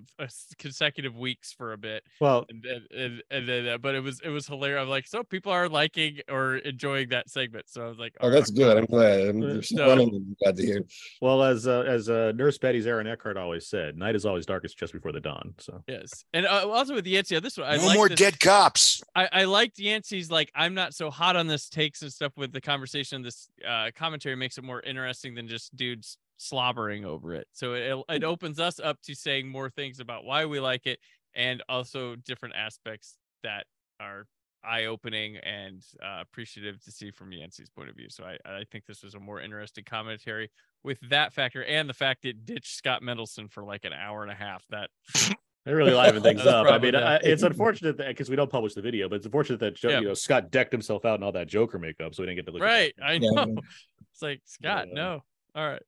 [0.58, 4.20] consecutive weeks for a bit." Well, And then, and, and then, uh, but it was
[4.24, 4.82] it was hilarious.
[4.82, 7.66] I'm like, so people are liking or enjoying that segment.
[7.70, 8.78] So I was like, oh, "All that's right." good.
[8.78, 9.22] I'm glad.
[9.22, 9.88] I'm Uh, there's no.
[9.88, 10.86] one of them glad to hear.
[11.22, 14.78] well, as uh, as uh, Nurse Betty's Aaron Eckhart always said, night is always darkest
[14.78, 15.54] just before the dawn.
[15.60, 18.40] So Yes, and uh, also with Yancy, on this one, I no more this- dead
[18.40, 19.02] cops.
[19.16, 22.52] I, I liked Yancy's like I'm not so hot on this takes and stuff with
[22.54, 23.22] the conversation.
[23.22, 27.48] This uh, commentary makes it more interesting than just dudes slobbering over it.
[27.54, 31.00] So it it opens us up to saying more things about why we like it
[31.34, 33.66] and also different aspects that
[34.02, 34.26] are
[34.64, 38.08] eye opening and uh, appreciative to see from Yancy's point of view.
[38.10, 40.52] So I I think this was a more interesting commentary
[40.84, 44.32] with that factor and the fact it ditched Scott Mendelson for like an hour and
[44.32, 44.66] a half.
[44.72, 44.90] That
[45.66, 46.68] they really liven things up.
[46.68, 49.60] I mean, I, it's unfortunate that because we don't publish the video, but it's unfortunate
[49.62, 50.00] that Jo- Yeah.
[50.02, 52.46] you know Scott decked himself out in all that Joker makeup, so we didn't get
[52.48, 52.62] to look.
[52.64, 52.72] at that.
[52.74, 53.46] right, I Yeah.
[53.46, 53.62] know.
[54.14, 54.94] It's like Scott, Yeah.
[54.94, 55.24] no.
[55.56, 55.82] All right.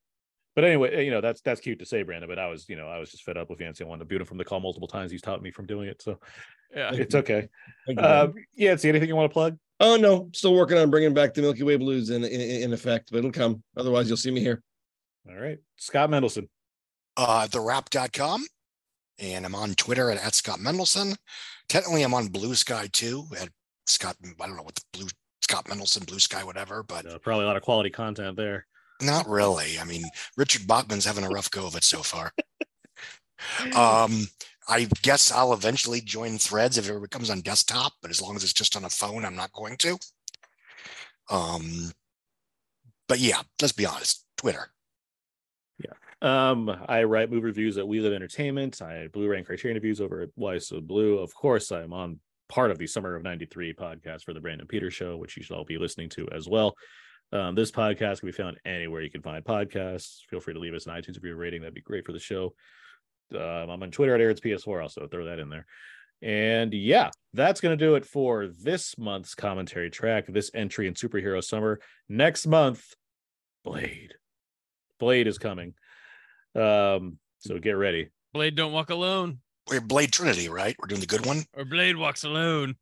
[0.56, 2.30] But anyway, you know that's that's cute to say, Brandon.
[2.30, 3.84] But I was, you know, I was just fed up with Yancy.
[3.84, 5.12] I wanted to boot him from the call multiple times.
[5.12, 6.20] He's taught me from doing it, so
[6.76, 6.92] Yeah.
[6.94, 7.48] it's okay.
[7.88, 8.12] Thank you, man.
[8.12, 9.58] Uh, anything you want to plug?
[9.80, 13.10] oh no, still working on bringing back the Milky Way Blues in, in in effect,
[13.12, 13.64] but it'll come.
[13.76, 14.62] Otherwise, you'll see me here.
[15.28, 16.48] All right, Scott Mendelson.
[17.18, 18.46] Uh, thewrap.com.
[19.20, 21.16] And I'm on Twitter at, at Scott Mendelson.
[21.70, 23.50] Technically, I'm on Bluesky too at
[23.86, 24.16] Scott.
[24.40, 25.08] I don't know what the blue
[25.44, 28.66] Scott Mendelson, Bluesky, whatever, but Uh, probably a lot of quality content there.
[29.02, 29.78] not really.
[29.80, 30.04] I mean,
[30.38, 32.32] Richard Bachman's having a rough go of it so far.
[33.76, 34.28] um,
[34.70, 38.38] I guess I'll eventually join Threads if it ever comes on desktop, but as long
[38.38, 39.98] as it's just on a phone, I'm not going to.
[41.30, 41.92] Um,
[43.10, 44.70] but yeah, let's be honest, Twitter.
[45.80, 45.92] Yeah.
[46.22, 48.82] Um, I write movie reviews at We Live Entertainment.
[48.82, 51.18] I Blu-ray and Criterion reviews over at Why So Blu.
[51.20, 52.22] Of course, I'm on
[52.54, 55.56] part of the Summer of '93 podcast for the Brandon Peters Show, which you should
[55.56, 56.76] all be listening to as well.
[57.32, 60.20] Um, this podcast can be found anywhere you can find podcasts.
[60.30, 62.54] Feel free to leave us an iTunes review rating; that'd be great for the show.
[63.34, 64.84] Um, I'm on Twitter at Aaron's PS4.
[64.84, 65.66] Also, throw that in there.
[66.22, 70.28] And yeah, that's going to do it for this month's commentary track.
[70.28, 71.80] This entry in Superhero Summer.
[72.08, 72.94] Next month,
[73.64, 74.14] Blade.
[75.00, 75.74] Blade is coming.
[76.56, 78.10] Um, so get ready.
[78.32, 80.76] Blade don't walk alone, We're Blade Trinity, right?
[80.80, 81.44] We're doing the good one.
[81.56, 82.76] or Blade walks alone.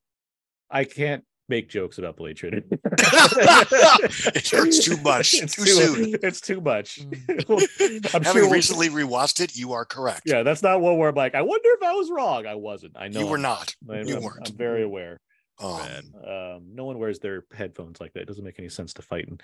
[0.69, 2.67] I can't make jokes about Blade Trinity.
[2.85, 6.15] it hurts too much, It's too soon.
[6.23, 6.99] It's too much.
[7.01, 8.05] Mm.
[8.15, 10.23] I'm Having we'll- recently rewatched it, you are correct.
[10.25, 12.45] Yeah, that's not one where I'm like, I wonder if I was wrong.
[12.47, 12.93] I wasn't.
[12.97, 13.75] I know you were I'm- not.
[13.89, 14.49] I'm, you I'm- weren't.
[14.49, 15.19] I'm very aware.
[15.59, 16.03] Um, Bad.
[16.27, 18.21] Um, no one wears their headphones like that.
[18.21, 19.27] It doesn't make any sense to fight.
[19.27, 19.39] And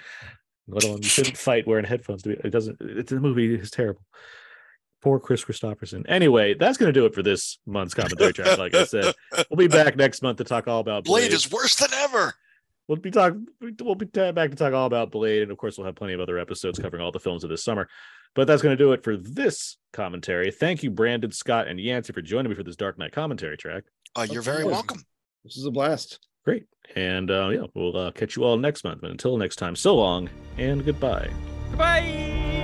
[0.67, 2.24] let alone you shouldn't fight wearing headphones.
[2.24, 2.77] To be, it doesn't.
[2.82, 4.01] It's the movie is terrible.
[5.01, 6.03] Poor Kris Kristofferson.
[6.08, 8.58] Anyway, that's going to do it for this month's commentary track.
[8.58, 9.14] Like I said,
[9.50, 12.34] we'll be back next month to talk all about Blade is worse than ever.
[12.88, 13.48] We'll be talking.
[13.82, 16.22] We'll be back to talk all about Blade, and of course, we'll have plenty of
[16.22, 17.90] other episodes covering all the films of this summer.
[18.34, 20.51] But that's going to do it for this commentary.
[20.51, 23.84] Thank you, Brandon, Scott, and Yancy for joining me for this Dark Knight commentary track.
[24.16, 25.03] Uh, you're very welcome.
[25.43, 26.19] This is a blast.
[26.45, 29.01] Great, and uh, yeah, we'll uh, catch you all next month.
[29.01, 31.30] But until next time, so long and goodbye.
[31.72, 32.57] Goodbye.